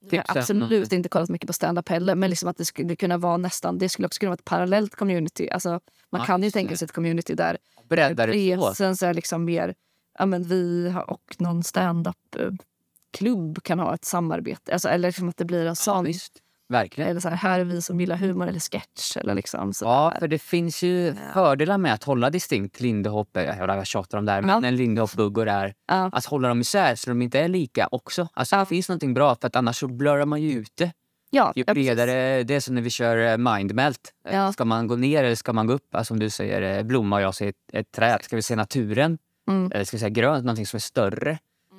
Jag 0.09 0.23
har 0.27 0.37
absolut 0.37 0.93
inte 0.93 1.09
kollat 1.09 1.29
mycket 1.29 1.47
på 1.47 1.53
stand-up 1.53 1.89
heller, 1.89 2.15
men 2.15 2.29
liksom 2.29 2.49
att 2.49 2.57
det 2.57 2.65
skulle 2.65 2.95
kunna 2.95 3.17
vara 3.17 3.37
nästan... 3.37 3.77
Det 3.77 3.89
skulle 3.89 4.05
också 4.05 4.19
kunna 4.19 4.29
vara 4.29 4.37
ett 4.37 4.45
parallellt 4.45 4.95
community. 4.95 5.49
Alltså, 5.49 5.69
man 6.09 6.21
Ja, 6.21 6.25
kan 6.25 6.43
ju 6.43 6.51
tänka 6.51 6.77
sig 6.77 6.85
ett 6.85 6.91
community 6.91 7.35
där 7.35 7.57
Breddar 7.89 8.27
det 8.27 8.57
så. 8.57 8.73
Sen 8.73 8.97
så 8.97 9.05
är 9.05 9.13
liksom 9.13 9.45
mer... 9.45 9.75
Ja, 10.19 10.25
men 10.25 10.43
vi 10.43 10.93
och 11.07 11.35
någon 11.37 11.63
stand-up-klubb 11.63 13.63
kan 13.63 13.79
ha 13.79 13.93
ett 13.93 14.05
samarbete. 14.05 14.73
Alltså, 14.73 14.89
eller 14.89 15.09
liksom 15.09 15.29
att 15.29 15.37
det 15.37 15.45
blir 15.45 15.59
en 15.59 15.65
Ja, 15.65 15.75
sån... 15.75 16.05
visst. 16.05 16.39
Verkligen. 16.73 17.09
eller 17.09 17.19
så 17.19 17.29
här, 17.29 17.35
här 17.35 17.59
är 17.59 17.63
vi 17.63 17.81
som 17.81 17.99
gillar 17.99 18.15
humor 18.15 18.47
eller 18.47 18.59
sketch. 18.59 19.17
Eller 19.17 19.35
liksom 19.35 19.73
så 19.73 19.85
Ja, 19.85 20.09
där. 20.13 20.19
för 20.19 20.27
det 20.27 20.39
finns 20.39 20.81
ju 20.83 21.15
fördelar 21.33 21.77
med 21.77 21.93
att 21.93 22.03
hålla 22.03 22.29
distinkt 22.29 22.79
Lindehopp, 22.79 23.37
eh, 23.37 23.43
jag 23.43 23.87
tjatar 23.87 24.17
om 24.17 24.25
det 24.25 24.31
här, 24.31 24.39
Ja. 24.41 24.45
men 24.47 24.65
en 24.65 24.75
Lindehopp, 24.75 25.13
Bugg 25.13 25.33
där. 25.45 25.73
Ja. 25.87 26.09
Att 26.13 26.25
hålla 26.25 26.47
dem 26.47 26.61
isär 26.61 26.95
så 26.95 27.09
de 27.09 27.21
inte 27.21 27.39
är 27.39 27.47
lika 27.47 27.87
också. 27.91 28.27
Alltså 28.33 28.55
det 28.57 28.65
finns 28.65 28.89
någonting 28.89 29.13
bra 29.13 29.35
för 29.41 29.47
att 29.47 29.55
annars 29.55 29.79
så 29.79 29.87
blurrar 29.87 30.25
man 30.25 30.41
ju 30.41 30.51
ut 30.59 30.71
det. 30.75 30.91
ja, 31.29 31.53
Ju 31.55 31.63
ja, 31.67 31.73
bredare, 31.73 32.43
det 32.43 32.55
är 32.55 32.59
som 32.59 32.75
när 32.75 32.81
vi 32.81 32.89
kör 32.89 33.17
eh, 33.17 33.37
mindmelt. 33.37 34.13
Eh, 34.29 34.35
Ja. 34.35 34.53
Ska 34.53 34.65
man 34.65 34.87
gå 34.87 34.95
ner 34.95 35.23
eller 35.23 35.35
ska 35.35 35.53
man 35.53 35.67
gå 35.67 35.73
upp? 35.73 35.95
Alltså 35.95 36.07
som 36.11 36.19
du 36.19 36.29
säger, 36.29 36.83
blomma 36.83 37.15
och 37.15 37.21
jag 37.21 37.35
säger 37.35 37.49
ett, 37.49 37.73
ett 37.79 37.91
träd. 37.91 38.19
Ska 38.23 38.35
vi 38.35 38.41
se 38.41 38.55
naturen? 38.55 39.17
Mm. 39.49 39.71
Eller 39.73 39.83
ska 39.85 39.97
vi 39.97 39.99
säga 39.99 40.09
grönt, 40.09 40.45
någonting 40.45 40.65
som 40.65 40.77
är 40.77 40.81
större? 40.81 41.37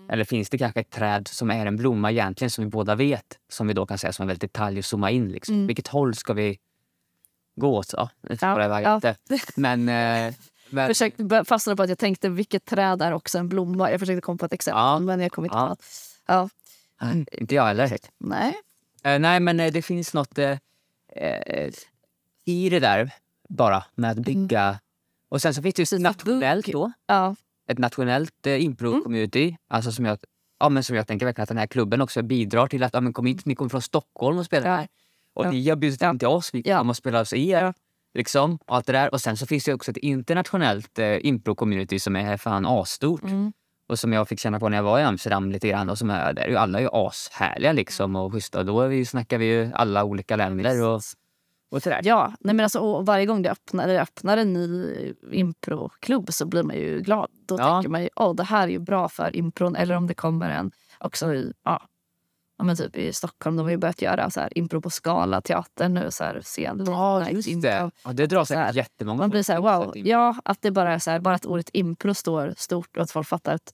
Eller 0.09 0.25
finns 0.25 0.51
det 0.51 0.59
kanske 0.59 0.81
ett 0.81 0.91
träd 0.91 1.29
som 1.29 1.51
är 1.51 1.67
en 1.67 1.77
blomma 1.77 2.11
egentligen 2.11 2.51
som 2.51 2.65
vi 2.65 2.71
båda 2.71 2.95
vet? 2.95 3.39
Som 3.49 3.67
vi 3.67 3.75
då 3.75 3.87
kan 3.87 3.99
säga 3.99 4.13
som 4.13 4.23
en 4.23 4.27
väldigt 4.29 4.53
detalj 4.53 4.79
och 4.79 4.85
zooma 4.85 5.11
in. 5.11 5.29
Liksom. 5.29 5.55
Mm. 5.55 5.67
Vilket 5.67 5.89
håll 5.89 6.15
ska 6.15 6.33
vi 6.33 6.59
gå 7.57 7.77
åt? 7.77 7.93
Ja, 7.97 8.11
det 8.23 8.43
Ja, 8.43 8.55
får 8.55 8.63
jag 8.63 8.83
ja. 8.83 8.95
inte. 8.95 9.17
Men, 9.57 9.89
eh, 9.89 10.35
men 10.71 10.87
försökte 10.89 11.45
fastna 11.45 11.77
på 11.77 11.83
att 11.83 11.89
jag 11.89 11.99
tänkte 11.99 12.29
vilket 12.29 12.65
träd 12.65 13.03
är 13.03 13.13
också 13.13 13.39
en 13.39 13.49
blomma. 13.49 13.91
Jag 13.91 14.01
försökte 14.01 14.21
komma 14.21 14.39
på 14.39 14.47
ett 14.47 14.53
exempel, 14.53 14.81
Ja. 14.83 14.99
men 14.99 15.21
jag 15.21 15.33
kom 15.33 15.45
inte 15.45 15.57
Ja. 15.57 15.69
på. 15.69 15.83
Ja. 16.27 16.49
nej, 17.01 17.27
inte 17.33 17.55
jag 17.55 17.65
heller. 17.67 17.97
Nej. 18.19 18.55
Eh, 19.05 19.19
nej, 19.19 19.41
men 19.41 19.61
eh, 19.61 19.73
det 19.73 19.83
finns 19.83 20.15
något 20.15 20.39
eh, 20.39 20.59
eh, 21.17 21.73
i 22.45 22.69
det 22.71 22.81
där 22.81 23.11
bara 23.49 23.85
med 23.95 24.11
att 24.11 24.19
bygga. 24.19 24.81
Och 25.29 25.43
sen 25.43 25.55
så 25.55 25.63
finns 25.63 25.75
det 25.75 25.93
ju 25.93 25.99
nationellt 25.99 26.67
då. 26.67 26.93
Ja. 27.07 27.37
Ett 27.69 27.79
nationellt 27.79 28.47
eh, 28.47 28.65
impro-community. 28.65 29.57
Alltså 29.69 29.93
som 29.93 30.05
jag, 30.05 30.19
ja, 30.61 30.69
men 30.69 30.85
som 30.85 30.97
jag 30.97 31.07
tänker 31.07 31.27
verkligen 31.27 31.43
att 31.43 31.49
den 31.49 31.59
här 31.59 31.67
klubben 31.67 32.01
också 32.01 32.23
bidrar 32.23 32.67
till 32.67 32.83
att 32.83 32.95
ja, 32.95 33.01
men 33.01 33.12
kom 33.12 33.27
hit, 33.27 33.47
ni 33.47 33.55
kommer 33.55 33.69
från 33.69 33.83
Stockholm 33.83 34.39
och 34.39 34.45
spelar 34.45 34.71
Ja. 34.71 34.77
här. 34.77 34.89
Och 35.35 35.45
Ja. 35.47 35.51
ni 35.51 35.69
har 35.69 35.77
bjudit 35.77 36.03
in 36.03 36.19
till 36.19 36.29
oss, 36.29 36.51
vi 36.55 36.62
Ja. 36.65 36.79
kommer 36.79 36.91
och 36.93 36.97
spelar 36.97 37.19
hos 37.19 37.33
er. 37.33 37.75
Liksom, 38.15 38.59
och 38.67 38.77
allt 38.77 38.87
det 38.87 38.93
där. 38.93 39.12
Och 39.15 39.21
sen 39.21 39.37
så 39.37 39.47
finns 39.47 39.65
det 39.65 39.75
också 39.75 39.91
ett 39.91 39.97
internationellt 39.97 40.99
eh, 40.99 41.05
impro-community 41.23 41.99
som 41.99 42.17
är 42.17 42.37
fan 42.37 42.67
asstort. 42.67 43.23
Mm. 43.23 43.53
Och 43.89 43.99
som 43.99 44.12
jag 44.12 44.29
fick 44.29 44.41
känna 44.41 44.61
på 44.61 44.69
när 44.69 44.77
jag 44.77 44.85
var 44.85 44.99
i 44.99 45.03
Amsterdam 45.03 45.53
lite 45.53 45.69
grann. 45.69 45.91
Och 45.91 45.99
som 45.99 46.11
är, 46.11 46.33
där 46.33 46.43
är 46.43 46.49
ju 46.49 46.57
alla 46.57 46.79
är 46.79 46.83
ju 46.83 46.89
ashärliga 46.93 47.73
liksom 47.73 48.17
och 48.17 48.33
schyssta. 48.33 48.59
Och 48.59 48.67
då 48.67 48.81
är 48.81 48.89
vi, 48.89 49.05
snackar 49.05 49.39
vi 49.39 49.45
ju 49.47 49.71
alla 49.75 50.05
olika 50.05 50.37
länder 50.37 50.83
och, 50.83 51.01
och 51.75 51.83
sådär. 51.83 52.01
Ja, 52.05 52.33
nej 52.41 52.55
men 52.55 52.64
alltså, 52.64 53.01
varje 53.01 53.27
gång 53.27 53.43
det 53.43 53.51
öppnar, 53.51 53.85
eller 53.85 54.01
öppnar 54.01 54.37
en 54.37 54.53
ny 54.53 55.14
improklubb 55.33 56.33
så 56.33 56.47
blir 56.47 56.62
man 56.62 56.77
ju 56.77 57.01
glad. 57.01 57.31
Då 57.47 57.57
Ja. 57.59 57.75
tänker 57.75 57.89
man 57.91 58.03
ju 58.03 58.09
oh, 58.16 58.35
det 58.35 58.45
här 58.45 58.62
är 58.62 58.72
ju 58.72 58.79
bra 58.79 59.09
för 59.09 59.37
impron. 59.37 59.77
Eller 59.77 59.95
om 59.97 60.07
det 60.07 60.14
kommer 60.14 60.51
en 60.51 60.70
också 60.99 61.35
i, 61.35 61.53
ja, 61.64 61.83
ja, 62.59 62.64
men 62.64 62.77
typ 62.77 62.97
i 62.97 63.12
Stockholm. 63.12 63.57
De 63.57 63.62
har 63.62 63.70
ju 63.70 63.77
börjat 63.77 64.03
göra 64.03 64.31
så 64.31 64.41
här, 64.41 64.59
impro 64.59 64.81
på 64.81 64.91
Skala 64.91 65.41
teatern 65.41 65.95
nu. 65.95 66.11
Så 66.11 66.25
här, 66.25 66.41
scen, 66.43 66.85
Ja, 66.87 67.31
just 67.31 67.49
impro. 67.49 67.70
det. 67.70 67.91
Ja, 68.05 68.12
det 68.12 68.27
drar 68.27 68.45
Så 68.45 68.55
här. 68.55 68.62
säkert 68.66 68.77
jättemånga 68.77 69.18
Man 69.18 69.31
blir 69.31 69.43
så 69.43 69.53
här, 69.53 69.61
wow. 69.61 69.93
Ja, 69.99 70.37
att 70.45 70.62
det 70.62 70.70
bara 70.70 70.95
är 70.95 70.99
så 70.99 71.11
här, 71.11 71.20
bara 71.20 71.35
att 71.35 71.47
ordet 71.47 71.70
impro 71.72 72.14
står 72.14 72.55
stort 72.57 72.97
och 72.97 73.03
att 73.03 73.11
folk 73.11 73.27
fattar 73.29 73.55
att 73.55 73.72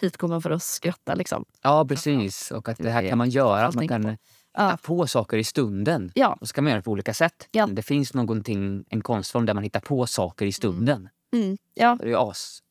hit 0.00 0.16
kommer 0.16 0.34
man 0.34 0.42
för 0.42 0.50
att 0.50 0.62
skratta. 0.62 1.14
Liksom. 1.14 1.44
Ja, 1.62 1.84
precis. 1.88 2.50
Och 2.50 2.68
att 2.68 2.78
det 2.78 2.90
här 2.90 3.08
kan 3.08 3.18
man 3.18 3.30
göra. 3.30 3.70
Man 3.74 3.88
kan 3.88 4.16
Ja. 4.54 4.78
på 4.82 5.06
saker 5.06 5.36
i 5.36 5.44
stunden. 5.44 6.12
Ja. 6.14 6.38
Och 6.40 6.48
så 6.48 6.54
kan 6.54 6.64
man 6.64 6.70
göra 6.70 6.80
det 6.80 6.84
på 6.84 6.90
olika 6.90 7.14
sätt. 7.14 7.48
Ja. 7.50 7.66
Det 7.66 7.82
finns 7.82 8.14
någonting, 8.14 8.84
en 8.88 9.02
konstform 9.02 9.46
där 9.46 9.54
man 9.54 9.62
hittar 9.62 9.80
på 9.80 10.06
saker 10.06 10.46
i 10.46 10.52
stunden. 10.52 11.08
Mm, 11.32 11.58
ja, 11.74 11.98
Det 12.00 12.10
är 12.12 12.30
as. 12.30 12.62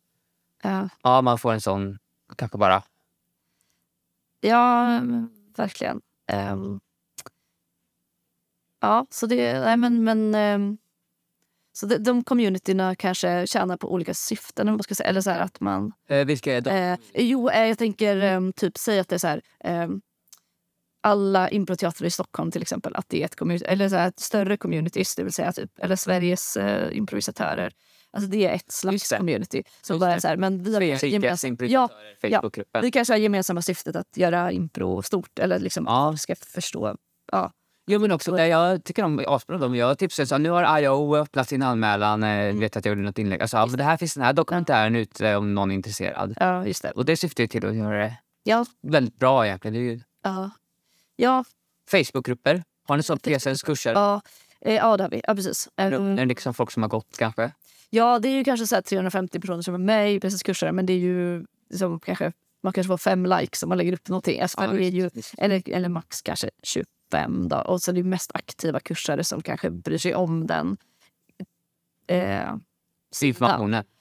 ja, 0.63 0.89
Ja, 1.03 1.21
man 1.21 1.37
får 1.37 1.53
en 1.53 1.61
sån, 1.61 1.99
kanske 2.35 2.57
bara... 2.57 2.83
ja, 4.41 5.01
verkligen. 5.57 6.01
Ehm, 6.27 6.79
ja, 8.81 9.05
så 9.09 9.25
det... 9.25 9.59
Nej, 9.59 9.77
men... 9.77 10.03
men 10.03 10.35
ehm, 10.35 10.77
så 11.73 11.85
de, 11.85 11.97
de 11.97 12.23
communityna 12.23 12.95
kanske 12.95 13.47
tjänar 13.47 13.77
på 13.77 13.93
olika 13.93 14.13
syften. 14.13 14.67
Man 14.67 14.83
ska 14.83 14.95
säga. 14.95 15.09
eller 15.09 15.21
så 15.21 15.29
här 15.29 15.39
att 15.39 15.59
man... 15.59 15.93
Eh, 16.07 16.25
vilka 16.25 16.53
är 16.53 16.61
de? 16.61 16.69
Eh, 16.69 16.99
jo, 17.13 17.49
eh, 17.49 17.67
jag 17.67 17.77
tänker 17.77 18.17
ehm, 18.17 18.53
typ 18.53 18.77
säg 18.77 18.99
att 18.99 19.07
det 19.07 19.15
är 19.15 19.19
så 19.19 19.27
här... 19.27 19.41
alla 21.01 21.49
improteatrar 21.49 22.07
i 22.07 22.11
Stockholm 22.11 22.51
till 22.51 22.61
exempel, 22.61 22.95
att 22.95 23.05
det 23.09 23.21
är 23.21 23.25
ett, 23.25 23.35
community, 23.35 23.65
eller 23.65 23.89
så 23.89 23.95
här, 23.95 24.13
större 24.17 24.57
community, 24.57 25.03
det 25.17 25.23
vill 25.23 25.33
säga 25.33 25.51
typ, 25.51 25.71
eller 25.79 25.95
Sveriges 25.95 26.57
eh, 26.57 26.97
improvisatörer. 26.97 27.71
Alltså 28.13 28.29
det 28.29 28.47
är 28.47 28.53
ett 28.53 28.71
slags 28.71 29.09
community. 29.09 29.63
Just 29.89 29.99
bara 29.99 30.19
så 30.19 30.27
här, 30.27 30.37
men 30.37 30.63
vi 30.63 30.73
har 30.73 31.05
gemensamt, 31.05 31.61
ja, 31.61 31.89
Facebookgruppen. 32.21 32.81
vi 32.81 32.91
kanske 32.91 33.13
har 33.13 33.17
gemensamma 33.17 33.61
syftet 33.61 33.95
att 33.95 34.17
göra 34.17 34.51
impro 34.51 35.01
stort. 35.01 35.39
Eller 35.39 35.59
liksom 35.59 35.85
Ja. 35.87 36.15
ska 36.17 36.35
förstå. 36.35 36.95
Ja. 37.31 37.51
Jo, 37.87 37.99
men 37.99 38.11
också, 38.11 38.31
det 38.31 38.47
jag 38.47 38.83
tycker 38.83 39.03
är 39.21 39.35
asbra. 39.35 39.57
De 39.57 39.75
jag 39.75 39.97
tipsade 39.97 40.25
så 40.27 40.37
nu 40.37 40.49
har 40.49 40.79
IO 40.79 41.15
öppnat 41.15 41.49
sin 41.49 41.61
anmälan. 41.61 42.23
Eh, 42.23 42.55
vet 42.55 42.77
att 42.77 42.85
jag 42.85 42.91
gjorde 42.91 43.01
något 43.07 43.17
inlägg. 43.17 43.41
Alltså, 43.41 43.57
ja, 43.57 43.65
det 43.65 43.83
här 43.83 43.97
finns 43.97 44.13
den 44.13 44.23
här 44.23 44.33
dokumentären 44.33 44.95
ute 44.95 45.35
om 45.35 45.53
någon 45.53 45.71
är 45.71 45.75
intresserad. 45.75 46.33
ja, 46.39 46.65
just 46.67 46.81
det. 46.83 46.91
Och 46.91 47.05
det 47.05 47.17
syftar 47.17 47.43
ju 47.43 47.47
till 47.47 47.65
att 47.65 47.75
göra 47.75 47.97
det 48.03 48.13
Ja, 48.43 48.65
väldigt 48.87 49.19
bra 49.19 49.45
egentligen. 49.45 49.73
Det 49.73 49.79
är 49.79 49.83
ju 49.93 50.01
ja. 50.23 50.49
Ja, 51.21 51.43
Facebookgrupper. 51.91 52.63
Har 52.87 52.97
ni 52.97 53.03
sånt 53.03 53.23
PSNs 53.23 53.61
kurser? 53.63 53.93
ja. 53.93 54.21
Eh, 54.61 54.75
ja, 54.75 54.97
det 54.97 55.03
har 55.03 55.09
vi. 55.09 55.21
Ja, 55.27 55.35
precis. 55.35 55.69
Eh, 55.77 55.85
Är 55.85 56.15
det 56.15 56.25
liksom 56.25 56.53
folk 56.53 56.71
som 56.71 56.83
har 56.83 56.89
gått 56.89 57.17
kanske? 57.17 57.51
Ja, 57.89 58.19
det 58.19 58.27
är 58.29 58.33
ju 58.33 58.43
kanske 58.43 58.67
så 58.67 58.75
här 58.75 58.81
350 58.81 59.39
personer 59.39 59.61
som 59.61 59.73
är 59.73 59.77
med 59.77 60.13
i 60.13 60.19
preciskurser 60.19 60.71
men 60.71 60.85
det 60.85 60.93
är 60.93 60.97
ju 60.97 61.45
liksom 61.69 61.99
kanske, 61.99 62.31
man 62.63 62.73
kanske 62.73 62.87
får 62.87 62.97
fem 62.97 63.25
likes 63.25 63.63
om 63.63 63.69
man 63.69 63.77
lägger 63.77 63.93
upp 63.93 64.09
någonting. 64.09 64.41
Alltså, 64.41 64.61
det 64.61 64.85
är 64.85 64.89
ju, 64.91 65.09
eller, 65.37 65.69
eller 65.69 65.89
max 65.89 66.21
kanske 66.21 66.49
25 66.63 67.47
då. 67.47 67.57
Och 67.57 67.81
så 67.81 67.91
är 67.91 67.95
det 67.95 68.03
mest 68.03 68.31
aktiva 68.33 68.79
kursare 68.79 69.23
som 69.23 69.41
kanske 69.41 69.69
bryr 69.69 69.97
sig 69.97 70.15
om 70.15 70.47
den. 70.47 70.77
Eh, 72.07 72.55
Informationen. 73.21 73.83
Ja, 73.87 74.00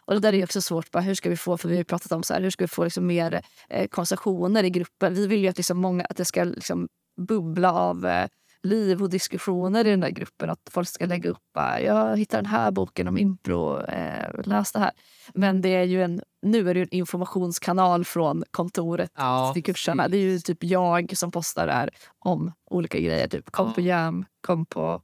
och 0.00 0.14
det 0.14 0.20
där 0.20 0.34
är 0.34 0.44
också 0.44 0.60
svårt. 0.60 0.90
Bara, 0.90 1.00
hur 1.00 1.14
ska 1.14 1.30
vi 1.30 1.36
få, 1.36 1.56
för 1.56 1.68
vi 1.68 1.76
har 1.76 1.84
pratat 1.84 2.12
om 2.12 2.22
så 2.22 2.34
här, 2.34 2.40
hur 2.40 2.50
ska 2.50 2.64
vi 2.64 2.68
få 2.68 2.84
liksom 2.84 3.06
mer 3.06 3.42
eh, 3.68 3.88
konversationer 3.88 4.64
i 4.64 4.70
gruppen. 4.70 5.14
Vi 5.14 5.26
vill 5.26 5.40
ju 5.40 5.48
att, 5.48 5.56
liksom 5.56 5.78
många, 5.78 6.04
att 6.04 6.16
det 6.16 6.24
ska 6.24 6.44
liksom 6.44 6.88
bubbla 7.16 7.72
av 7.72 8.06
eh, 8.06 8.28
liv 8.62 9.02
och 9.02 9.10
diskussioner 9.10 9.86
i 9.86 9.90
den 9.90 10.00
där 10.00 10.10
gruppen. 10.10 10.50
Att 10.50 10.68
folk 10.70 10.88
ska 10.88 11.06
lägga 11.06 11.30
upp 11.30 11.42
bara, 11.54 11.80
jag 11.80 12.16
hittar 12.16 12.38
den 12.38 12.46
här 12.46 12.70
boken 12.70 13.08
om 13.08 13.18
impro, 13.18 13.80
eh, 13.80 14.44
läs 14.44 14.72
det 14.72 14.78
här. 14.78 14.90
Men 15.34 15.60
det 15.60 15.68
är 15.68 15.84
ju 15.84 16.02
en, 16.02 16.22
nu 16.42 16.70
är 16.70 16.74
det 16.74 16.80
ju 16.80 16.84
en 16.84 16.94
informationskanal 16.94 18.04
från 18.04 18.44
kontoret 18.50 19.12
Ja, 19.16 19.50
till 19.54 19.64
kursarna. 19.64 20.08
Det 20.08 20.16
är 20.16 20.22
ju 20.22 20.38
typ 20.38 20.64
jag 20.64 21.16
som 21.16 21.30
postar 21.30 21.66
där 21.66 21.90
om 22.18 22.52
olika 22.70 22.98
grejer. 22.98 23.28
Typ 23.28 23.50
kom 23.50 23.74
på 23.74 23.80
jam, 23.80 24.24
kom 24.40 24.66
på 24.66 25.02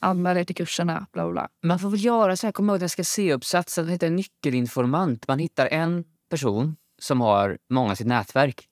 anmäl 0.00 0.36
er 0.36 0.44
till 0.44 0.56
kurserna, 0.56 1.06
bla 1.12 1.30
bla. 1.30 1.48
Man 1.62 1.78
får 1.78 1.90
väl 1.90 2.04
göra 2.04 2.36
så 2.36 2.46
här, 2.46 2.52
kom 2.52 2.68
ihåg 2.68 2.76
att 2.76 2.82
jag 2.82 2.90
ska 2.90 3.04
se 3.04 3.34
uppsatsen, 3.34 3.86
det 3.86 3.92
heter 3.92 4.10
nyckelinformant. 4.10 5.28
Man 5.28 5.38
hittar 5.38 5.66
en 5.66 6.04
person 6.30 6.76
som 6.98 7.20
har 7.20 7.58
många 7.70 7.92
i 7.92 7.96
sitt 7.96 8.06
nätverk 8.06 8.66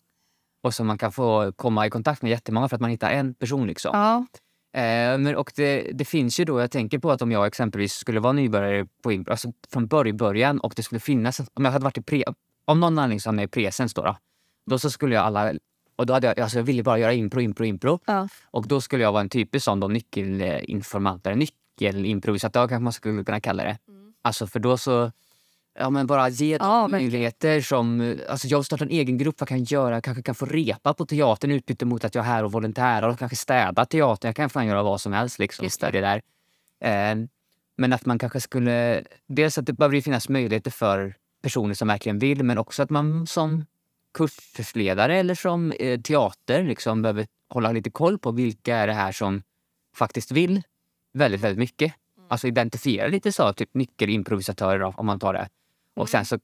och 0.63 0.75
som 0.75 0.87
man 0.87 0.99
kan 0.99 1.13
få 1.13 1.53
komma 1.53 1.87
i 1.87 1.91
kontakt 1.91 2.23
med 2.23 2.31
jättemånga 2.31 2.69
för 2.69 2.77
att 2.77 2.81
man 2.81 2.91
hittar 2.91 3.11
en 3.11 3.35
person. 3.35 3.67
liksom. 3.67 3.91
Ja, 3.95 4.27
Eh, 4.73 5.19
men, 5.19 5.37
och 5.37 5.53
det, 5.57 5.91
det 5.95 6.05
finns 6.05 6.41
ju 6.41 6.45
då, 6.45 6.61
jag 6.61 6.71
tänker 6.71 6.99
på 6.99 7.11
att 7.11 7.23
om 7.23 7.33
jag 7.33 7.47
exempelvis 7.47 7.93
skulle 7.93 8.21
vara 8.21 8.33
nybörjare 8.33 8.87
på 9.03 9.13
impro, 9.13 9.31
alltså 9.31 9.53
från 9.73 9.87
början, 9.87 10.17
början 10.17 10.61
och 10.61 10.73
det 10.77 10.83
skulle 10.83 11.01
finnas, 11.01 11.41
om 11.55 11.65
jag 11.65 11.73
hade 11.73 11.85
varit 11.85 11.99
i 11.99 12.03
pre, 12.03 12.25
om 12.65 12.81
någon 12.81 12.99
anledning 12.99 13.21
så 13.21 13.29
hamnade 13.29 13.43
jag 13.43 13.49
i 13.49 13.51
presens 13.51 13.95
då, 13.95 14.03
då, 14.03 14.17
då 14.67 14.79
så 14.79 14.91
skulle 14.91 15.15
jag 15.15 15.25
alla, 15.25 15.53
och 15.99 16.07
då 16.07 16.13
hade 16.13 16.27
jag, 16.27 16.41
alltså 16.41 16.59
jag 16.59 16.65
ville 16.65 16.83
bara 16.83 16.99
göra 16.99 17.13
impro, 17.13 17.41
impro, 17.41 17.65
impro. 17.65 17.99
ja. 18.07 18.29
Och 18.51 18.69
då 18.69 18.81
skulle 18.81 19.03
jag 19.03 19.13
vara 19.13 19.21
en 19.21 19.29
typisk 19.29 19.65
sån 19.65 19.81
då 19.81 19.89
nyckelinformant, 19.89 21.27
eller 21.27 21.37
nyckelimprovisatör 21.37 22.69
kanske 22.69 22.83
man 22.83 22.93
skulle 22.93 23.25
kunna 23.25 23.41
kalla 23.41 23.65
det. 23.65 23.79
Alltså 24.23 24.47
för 24.47 24.61
då 24.61 24.77
så, 24.77 25.13
ja 25.79 25.91
men 25.91 26.07
bara 26.07 26.29
ge 26.29 26.55
Mm. 26.55 26.67
Ja, 26.67 26.81
verkligen. 26.83 27.05
möjligheter 27.05 27.61
som, 27.61 28.17
alltså 28.29 28.49
jag 28.49 28.65
startar 28.65 28.87
en 28.87 28.93
egen 28.93 29.19
grupp, 29.19 29.41
vad 29.41 29.49
kan 29.49 29.59
jag 29.59 29.67
göra? 29.73 29.95
Jag 29.95 30.05
kanske 30.05 30.23
kan 30.23 30.35
få 30.35 30.47
repa 30.47 30.95
på 30.95 31.07
teatern 31.07 31.51
utbyte 31.51 31.85
mot 31.85 32.05
att 32.05 32.15
jag 32.15 32.25
är 32.25 32.29
här 32.29 32.45
och 32.45 32.53
volontärar 32.53 33.09
och 33.09 33.19
kanske 33.19 33.37
städa 33.37 33.85
teatern. 33.85 34.29
Jag 34.29 34.37
kan 34.37 34.51
fan 34.51 34.67
göra 34.67 34.83
vad 34.83 35.01
som 35.01 35.13
helst 35.13 35.39
liksom. 35.39 35.65
Just 35.65 35.81
det. 35.81 35.91
Där. 35.91 36.23
Eh, 36.81 37.17
men 37.77 37.93
att 37.93 38.07
man 38.07 38.19
kanske 38.19 38.41
skulle, 38.41 39.05
dels 39.27 39.59
att 39.59 39.67
det 39.67 39.73
behöver 39.73 40.01
finnas 40.01 40.29
möjligheter 40.29 40.71
för 40.71 41.15
personer 41.43 41.75
som 41.75 41.89
verkligen 41.89 42.19
vill 42.19 42.45
men 42.45 42.59
också 42.59 42.83
att 42.83 42.91
man 42.91 43.27
som 43.27 43.67
kursledare 44.15 45.17
eller 45.17 45.35
som 45.35 45.73
eh, 45.73 46.01
teater 46.01 46.65
liksom 46.65 47.03
behöver 47.03 47.27
hålla 47.49 47.73
lite 47.73 47.91
koll 47.91 48.19
på 48.19 48.31
vilka 48.31 48.77
är 48.77 48.87
det 48.87 48.93
här 48.93 49.13
som 49.13 49.43
faktiskt 49.95 50.31
vill 50.33 50.63
väldigt, 51.13 51.41
väldigt 51.41 51.59
mycket. 51.59 51.95
Alltså 52.29 52.47
identifiera 52.47 53.09
lite 53.09 53.33
så, 53.33 53.53
typ 53.53 53.75
nyckelimprovisatörer 53.75 55.01
om 55.01 55.07
man 55.07 55.19
tar 55.19 55.33
det. 55.33 55.49
Och 55.95 56.09
sen 56.09 56.25
så, 56.25 56.39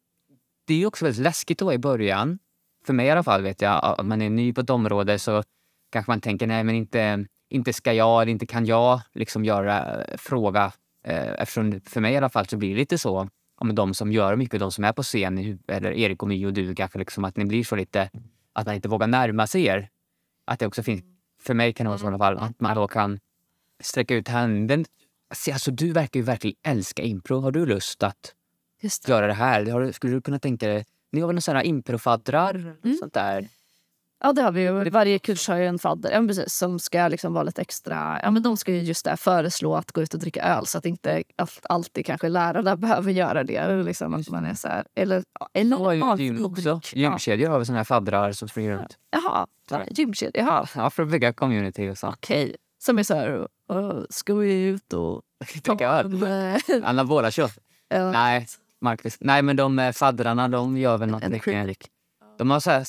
det 0.65 0.75
är 0.75 0.79
ju 0.79 0.87
också 0.87 1.05
väldigt 1.05 1.23
läskigt 1.23 1.59
då 1.59 1.73
i 1.73 1.79
början. 1.79 2.39
För 2.87 2.93
mig 2.93 3.07
i 3.07 3.11
alla 3.11 3.23
fall 3.23 3.43
vet 3.43 3.63
jag, 3.63 3.85
att 3.85 4.07
man 4.07 4.23
är 4.23 4.31
ny 4.31 4.53
på 4.53 4.61
ett 4.61 4.71
område 4.71 5.19
så 5.19 5.43
kanske 5.91 6.11
man 6.11 6.21
tänker 6.21 6.47
nej 6.47 6.65
men 6.65 6.75
inte, 6.75 7.27
inte 7.49 7.73
ska 7.73 7.93
jag 7.93 8.23
eller 8.23 8.33
inte 8.33 8.47
kan 8.47 8.67
jag 8.67 9.01
liksom 9.13 9.45
göra 9.45 10.05
eh, 10.05 10.17
fråga. 10.17 10.73
Eh, 11.05 11.33
eftersom 11.39 11.81
för 11.81 12.01
mig 12.01 12.13
i 12.13 12.17
alla 12.17 12.29
fall 12.29 12.47
så 12.47 12.57
blir 12.57 12.71
det 12.71 12.77
lite 12.77 12.99
så 12.99 13.29
om 13.57 13.75
de 13.75 13.95
som 13.95 14.13
gör 14.13 14.37
mycket, 14.37 14.61
de 14.61 14.73
som 14.73 14.85
är 14.85 14.93
på 14.93 15.03
scen, 15.03 15.59
eller 15.69 15.93
Erik 15.93 16.23
och 16.23 16.29
My 16.29 16.47
och 16.47 16.53
du 16.53 16.75
kanske 16.75 16.99
liksom 16.99 17.25
att 17.25 17.37
ni 17.37 17.45
blir 17.45 17.65
så 17.65 17.77
lite 17.77 18.11
att 18.53 18.67
man 18.67 18.75
inte 18.75 18.89
vågar 18.89 19.07
närma 19.07 19.47
sig 19.47 19.65
er. 19.65 19.89
Att 20.45 20.59
det 20.59 20.67
också 20.67 20.83
finns, 20.83 21.03
för 21.43 21.55
mig 21.55 21.73
kan 21.73 21.85
det 21.85 21.89
vara 21.89 21.99
så 21.99 22.05
i 22.05 22.09
alla 22.09 22.19
fall, 22.19 22.39
att 22.39 22.61
man 22.61 22.77
då 22.77 22.89
kan 22.89 23.19
sträcka 23.83 24.15
ut 24.15 24.29
handen. 24.29 24.85
Alltså 25.53 25.71
du 25.71 25.93
verkar 25.93 26.21
ju 26.21 26.25
verkligen 26.25 26.57
älska 26.63 27.03
impro. 27.03 27.41
Har 27.41 27.53
du 27.53 27.67
lust 27.67 28.03
att 28.03 28.35
det. 28.83 29.09
göra 29.09 29.27
det 29.27 29.35
här? 29.35 29.71
Har 29.71 29.93
skulle 29.93 30.13
du 30.13 30.21
kunna 30.21 30.39
tänka 30.39 30.67
dig, 30.69 30.85
ni 31.13 31.21
har 31.21 31.29
väl 31.29 31.41
några 31.47 31.63
improfaddrar? 31.63 32.55
Mm. 32.85 32.97
Sånt 32.97 33.15
där? 33.15 33.49
Ja, 34.25 34.33
det 34.33 34.43
har 34.43 34.53
vi 34.53 34.63
ju. 34.63 34.91
Varje 34.91 35.19
kurs 35.19 35.49
har 35.49 35.57
ju 35.57 35.67
en 35.67 35.79
fadder 35.79 36.11
ja, 36.11 36.27
precis, 36.27 36.55
som 36.55 36.79
ska 36.79 37.09
liksom 37.09 37.33
vara 37.33 37.45
lite 37.45 37.63
extra... 37.63 38.21
Ja, 38.23 38.31
men 38.31 38.43
de 38.43 38.57
ska 38.57 38.73
ju 38.73 38.81
just 38.81 39.05
där 39.05 39.17
föreslå 39.17 39.77
att 39.77 39.93
gå 39.93 40.03
ut 40.03 40.15
och 40.15 40.21
dricka 40.21 40.43
öl 40.43 40.67
så 40.67 40.79
att 40.79 40.87
inte 40.87 41.23
allt, 41.37 41.61
alltid 41.63 42.07
kanske 42.07 42.29
lärarna 42.29 42.77
behöver 42.87 43.13
göra 43.13 43.45
det. 43.45 43.83
Liksom, 43.83 44.15
att 44.15 44.29
man 44.31 44.45
är 44.45 44.55
så 44.55 44.69
här, 44.69 44.87
eller, 44.95 45.25
eller 45.55 45.77
Ja, 45.77 45.95
ja, 45.95 46.17
gym 46.17 46.45
också. 46.45 46.81
Gymkedjor 46.93 47.49
har 47.49 47.59
väl 47.59 47.67
såna 47.67 47.79
här 47.79 47.85
faddrar 47.85 48.33
som 48.33 48.49
springer 48.49 48.73
runt. 48.73 48.99
Jaha, 49.11 49.47
gymkedja. 49.91 50.43
Jaha, 50.45 50.67
Ja, 50.77 50.91
för 50.91 51.03
att 51.03 51.09
bygga 51.11 51.33
community 51.33 51.89
och 51.91 51.99
så. 51.99 52.09
okej. 52.09 52.57
Som 52.85 52.99
är 52.99 53.03
så 53.03 53.15
här, 53.15 53.49
"Åh, 53.69 54.01
ska 54.11 54.35
vi 54.35 54.63
ut 54.63 54.93
och... 54.93 55.23
Dricka 55.65 55.89
öl. 55.89 56.25
Anabola 56.85 57.31
kött. 57.31 57.59
Nej, 57.91 58.47
Marcus. 58.81 59.17
Nej, 59.21 59.43
men 59.43 59.57
de 59.57 59.79
eh, 59.79 59.93
faddrarna, 59.93 60.49
de 60.49 60.77
gör 60.77 60.99
väl 60.99 61.11
något 61.11 61.23
en 61.23 61.31
mycket. 61.33 61.45
creamdrick. 61.45 61.91
De 62.39 62.51
har 62.51 62.61
så 62.61 62.71
här, 62.71 62.85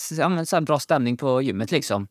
så 0.46 0.56
här 0.56 0.62
bra 0.62 0.80
stämning 0.80 1.18
på 1.18 1.42
gymmet 1.42 1.72
liksom. 1.72 2.08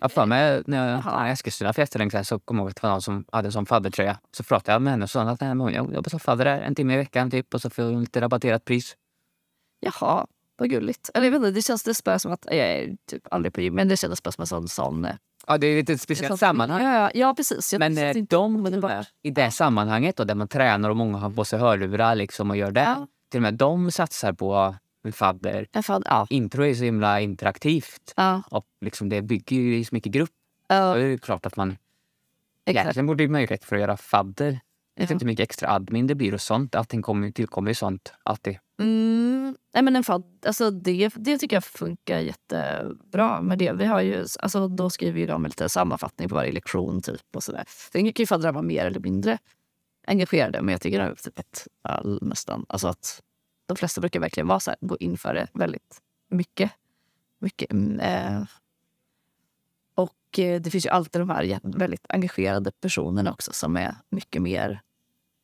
Jag 0.00 0.12
för 0.12 0.26
mig 0.26 0.62
när 0.66 0.90
jag 0.90 1.02
var 1.02 1.26
i 1.26 1.30
Eskilstuna 1.30 1.72
för 1.72 1.86
sedan 1.86 2.24
så 2.24 2.38
kom 2.38 2.56
jag 2.56 2.62
ihåg 2.62 2.70
att 2.70 2.76
det 2.76 2.82
var 2.82 2.90
någon 2.90 3.02
som 3.02 3.24
hade 3.32 3.48
en 3.48 3.52
sån 3.52 3.66
faddertröja. 3.66 4.18
Så 4.36 4.42
pratade 4.44 4.72
jag 4.72 4.82
med 4.82 4.90
henne 4.92 5.02
och 5.04 5.10
sa 5.10 5.22
att 5.22 5.40
jag 5.40 5.94
jobbar 5.94 6.10
som 6.10 6.20
fadder 6.20 6.44
där 6.44 6.60
en 6.60 6.74
timme 6.74 6.94
i 6.94 6.96
veckan 6.96 7.30
typ 7.30 7.54
och 7.54 7.60
så 7.62 7.70
får 7.70 7.84
jag 7.84 8.00
lite 8.00 8.20
rabatterat 8.20 8.64
pris. 8.64 8.96
Jaha, 9.80 10.26
vad 10.56 10.70
gulligt. 10.70 11.10
Eller 11.14 11.26
jag 11.26 11.32
vet 11.32 11.38
inte, 11.38 11.50
det 11.50 11.62
känns 11.62 11.82
det 11.82 12.04
bara 12.04 12.18
som 12.18 12.32
att... 12.32 12.46
Jag 12.46 12.56
är 12.56 12.96
typ 13.10 13.22
aldrig 13.30 13.52
på 13.54 13.60
gym, 13.60 13.74
men 13.74 13.88
det 13.88 13.96
känns 13.96 14.22
bara 14.22 14.32
som 14.32 14.42
en 14.42 14.46
sån... 14.46 14.68
sån 14.68 15.04
eh, 15.04 15.14
Ja, 15.46 15.58
det 15.58 15.66
är 15.66 15.76
lite 15.76 15.92
ett 15.92 16.00
speciellt 16.00 16.28
sån- 16.28 16.38
sammanhang. 16.38 16.82
Ja, 16.82 16.94
ja, 16.94 17.10
ja 17.14 17.34
precis. 17.34 17.72
Jag 17.72 17.78
Men 17.80 17.98
eh, 17.98 18.16
inte 18.16 18.36
de 18.36 18.56
omedelbart. 18.56 19.06
i 19.22 19.30
det 19.30 19.50
sammanhanget 19.50 20.16
då, 20.16 20.24
där 20.24 20.34
man 20.34 20.48
tränar 20.48 20.90
och 20.90 20.96
många 20.96 21.18
har 21.18 21.30
på 21.30 21.44
sig 21.44 21.58
hörlurar 21.58 22.14
liksom 22.14 22.50
och 22.50 22.56
gör 22.56 22.70
det. 22.70 22.80
Ja. 22.80 23.06
Till 23.30 23.38
och 23.38 23.42
med 23.42 23.54
de 23.54 23.90
satsar 23.90 24.32
på 24.32 24.74
fadder. 25.12 25.66
Ja, 25.72 25.82
fan, 25.82 26.02
ja. 26.04 26.26
Intro 26.30 26.64
är 26.64 26.74
så 26.74 26.84
himla 26.84 27.20
interaktivt 27.20 28.12
Ja, 28.16 28.42
och 28.50 28.66
liksom 28.80 29.08
det 29.08 29.22
bygger 29.22 29.56
ju 29.56 29.84
så 29.84 29.94
mycket 29.94 30.12
grupp. 30.12 30.30
ja, 30.68 30.96
är 30.96 31.08
det 31.08 31.18
klart 31.18 31.46
att 31.46 31.56
man 31.56 31.76
egentligen 32.66 33.06
borde 33.06 33.24
ha 33.24 33.30
möjlighet 33.30 33.64
för 33.64 33.76
att 33.76 33.82
göra 33.82 33.96
fadder. 33.96 34.60
Jag 34.94 35.02
vet 35.02 35.10
inte 35.10 35.24
hur 35.24 35.30
mycket 35.30 35.42
extra 35.42 35.70
admin 35.70 36.06
det 36.06 36.14
blir 36.14 36.34
och 36.34 36.40
sånt. 36.40 36.74
Allting 36.74 37.02
kommer, 37.02 37.30
tillkommer 37.30 37.70
ju 37.70 37.74
sånt 37.74 38.12
alltid. 38.22 38.58
Mm, 38.80 39.56
nej 39.74 39.82
men 39.82 39.96
en 39.96 40.04
fadd, 40.04 40.24
alltså 40.46 40.70
det, 40.70 41.08
det 41.16 41.38
tycker 41.38 41.56
jag 41.56 41.64
funkar 41.64 42.18
jättebra 42.18 43.42
med 43.42 43.58
det. 43.58 43.72
Vi 43.72 43.84
har 43.84 44.00
ju, 44.00 44.24
alltså 44.40 44.68
då 44.68 44.90
skriver 44.90 45.20
ju 45.20 45.26
de 45.26 45.44
en 45.44 45.48
liten 45.48 45.68
sammanfattning 45.68 46.28
på 46.28 46.34
varje 46.34 46.52
lektion. 46.52 47.02
Typ, 47.02 47.20
och 47.34 47.42
sådär. 47.42 47.64
Sen 47.92 48.04
kan 48.12 48.22
ju 48.22 48.26
faddrar 48.26 48.52
vara 48.52 48.62
mer 48.62 48.86
eller 48.86 49.00
mindre 49.00 49.38
engagerade 50.06 50.62
men 50.62 50.72
jag 50.72 50.80
tycker 50.80 51.14
typ 51.14 51.38
att 51.38 51.68
all, 51.82 52.18
nästan, 52.22 52.66
alltså 52.68 52.88
att 52.88 53.22
de 53.68 53.76
flesta 53.76 54.00
brukar 54.00 54.20
verkligen 54.20 54.46
vara 54.46 54.60
så 54.60 54.70
här, 54.70 54.78
gå 54.80 54.96
in 54.96 55.18
för 55.18 55.34
det 55.34 55.48
väldigt 55.54 56.02
mycket. 56.30 56.72
mycket 57.38 57.72
mm, 57.72 58.00
eh. 58.00 58.44
Och 59.94 60.38
eh, 60.38 60.60
det 60.60 60.70
finns 60.70 60.86
ju 60.86 60.90
alltid 60.90 61.20
de 61.20 61.30
här 61.30 61.60
väldigt 61.62 62.06
engagerade 62.08 62.70
personerna 62.80 63.32
också 63.32 63.52
som 63.52 63.76
är 63.76 63.94
mycket 64.10 64.42
mer 64.42 64.80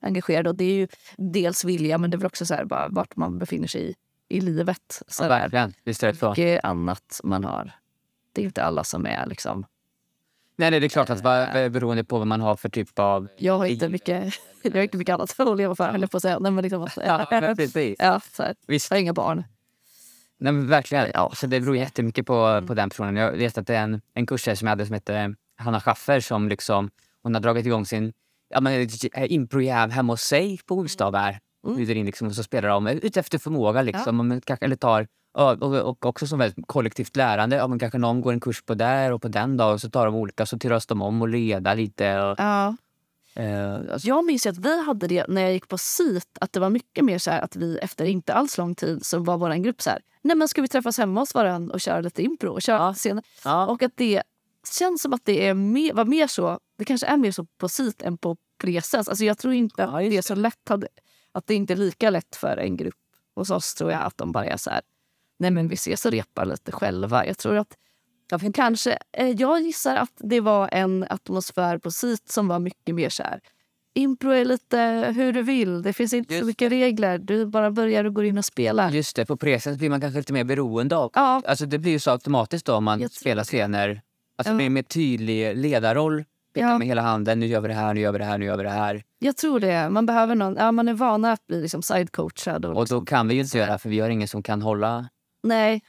engagerade. 0.02 0.50
Och 0.50 0.56
det 0.56 0.64
är 0.64 0.74
ju 0.74 0.88
dels 1.16 1.64
vilja, 1.64 1.98
men 1.98 2.10
det 2.10 2.14
är 2.14 2.18
väl 2.18 2.26
också 2.26 2.46
så 2.46 2.54
här, 2.54 2.64
bara 2.64 2.88
vart 2.88 3.16
man 3.16 3.38
befinner 3.38 3.68
sig 3.68 3.90
i, 3.90 3.94
i 4.28 4.40
livet. 4.40 5.02
Så 5.08 5.24
Ja, 5.24 5.28
verkligen. 5.28 5.72
Visst 5.84 6.02
är 6.02 6.12
det 6.12 6.18
så. 6.18 6.30
mycket 6.30 6.64
annat 6.64 7.20
man 7.24 7.44
har. 7.44 7.72
Det 8.32 8.40
är 8.40 8.44
inte 8.44 8.64
alla 8.64 8.84
som 8.84 9.06
är 9.06 9.26
liksom... 9.26 9.66
Nej, 10.56 10.70
nej, 10.70 10.80
det 10.80 10.86
är 10.86 10.88
klart 10.88 11.10
att 11.10 11.20
vad- 11.20 11.72
beroende 11.72 12.04
på 12.04 12.18
vad 12.18 12.26
man 12.26 12.40
har 12.40 12.56
för 12.56 12.68
typ 12.68 12.98
av... 12.98 13.28
Jag 13.36 13.58
har 13.58 13.66
inte 13.66 13.88
mycket, 13.88 14.34
jag 14.62 14.72
har 14.72 14.82
inte 14.82 14.96
mycket 14.96 15.12
annat 15.14 15.40
att 15.40 15.56
leva 15.56 15.74
för, 15.74 15.90
höll 15.90 16.00
jag 16.00 16.10
på 16.10 16.16
att 16.16 16.22
säga. 16.22 16.38
Nej, 16.38 16.52
men 16.52 16.62
liksom, 16.62 16.82
att- 16.82 16.96
Ja, 17.06 17.26
men 17.30 17.56
precis. 17.56 17.96
ja, 17.98 18.20
så 18.32 18.42
här. 18.42 18.54
Visst. 18.66 18.90
Jag 18.90 18.96
har 18.96 19.00
inga 19.00 19.12
barn. 19.12 19.44
Nej, 20.38 20.52
men 20.52 20.68
verkligen. 20.68 21.10
Ja, 21.14 21.32
så 21.34 21.46
det 21.46 21.60
beror 21.60 21.76
jättemycket 21.76 22.26
på, 22.26 22.62
på 22.66 22.74
den 22.74 22.90
personen. 22.90 23.16
Jag 23.16 23.32
vet 23.32 23.58
att 23.58 23.66
det 23.66 23.74
är 23.76 23.82
en, 23.82 24.00
en 24.14 24.26
kursare 24.26 24.56
som 24.56 24.66
jag 24.66 24.70
hade 24.72 24.86
som 24.86 24.94
hette 24.94 25.34
Hanna 25.56 25.80
Schaffer 25.80 26.20
som 26.20 26.48
liksom, 26.48 26.90
hon 27.22 27.34
har 27.34 27.40
dragit 27.40 27.66
igång 27.66 27.86
sin 27.86 28.12
ja, 28.48 28.60
men, 28.60 28.88
impro-jam 29.16 29.90
hemma 29.90 30.12
hos 30.12 30.20
sig 30.22 30.60
på 30.66 30.74
onsdagar. 30.74 31.38
Mm. 31.66 31.76
Bjuder 31.76 31.94
in 31.94 32.06
liksom, 32.06 32.26
och 32.28 32.34
så 32.34 32.42
spelar 32.42 32.68
de 32.68 32.86
ut 32.86 33.16
efter 33.16 33.38
förmåga. 33.38 33.82
Liksom, 33.82 34.40
kanske, 34.44 34.64
eller 34.64 34.76
tar, 34.76 35.00
ja, 35.00 35.06
och, 35.34 35.62
och 35.62 36.06
också 36.06 36.26
som 36.26 36.38
väldigt 36.38 36.66
kollektivt 36.66 37.16
lärande. 37.16 37.56
Ja, 37.56 37.66
men 37.68 37.78
kanske 37.78 37.98
någon 37.98 38.20
går 38.20 38.32
en 38.32 38.40
kurs 38.40 38.62
på 38.62 38.74
där 38.74 39.12
och 39.12 39.22
på 39.22 39.28
den 39.28 39.56
dag 39.56 39.72
och 39.74 39.80
så 39.80 39.90
tar 39.90 40.06
de 40.06 40.14
olika 40.14 40.46
så 40.46 40.58
turas 40.58 40.86
de 40.86 41.02
om 41.02 41.22
och 41.22 41.28
leda 41.28 41.74
lite. 41.74 42.20
Och, 42.20 42.34
Ja. 42.38 42.76
eh, 43.34 43.74
alltså, 43.92 44.08
Jag 44.08 44.24
minns 44.24 44.46
ju 44.46 44.50
att 44.50 44.58
vi 44.58 44.84
hade 44.84 45.06
det 45.06 45.24
när 45.28 45.42
jag 45.42 45.52
gick 45.52 45.68
på 45.68 45.78
SIT. 45.78 46.38
Att 46.40 46.52
det 46.52 46.60
var 46.60 46.70
mycket 46.70 47.04
mer 47.04 47.18
så 47.18 47.30
här 47.30 47.40
att 47.40 47.56
vi 47.56 47.78
efter 47.78 48.04
inte 48.04 48.34
alls 48.34 48.58
lång 48.58 48.74
tid 48.74 49.06
så 49.06 49.18
var 49.18 49.38
vår 49.38 49.54
grupp 49.54 49.82
så 49.82 49.90
här. 49.90 50.00
Nej 50.22 50.36
men 50.36 50.48
ska 50.48 50.62
vi 50.62 50.68
träffas 50.68 50.98
hemma 50.98 51.20
hos 51.20 51.34
varandra 51.34 51.74
och 51.74 51.80
köra 51.80 52.00
lite 52.00 52.22
impro? 52.22 52.52
Och 52.52 52.62
köra 52.62 52.76
Ja. 52.78 52.94
scen? 52.94 53.22
ja. 53.44 53.66
Och 53.66 53.82
att 53.82 53.92
det 53.96 54.22
känns 54.78 55.02
som 55.02 55.12
att 55.12 55.24
det 55.24 55.48
är 55.48 55.54
mer, 55.54 55.92
var 55.94 56.04
mer 56.04 56.26
så 56.26 56.58
det 56.78 56.84
kanske 56.84 57.06
är 57.06 57.16
mer 57.16 57.32
så 57.32 57.44
på 57.58 57.68
SIT 57.68 58.02
än 58.02 58.18
på 58.18 58.36
presens. 58.60 59.08
Alltså 59.08 59.24
jag 59.24 59.38
tror 59.38 59.54
inte 59.54 59.84
att 59.84 59.98
det 59.98 60.16
är 60.16 60.22
så 60.22 60.34
lätt. 60.34 60.68
Hade, 60.68 60.88
att 61.32 61.46
det 61.46 61.54
inte 61.54 61.72
är 61.72 61.76
lika 61.76 62.10
lätt 62.10 62.36
för 62.36 62.56
en 62.56 62.76
grupp 62.76 62.94
hos 63.36 63.50
oss 63.50 63.74
tror 63.74 63.90
jag 63.92 64.02
att 64.02 64.18
de 64.18 64.32
bara 64.32 64.44
är 64.46 64.56
så 64.56 64.70
här. 64.70 64.80
Nej 65.38 65.50
men 65.50 65.68
vi 65.68 65.74
ses 65.74 66.06
och 66.06 66.12
repar 66.12 66.44
lite 66.44 66.72
själva. 66.72 67.26
Jag 67.26 67.38
tror 67.38 67.56
att 67.56 67.76
ja, 68.30 68.38
kanske, 68.54 68.98
eh, 69.12 69.28
jag 69.28 69.60
gissar 69.60 69.96
att 69.96 70.12
det 70.16 70.40
var 70.40 70.68
en 70.72 71.06
atmosfär 71.10 71.78
på 71.78 71.90
SIT 71.90 72.28
som 72.28 72.48
var 72.48 72.58
mycket 72.58 72.94
mer 72.94 73.08
så 73.08 73.22
här. 73.22 73.40
Impro 73.96 74.30
är 74.30 74.44
lite 74.44 75.12
hur 75.16 75.32
du 75.32 75.42
vill. 75.42 75.82
Det 75.82 75.92
finns 75.92 76.12
inte 76.12 76.34
Just 76.34 76.40
så 76.42 76.46
mycket 76.46 76.72
regler. 76.72 77.18
Du 77.18 77.46
bara 77.46 77.70
börjar 77.70 78.04
och 78.04 78.14
går 78.14 78.24
in 78.24 78.38
och 78.38 78.44
spelar. 78.44 78.90
Just 78.90 79.16
det, 79.16 79.26
på 79.26 79.36
presens 79.36 79.78
blir 79.78 79.90
man 79.90 80.00
kanske 80.00 80.18
lite 80.18 80.32
mer 80.32 80.44
beroende 80.44 80.96
av... 80.96 81.10
Ja, 81.14 81.42
Alltså 81.46 81.66
det 81.66 81.78
blir 81.78 81.92
ju 81.92 81.98
så 81.98 82.10
automatiskt 82.10 82.66
då 82.66 82.74
om 82.74 82.84
man 82.84 83.00
Jag 83.00 83.10
spelar 83.10 83.44
scener. 83.44 84.02
Alltså 84.36 84.52
Ja. 84.52 84.56
med, 84.56 84.72
med 84.72 84.88
tydlig 84.88 85.56
ledarroll. 85.56 86.24
Ja. 86.56 86.78
med 86.78 86.86
hela 86.86 87.02
handen. 87.02 87.40
Nu 87.40 87.46
gör 87.46 87.60
vi 87.60 87.68
det 87.68 87.74
här, 87.74 87.94
nu 87.94 88.00
gör 88.00 88.12
vi 88.12 88.18
det 88.18 88.24
här, 88.24 88.38
nu 88.38 88.44
gör 88.44 88.56
vi 88.56 88.62
det 88.62 88.70
här. 88.70 89.02
jag 89.18 89.36
tror 89.36 89.60
det. 89.60 89.90
Man 89.90 90.06
behöver 90.06 90.34
någon. 90.34 90.56
Ja, 90.56 90.72
man 90.72 90.88
är 90.88 90.94
van 90.94 91.24
att 91.24 91.46
bli 91.46 91.62
liksom 91.62 91.82
sidecoachad. 91.82 92.64
Och, 92.64 92.76
Och 92.76 92.86
då 92.88 93.00
kan 93.00 93.28
vi 93.28 93.34
ju 93.34 93.40
inte 93.40 93.58
göra 93.58 93.78
för 93.78 93.88
vi 93.88 94.00
har 94.00 94.08
ingen 94.08 94.28
som 94.28 94.42
kan 94.42 94.62
hålla 94.62 95.08
Nej, 95.44 95.82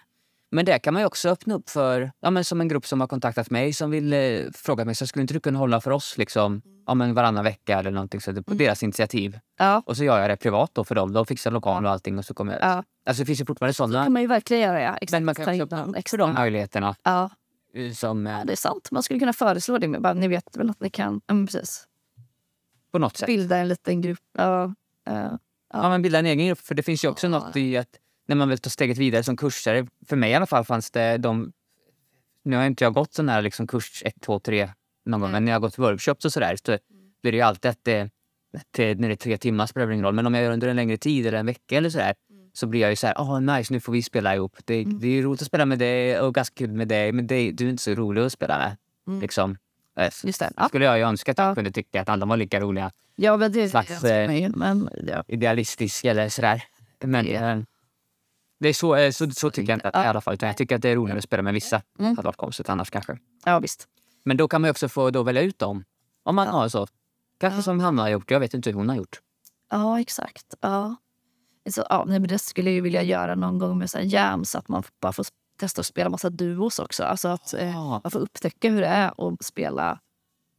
Men 0.51 0.66
det 0.66 0.80
kan 0.80 0.93
man 0.93 1.01
ju 1.01 1.06
också 1.06 1.30
öppna 1.30 1.53
upp 1.56 1.70
för, 1.70 2.12
ja, 2.20 2.30
men 2.30 2.43
som 2.43 2.62
en 2.62 2.68
grupp 2.68 2.86
som 2.86 2.99
har 3.01 3.08
kontaktat 3.08 3.49
mig 3.49 3.74
som 3.74 3.91
vill 3.91 4.14
eh, 4.14 4.51
fråga 4.53 4.86
mig, 4.86 4.95
så 4.95 5.08
skulle 5.08 5.22
inte 5.22 5.34
du 5.34 5.39
kunna 5.39 5.60
hålla 5.60 5.82
för 5.82 5.91
oss 5.91 6.18
liksom, 6.18 6.62
ja, 6.88 6.93
men 6.93 7.14
varannan 7.14 7.43
vecka 7.43 7.80
eller 7.80 7.91
någonting 7.91 8.22
så 8.22 8.32
det 8.32 8.43
på 8.43 8.53
deras 8.53 8.84
initiativ. 8.84 9.39
ja, 9.58 9.84
Och 9.86 9.97
så 9.97 10.03
gör 10.03 10.20
jag 10.20 10.30
det 10.30 10.38
privat 10.38 10.72
då 10.74 10.84
för 10.84 10.95
dem. 10.95 11.14
De 11.14 11.26
fixar 11.26 11.51
lokal 11.51 11.86
och 11.86 11.91
allting 11.91 12.18
och 12.18 12.26
så 12.26 12.34
kommer 12.34 12.53
jag. 12.53 12.62
ja. 12.62 12.84
Alltså 13.06 13.22
det 13.22 13.26
finns 13.26 13.41
ju 13.41 13.45
fortfarande 13.45 13.70
Det 13.70 13.74
sådana 13.74 14.03
kan 14.03 14.14
man 14.14 14.22
ju 14.22 14.28
verkligen 14.28 14.64
göra. 14.64 14.82
Ja. 14.82 14.93
Exakt. 14.95 15.12
men 15.12 15.26
man 15.26 15.36
kan 15.36 15.49
också 15.49 15.64
öppna 15.64 15.86
upp 15.99 16.10
för 16.10 16.18
de 16.18 16.34
möjligheterna. 16.34 16.95
Ja, 17.03 17.30
eh, 17.74 17.91
Som, 17.91 18.28
eh, 18.28 18.34
ja, 18.34 18.43
det 18.45 18.51
är 18.51 18.58
sant. 18.58 18.91
Man 18.91 19.03
skulle 19.03 19.20
kunna 19.20 19.34
föreslå 19.34 19.78
det. 19.78 19.88
Men 19.88 20.01
bara, 20.01 20.14
ni 20.14 20.28
vet 20.28 20.58
väl 20.58 20.70
att 20.70 20.80
ni 20.80 20.89
kan 20.89 21.22
ja, 21.28 21.36
precis. 21.45 21.88
på 22.91 22.99
något 22.99 23.18
sätt. 23.18 23.28
bilda 23.28 23.58
en 23.58 23.68
liten 23.68 24.01
grupp. 24.01 24.20
Ja, 24.38 24.74
ja. 25.06 25.39
Ja, 25.74 25.89
men 25.89 26.01
bilda 26.01 26.20
en 26.20 26.26
egen 26.26 26.47
grupp. 26.47 26.60
För 26.60 26.76
det 26.76 26.84
finns 26.84 27.03
ju 27.03 27.08
också 27.08 27.28
något 27.28 27.56
i 27.56 27.78
att 27.78 27.89
när 28.26 28.36
man 28.36 28.49
vill 28.49 28.57
ta 28.57 28.69
steget 28.69 28.97
vidare 28.97 29.23
som 29.23 29.38
kursare. 29.38 29.88
För 30.07 30.15
mig 30.15 30.32
i 30.32 30.34
alla 30.36 30.45
fall 30.45 30.65
fanns 30.65 30.91
det 30.91 31.17
de... 31.17 31.51
Nu 32.43 32.55
har 32.55 32.65
inte 32.65 32.84
jag 32.84 32.93
gått 32.93 33.13
sån 33.13 33.30
här 33.30 33.41
liksom 33.41 33.67
kurs 33.67 34.01
1, 34.05 34.13
2, 34.21 34.39
3 34.39 34.69
någon 35.05 35.19
gång. 35.21 35.30
Mm. 35.30 35.32
Men 35.32 35.45
när 35.45 35.51
jag 35.51 35.55
har 35.55 35.61
gått 35.61 35.78
workshops 35.80 36.26
och 36.26 36.34
sådär 36.34 36.55
så 36.65 36.78
blir 37.21 37.32
det 37.32 37.36
ju 37.38 37.41
alltid 37.41 37.71
att 37.71 37.84
det, 37.84 38.09
det, 38.71 38.95
när 38.99 39.07
det 39.07 39.13
är 39.13 39.15
tre 39.15 39.38
timmar 39.38 39.65
spelar 39.67 39.88
det 39.88 39.93
ingen 39.93 40.05
roll. 40.05 40.13
Men 40.13 40.26
om 40.26 40.34
jag 40.34 40.43
gör 40.43 40.51
under 40.51 40.67
en 40.67 40.76
längre 40.76 40.97
tid 40.97 41.26
eller 41.28 41.38
en 41.38 41.45
vecka 41.45 41.78
eller 41.78 41.89
sådär 41.89 42.13
Mm. 42.30 42.49
så 42.53 42.67
blir 42.67 42.82
jag 42.82 42.89
ju 42.89 42.95
så 42.95 43.07
här, 43.07 43.15
åh 43.19 43.39
nice, 43.41 43.73
nu 43.73 43.80
får 43.80 43.93
vi 43.93 44.01
spela 44.01 44.36
ihop. 44.36 44.57
Det, 44.65 44.84
det 44.84 45.07
är 45.07 45.21
roligt 45.21 45.41
att 45.41 45.47
spela 45.47 45.65
med 45.65 45.80
dig 45.80 46.19
och 46.19 46.34
ganska 46.36 46.53
kul 46.55 46.71
med 46.71 46.88
dig, 46.88 47.11
men 47.11 47.28
det, 47.28 47.51
du 47.51 47.65
är 47.65 47.69
inte 47.69 47.84
så 47.84 47.91
rolig 47.95 48.21
att 48.21 48.32
spela 48.32 48.57
med. 48.57 48.78
Mm. 49.07 49.21
Liksom. 49.21 49.57
Just 50.23 50.39
det. 50.39 50.51
Ja. 50.57 50.67
skulle 50.67 50.86
jag 50.86 50.97
ju 50.97 51.03
önska 51.03 51.32
att 51.32 51.38
jag 51.38 51.49
Ja. 51.49 51.55
kunde 51.55 51.71
tycka 51.71 52.01
att 52.01 52.09
alla 52.09 52.26
var 52.26 52.38
lika 52.38 52.59
roliga. 52.59 52.91
Ja, 53.15 53.38
men 53.38 53.51
det 53.51 53.69
Slags, 53.69 54.03
eh, 54.03 54.28
mig. 54.28 54.49
Men 54.55 54.89
ja. 55.07 55.23
Idealistisk 55.28 56.05
eller 56.05 56.30
sådär. 56.30 56.63
Men 57.03 57.28
Ja. 57.28 57.61
Det 58.60 58.70
är 58.70 58.74
så, 58.74 58.95
eh, 58.95 59.12
så, 59.12 59.32
så 59.32 59.49
tycker 59.49 59.72
jag 59.72 59.78
inte 59.78 59.89
att, 59.89 60.06
i 60.06 60.08
alla 60.08 60.22
fall. 60.22 60.34
Utan 60.34 60.47
jag 60.47 60.58
tycker 60.58 60.76
att 60.76 60.82
det 60.82 60.89
är 60.89 60.95
roligare 60.95 61.18
att 61.18 61.24
spela 61.24 61.43
med 61.43 61.53
vissa. 61.53 61.76
Mm. 61.99 62.12
Det 62.12 62.18
hade 62.18 62.26
varit 62.26 62.38
konstigt 62.38 62.70
annars 62.70 62.89
kanske. 62.89 63.18
ja, 63.45 63.60
visst. 63.60 63.88
Men 64.26 64.38
då 64.38 64.47
kan 64.47 64.62
man 64.62 64.70
också 64.72 64.89
få 64.89 65.10
då 65.10 65.24
välja 65.24 65.41
ut 65.41 65.60
dem. 65.60 65.84
Om 66.24 66.36
man 66.36 66.47
har 66.47 66.70
så. 66.70 66.88
Kanske 67.39 67.64
som 67.64 67.80
Hanna 67.80 68.01
har 68.01 68.10
gjort. 68.10 68.32
Jag 68.32 68.39
vet 68.39 68.53
inte 68.53 68.70
hur 68.70 68.78
hon 68.78 68.89
har 68.89 68.95
gjort. 68.95 69.20
Ja, 69.72 69.99
exakt. 69.99 70.56
Ja. 70.62 70.95
Så, 71.70 71.86
ja, 71.89 72.03
nej, 72.08 72.20
men 72.20 72.28
det 72.28 72.39
skulle 72.39 72.70
jag 72.70 72.76
ju 72.76 72.82
vilja 72.82 73.03
göra 73.03 73.36
någon 73.36 73.60
gång 73.60 73.78
med 73.78 73.89
så 73.89 73.97
här 73.97 74.06
jam 74.06 74.45
så 74.45 74.58
att 74.58 74.68
man 74.68 74.84
bara 75.01 75.14
får 75.14 75.26
testa 75.60 75.80
att 75.80 75.86
spela 75.86 76.10
massa 76.10 76.30
duos 76.30 76.80
också. 76.80 77.03
Alltså 77.03 77.28
att 77.28 77.53
eh, 77.53 77.70
Ja. 77.72 78.01
man 78.03 78.12
får 78.12 78.20
upptäcka 78.20 78.70
hur 78.70 78.82
det 78.82 78.88
är 78.88 79.34
att 79.34 79.45
spela 79.45 79.99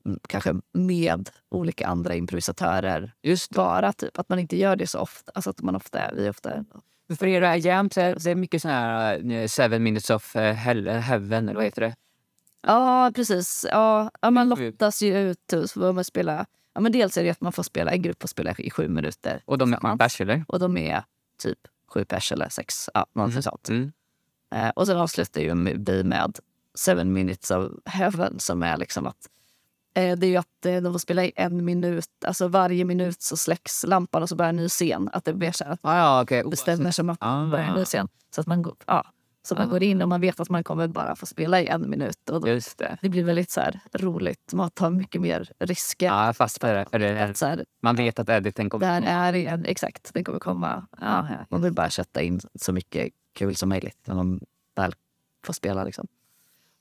mm, 0.07 0.19
kanske 0.29 0.55
med 0.73 1.31
olika 1.51 1.87
andra 1.87 2.15
improvisatörer. 2.15 3.15
Just 3.23 3.51
det. 3.51 3.57
Bara 3.57 3.93
typ 3.93 4.19
att 4.19 4.29
man 4.29 4.39
inte 4.39 4.57
gör 4.57 4.77
det 4.77 4.87
så 4.87 4.99
ofta. 4.99 5.33
Alltså 5.35 5.51
att 5.51 5.63
man 5.63 5.77
ofta, 5.77 6.01
vi 6.15 6.29
ofta 6.29 6.65
För 7.19 7.27
er 7.27 7.43
är 7.43 7.55
jämt 7.55 7.95
så 7.95 8.01
det 8.01 8.27
är 8.31 8.35
mycket 8.35 8.63
sån 8.63 8.71
här 8.71 9.31
eh, 9.33 9.47
seven 9.47 9.83
minutes 9.83 10.11
of 10.11 10.37
eh, 10.37 10.55
hell, 10.55 10.87
eh, 10.87 10.95
heaven, 10.95 11.49
eller 11.49 11.55
vad 11.57 11.65
heter 11.65 11.83
det? 11.83 11.97
Ja, 12.63 13.13
precis. 13.15 13.67
Ja, 13.71 14.11
ja, 14.23 14.31
man 14.31 14.53
Mm. 14.53 14.65
lottas 14.65 15.03
ju 15.03 15.19
ut. 15.19 15.39
Så 15.51 15.69
får 15.69 15.93
man 15.93 16.05
spela, 16.05 16.47
ja, 16.75 16.81
men 16.81 16.93
dels 16.93 17.17
är 17.17 17.25
det 17.25 17.31
att 17.31 17.41
man 17.41 17.53
får 17.53 17.63
spela 17.63 17.91
en 17.91 18.03
grupp 18.03 18.23
och 18.25 18.31
spela 18.31 18.55
i 18.59 18.71
sju 18.71 18.89
minuter. 18.89 19.43
Och 19.45 19.59
de 19.59 19.73
är 19.75 19.97
bärs, 19.97 20.21
eller? 20.21 20.45
Och 20.49 20.59
de 20.59 20.77
är 20.77 21.05
typ 21.39 21.59
sju 21.95 22.05
pers 22.05 22.33
eller 22.33 22.49
sex. 22.49 22.91
Ja, 22.95 23.07
någonting 23.13 23.43
sånt. 23.43 23.69
Mm. 23.69 23.93
Och 24.77 24.87
sen 24.87 24.97
avslutar 24.97 25.41
ju 25.41 25.55
vi 25.55 26.05
med 26.05 26.39
Seven 26.75 27.13
minutes 27.13 27.51
of 27.51 27.73
heaven 27.85 28.39
som 28.39 28.63
är 28.63 28.77
liksom 28.77 29.07
att 29.07 29.29
det 30.01 30.27
är 30.27 30.31
ju 30.31 30.37
att 30.37 30.67
eh, 30.67 30.77
de 30.77 30.93
får 30.93 30.99
spela 30.99 31.25
i 31.25 31.33
en 31.37 31.65
minut. 31.65 32.09
Alltså 32.27 32.49
varje 32.49 32.85
minut 32.85 33.23
så 33.23 33.37
släcks 33.37 33.85
lampan 33.87 34.23
och 34.23 34.29
så 34.29 34.37
börjar 34.37 34.49
en 34.49 34.57
ny 34.57 34.69
scen. 34.69 35.11
Att 35.13 35.25
det 35.25 35.33
blir 35.35 35.53
så 35.53 35.65
att 35.65 35.79
Ah, 35.83 35.99
ja, 35.99 36.23
okej. 36.23 36.45
bestämmer 36.45 36.91
som 36.91 37.11
att 37.11 37.19
Ah. 37.21 37.47
börjar 37.47 37.65
en 37.67 37.75
ny 37.75 37.85
scen. 37.85 38.09
Så 38.35 38.41
att 38.41 38.47
man, 38.47 38.63
går, 38.63 38.75
ja, 38.87 39.05
så 39.43 39.55
man 39.55 39.69
går 39.69 39.83
in 39.83 40.03
och 40.03 40.09
man 40.09 40.21
vet 40.21 40.41
att 40.41 40.49
man 40.51 40.65
kommer 40.65 40.89
bara 40.89 41.17
få 41.17 41.27
spela 41.27 41.61
i 41.61 41.67
en 41.67 41.91
minut. 41.91 42.31
Och 42.31 42.41
då, 42.41 42.47
det. 42.47 42.99
det 43.03 43.09
blir 43.09 43.25
väldigt 43.25 43.51
så 43.51 43.61
här 43.61 43.81
roligt. 43.95 44.53
Man 44.53 44.71
tar 44.71 44.91
mycket 44.91 45.21
mer 45.21 45.51
risker. 45.59 46.07
Ja, 46.07 46.33
fast 46.33 46.61
för 46.61 46.75
det. 46.75 46.87
För 46.91 46.99
det 46.99 47.07
är, 47.09 47.33
så 47.33 47.47
här, 47.47 47.65
man 47.83 47.97
vet 47.97 48.19
att 48.19 48.29
editen 48.29 48.71
kommer. 48.71 49.01
där 49.01 49.33
är 49.33 49.35
en, 49.35 49.65
exakt, 49.65 50.15
den 50.15 50.25
kommer 50.25 50.39
komma. 50.39 50.87
Ja, 51.01 51.29
man 51.49 51.63
vill 51.63 51.73
bara 51.73 51.91
sätta 51.91 52.23
in 52.23 52.41
så 52.55 52.73
mycket 52.73 53.09
kul 53.35 53.57
som 53.57 53.69
möjligt 53.69 53.99
när 54.07 54.15
man 54.15 54.41
väl 54.77 54.93
får 55.47 55.53
spela. 55.53 55.85
Liksom. 55.85 56.07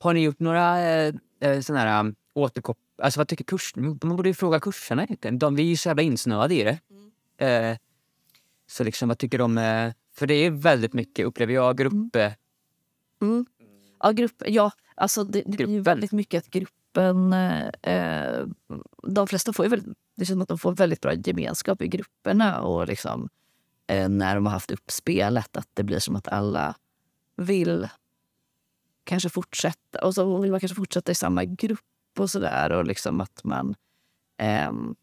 Har 0.00 0.14
ni 0.14 0.20
gjort 0.20 0.40
några 0.40 0.80
eh, 0.80 1.14
eh, 1.40 1.60
såna 1.60 1.78
här 1.78 2.14
um, 2.36 2.42
återkop... 2.42 2.78
Alltså 3.02 3.20
vad 3.20 3.28
tycker 3.28 3.44
kurs... 3.44 3.72
Man 3.76 3.98
borde 3.98 4.28
ju 4.28 4.34
fråga 4.34 4.60
kurserna 4.60 5.04
egentligen. 5.04 5.38
De, 5.38 5.54
vi 5.54 5.62
är 5.62 5.66
ju 5.66 5.76
så 5.76 5.88
jävla 5.88 6.02
insnöade 6.02 6.54
i 6.54 6.64
det. 6.64 6.78
Eh, 7.46 7.76
så 8.66 8.84
liksom 8.84 9.08
vad 9.08 9.18
tycker 9.18 9.38
de? 9.38 9.58
Eh, 9.58 9.92
för 10.14 10.26
det 10.26 10.34
är 10.34 10.50
väldigt 10.50 10.92
mycket, 10.92 11.26
upplever 11.26 11.54
jag, 11.54 11.76
grupp... 11.76 12.16
Eh, 12.16 12.32
Mm. 13.22 13.46
Ja, 14.00 14.10
grupp, 14.12 14.42
ja 14.46 14.70
alltså 14.94 15.24
det, 15.24 15.42
det 15.46 15.56
blir 15.56 15.58
ju 15.60 15.66
Gruppen. 15.66 15.82
väldigt 15.82 16.12
mycket 16.12 16.44
att 16.44 16.50
gruppen... 16.50 17.32
Eh, 17.82 18.46
de 19.02 19.26
flesta 19.26 19.52
får 19.52 19.64
ju 19.64 19.70
väldigt, 19.70 19.98
det 20.16 20.24
känns 20.24 20.34
som 20.34 20.42
att 20.42 20.48
de 20.48 20.58
får 20.58 20.72
väldigt 20.72 21.00
bra 21.00 21.14
gemenskap 21.14 21.82
i 21.82 21.88
grupperna. 21.88 22.60
Och 22.60 22.88
liksom, 22.88 23.28
eh, 23.86 24.08
när 24.08 24.34
de 24.34 24.46
har 24.46 24.52
haft 24.52 24.70
uppspelet, 24.70 25.56
att 25.56 25.68
det 25.74 25.82
blir 25.82 25.98
som 25.98 26.16
att 26.16 26.28
alla 26.28 26.74
vill 27.36 27.88
kanske 29.04 29.28
fortsätta. 29.28 30.04
Och 30.06 30.14
så 30.14 30.38
vill 30.40 30.50
man 30.50 30.60
kanske 30.60 30.76
fortsätta 30.76 31.12
i 31.12 31.14
samma 31.14 31.44
grupp 31.44 31.80
och 32.20 32.30
sådär. 32.30 32.72
Och 32.72 32.84
liksom 32.84 33.20
att 33.20 33.44
man... 33.44 33.74
ehm, 34.38 34.94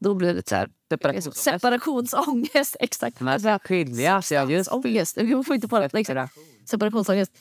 då 0.00 0.14
blir 0.14 0.34
det 0.34 0.48
så 0.48 0.54
här... 0.54 0.70
Separationsångest. 0.90 1.42
Separationsångest, 1.42 2.76
exakt. 2.80 3.20
Man 3.20 3.40
ska 3.40 3.58
skiljas, 3.58 4.32
ja, 4.32 4.50
just. 4.50 4.72
Ångest. 4.72 5.18
Får 5.46 5.54
inte 5.54 5.68
på 5.68 5.78
det. 5.78 5.94
Exakt. 5.94 6.34
Separationsångest. 6.66 7.32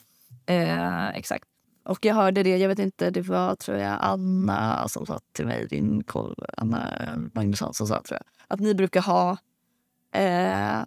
Eh, 0.45 1.09
exakt. 1.09 1.45
Och 1.85 2.05
jag 2.05 2.15
hörde 2.15 2.43
det, 2.43 2.57
jag 2.57 2.69
vet 2.69 2.79
inte, 2.79 3.09
det 3.09 3.21
var 3.21 3.55
tror 3.55 3.77
jag 3.77 3.97
Anna 4.01 4.87
som 4.87 5.05
sa 5.05 5.19
till 5.31 5.45
mig, 5.45 5.67
din 5.67 6.03
Anna 6.57 6.89
Magnusson 7.33 7.73
som 7.73 7.87
sa 7.87 8.01
tror 8.01 8.19
jag, 8.19 8.25
att 8.47 8.59
ni 8.59 8.73
brukar 8.75 9.01
ha 9.01 9.37
eh, 10.11 10.81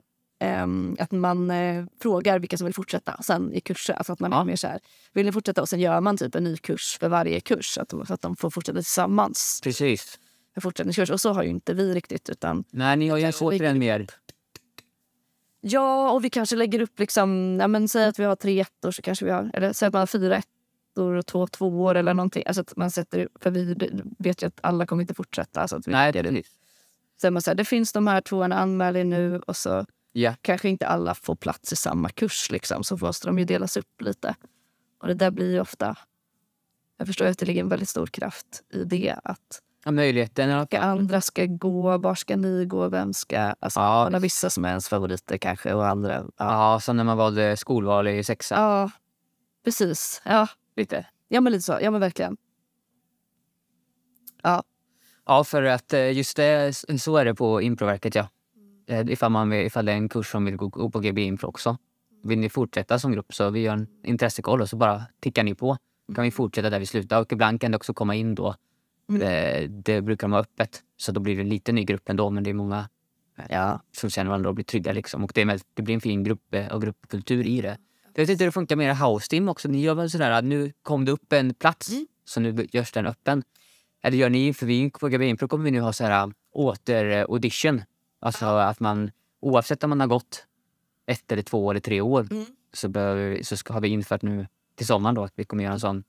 att 0.99 1.12
man 1.12 1.51
eh, 1.51 1.84
frågar 2.01 2.39
vilka 2.39 2.57
som 2.57 2.64
vill 2.64 2.74
fortsätta 2.74 3.22
sen 3.22 3.53
i 3.53 3.61
kurser. 3.61 3.95
Alltså 3.95 4.12
att 4.12 4.20
man 4.20 4.32
är 4.32 4.45
mer 4.45 4.57
så 4.57 4.66
här, 4.66 4.80
vill 5.12 5.26
ni 5.26 5.32
fortsätta? 5.32 5.62
Och 5.62 5.68
sen 5.68 5.80
gör 5.80 6.01
man 6.01 6.16
typ 6.16 6.34
en 6.34 6.45
ny 6.45 6.57
kurs 6.57 6.97
för 7.01 7.09
varje 7.09 7.41
kurs 7.41 7.66
så 7.66 7.82
att 7.82 7.89
de, 7.89 8.07
så 8.07 8.14
att 8.14 8.22
de 8.22 8.37
får 8.37 8.51
fortsätta 8.51 8.78
tillsammans. 8.78 9.61
Precis. 9.64 10.18
En 10.55 10.62
fortsättningskurs. 10.62 11.11
Och 11.11 11.20
så 11.20 11.32
har 11.32 11.43
ju 11.43 11.49
inte 11.49 11.74
vi 11.74 11.95
riktigt 11.95 12.28
utan 12.28 12.64
Nej, 12.70 12.97
ni 12.97 13.09
har 13.09 13.18
ju 13.18 13.32
återigen 13.41 13.78
mer... 13.78 14.07
Ja, 15.61 16.11
och 16.11 16.24
vi 16.24 16.30
kanske 16.30 16.57
lägger 16.57 16.80
upp 16.80 16.99
liksom, 16.99 17.59
ja 17.61 17.68
men 17.68 17.89
säg 17.89 18.05
att 18.05 18.18
vi 18.18 18.24
har 18.24 18.37
tre 18.37 18.61
ettor 18.61 18.91
så 18.91 19.03
kanske 19.03 19.24
vi 19.24 19.30
har, 19.30 19.51
eller 19.55 19.72
säg 19.72 19.87
att 19.87 19.93
man 19.93 20.01
har 20.01 20.07
fyra 20.07 20.37
ettor 20.37 21.14
och 21.14 21.26
två 21.26 21.47
tvåor 21.47 21.95
eller 21.95 22.14
någonting. 22.14 22.43
Alltså 22.47 22.61
att 22.61 22.76
man 22.76 22.91
sätter, 22.91 23.28
för 23.41 23.51
vi 23.51 23.74
vet 24.18 24.43
ju 24.43 24.47
att 24.47 24.59
alla 24.61 24.87
kommer 24.87 25.03
inte 25.03 25.14
fortsätta. 25.14 25.68
Så 25.68 25.76
att 25.76 25.89
vi 25.89 25.93
Nej, 25.93 26.12
det. 26.12 26.22
precis. 26.22 26.51
Så 27.20 27.30
man 27.30 27.43
säger, 27.43 27.57
det 27.57 27.64
finns 27.64 27.93
de 27.93 28.07
här 28.07 28.20
tvåorna, 28.20 28.57
anmäl 28.59 28.97
er 28.97 29.05
nu 29.05 29.39
och 29.39 29.57
så 29.57 29.87
Ja. 30.19 30.35
kanske 30.43 30.69
inte 30.69 30.87
alla 30.87 31.14
får 31.14 31.37
plats 31.37 31.73
i 31.73 31.77
samma 31.77 32.09
kurs 32.09 32.51
liksom, 32.51 32.85
så 32.85 32.97
måste 32.97 33.27
de 33.27 33.39
ju 33.39 33.45
delas 33.45 33.77
upp 33.77 34.01
lite. 34.01 34.35
Och 35.01 35.09
det 35.09 35.14
där 35.14 35.31
blir 35.31 35.53
ju 35.53 35.61
ofta, 35.61 35.97
jag 36.99 37.07
förstår 37.07 37.27
att 37.27 37.39
det 37.39 37.47
ligger 37.47 37.61
en 37.61 37.69
väldigt 37.69 37.89
stor 37.89 38.07
kraft 38.07 38.62
i 38.73 38.85
det. 38.85 39.17
Att 39.25 39.62
ja 39.85 39.91
möjligheten. 39.91 40.49
Ja. 40.51 40.59
vilka 40.59 40.81
andra 40.81 41.21
ska 41.21 41.47
gå, 41.47 41.99
var 41.99 42.14
ska 42.14 42.37
ni 42.37 42.64
gå, 42.64 42.89
vem 42.89 43.12
ska... 43.12 43.39
Alltså, 43.39 43.81
Ja. 43.81 44.05
Man 44.05 44.14
har 44.14 44.21
vissa 44.21 44.51
som 44.51 44.64
är 44.64 44.69
ens 44.69 44.89
favoriter 44.89 45.39
kanske 45.39 45.75
och 45.75 45.87
andra... 45.87 46.14
Ja, 46.14 46.33
ja, 46.37 46.81
som 46.81 46.97
när 46.97 47.05
man 47.05 47.17
valde 47.17 47.57
skolval 47.57 48.09
i 48.09 48.25
sexan. 48.25 48.62
ja 48.62 48.91
precis. 49.64 50.23
Ja. 50.25 50.49
Lite. 50.77 51.07
ja, 51.29 51.41
men 51.41 51.53
lite 51.53 51.62
så. 51.62 51.79
Ja, 51.81 51.91
men 51.91 52.01
verkligen. 52.01 52.37
Ja, 54.43 54.62
Ja, 55.27 55.45
för 55.45 55.62
att 55.62 55.93
eh, 55.93 56.12
just 56.12 56.37
det, 56.37 56.77
så 57.01 57.17
är 57.17 57.25
det 57.25 57.35
på 57.35 57.62
improverket, 57.62 58.14
ja. 58.14 58.29
Eh, 58.87 59.07
Ifall, 59.11 59.32
man, 59.32 59.51
vill- 59.51 59.66
ifall 59.66 59.84
det 59.84 59.93
är 59.93 59.97
en 59.97 60.09
kurs 60.09 60.30
som 60.30 60.45
vill 60.45 60.57
gå 60.57 60.91
på 60.91 61.01
GB 61.01 61.22
Impro 61.22 61.49
också. 61.49 61.76
Vill 62.24 62.39
ni 62.39 62.49
fortsätta 62.49 62.99
som 62.99 63.12
grupp 63.12 63.34
så 63.34 63.51
vi 63.51 63.61
gör 63.61 63.72
en 63.72 63.87
intressekoll 64.05 64.61
och 64.61 64.68
så 64.68 64.76
bara 64.76 65.03
tickar 65.20 65.43
ni 65.45 65.55
på. 65.55 65.76
kan 66.14 66.24
vi 66.24 66.30
fortsätta 66.30 66.70
där 66.70 66.78
vi 66.80 66.87
slutar. 66.87 67.20
Och 67.20 67.32
ibland 67.32 67.61
kan 67.61 67.70
det 67.70 67.76
också 67.76 67.95
komma 67.95 68.14
in 68.14 68.34
då 68.34 68.55
Mm. 69.09 69.20
Det, 69.20 69.66
det 69.68 70.03
brukar 70.03 70.28
vara 70.28 70.41
öppet. 70.41 70.82
Så 70.97 71.12
då 71.12 71.20
blir 71.20 71.37
det 71.37 71.43
en 71.43 71.49
liten 71.49 71.74
ny 71.74 71.84
grupp 71.84 72.09
ändå, 72.09 72.30
men 72.30 72.43
det 72.45 72.51
är 72.51 72.55
många 72.55 72.89
ja, 73.51 73.80
som 73.97 74.11
känner 74.11 74.28
varandra 74.28 74.49
och 74.49 74.55
blir 74.55 74.64
trygga. 74.64 74.93
Liksom. 74.93 75.24
Och 75.24 75.32
det, 75.34 75.41
är, 75.43 75.61
det 75.74 75.82
blir 75.82 75.95
en 75.95 76.01
fin 76.01 76.24
grupp 76.24 76.55
eh, 76.55 76.66
och 76.72 76.82
gruppkultur 76.82 77.47
i 77.47 77.61
det. 77.61 77.78
Jag 78.14 78.22
vet 78.22 78.28
inte 78.30 78.45
hur 78.45 78.49
det 78.49 78.53
funkar 78.53 78.76
med 78.76 78.87
era 78.87 78.95
house 79.09 79.28
team 79.28 79.49
också. 79.49 79.68
Ni 79.68 79.80
gör 79.80 79.95
väl 79.95 80.11
sådär 80.11 80.30
att 80.30 80.45
nu 80.45 80.72
kom 80.82 81.05
det 81.05 81.12
upp 81.12 81.32
en 81.32 81.55
plats, 81.55 81.93
Mm. 81.93 82.07
så 82.24 82.41
nu 82.41 82.66
görs 82.72 82.93
den 82.93 83.07
öppen. 83.07 83.43
Eller 84.03 84.16
gör 84.18 84.30
ni, 84.30 84.55
för 84.55 84.66
vi 84.66 84.91
på 84.91 85.09
GB 85.09 85.26
Impro 85.28 85.49
kommer 85.49 85.64
vi 85.64 85.70
nu 85.70 85.80
ha 85.80 85.93
så 85.93 86.05
här 86.05 86.32
åter-audition. 86.55 87.82
Alltså 88.27 88.47
att 88.47 88.81
man, 88.81 89.11
oavsett 89.41 89.85
om 89.85 89.91
man 89.91 90.01
har 90.01 90.07
gått 90.07 90.47
ett 91.07 91.33
eller 91.33 91.43
två 91.43 91.70
eller 91.70 91.81
tre 91.81 92.01
år, 92.01 92.27
Mm. 92.31 92.47
så, 92.72 92.89
behöver, 92.89 93.43
så 93.43 93.57
ska, 93.57 93.72
har 93.72 93.81
vi 93.81 93.89
infört 93.89 94.22
nu 94.22 94.47
till 94.74 94.87
sommaren 94.87 95.14
då 95.14 95.24
att 95.24 95.33
vi 95.35 95.45
kommer 95.45 95.64
göra 95.64 95.74
en 95.74 95.81
sån 95.81 96.05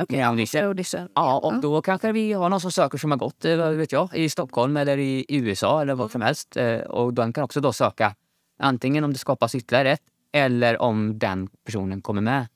Okej. 0.00 0.22
audition. 0.22 0.64
Audition. 0.64 1.08
Ja, 1.14 1.38
och 1.38 1.60
då 1.60 1.82
kanske 1.82 2.12
vi 2.12 2.32
har 2.32 2.48
någon 2.48 2.60
som 2.60 2.72
söker 2.72 2.98
som 2.98 3.10
har 3.10 3.18
gått 3.18 3.44
eh, 3.44 3.56
vet 3.56 3.92
jag, 3.92 4.16
i 4.16 4.28
Stockholm 4.28 4.76
eller 4.76 4.98
i 4.98 5.24
USA 5.28 5.82
eller 5.82 5.94
vad 5.94 6.10
som 6.10 6.20
helst. 6.20 6.56
Eh, 6.56 6.78
Och 6.80 7.14
den 7.14 7.32
kan 7.32 7.44
också 7.44 7.60
då 7.60 7.72
söka 7.72 8.14
antingen 8.58 9.04
om 9.04 9.12
det 9.12 9.18
skapas 9.18 9.54
ytterligare 9.54 9.90
ett 9.90 10.02
eller 10.32 10.78
om 10.82 11.18
den 11.18 11.48
personen 11.64 12.02
kommer 12.02 12.22
med 12.22 12.46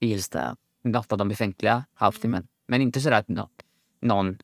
i 0.00 0.18
något 0.82 1.12
av 1.12 1.18
de 1.18 1.28
befintliga 1.28 1.84
halvtimmen. 1.94 2.46
Men 2.68 2.80
inte 2.82 3.00
så 3.00 3.12
att 3.12 3.28
nå- 3.28 3.48
någon 4.00 4.38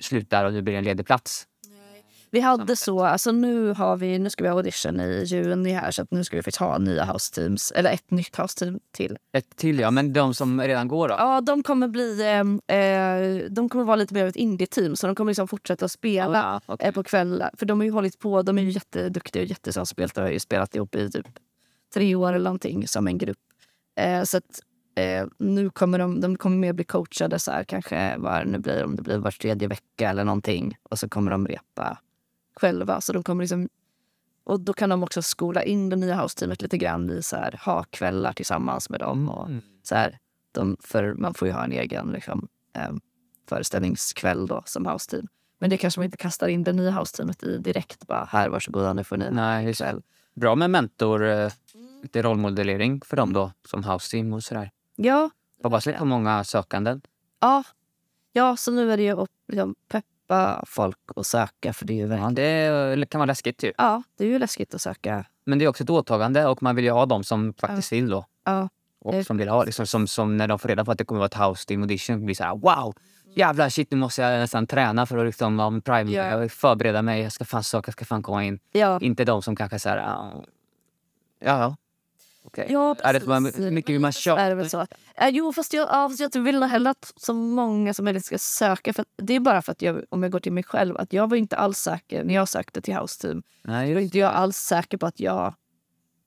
slutar 0.00 0.44
och 0.44 0.52
det 0.52 0.62
blir 0.62 0.74
en 0.74 0.84
ledig 0.84 1.06
plats. 1.06 1.46
Vi 2.36 2.40
hade 2.40 2.76
så, 2.76 3.04
alltså 3.04 3.32
nu 3.32 3.72
har 3.72 3.96
vi, 3.96 4.18
nu 4.18 4.30
ska 4.30 4.44
vi 4.44 4.50
ha 4.50 4.56
audition 4.56 5.00
i 5.00 5.24
juni 5.26 5.72
här 5.72 5.90
så 5.90 6.02
att 6.02 6.10
nu 6.10 6.24
ska 6.24 6.36
vi 6.36 6.42
faktiskt 6.42 6.60
ha 6.60 6.78
nya 6.78 7.04
house 7.04 7.34
teams, 7.34 7.72
eller 7.72 7.90
ett 7.92 8.10
nytt 8.10 8.38
house 8.38 8.58
team 8.58 8.80
till. 8.92 9.18
Ett 9.32 9.56
till 9.56 9.78
ja, 9.78 9.90
men 9.90 10.12
de 10.12 10.34
som 10.34 10.60
redan 10.60 10.88
går 10.88 11.08
då? 11.08 11.14
Ja, 11.18 11.40
de 11.40 11.62
kommer 11.62 11.88
bli, 11.88 12.20
eh, 12.20 12.76
eh, 12.78 13.50
de 13.50 13.68
kommer 13.68 13.84
vara 13.84 13.96
lite 13.96 14.14
mer 14.14 14.22
av 14.22 14.28
ett 14.28 14.36
indie-team 14.36 14.96
så 14.96 15.06
de 15.06 15.16
kommer 15.16 15.30
liksom 15.30 15.48
fortsätta 15.48 15.88
spela 15.88 16.38
Ja, 16.38 16.60
okej. 16.74 16.88
eh, 16.88 16.94
på 16.94 17.02
kvällar. 17.02 17.50
För 17.56 17.66
de 17.66 17.80
har 17.80 17.84
ju 17.84 17.90
hållit 17.90 18.18
på, 18.18 18.42
de 18.42 18.58
är 18.58 18.62
ju 18.62 18.70
jätteduktiga 18.70 19.42
och 19.42 19.48
jättesamspelta 19.48 20.20
och 20.20 20.26
har 20.26 20.32
ju 20.32 20.40
spelat 20.40 20.74
ihop 20.76 20.94
i 20.94 21.10
typ 21.10 21.26
tre 21.94 22.14
år 22.14 22.28
eller 22.32 22.44
någonting 22.44 22.88
som 22.88 23.06
en 23.06 23.18
grupp. 23.18 23.38
Eh, 24.00 24.22
så 24.22 24.36
att 24.36 24.60
eh, 24.98 25.26
nu 25.38 25.70
kommer 25.70 25.98
de, 25.98 26.20
de 26.20 26.36
kommer 26.36 26.56
mer 26.56 26.72
bli 26.72 26.84
coachade 26.84 27.38
så 27.38 27.50
här 27.50 27.64
kanske 27.64 28.16
var 28.18 28.44
nu 28.44 28.58
blir, 28.58 28.84
om 28.84 28.96
det 28.96 29.02
blir 29.02 29.18
var 29.18 29.30
tredje 29.30 29.68
vecka 29.68 30.10
eller 30.10 30.24
någonting. 30.24 30.76
Och 30.90 30.98
så 30.98 31.08
kommer 31.08 31.30
de 31.30 31.46
repa 31.46 31.98
själva. 32.56 33.00
Så 33.00 33.12
de 33.12 33.22
kommer 33.22 33.42
liksom, 33.44 33.68
och 34.44 34.60
då 34.60 34.72
kan 34.72 34.88
de 34.90 35.02
också 35.02 35.22
skola 35.22 35.62
in 35.62 35.88
det 35.88 35.96
nya 35.96 36.22
house-teamet 36.22 36.62
lite 36.62 36.78
grann 36.78 37.10
i 37.10 37.22
så 37.22 37.36
här, 37.36 37.60
ha 37.64 37.82
kvällar 37.84 38.32
tillsammans 38.32 38.90
med 38.90 39.00
dem. 39.00 39.28
Och 39.28 39.46
Mm. 39.48 39.62
så 39.82 39.94
här, 39.94 40.18
de, 40.52 40.76
för 40.80 41.14
man 41.14 41.34
får 41.34 41.48
ju 41.48 41.54
ha 41.54 41.64
en 41.64 41.72
egen 41.72 42.06
liksom, 42.12 42.48
eh, 42.76 42.90
föreställningskväll 43.48 44.46
då, 44.46 44.62
som 44.66 44.86
house-team. 44.86 45.26
Men 45.58 45.70
det 45.70 45.76
kanske 45.76 46.00
man 46.00 46.04
inte 46.04 46.16
kastar 46.16 46.48
in 46.48 46.64
det 46.64 46.72
nya 46.72 46.90
house-teamet 46.90 47.42
i 47.42 47.58
direkt. 47.58 48.06
Bara, 48.06 48.24
här, 48.24 48.48
varsågoda, 48.48 48.92
nu 48.92 49.04
får 49.04 49.16
ni 49.16 49.30
Nej, 49.30 49.74
kväll. 49.74 50.02
Bra 50.34 50.54
med 50.54 50.70
mentor, 50.70 51.24
eh, 51.26 51.52
lite 52.02 52.22
rollmodellering 52.22 53.00
för 53.04 53.16
dem 53.16 53.32
då, 53.32 53.52
som 53.68 53.84
house 53.84 54.10
team 54.10 54.32
och 54.32 54.44
sådär. 54.44 54.70
Ja, 54.96 55.30
Hoppas 55.62 55.84
det 55.84 55.98
får 55.98 56.06
många 56.06 56.44
sökanden. 56.44 57.00
ja, 57.40 57.64
ja, 58.32 58.56
så 58.56 58.70
nu 58.70 58.92
är 58.92 58.96
det 58.96 59.02
ju 59.02 59.20
att 59.22 59.28
liksom, 59.48 59.74
peppa 59.88 60.06
folk 60.66 60.98
att 61.16 61.26
söka. 61.26 61.72
För 61.72 61.84
det 61.86 61.92
är 61.92 61.94
ju 61.94 62.02
Ja, 62.02 62.08
verkligen, 62.08 62.34
det 62.34 62.92
eh, 63.02 63.06
kan 63.06 63.18
vara 63.18 63.26
läskigt 63.26 63.62
ju. 63.62 63.72
ja, 63.78 64.02
det 64.18 64.24
är 64.24 64.28
ju 64.28 64.38
läskigt 64.38 64.74
att 64.74 64.80
söka. 64.80 65.24
Men 65.44 65.58
det 65.58 65.64
är 65.64 65.68
också 65.68 65.84
ett 65.84 65.90
åtagande 65.90 66.46
och 66.46 66.62
man 66.62 66.76
vill 66.76 66.84
ju 66.84 66.90
ha 66.90 67.06
dem 67.06 67.24
som 67.24 67.54
faktiskt 67.60 67.92
vill 67.92 68.08
då. 68.08 68.26
Ja, 68.44 68.68
Och 69.00 69.26
som 69.26 69.36
vill 69.36 69.48
ha, 69.48 69.64
liksom, 69.64 69.86
som, 69.86 70.06
som 70.06 70.36
när 70.36 70.48
de 70.48 70.58
får 70.58 70.68
reda 70.68 70.84
på 70.84 70.90
att 70.92 70.98
det 70.98 71.04
kommer 71.04 71.18
vara 71.18 71.26
ett 71.26 71.48
house 71.48 71.66
team 71.66 71.82
audition 71.82 72.24
blir 72.24 72.34
så 72.34 72.44
här 72.44 72.54
wow! 72.56 72.94
Jävlar 73.34 73.68
shit 73.68 73.90
nu 73.90 73.96
måste 73.96 74.22
jag 74.22 74.40
nästan 74.40 74.66
träna 74.66 75.06
för 75.06 75.18
att 75.18 75.26
liksom, 75.26 75.60
om 75.60 75.80
prime, 75.82 76.10
Ja. 76.12 76.40
jag 76.40 76.52
förbereda 76.52 77.02
mig, 77.02 77.22
jag 77.22 77.32
ska 77.32 77.44
fan 77.44 77.62
söka, 77.64 77.88
jag 77.88 77.92
ska 77.92 78.04
fan 78.04 78.22
komma 78.22 78.44
in. 78.44 78.58
ja, 78.72 78.98
Inte 79.00 79.24
de 79.24 79.42
som 79.42 79.56
kanske 79.56 79.78
så 79.78 79.88
här, 79.88 79.96
ja, 79.96 80.44
ja. 81.40 81.76
Okej. 82.46 82.66
ja 82.70 82.96
Är 83.02 83.12
det 83.12 83.20
precis. 83.20 83.72
mycket 83.72 84.00
man 84.00 84.12
kör? 84.12 84.38
är 84.38 84.56
det 84.56 84.68
så. 84.68 84.80
Eh, 85.14 85.28
jo, 85.28 85.52
fast 85.52 85.72
jag, 85.72 85.88
ja, 85.88 86.08
fast 86.08 86.34
jag 86.34 86.42
vill 86.42 86.60
nog 86.60 86.68
hellre 86.68 86.90
att 86.90 87.12
så 87.16 87.34
många 87.34 87.94
som 87.94 88.04
möjligt 88.04 88.24
ska 88.24 88.38
söka. 88.38 88.92
För 88.92 89.04
det 89.16 89.34
är 89.34 89.40
bara 89.40 89.62
för 89.62 89.72
att 89.72 89.82
jag, 89.82 90.04
om 90.08 90.22
jag 90.22 90.32
går 90.32 90.40
till 90.40 90.52
mig 90.52 90.62
själv, 90.64 90.96
att 90.96 91.12
jag 91.12 91.30
var 91.30 91.36
inte 91.36 91.56
alls 91.56 91.78
säker 91.78 92.24
när 92.24 92.34
jag 92.34 92.48
sökte 92.48 92.80
till 92.80 92.96
House 92.96 93.20
Team. 93.22 93.42
Nej, 93.64 93.88
Jag 93.88 93.94
var 93.94 94.02
inte 94.02 94.18
jag 94.18 94.32
alls 94.32 94.56
säker 94.56 94.98
på 94.98 95.06
att 95.06 95.20
jag 95.20 95.54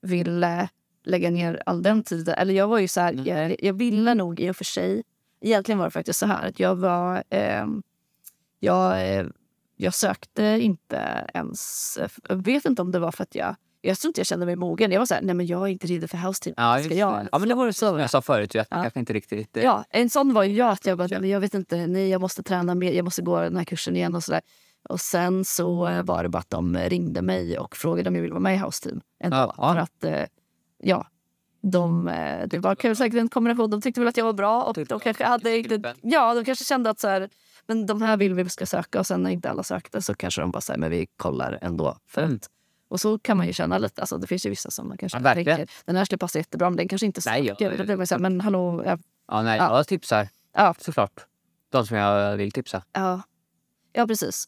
ville 0.01 0.69
lägga 1.05 1.29
ner 1.29 1.63
all 1.65 1.83
den 1.83 2.03
tiden. 2.03 2.35
Eller 2.37 2.53
jag 2.53 2.67
var 2.67 2.79
ju 2.79 2.87
så 2.87 3.01
här, 3.01 3.13
Mm. 3.13 3.25
jag, 3.25 3.55
jag 3.63 3.73
ville 3.73 4.13
nog 4.13 4.39
i 4.39 4.49
och 4.51 4.55
för 4.55 4.65
sig. 4.65 5.03
Egentligen 5.41 5.79
var 5.79 5.85
det 5.85 5.91
faktiskt 5.91 6.19
så 6.19 6.25
här 6.25 6.47
att 6.47 6.59
jag 6.59 6.75
var... 6.75 7.23
ehm, 7.29 7.83
jag, 8.59 9.15
eh, 9.15 9.25
jag 9.75 9.93
sökte 9.93 10.43
inte 10.43 11.25
ens... 11.33 11.97
Jag 12.29 12.45
vet 12.45 12.65
inte 12.65 12.81
om 12.81 12.91
det 12.91 12.99
var 12.99 13.11
för 13.11 13.23
att 13.23 13.35
jag... 13.35 13.55
Jag 13.81 13.97
tror 13.99 14.09
inte 14.09 14.19
jag 14.19 14.27
kände 14.27 14.45
mig 14.45 14.55
mogen. 14.55 14.91
Jag 14.91 14.99
var 14.99 15.05
så 15.05 15.13
här, 15.13 15.21
nej 15.21 15.35
men 15.35 15.45
jag 15.45 15.61
är 15.61 15.67
inte 15.67 15.87
redo 15.87 16.07
för 16.07 16.17
House 16.17 16.43
Team. 16.43 16.53
ja, 16.57 16.79
Ska 16.83 16.93
jag? 16.93 17.27
ja, 17.31 17.39
men 17.39 17.49
det 17.49 17.55
var 17.55 17.65
det 17.65 17.73
som 17.73 17.99
jag 17.99 18.09
sa 18.09 18.21
förut, 18.21 18.55
att 18.55 18.67
Ja. 18.71 18.81
kanske 18.81 18.99
inte 18.99 19.13
riktigt... 19.13 19.57
eh, 19.57 19.63
Ja, 19.63 19.83
en 19.89 20.09
sån 20.09 20.33
var 20.33 20.43
ju 20.43 20.53
jag. 20.55 20.69
Att 20.71 20.85
jag, 20.85 20.97
bara, 20.97 21.07
men 21.19 21.29
jag 21.29 21.39
vet 21.39 21.53
inte, 21.53 21.87
nej 21.87 22.09
jag 22.09 22.21
måste 22.21 22.43
träna 22.43 22.75
mer, 22.75 22.91
jag 22.91 23.05
måste 23.05 23.21
gå 23.21 23.39
den 23.41 23.57
här 23.57 23.63
kursen 23.63 23.95
igen 23.95 24.15
och 24.15 24.23
sådär. 24.23 24.41
Och 24.89 24.99
sen 25.01 25.45
så 25.45 25.87
eh, 25.87 26.03
var 26.03 26.23
det 26.23 26.29
bara 26.29 26.39
att 26.39 26.49
de 26.49 26.77
ringde 26.77 27.21
mig 27.21 27.59
och 27.59 27.75
frågade 27.77 28.09
om 28.09 28.15
jag 28.15 28.21
ville 28.21 28.33
vara 28.33 28.41
med 28.43 28.55
i 28.55 28.57
House 28.57 28.83
Team. 28.83 29.01
Ändå. 29.23 29.37
Ja, 29.37 29.53
ja. 29.57 29.73
För 29.73 29.79
att, 29.79 30.03
eh, 30.03 30.25
ja, 30.77 31.07
de, 31.61 32.05
det 32.47 32.59
var 32.59 32.75
kanske 32.75 33.03
säkert 33.03 33.19
en 33.19 33.29
kombination. 33.29 33.69
De 33.69 33.81
tyckte 33.81 34.01
väl 34.01 34.07
att 34.07 34.17
jag 34.17 34.25
var 34.25 34.33
bra 34.33 34.63
och 34.63 34.77
de 34.87 34.99
kanske 34.99 35.23
hade 35.25 35.57
inte, 35.57 35.93
ja, 36.01 36.33
de 36.33 36.45
kanske 36.45 36.65
kände 36.65 36.89
att 36.89 36.99
så 36.99 37.07
här, 37.07 37.29
men 37.67 37.85
de 37.85 38.01
här 38.01 38.17
vill 38.17 38.33
vi 38.33 38.49
ska 38.49 38.65
söka 38.65 38.99
och 38.99 39.07
sen 39.07 39.23
när 39.23 39.29
inte 39.31 39.49
alla 39.49 39.63
sökte 39.63 40.01
så 40.01 40.13
kanske 40.13 40.41
de 40.41 40.51
bara 40.51 40.61
säger 40.61 40.79
men 40.79 40.91
vi 40.91 41.07
kollar 41.17 41.59
ändå. 41.61 41.97
För 42.07 42.21
Mm. 42.21 42.35
att, 42.35 42.47
och 42.89 42.99
så 43.01 43.19
kan 43.19 43.37
man 43.37 43.47
ju 43.47 43.53
känna 43.53 43.77
lite, 43.77 44.01
alltså 44.01 44.17
det 44.17 44.27
finns 44.27 44.45
ju 44.45 44.49
vissa 44.49 44.71
som 44.71 44.87
man 44.87 44.97
kanske 44.97 45.17
Ja, 45.23 45.33
tänker, 45.33 45.69
den 45.85 45.95
här 45.95 46.05
skulle 46.05 46.17
passa 46.19 46.37
jättebra 46.39 46.69
men 46.69 46.77
den 46.77 46.87
kanske 46.87 47.05
inte 47.05 47.21
Nej, 47.25 47.47
söker. 47.47 47.71
ja. 47.71 47.77
Då 47.77 47.83
blir 47.83 47.97
man 47.97 48.07
så 48.07 48.15
här, 48.15 48.19
men 48.19 48.41
hallå, 48.41 48.83
ja, 48.85 48.97
Ja, 49.27 49.41
nej, 49.41 49.57
Ja. 49.57 49.77
jag 49.77 49.87
tipsar 49.87 50.27
ja, 50.53 50.75
såklart. 50.79 51.25
De 51.69 51.85
som 51.87 51.97
jag 51.97 52.37
vill 52.37 52.51
tipsa. 52.51 52.83
Ja, 52.93 53.21
ja 53.93 54.07
precis. 54.07 54.45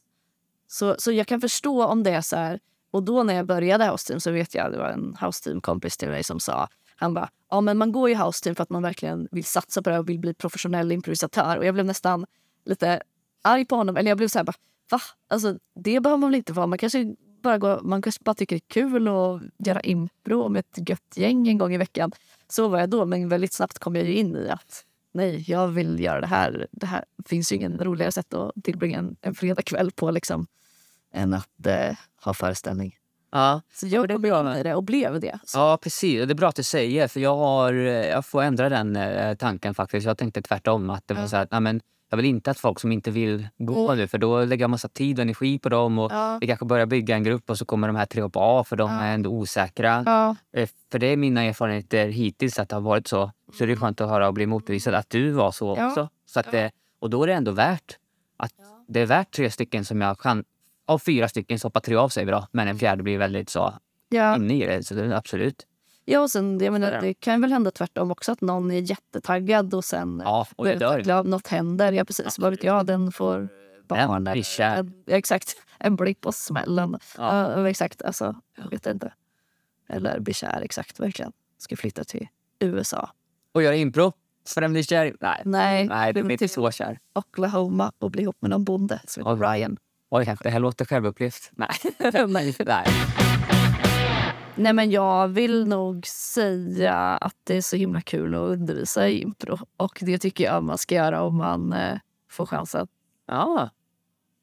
Så, 0.68 0.96
så 1.00 1.12
jag 1.12 1.28
kan 1.28 1.42
förstå 1.42 1.86
om 1.86 2.04
det 2.04 2.12
är 2.12 2.22
så 2.22 2.36
här. 2.36 2.60
Och 2.92 3.04
då 3.04 3.24
när 3.24 3.34
jag 3.34 3.46
började 3.46 3.86
House 3.92 4.20
så 4.20 4.32
vet 4.32 4.56
jag, 4.56 4.72
det 4.72 4.78
var 4.78 4.90
en 4.90 5.18
House 5.22 5.44
Team-kompis 5.44 5.98
till 5.98 6.10
mig 6.10 6.24
som 6.24 6.40
sa, 6.40 6.68
han 6.96 7.14
bara, 7.14 7.30
ja 7.50 7.62
men 7.62 7.78
man 7.78 7.92
går 7.92 8.10
ju 8.10 8.16
House 8.16 8.56
för 8.56 8.64
att 8.64 8.70
man 8.70 8.82
verkligen 8.84 9.28
vill 9.32 9.44
satsa 9.46 9.82
på 9.82 9.90
det 9.90 10.00
och 10.00 10.10
vill 10.10 10.20
bli 10.20 10.34
professionell 10.34 10.92
improvisatör. 10.92 11.58
Och 11.58 11.66
jag 11.66 11.74
blev 11.74 11.86
nästan 11.86 12.26
lite 12.66 13.02
arg 13.42 13.66
på 13.66 13.76
honom. 13.76 13.98
Eller 13.98 14.12
jag 14.12 14.18
blev 14.18 14.28
så 14.28 14.40
här, 14.40 14.44
bara, 14.44 14.54
va? 14.92 15.00
Alltså 15.28 15.58
det 15.76 16.00
behöver 16.00 16.18
man 16.18 16.30
väl 16.30 16.38
inte 16.38 16.54
vara. 16.54 16.68
Man 16.68 16.78
kanske 16.78 17.16
bara, 17.42 17.58
går, 17.58 17.80
man 17.84 18.02
kanske 18.02 18.24
bara 18.24 18.34
tycker 18.34 18.56
det 18.56 18.64
är 18.66 18.74
kul 18.74 19.08
att 19.08 19.42
göra 19.68 19.82
impro 19.82 20.50
med 20.50 20.60
ett 20.60 20.90
gött 20.90 21.14
gäng 21.18 21.48
en 21.48 21.58
gång 21.58 21.74
i 21.74 21.78
veckan. 21.78 22.12
Så 22.48 22.68
var 22.68 22.80
jag 22.80 22.90
då, 22.90 23.06
men 23.06 23.30
väldigt 23.30 23.54
snabbt 23.54 23.80
kom 23.80 23.96
jag 23.96 24.06
in 24.10 24.36
i 24.36 24.50
att 24.50 24.86
nej, 25.14 25.44
jag 25.48 25.68
vill 25.68 26.00
göra 26.00 26.22
det 26.22 26.28
här. 26.28 26.68
Det 26.72 26.86
här 26.86 27.06
finns 27.26 27.52
ju 27.52 27.56
ingen 27.56 27.78
roligare 27.80 28.12
sätt 28.12 28.34
att 28.34 28.52
tillbringa 28.64 29.00
en, 29.00 29.16
en 29.22 29.36
fredagkväll 29.36 29.92
på 29.92 30.12
liksom, 30.12 30.48
än 31.14 31.34
att 31.34 31.66
eh, 31.66 31.98
ha 32.24 32.34
föreställning. 32.34 32.96
Ja. 33.32 33.62
Så 33.74 33.88
jag 33.88 34.10
kom 34.10 34.26
in 34.26 34.32
med. 34.32 34.60
i 34.60 34.64
det 34.64 34.76
och 34.76 34.84
blev 34.84 35.20
det. 35.20 35.40
Så, 35.46 35.58
Ja, 35.60 35.78
precis. 35.82 36.26
Det 36.28 36.34
är 36.34 36.36
bra 36.36 36.50
att 36.50 36.56
du 36.56 36.64
säger, 36.64 37.08
för 37.08 37.20
jag, 37.20 37.36
har, 37.38 37.74
eh, 37.74 37.84
jag 37.90 38.26
får 38.26 38.42
ändra 38.42 38.70
den 38.70 38.96
eh, 38.96 39.36
tanken 39.36 39.74
faktiskt. 39.76 40.06
Jag 40.08 40.18
tänkte 40.18 40.42
tvärtom. 40.42 40.90
Att 40.90 41.08
det 41.08 41.14
var 41.14 41.22
Ja. 41.22 41.28
så 41.28 41.36
här, 41.36 41.48
jag 42.12 42.18
vill 42.18 42.26
inte 42.26 42.52
att 42.52 42.60
folk 42.60 42.80
som 42.80 42.92
inte 42.92 43.12
vill 43.12 43.48
gå 43.58 43.96
nu, 43.96 44.08
för 44.08 44.18
då 44.18 44.46
lägger 44.46 44.64
jag 44.64 44.70
massa 44.70 44.88
tid 44.88 45.20
och 45.20 45.22
energi 45.24 45.60
på 45.60 45.70
dem. 45.70 46.00
Och 46.00 46.12
Ja. 46.12 46.38
Vi 46.42 46.48
kanske 46.48 46.66
börjar 46.66 46.86
bygga 46.86 47.16
en 47.16 47.24
grupp 47.24 47.50
och 47.50 47.58
så 47.58 47.66
kommer 47.66 47.88
de 47.88 47.96
här 47.96 48.06
tre 48.06 48.22
hoppa 48.22 48.40
av 48.40 48.64
för 48.64 48.76
de 48.76 48.92
Ja. 48.92 49.02
är 49.02 49.14
ändå 49.14 49.30
osäkra. 49.30 50.04
ja, 50.06 50.36
Eh, 50.54 50.70
För 50.92 51.00
det 51.00 51.08
är 51.08 51.18
mina 51.18 51.44
erfarenheter 51.44 52.08
hittills 52.08 52.60
att 52.60 52.70
det 52.70 52.76
har 52.76 52.82
varit 52.82 53.08
så. 53.08 53.32
Så 53.54 53.66
det 53.66 53.72
är 53.72 53.76
skönt 53.76 54.02
att 54.02 54.10
höra 54.10 54.28
och 54.28 54.34
bli 54.34 54.46
motbevisad 54.46 54.94
att 54.94 55.10
du 55.10 55.32
var 55.32 55.52
så 55.52 55.72
också. 55.72 56.10
Så 56.26 56.40
att 56.40 56.52
det, 56.52 56.72
och 57.00 57.10
då 57.10 57.24
är 57.24 57.28
det 57.28 57.34
ändå 57.34 57.52
värt 57.52 57.98
att 58.38 58.52
det 58.88 59.00
är 59.00 59.06
värt 59.06 59.32
tre 59.32 59.52
stycken 59.52 59.86
som 59.86 60.02
jag 60.02 60.20
kan... 60.20 60.44
Av 60.86 61.00
fyra 61.00 61.28
stycken 61.28 61.60
så 61.60 61.66
hoppar 61.68 61.80
tre 61.80 61.96
av 61.96 62.10
sig 62.10 62.26
bra, 62.26 62.48
men 62.52 62.68
en 62.68 62.80
fjärde 62.80 63.04
blir 63.04 63.18
väldigt 63.18 63.50
så 63.50 63.74
ja. 64.10 64.36
inne 64.36 64.54
i 64.64 64.66
det. 64.66 64.84
Så 64.84 64.94
det 64.94 65.18
absolut. 65.18 65.66
Ja, 66.12 66.20
och 66.20 66.32
sen, 66.32 66.60
jag 66.60 66.72
menar, 66.72 67.02
det 67.02 67.14
kan 67.14 67.42
väl 67.42 67.52
hända 67.52 67.72
tvärtom 67.72 68.12
också 68.12 68.32
att 68.32 68.42
någon 68.42 68.72
är 68.72 68.80
jättetaggad 68.80 69.74
och 69.74 69.86
sen 69.86 70.22
Ja, 70.26 70.48
och 70.56 70.66
det 70.66 70.76
dör. 70.76 71.04
Ja, 71.06 71.24
något 71.24 71.48
händer. 71.48 71.92
Ja, 71.92 72.06
precis. 72.06 72.40
Vad 72.40 72.52
vet 72.52 72.64
jag, 72.64 72.86
den 72.86 73.12
får 73.12 73.50
barn. 73.88 74.44
kär. 74.44 74.78
En, 74.78 75.04
ja, 75.06 75.18
exakt. 75.18 75.56
En 75.84 75.96
blipp 75.96 76.22
på 76.22 76.32
smällen. 76.32 76.98
Ja. 77.18 77.60
Ja. 77.60 77.70
exakt. 77.70 78.02
Alltså, 78.02 78.36
jag 78.58 78.70
vet 78.70 78.86
inte. 78.86 79.14
Eller 79.90 80.20
blir 80.20 80.34
kär, 80.34 80.62
exakt. 80.62 81.00
Verkligen. 81.00 81.32
Ska 81.58 81.76
flytta 81.76 82.04
till 82.04 82.28
USA. 82.60 83.10
Och 83.52 83.64
göra 83.64 83.76
impro. 83.76 84.14
För 84.48 84.62
den 84.62 84.72
blir 84.72 84.84
kär. 84.84 85.16
Nej, 85.20 85.42
Nej, 85.46 85.88
nej 85.88 86.14
det 86.14 86.24
blir 86.24 86.32
inte 86.32 86.48
till 86.48 86.54
så 86.54 86.72
kär. 86.72 87.00
Oklahoma 87.16 87.92
och 88.00 88.12
bli 88.12 88.22
ihop 88.22 88.38
med 88.40 88.50
någon 88.50 88.64
bonde 88.64 89.02
som 89.08 89.26
heter 89.26 89.54
Ryan. 89.54 89.78
Oj, 90.10 90.36
det 90.44 90.50
här 90.50 90.60
låter 90.60 90.86
självupplevt. 90.86 91.52
Nej. 91.56 91.70
Nej. 92.28 92.56
nej. 92.66 92.86
Nej, 94.56 94.74
men 94.74 94.92
jag 94.92 95.28
vill 95.28 95.68
nog 95.68 96.08
säga 96.08 96.96
att 96.96 97.36
det 97.44 97.58
är 97.58 97.62
så 97.62 97.76
himla 97.76 98.02
kul 98.02 98.36
att 98.36 98.40
undervisa 98.40 99.10
i 99.10 99.22
impro. 99.22 99.58
Och 99.78 100.00
det 100.02 100.18
tycker 100.18 100.44
jag 100.44 100.64
man 100.64 100.78
ska 100.78 100.96
göra 100.96 101.24
om 101.24 101.38
man 101.38 101.74
eh, 101.74 102.00
får 102.30 102.46
chansen. 102.46 102.88
Ja. 103.28 103.70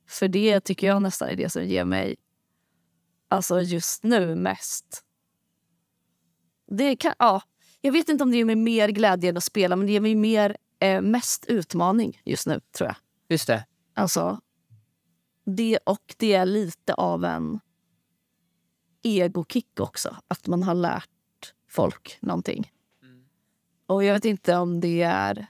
För 0.09 0.28
det 0.28 0.60
tycker 0.60 0.86
jag 0.86 1.02
nästan 1.02 1.28
är 1.28 1.36
det 1.36 1.48
som 1.48 1.64
ger 1.64 1.85
mig 1.85 2.16
alltså 3.28 3.60
just 3.60 4.02
nu 4.02 4.35
mest. 4.35 5.05
Det 6.66 6.97
kan, 6.97 7.14
ja, 7.18 7.43
jag 7.80 7.93
vet 7.93 8.09
inte 8.09 8.24
om 8.24 8.30
det 8.30 8.36
ger 8.36 8.44
mig 8.44 8.56
mer 8.56 8.89
glädje 8.89 9.30
än 9.30 9.36
att 9.36 9.44
spela 9.44 9.76
men 9.76 9.86
det 9.86 9.93
ger 9.93 10.01
mig 10.01 10.14
mer, 10.14 10.56
eh, 10.80 11.01
mest 11.01 11.44
utmaning 11.44 12.20
just 12.24 12.47
nu, 12.47 12.60
tror 12.76 12.89
jag. 12.89 12.97
Just 13.28 13.47
det. 13.47 13.66
Alltså, 13.94 14.40
det, 15.44 15.78
och 15.85 16.14
det 16.16 16.32
är 16.32 16.47
lite 16.47 16.94
av 16.94 17.24
en 17.24 17.60
egokick 19.03 19.81
också. 19.81 20.16
Att 20.29 20.47
man 20.47 20.62
har 20.62 20.75
lärt 20.75 21.09
folk 21.70 22.19
någonting. 22.20 22.73
Och 23.87 24.05
jag 24.05 24.15
vet 24.15 24.25
inte 24.25 24.57
om 24.57 24.81
det 24.81 25.03
är... 25.03 25.47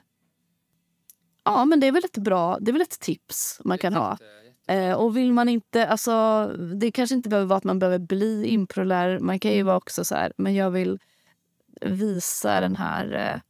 Ja, 1.45 1.65
men 1.65 1.81
det 1.81 1.87
är 1.87 1.93
väl 1.93 2.05
ett 2.05 2.19
bra 2.19 2.59
det 2.61 2.70
är 2.70 2.73
väl 2.73 2.83
ett 2.83 3.01
tips 3.01 3.61
man 3.65 3.79
kan 3.79 3.95
ha. 3.95 4.19
Eh, 4.69 4.93
och 4.93 5.16
vill 5.16 5.33
man 5.33 5.49
inte... 5.49 5.87
Alltså, 5.87 6.47
det 6.75 6.93
kanske 6.93 7.15
inte 7.15 7.29
behöver 7.29 7.47
vara 7.49 7.57
att 7.57 7.65
man 7.65 7.79
behöver 7.79 7.99
bli 7.99 8.47
improlär. 8.47 9.19
Man 9.19 9.39
kan 9.39 9.53
ju 9.53 9.62
vara 9.62 9.77
också 9.77 10.05
så 10.05 10.15
här, 10.15 10.33
men 10.37 10.55
jag 10.55 10.70
vill 10.70 10.99
visa 11.81 12.61
den 12.61 12.77
här 12.77 13.41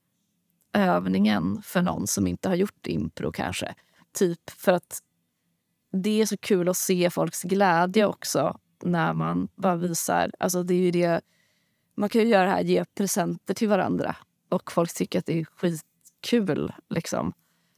eh, 0.74 0.88
övningen 0.88 1.62
för 1.62 1.82
någon 1.82 2.06
som 2.06 2.26
inte 2.26 2.48
har 2.48 2.56
gjort 2.56 2.86
impro 2.86 3.32
kanske. 3.32 3.74
Typ 4.12 4.50
för 4.50 4.72
att 4.72 5.02
det 5.92 6.20
är 6.20 6.26
så 6.26 6.36
kul 6.36 6.68
att 6.68 6.76
se 6.76 7.10
folks 7.10 7.42
glädje 7.42 8.06
också 8.06 8.60
när 8.82 9.12
man 9.12 9.48
bara 9.54 9.76
visar... 9.76 10.30
Alltså 10.38 10.62
det 10.62 10.74
är 10.74 10.78
ju 10.78 10.90
det, 10.90 11.20
man 11.96 12.08
kan 12.08 12.20
ju 12.22 12.28
göra 12.28 12.44
det 12.44 12.50
här, 12.50 12.60
ge 12.62 12.84
presenter 12.84 13.54
till 13.54 13.68
varandra 13.68 14.16
och 14.48 14.72
folk 14.72 14.94
tycker 14.94 15.18
att 15.18 15.26
det 15.26 15.40
är 15.40 15.44
skitkul. 15.44 16.72
Liksom. 16.90 17.32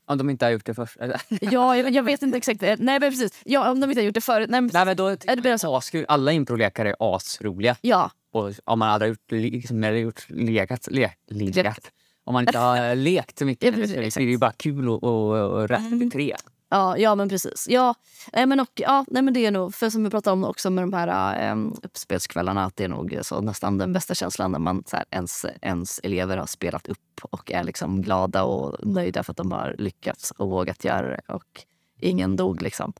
Om 0.06 0.18
de 0.18 0.30
inte 0.30 0.44
har 0.44 0.50
gjort 0.52 0.66
det 0.66 0.74
först. 0.74 0.96
Ja, 1.40 1.76
jag, 1.76 1.90
jag 1.90 2.02
vet 2.02 2.22
inte 2.22 2.38
exakt. 2.38 2.60
Nej, 2.60 2.76
men 2.78 3.00
precis. 3.00 3.40
Ja, 3.44 3.70
om 3.70 3.80
de 3.80 3.90
inte 3.90 4.00
har 4.00 4.06
gjort 4.06 4.14
det 4.14 4.20
förut. 4.20 4.50
Nej, 4.50 4.60
men, 4.60 4.70
Nej, 4.74 4.84
men 4.86 4.96
då 4.96 5.06
är 5.06 5.36
det 5.42 5.58
så? 5.58 5.76
askul. 5.76 6.04
Alla 6.08 6.32
improlekar 6.32 6.86
är 6.86 6.96
asroliga. 6.98 7.76
Ja, 7.80 8.10
Och 8.32 8.52
om 8.64 8.78
man 8.78 8.88
aldrig 8.90 9.08
har 9.08 9.10
gjort, 9.10 9.30
liksom, 9.52 9.96
gjort 9.96 10.26
legat, 10.30 10.88
le, 10.90 11.10
legat. 11.28 11.90
Om 12.24 12.32
man 12.32 12.42
inte 12.48 12.58
har 12.58 12.94
lekt 12.94 13.38
så 13.38 13.44
mycket 13.44 13.64
Ja, 13.66 13.72
precis, 13.72 13.90
så 13.90 13.96
är 13.96 14.00
det 14.00 14.06
exakt. 14.06 14.22
ju 14.24 14.38
bara 14.38 14.52
kul 14.52 14.88
och, 14.88 15.02
och, 15.04 15.50
och 15.52 15.68
rätt 15.68 15.80
Mm. 15.80 16.10
tre. 16.10 16.36
Ja, 16.70 16.98
ja, 16.98 17.14
men 17.14 17.28
precis. 17.28 17.66
Ja, 17.68 17.94
nej, 18.32 18.46
men, 18.46 18.60
och, 18.60 18.68
ja, 18.74 19.04
nej, 19.08 19.22
men 19.22 19.34
det 19.34 19.46
är 19.46 19.50
nog, 19.50 19.74
för 19.74 19.90
som 19.90 20.04
vi 20.04 20.10
pratade 20.10 20.32
om 20.32 20.44
också 20.44 20.70
med 20.70 20.82
de 20.84 20.92
här 20.92 21.52
um, 21.52 21.74
uppspelskvällarna, 21.82 22.64
att 22.64 22.76
det 22.76 22.84
är 22.84 22.88
nog 22.88 23.18
så 23.22 23.40
nästan 23.40 23.78
den 23.78 23.92
bästa 23.92 24.14
känslan 24.14 24.52
när 24.52 24.58
man 24.58 24.82
så 24.86 24.96
här, 24.96 25.04
ens, 25.10 25.46
ens 25.62 26.00
elever 26.02 26.36
har 26.36 26.46
spelat 26.46 26.88
upp 26.88 27.20
och 27.22 27.52
är 27.52 27.64
liksom 27.64 28.02
glada 28.02 28.42
och 28.44 28.86
nöjda 28.86 29.22
för 29.22 29.32
att 29.32 29.36
de 29.36 29.52
har 29.52 29.74
lyckats 29.78 30.30
och 30.30 30.50
vågat 30.50 30.84
göra 30.84 31.08
det. 31.08 31.20
Och 31.28 31.64
ingen 32.00 32.36
dog 32.36 32.62
liksom. 32.62 32.92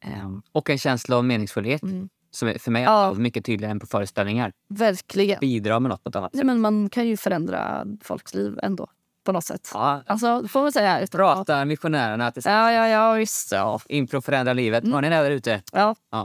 Ehm, 0.00 0.42
Och 0.52 0.70
en 0.70 0.78
känsla 0.78 1.16
av 1.16 1.24
meningsfullhet 1.24 1.82
Mm. 1.82 2.08
som 2.30 2.48
är 2.48 2.58
för 2.58 2.70
mig 2.70 2.82
Ja. 2.82 3.14
mycket 3.14 3.44
tydligare 3.44 3.70
än 3.70 3.80
på 3.80 3.86
föreställningar. 3.86 4.52
verkligen. 4.68 5.38
Bidrar 5.40 5.80
med 5.80 5.88
något 5.90 6.16
annat 6.16 6.30
Ja, 6.34 6.44
men 6.44 6.60
man 6.60 6.88
kan 6.90 7.08
ju 7.08 7.16
förändra 7.16 7.86
folks 8.02 8.34
liv 8.34 8.58
ändå, 8.62 8.86
på 9.24 9.32
något 9.32 9.44
sätt. 9.44 9.70
Ja, 9.74 10.02
Alltså, 10.06 10.48
får 10.48 10.62
man 10.62 10.72
säga. 10.72 11.06
prata 11.10 11.64
missionärerna 11.64 12.30
till 12.30 12.42
Ja, 12.46 12.72
ja, 12.72 12.88
ja, 12.88 13.12
visst. 13.12 13.52
Ja. 13.52 13.80
impro 13.88 14.20
förändrar 14.22 14.54
livet. 14.54 14.82
Mm. 14.84 14.94
Har 14.94 15.02
ni 15.02 15.08
det 15.10 15.16
där 15.16 15.30
ute? 15.30 15.62
ja. 15.72 15.94
Ja. 16.12 16.24